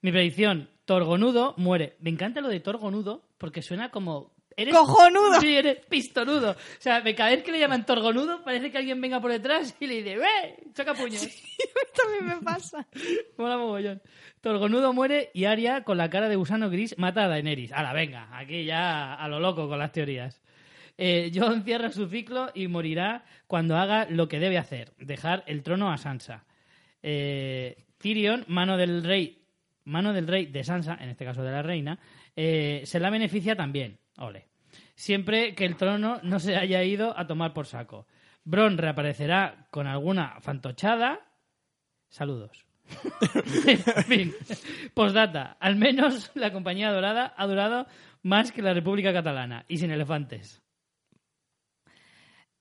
Mi 0.01 0.11
predicción, 0.11 0.69
Torgonudo 0.85 1.55
muere. 1.57 1.95
Me 1.99 2.11
encanta 2.11 2.41
lo 2.41 2.49
de 2.49 2.59
Torgonudo 2.59 3.27
porque 3.37 3.61
suena 3.61 3.89
como... 3.89 4.34
Eres, 4.57 4.73
¡Cojonudo! 4.73 5.41
Sí, 5.41 5.55
eres 5.55 5.85
pistonudo. 5.87 6.51
O 6.51 6.55
sea, 6.79 7.01
me- 7.01 7.13
cada 7.13 7.31
vez 7.31 7.43
que 7.43 7.51
le 7.51 7.59
llaman 7.59 7.85
Torgonudo 7.85 8.41
parece 8.43 8.71
que 8.71 8.77
alguien 8.77 9.01
venga 9.01 9.19
por 9.19 9.31
detrás 9.31 9.75
y 9.79 9.87
le 9.87 9.95
dice 9.95 10.13
¡Eh! 10.15 10.63
¡Choca 10.73 10.93
puños! 10.93 11.27
También 12.01 12.25
me 12.37 12.41
pasa. 12.43 12.87
Mola 13.37 13.57
mogollón. 13.57 14.01
Torgonudo 14.39 14.93
muere 14.93 15.29
y 15.33 15.45
Arya, 15.45 15.83
con 15.83 15.97
la 15.97 16.09
cara 16.09 16.29
de 16.29 16.35
gusano 16.37 16.69
gris, 16.69 16.97
mata 16.97 17.25
a 17.25 17.27
Daenerys. 17.27 17.73
Ahora, 17.73 17.91
venga, 17.93 18.29
aquí 18.37 18.63
ya 18.63 19.15
a 19.15 19.27
lo 19.27 19.39
loco 19.39 19.67
con 19.67 19.77
las 19.79 19.91
teorías. 19.91 20.41
Eh, 20.97 21.31
Jon 21.35 21.63
cierra 21.65 21.89
su 21.91 22.07
ciclo 22.07 22.49
y 22.53 22.67
morirá 22.67 23.25
cuando 23.47 23.75
haga 23.75 24.07
lo 24.09 24.29
que 24.29 24.39
debe 24.39 24.57
hacer, 24.57 24.93
dejar 24.97 25.43
el 25.47 25.63
trono 25.63 25.91
a 25.91 25.97
Sansa. 25.97 26.45
Eh, 27.03 27.75
Tyrion, 27.97 28.45
mano 28.47 28.77
del 28.77 29.03
rey, 29.03 29.41
mano 29.83 30.13
del 30.13 30.27
rey 30.27 30.45
de 30.45 30.63
Sansa, 30.63 30.97
en 31.01 31.09
este 31.09 31.25
caso 31.25 31.43
de 31.43 31.51
la 31.51 31.61
reina, 31.61 31.99
eh, 32.35 32.83
se 32.85 32.99
la 32.99 33.09
beneficia 33.09 33.55
también. 33.55 33.99
Ole. 34.17 34.47
Siempre 34.95 35.55
que 35.55 35.65
el 35.65 35.75
trono 35.75 36.19
no 36.23 36.39
se 36.39 36.55
haya 36.55 36.83
ido 36.83 37.17
a 37.17 37.27
tomar 37.27 37.53
por 37.53 37.65
saco. 37.67 38.07
Bron 38.43 38.77
reaparecerá 38.77 39.67
con 39.71 39.87
alguna 39.87 40.39
fantochada. 40.41 41.19
Saludos. 42.09 42.65
en 43.65 44.03
fin. 44.05 44.35
Postdata. 44.93 45.57
Al 45.59 45.75
menos 45.75 46.31
la 46.35 46.53
compañía 46.53 46.91
dorada 46.91 47.33
ha 47.35 47.47
durado 47.47 47.87
más 48.21 48.51
que 48.51 48.61
la 48.61 48.73
República 48.73 49.11
Catalana 49.13 49.65
y 49.67 49.77
sin 49.79 49.91
elefantes. 49.91 50.61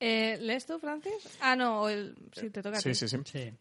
Eh, 0.00 0.38
¿Lees 0.40 0.66
tú, 0.66 0.78
Francis? 0.78 1.38
Ah, 1.40 1.56
no, 1.56 1.88
el... 1.88 2.14
sí, 2.32 2.50
te 2.50 2.62
toca 2.62 2.78
a 2.78 2.80
Sí, 2.80 2.90
ti. 2.90 2.94
sí, 2.94 3.08
sí. 3.08 3.18
Sí. 3.24 3.52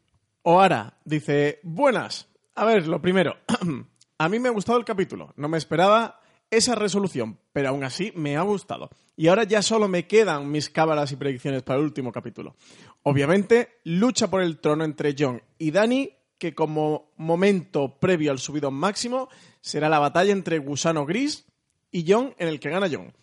Oara 0.43 0.97
dice, 1.05 1.59
buenas. 1.63 2.27
A 2.55 2.65
ver, 2.65 2.87
lo 2.87 3.01
primero, 3.01 3.37
a 4.17 4.29
mí 4.29 4.39
me 4.39 4.49
ha 4.49 4.51
gustado 4.51 4.77
el 4.77 4.85
capítulo. 4.85 5.33
No 5.37 5.47
me 5.47 5.57
esperaba 5.57 6.19
esa 6.57 6.75
resolución, 6.75 7.39
pero 7.51 7.69
aún 7.69 7.83
así 7.83 8.11
me 8.15 8.37
ha 8.37 8.41
gustado. 8.41 8.89
Y 9.15 9.27
ahora 9.27 9.43
ya 9.43 9.61
solo 9.61 9.87
me 9.87 10.07
quedan 10.07 10.51
mis 10.51 10.69
cábalas 10.69 11.11
y 11.11 11.15
predicciones 11.15 11.63
para 11.63 11.79
el 11.79 11.85
último 11.85 12.11
capítulo. 12.11 12.55
Obviamente, 13.03 13.79
lucha 13.83 14.29
por 14.29 14.41
el 14.41 14.59
trono 14.59 14.83
entre 14.83 15.15
Jon 15.17 15.41
y 15.57 15.71
Dani, 15.71 16.11
que 16.37 16.55
como 16.55 17.11
momento 17.17 17.99
previo 17.99 18.31
al 18.31 18.39
subidón 18.39 18.73
máximo 18.73 19.29
será 19.61 19.87
la 19.89 19.99
batalla 19.99 20.31
entre 20.31 20.59
Gusano 20.59 21.05
Gris 21.05 21.45
y 21.91 22.11
Jon 22.11 22.33
en 22.37 22.47
el 22.47 22.59
que 22.59 22.69
gana 22.69 22.89
Jon. 22.89 23.13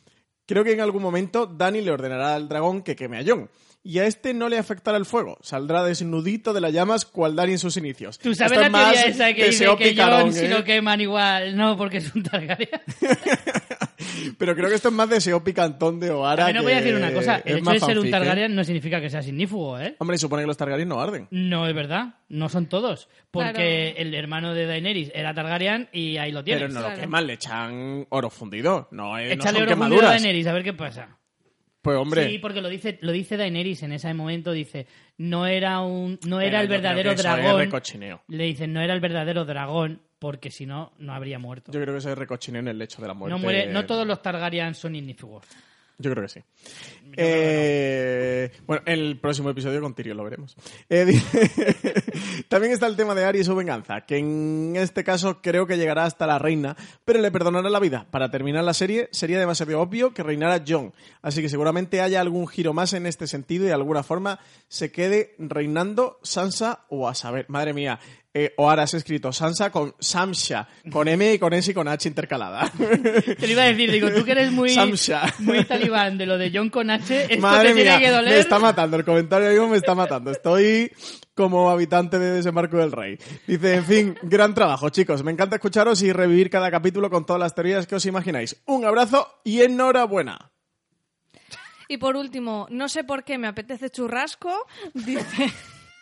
Creo 0.46 0.64
que 0.64 0.72
en 0.72 0.80
algún 0.80 1.02
momento 1.02 1.46
Dani 1.46 1.80
le 1.80 1.90
ordenará 1.90 2.34
al 2.34 2.48
dragón 2.48 2.82
que 2.82 2.96
queme 2.96 3.18
a 3.18 3.24
Jon. 3.26 3.50
Y 3.82 3.98
a 3.98 4.04
este 4.06 4.34
no 4.34 4.50
le 4.50 4.58
afectará 4.58 4.98
el 4.98 5.06
fuego. 5.06 5.38
Saldrá 5.40 5.82
desnudito 5.82 6.52
de 6.52 6.60
las 6.60 6.72
llamas 6.72 7.06
cual 7.06 7.34
Dani 7.34 7.52
en 7.52 7.58
sus 7.58 7.78
inicios. 7.78 8.18
Tú 8.18 8.34
sabes 8.34 8.52
Esto 8.52 8.60
la 8.60 8.66
es 8.66 8.72
más 8.72 8.92
teoría 8.92 9.10
esa 9.10 9.32
que 9.34 9.46
dice 9.46 9.66
que 9.78 9.88
picarón, 9.90 10.20
Jon 10.22 10.32
si 10.34 10.44
¿eh? 10.44 10.48
lo 10.50 10.64
queman 10.64 11.00
igual. 11.00 11.56
No, 11.56 11.78
porque 11.78 11.96
es 11.98 12.14
un 12.14 12.22
Targaryen. 12.22 12.68
Pero 14.38 14.54
creo 14.54 14.68
que 14.68 14.74
esto 14.74 14.88
es 14.88 14.94
más 14.94 15.08
deseo 15.08 15.42
picantón 15.42 15.98
de 16.00 16.10
Oara. 16.10 16.44
También 16.44 16.58
os 16.58 16.64
voy 16.64 16.72
a 16.72 16.76
decir 16.76 16.94
una 16.94 17.12
cosa. 17.12 17.40
El 17.44 17.58
hecho 17.58 17.70
de 17.70 17.80
ser 17.80 17.98
un 17.98 18.06
¿eh? 18.06 18.10
Targaryen 18.10 18.54
no 18.54 18.64
significa 18.64 19.00
que 19.00 19.08
sea 19.10 19.22
signífugo, 19.22 19.78
¿eh? 19.78 19.94
Hombre, 19.98 20.18
supone 20.18 20.42
que 20.42 20.46
los 20.46 20.56
Targaryen 20.56 20.88
no 20.88 21.00
arden. 21.00 21.28
No 21.30 21.66
es 21.66 21.74
verdad. 21.74 22.14
No 22.28 22.48
son 22.48 22.66
todos. 22.66 23.08
Porque 23.30 23.92
Claro. 23.94 24.08
el 24.08 24.14
hermano 24.14 24.54
de 24.54 24.66
Daenerys 24.66 25.10
era 25.14 25.32
Targaryen 25.34 25.88
y 25.92 26.16
ahí 26.18 26.32
lo 26.32 26.44
tienes. 26.44 26.64
Pero 26.68 26.74
no 26.74 26.88
lo 26.88 26.94
queman, 26.96 27.26
le 27.26 27.32
echan 27.34 28.06
oro 28.10 28.30
fundido. 28.30 28.88
No, 28.90 29.18
eh, 29.18 29.28
no 29.28 29.42
Échale 29.42 29.58
son 29.60 29.68
oro 29.68 29.76
fundido 29.76 30.02
a. 30.06 30.10
Daenerys, 30.10 30.46
a 30.46 30.52
ver 30.52 30.64
qué 30.64 30.72
pasa. 30.72 31.16
Pues 31.82 31.96
hombre, 31.96 32.28
Sí, 32.28 32.38
porque 32.38 32.60
lo 32.60 32.68
dice, 32.68 32.98
lo 33.00 33.12
dice 33.12 33.36
Daenerys 33.36 33.82
en 33.82 33.92
ese 33.92 34.12
momento, 34.12 34.52
dice, 34.52 34.86
no 35.16 35.46
era 35.46 35.80
un, 35.80 36.18
no 36.26 36.36
Pero 36.36 36.48
era 36.48 36.60
el 36.60 36.68
verdadero 36.68 37.14
dragón. 37.14 37.70
Le 38.28 38.44
dicen, 38.44 38.72
no 38.72 38.82
era 38.82 38.92
el 38.92 39.00
verdadero 39.00 39.46
dragón, 39.46 40.02
porque 40.18 40.50
si 40.50 40.66
no, 40.66 40.92
no 40.98 41.14
habría 41.14 41.38
muerto. 41.38 41.72
yo 41.72 41.80
creo 41.80 41.94
que 41.94 41.98
eso 41.98 42.10
es 42.10 42.18
recochineo 42.18 42.60
en 42.60 42.68
el 42.68 42.78
lecho 42.78 43.00
de 43.00 43.08
la 43.08 43.14
muerte. 43.14 43.34
no 43.34 43.42
muere, 43.42 43.66
no 43.72 43.86
todos 43.86 44.06
los 44.06 44.20
Targaryen 44.20 44.74
son 44.74 44.94
ignífugos. 44.94 45.46
Yo 46.00 46.10
creo 46.10 46.22
que 46.22 46.28
sí. 46.28 46.40
Eh, 47.16 48.50
bueno, 48.66 48.82
en 48.86 48.98
el 48.98 49.18
próximo 49.18 49.50
episodio 49.50 49.80
con 49.80 49.94
Tyrion 49.94 50.16
lo 50.16 50.24
veremos. 50.24 50.56
Eh, 50.88 51.20
También 52.48 52.72
está 52.72 52.86
el 52.86 52.96
tema 52.96 53.14
de 53.14 53.24
Arya 53.24 53.40
y 53.40 53.44
su 53.44 53.54
venganza, 53.54 54.02
que 54.02 54.16
en 54.16 54.74
este 54.76 55.04
caso 55.04 55.42
creo 55.42 55.66
que 55.66 55.76
llegará 55.76 56.04
hasta 56.04 56.26
la 56.26 56.38
reina, 56.38 56.76
pero 57.04 57.20
le 57.20 57.30
perdonará 57.30 57.68
la 57.68 57.80
vida. 57.80 58.06
Para 58.10 58.30
terminar 58.30 58.64
la 58.64 58.74
serie 58.74 59.08
sería 59.12 59.38
demasiado 59.38 59.80
obvio 59.80 60.14
que 60.14 60.22
reinara 60.22 60.64
Jon, 60.66 60.94
así 61.20 61.42
que 61.42 61.48
seguramente 61.48 62.00
haya 62.00 62.20
algún 62.20 62.48
giro 62.48 62.72
más 62.72 62.94
en 62.94 63.06
este 63.06 63.26
sentido 63.26 63.64
y 63.64 63.68
de 63.68 63.74
alguna 63.74 64.02
forma 64.02 64.38
se 64.68 64.90
quede 64.90 65.34
reinando 65.38 66.18
Sansa 66.22 66.86
o 66.88 67.08
a 67.08 67.14
saber, 67.14 67.46
madre 67.48 67.74
mía. 67.74 68.00
Eh, 68.32 68.54
o 68.58 68.70
ahora 68.70 68.84
has 68.84 68.94
escrito 68.94 69.32
Sansa 69.32 69.72
con 69.72 69.92
Samsha, 69.98 70.68
con 70.92 71.08
M 71.08 71.34
y 71.34 71.38
con 71.40 71.52
S 71.52 71.68
y 71.68 71.74
con 71.74 71.88
H 71.88 72.06
intercalada. 72.08 72.70
Te 72.78 73.46
lo 73.46 73.48
iba 73.48 73.62
a 73.64 73.66
decir, 73.66 73.90
digo, 73.90 74.08
tú 74.12 74.24
que 74.24 74.30
eres 74.30 74.52
muy, 74.52 74.70
Samsha. 74.70 75.34
muy 75.40 75.64
talibán 75.64 76.16
de 76.16 76.26
lo 76.26 76.38
de 76.38 76.52
John 76.54 76.70
con 76.70 76.90
H, 76.90 77.24
esto 77.24 77.38
Madre 77.40 77.70
te 77.70 77.74
mía, 77.74 77.84
tiene 77.84 78.00
que 78.04 78.10
doler. 78.10 78.34
me 78.34 78.38
está 78.38 78.60
matando. 78.60 78.96
El 78.96 79.04
comentario 79.04 79.50
mismo 79.50 79.68
me 79.68 79.76
está 79.78 79.96
matando. 79.96 80.30
Estoy 80.30 80.92
como 81.34 81.70
habitante 81.70 82.20
de 82.20 82.30
Desembarco 82.34 82.76
del 82.76 82.92
Rey. 82.92 83.18
Dice, 83.48 83.74
en 83.74 83.84
fin, 83.84 84.18
gran 84.22 84.54
trabajo, 84.54 84.90
chicos. 84.90 85.24
Me 85.24 85.32
encanta 85.32 85.56
escucharos 85.56 86.00
y 86.02 86.12
revivir 86.12 86.50
cada 86.50 86.70
capítulo 86.70 87.10
con 87.10 87.26
todas 87.26 87.40
las 87.40 87.54
teorías 87.56 87.88
que 87.88 87.96
os 87.96 88.06
imagináis. 88.06 88.62
Un 88.66 88.84
abrazo 88.84 89.40
y 89.42 89.62
enhorabuena. 89.62 90.52
Y 91.88 91.96
por 91.96 92.14
último, 92.14 92.68
no 92.70 92.88
sé 92.88 93.02
por 93.02 93.24
qué 93.24 93.38
me 93.38 93.48
apetece 93.48 93.90
churrasco, 93.90 94.68
dice... 94.94 95.52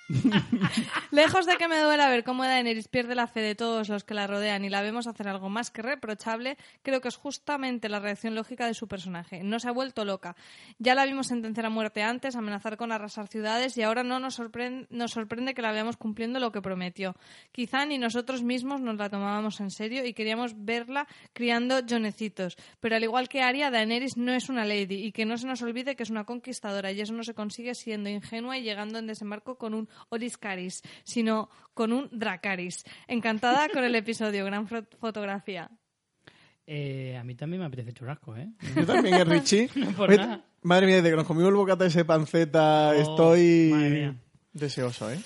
Lejos 1.11 1.47
de 1.47 1.57
que 1.57 1.69
me 1.69 1.79
duela 1.81 2.09
ver 2.09 2.25
cómo 2.25 2.45
Daenerys 2.45 2.89
pierde 2.89 3.15
la 3.15 3.27
fe 3.27 3.41
de 3.41 3.55
todos 3.55 3.89
los 3.89 4.05
que 4.05 4.15
la 4.15 4.27
rodean 4.27 4.65
y 4.65 4.71
la 4.71 4.81
vemos 4.81 5.07
hacer 5.07 5.29
algo 5.29 5.51
más 5.51 5.71
que 5.71 5.83
reprochable, 5.83 6.57
creo 6.83 7.01
que 7.01 7.09
es 7.09 7.17
justamente 7.17 7.89
la 7.89 8.01
reacción 8.01 8.35
lógica 8.35 8.67
de 8.67 8.75
su 8.75 8.89
personaje. 8.89 9.43
No 9.43 9.61
se 9.61 9.69
ha 9.69 9.73
vuelto 9.73 10.05
loca. 10.05 10.35
Ya 10.79 10.95
la 10.95 11.05
vimos 11.05 11.27
sentenciar 11.27 11.67
a 11.67 11.71
muerte 11.71 12.03
antes, 12.03 12.37
amenazar 12.37 12.77
con 12.77 12.91
arrasar 12.91 13.29
ciudades 13.29 13.77
y 13.77 13.83
ahora 13.83 14.03
no 14.03 14.19
nos 14.19 14.35
sorprende, 14.35 14.87
nos 14.91 15.11
sorprende 15.11 15.53
que 15.53 15.63
la 15.63 15.73
veamos 15.73 15.97
cumpliendo 15.97 16.41
lo 16.41 16.53
que 16.53 16.63
prometió. 16.63 17.15
Quizá 17.53 17.85
ni 17.85 17.99
nosotros 17.99 18.43
mismos 18.43 18.81
nos 18.81 18.97
la 18.97 19.11
tomábamos 19.11 19.61
en 19.61 19.71
serio 19.71 20.07
y 20.07 20.15
queríamos 20.15 20.53
verla 20.57 21.07
criando 21.35 21.81
jonecitos. 21.87 22.57
Pero 22.81 22.97
al 22.97 23.05
igual 23.05 23.29
que 23.29 23.43
Arya, 23.43 23.71
Daenerys 23.71 24.17
no 24.17 24.33
es 24.33 24.49
una 24.49 24.65
lady 24.65 25.05
y 25.05 25.13
que 25.13 25.27
no 25.27 25.37
se 25.37 25.47
nos 25.47 25.61
olvide 25.61 25.97
que 25.97 26.03
es 26.03 26.11
una 26.11 26.25
conquistadora 26.25 26.93
y 26.93 27.01
eso 27.01 27.13
no 27.13 27.25
se 27.25 27.35
consigue 27.35 27.75
siendo 27.75 28.09
ingenua 28.09 28.57
y 28.57 28.63
llegando 28.63 28.99
en 28.99 29.07
desembarco 29.07 29.59
con 29.59 29.75
un 29.75 29.89
Oris 30.09 30.37
Caris, 30.39 30.83
sino 31.05 31.49
con 31.75 31.93
un 31.93 32.09
Dracaris. 32.13 32.85
Encantada 33.07 33.69
con 33.69 33.85
el 33.85 33.95
episodio, 33.95 34.45
gran 34.45 34.69
fo- 34.69 34.87
fotografía. 35.01 35.71
Eh, 36.67 37.17
a 37.19 37.25
mí 37.25 37.35
también 37.35 37.61
me 37.61 37.67
apetece 37.67 37.93
churrasco, 37.95 38.37
¿eh? 38.37 38.49
Yo 38.77 38.85
también, 38.85 39.15
¿eh, 39.15 39.25
Richie. 39.25 39.71
No 39.75 39.91
por 39.93 40.11
Oye, 40.11 40.19
nada. 40.19 40.45
Madre 40.63 40.87
mía, 40.87 40.97
desde 40.97 41.11
que 41.11 41.17
nos 41.17 41.27
comimos 41.27 41.49
el 41.51 41.55
bocata 41.57 41.85
de 41.85 41.89
ese 41.91 42.05
panceta, 42.05 42.91
Oh, 42.91 42.93
estoy 42.93 44.15
deseoso, 44.53 45.11
¿eh? 45.11 45.19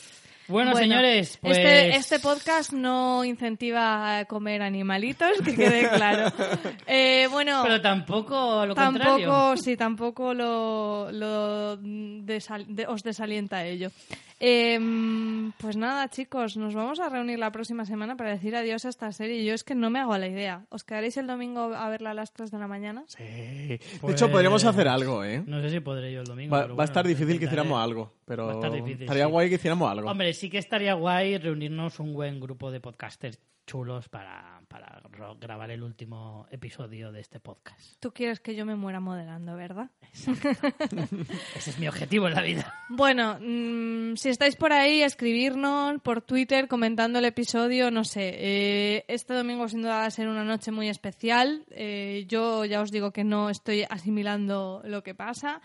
Bueno, 0.49 0.73
Bueno, 0.73 0.77
señores, 0.87 1.39
pues... 1.41 1.57
Este, 1.57 1.97
este 1.97 2.19
podcast 2.19 2.73
no 2.73 3.25
incentiva 3.25 4.19
a 4.19 4.25
comer 4.27 4.61
animalitos, 4.61 5.31
que 5.45 5.55
quede 5.55 5.89
claro. 5.89 6.31
Eh, 6.87 7.27
bueno, 7.31 7.61
Pero 7.63 7.81
tampoco 7.81 8.67
lo 8.67 8.75
contrario. 8.75 9.27
tampoco, 9.29 9.57
sí, 9.57 9.77
tampoco 9.77 10.35
lo, 10.35 11.11
lo 11.11 11.79
desal- 11.79 12.67
de- 12.67 12.87
os 12.87 13.03
desalienta 13.03 13.65
ello. 13.65 13.91
Em, 14.45 15.53
pues 15.53 15.77
nada, 15.77 16.11
chicos, 16.11 16.57
nos 16.57 16.75
vamos 16.75 16.99
a 16.99 17.09
reunir 17.09 17.39
la 17.39 17.53
próxima 17.53 17.85
semana 17.85 18.17
para 18.17 18.31
decir 18.31 18.57
adiós 18.57 18.85
a 18.85 18.89
esta 18.89 19.13
serie. 19.13 19.45
Yo 19.45 19.55
es 19.55 19.63
que 19.63 19.77
no 19.77 19.89
me 19.89 20.01
hago 20.01 20.19
la 20.19 20.27
idea. 20.27 20.67
¿Os 20.69 20.83
quedaréis 20.83 21.17
el 21.17 21.29
domingo 21.29 21.73
a 21.73 21.89
verla 21.89 22.11
a 22.11 22.15
las 22.15 22.33
3 22.33 22.51
de 22.51 22.59
la 22.59 22.67
mañana? 22.67 23.05
Sí. 23.07 23.23
De 23.23 23.79
hecho, 24.11 24.33
podríamos 24.33 24.65
hacer 24.65 24.89
algo, 24.89 25.23
¿eh? 25.23 25.45
No 25.47 25.61
sé 25.61 25.71
si 25.71 25.79
podré 25.79 26.13
yo 26.13 26.23
el 26.23 26.27
domingo. 26.27 26.57
Va, 26.57 26.63
pero 26.63 26.75
va 26.75 26.83
a 26.83 26.87
estar 26.87 27.07
difícil 27.07 27.39
que 27.39 27.45
hiciéramos 27.45 27.81
algo, 27.81 28.15
pero 28.25 28.47
Va 28.47 28.53
a 28.53 28.55
estar 28.57 28.73
difícil, 28.73 29.03
estaría 29.03 29.27
sí. 29.27 29.31
guay 29.31 29.49
que 29.49 29.55
hiciéramos 29.55 29.89
algo. 29.89 30.11
Hombre, 30.11 30.33
sí 30.33 30.51
que 30.51 30.59
estaría 30.59 30.95
guay 30.95 31.39
reunirnos 31.39 32.01
un 32.01 32.13
buen 32.13 32.41
grupo 32.41 32.73
de 32.73 32.81
podcasters 32.81 33.39
chulos 33.67 34.09
para, 34.09 34.63
para 34.69 35.03
grabar 35.41 35.71
el 35.71 35.83
último 35.83 36.47
episodio 36.51 37.13
de 37.13 37.21
este 37.21 37.41
podcast. 37.41 38.01
Tú 38.01 38.13
quieres 38.13 38.41
que 38.41 38.55
yo 38.55 38.67
me 38.67 38.77
muera 38.77 39.01
modelando, 39.01 39.57
¿verdad? 39.57 39.91
Ese 40.13 41.71
es 41.71 41.79
mi 41.79 41.89
objetivo 41.89 42.29
en 42.29 42.35
la 42.35 42.43
vida. 42.43 42.75
Bueno, 42.89 43.39
mm, 43.41 44.17
si 44.17 44.29
estáis 44.29 44.57
por 44.57 44.73
ahí, 44.73 45.03
escribirnos 45.03 46.01
por 46.03 46.23
Twitter 46.23 46.69
comentando 46.69 47.19
el 47.19 47.25
episodio, 47.25 47.91
no 47.91 48.05
sé. 48.05 48.35
eh, 48.37 49.05
este 49.09 49.35
domingo 49.35 49.69
sin 49.69 49.83
duda 49.83 49.99
va 49.99 50.07
a 50.07 50.11
ser 50.11 50.29
una 50.29 50.45
noche 50.45 50.71
muy 50.71 50.89
especial. 50.89 51.65
Eh, 51.71 52.25
yo 52.29 52.65
ya 52.65 52.81
os 52.81 52.91
digo 52.91 53.13
que 53.13 53.25
no 53.25 53.51
estoy 53.51 53.85
asimilando 53.89 54.83
lo 54.85 55.03
que 55.03 55.15
pasa. 55.15 55.61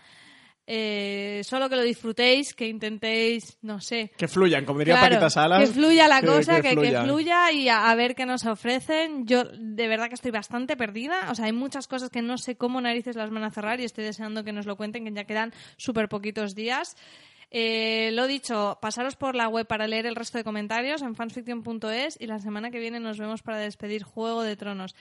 Eh, 0.70 1.40
solo 1.44 1.70
que 1.70 1.76
lo 1.76 1.82
disfrutéis, 1.82 2.52
que 2.52 2.68
intentéis, 2.68 3.56
no 3.62 3.80
sé. 3.80 4.12
Que 4.18 4.28
fluyan, 4.28 4.66
como 4.66 4.80
diría 4.80 4.96
Claro, 4.96 5.14
Paquita 5.14 5.30
Salas. 5.30 5.66
que 5.66 5.74
fluya 5.74 6.06
la 6.08 6.20
que- 6.20 6.26
cosa, 6.26 6.56
que 6.60 6.74
que, 6.76 6.76
que 6.90 6.98
fluya. 7.04 7.50
y 7.52 7.70
a, 7.70 7.88
a 7.90 7.94
ver 7.94 8.14
qué 8.14 8.26
nos 8.26 8.44
ofrecen. 8.44 9.26
Yo 9.26 9.44
de 9.44 9.88
verdad 9.88 10.08
que 10.08 10.14
estoy 10.14 10.30
bastante 10.30 10.76
perdida. 10.76 11.28
O 11.30 11.34
sea, 11.34 11.46
hay 11.46 11.52
muchas 11.52 11.88
cosas 11.88 12.10
que 12.10 12.20
no 12.20 12.36
sé 12.36 12.56
cómo 12.56 12.82
narices 12.82 13.16
las 13.16 13.30
van 13.30 13.44
a 13.44 13.50
cerrar 13.50 13.80
y 13.80 13.84
estoy 13.84 14.04
deseando 14.04 14.44
que 14.44 14.52
nos 14.52 14.66
lo 14.66 14.76
cuenten, 14.76 15.04
que 15.06 15.12
ya 15.12 15.24
quedan 15.24 15.54
súper 15.78 16.10
poquitos 16.10 16.54
días. 16.54 16.96
Eh, 17.50 18.10
lo 18.12 18.26
dicho, 18.26 18.76
pasaros 18.82 19.16
por 19.16 19.34
la 19.34 19.48
web 19.48 19.66
para 19.66 19.86
leer 19.86 20.04
el 20.04 20.16
resto 20.16 20.36
de 20.36 20.44
comentarios 20.44 21.00
en 21.00 21.14
fansfiction.es 21.14 22.18
y 22.20 22.26
la 22.26 22.40
semana 22.40 22.70
que 22.70 22.78
viene 22.78 23.00
nos 23.00 23.16
vemos 23.18 23.40
para 23.40 23.56
despedir 23.56 24.02
Juego 24.02 24.42
de 24.42 24.54
Tronos. 24.54 24.94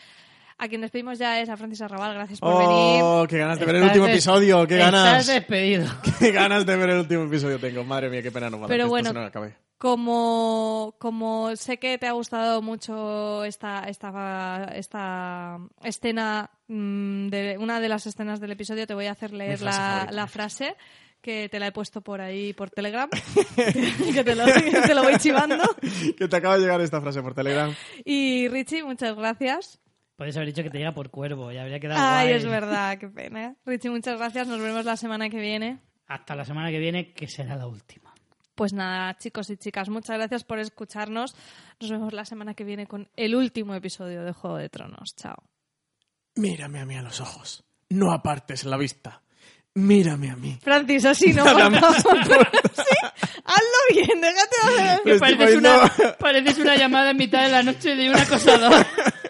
A 0.60 0.68
quien 0.68 0.82
despedimos 0.82 1.20
ya 1.20 1.40
es 1.40 1.50
a 1.50 1.58
Francis 1.58 1.82
Arrabal. 1.82 2.14
Gracias 2.16 2.40
por 2.40 2.58
venir. 2.58 3.02
Oh, 3.04 3.26
qué 3.30 3.38
ganas 3.38 3.60
de 3.60 3.66
ver 3.66 3.76
el 3.76 3.84
último 3.84 4.06
des- 4.06 4.16
episodio, 4.16 4.66
qué 4.66 4.80
Estás 4.80 4.92
ganas. 4.92 5.28
despedido. 5.28 5.86
Qué 6.20 6.32
ganas 6.32 6.66
de 6.66 6.76
ver 6.76 6.90
el 6.90 7.00
último 7.00 7.24
episodio 7.26 7.60
tengo. 7.60 7.84
Madre 7.84 8.10
mía, 8.10 8.24
qué 8.24 8.32
pena 8.32 8.50
no 8.50 8.66
Pero 8.68 8.88
bueno, 8.88 9.12
acabe. 9.22 9.56
Como, 9.78 10.96
como 10.98 11.56
sé 11.56 11.78
que 11.78 12.00
te 12.00 12.08
ha 12.08 12.14
gustado 12.14 12.64
mucho 12.64 13.44
esta, 13.44 13.84
esta, 13.84 14.72
esta 14.74 15.60
escena, 15.84 16.50
mm, 16.68 17.28
de 17.28 17.58
una 17.60 17.80
de 17.80 17.90
las 17.90 18.08
escenas 18.08 18.40
del 18.40 18.52
episodio, 18.54 18.88
te 18.88 18.96
voy 18.96 19.06
a 19.06 19.12
hacer 19.12 19.34
leer 19.34 19.60
frase 19.60 19.80
la, 19.80 20.08
la 20.12 20.26
frase 20.26 20.76
que 21.22 21.50
te 21.50 21.60
la 21.60 21.68
he 21.68 21.72
puesto 21.72 22.02
por 22.02 22.22
ahí 22.22 22.54
por 22.54 22.72
Telegram, 22.72 23.08
que 24.14 24.24
te 24.24 24.34
lo, 24.36 24.46
que 24.46 24.82
te 24.88 24.96
lo 24.96 25.04
voy 25.04 25.18
chivando. 25.18 25.58
Que 26.18 26.28
te 26.28 26.36
acaba 26.36 26.56
de 26.56 26.62
llegar 26.62 26.82
esta 26.82 27.00
frase 27.00 27.22
por 27.22 27.36
Telegram. 27.36 27.72
Y 28.04 28.48
Richie, 28.48 28.84
muchas 28.84 29.16
gracias. 29.16 29.80
Puedes 30.18 30.36
haber 30.36 30.48
dicho 30.48 30.64
que 30.64 30.72
te 30.72 30.80
llega 30.80 30.94
por 30.94 31.12
cuervo, 31.12 31.52
ya 31.52 31.62
habría 31.62 31.80
quedado 31.80 32.02
Ay, 32.04 32.30
guay. 32.30 32.38
es 32.38 32.46
verdad, 32.46 32.98
qué 32.98 33.08
pena. 33.08 33.56
Richie, 33.66 33.92
muchas 33.92 34.18
gracias. 34.18 34.48
Nos 34.48 34.60
vemos 34.60 34.84
la 34.84 34.98
semana 34.98 35.30
que 35.30 35.40
viene. 35.40 35.80
Hasta 36.08 36.36
la 36.36 36.44
semana 36.44 36.72
que 36.72 36.80
viene, 36.80 37.14
que 37.14 37.28
será 37.28 37.56
la 37.56 37.68
última. 37.68 38.14
Pues 38.56 38.74
nada, 38.74 39.16
chicos 39.20 39.52
y 39.52 39.58
chicas, 39.58 39.90
muchas 39.90 40.18
gracias 40.18 40.44
por 40.44 40.58
escucharnos. 40.58 41.36
Nos 41.80 41.92
vemos 41.92 42.14
la 42.14 42.26
semana 42.26 42.56
que 42.56 42.64
viene 42.64 42.88
con 42.88 43.08
el 43.16 43.36
último 43.36 43.76
episodio 43.76 44.24
de 44.24 44.32
Juego 44.34 44.58
de 44.58 44.70
Tronos. 44.70 45.14
Chao. 45.16 45.36
Mírame 46.36 46.80
a 46.80 46.86
mí 46.86 46.96
a 46.96 47.04
los 47.04 47.22
ojos. 47.22 47.64
No 47.90 48.12
apartes 48.12 48.66
la 48.66 48.78
vista. 48.78 49.22
Mírame 49.76 50.32
a 50.32 50.36
mí. 50.36 50.58
Francis, 50.64 51.06
así 51.06 51.32
no, 51.34 51.46
Nada 51.46 51.70
por 51.70 51.82
más 51.82 52.02
favor. 52.04 52.48
Sí, 52.78 52.96
hazlo 53.44 53.78
bien, 53.92 54.22
déjate 54.22 55.10
de 55.10 55.20
Pareces 55.20 55.56
una, 55.58 55.92
pareces 56.20 56.58
una 56.58 56.76
llamada 56.76 57.12
en 57.12 57.18
mitad 57.18 57.44
de 57.44 57.50
la 57.52 57.62
noche 57.64 57.96
de 57.96 58.10
un 58.10 58.16
acosador. 58.16 58.74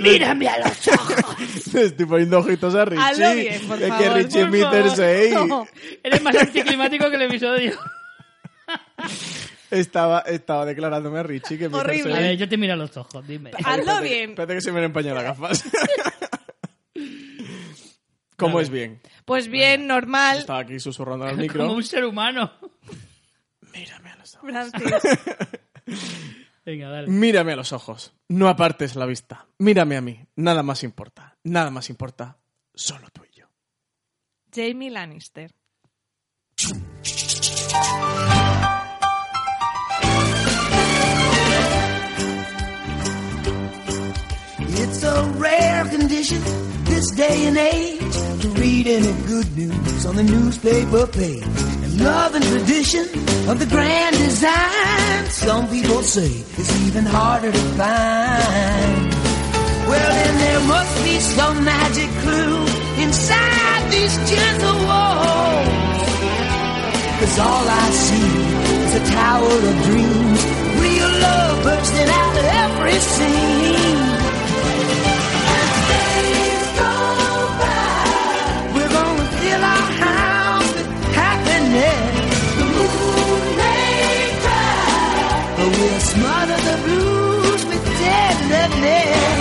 ¡Mírame 0.00 0.48
a 0.48 0.58
los 0.58 0.88
ojos! 0.88 1.74
Estoy 1.74 2.06
poniendo 2.06 2.38
ojitos 2.38 2.74
a 2.74 2.84
Richie. 2.84 3.02
Hazlo 3.02 3.34
bien, 3.34 3.66
por 3.66 3.82
es 3.82 3.88
favor, 3.88 4.04
que 4.04 4.10
Richie 4.10 4.40
por 4.42 4.50
mi 4.50 4.60
favor. 4.60 4.82
Cersei. 4.90 5.32
No. 5.46 5.66
Eres 6.02 6.22
más 6.22 6.36
anticlimático 6.36 7.08
que 7.10 7.16
el 7.16 7.22
episodio. 7.22 7.78
Estaba, 9.70 10.20
estaba 10.20 10.64
declarándome 10.66 11.18
a 11.18 11.22
Richie 11.24 11.58
que 11.58 11.66
Horrible. 11.66 12.12
A 12.12 12.16
Cersei. 12.16 12.22
ver, 12.28 12.36
yo 12.36 12.48
te 12.48 12.56
miro 12.56 12.74
a 12.74 12.76
los 12.76 12.96
ojos, 12.96 13.26
dime. 13.26 13.50
Hazlo 13.64 13.82
Espérate- 13.94 14.02
bien. 14.04 14.30
Espérate 14.30 14.54
que 14.54 14.60
se 14.60 14.70
me 14.72 14.78
han 14.78 14.84
empañado 14.84 15.16
las 15.16 15.24
gafas. 15.24 15.64
¿Cómo 18.36 18.60
es 18.60 18.68
bien? 18.70 19.00
Pues 19.24 19.48
bien, 19.48 19.86
normal. 19.86 20.38
Estaba 20.38 20.60
aquí 20.60 20.78
susurrando 20.80 21.24
al 21.24 21.30
Como 21.32 21.42
micro. 21.42 21.72
un 21.72 21.82
ser 21.82 22.04
humano. 22.04 22.52
Mírame 23.72 24.10
a 24.10 24.16
los 24.16 24.34
ojos. 24.36 24.50
Francis. 24.50 24.92
Venga, 26.64 26.88
dale. 26.88 27.08
Mírame 27.08 27.52
a 27.52 27.56
los 27.56 27.72
ojos. 27.72 28.14
No 28.28 28.48
apartes 28.48 28.96
la 28.96 29.06
vista. 29.06 29.46
Mírame 29.58 29.96
a 29.96 30.00
mí. 30.00 30.20
Nada 30.36 30.62
más 30.62 30.82
importa. 30.82 31.36
Nada 31.44 31.70
más 31.70 31.90
importa. 31.90 32.38
Solo 32.74 33.08
tú 33.12 33.22
y 33.30 33.40
yo. 33.40 33.46
Jamie 34.52 34.90
Lannister. 34.90 35.52
It's 44.76 45.02
a 45.02 45.22
rare 45.36 45.84
condition 45.88 46.42
this 46.84 47.10
day 47.12 47.46
and 47.46 47.56
age 47.58 48.14
to 48.42 48.48
read 48.60 48.86
any 48.86 49.12
good 49.26 49.56
news 49.56 50.06
on 50.06 50.16
the 50.16 50.22
newspaper 50.22 51.06
page. 51.06 51.73
Love 51.98 52.34
and 52.34 52.44
tradition 52.44 53.04
of 53.48 53.58
the 53.60 53.66
grand 53.66 54.16
design, 54.16 55.26
some 55.26 55.68
people 55.68 56.02
say 56.02 56.42
it's 56.58 56.86
even 56.86 57.04
harder 57.04 57.52
to 57.52 57.64
find. 57.78 59.14
Well, 59.88 60.10
then 60.10 60.38
there 60.38 60.60
must 60.66 61.04
be 61.04 61.20
some 61.20 61.64
magic 61.64 62.10
clue 62.22 62.66
inside 63.00 63.92
these 63.92 64.16
gentle 64.28 64.78
walls. 64.88 66.08
Cause 67.20 67.38
all 67.38 67.66
I 67.68 67.90
see 67.90 68.32
is 68.86 68.94
a 68.96 69.04
tower 69.14 69.56
of 69.70 69.76
dreams, 69.84 70.40
real 70.82 71.10
love 71.20 71.62
bursting 71.62 72.08
out 72.08 72.36
of 72.38 72.44
every 72.44 72.98
scene. 72.98 74.13
Smarter 86.14 86.56
the 86.56 86.76
blues 86.84 87.64
with 87.66 87.84
tenderness. 87.98 89.33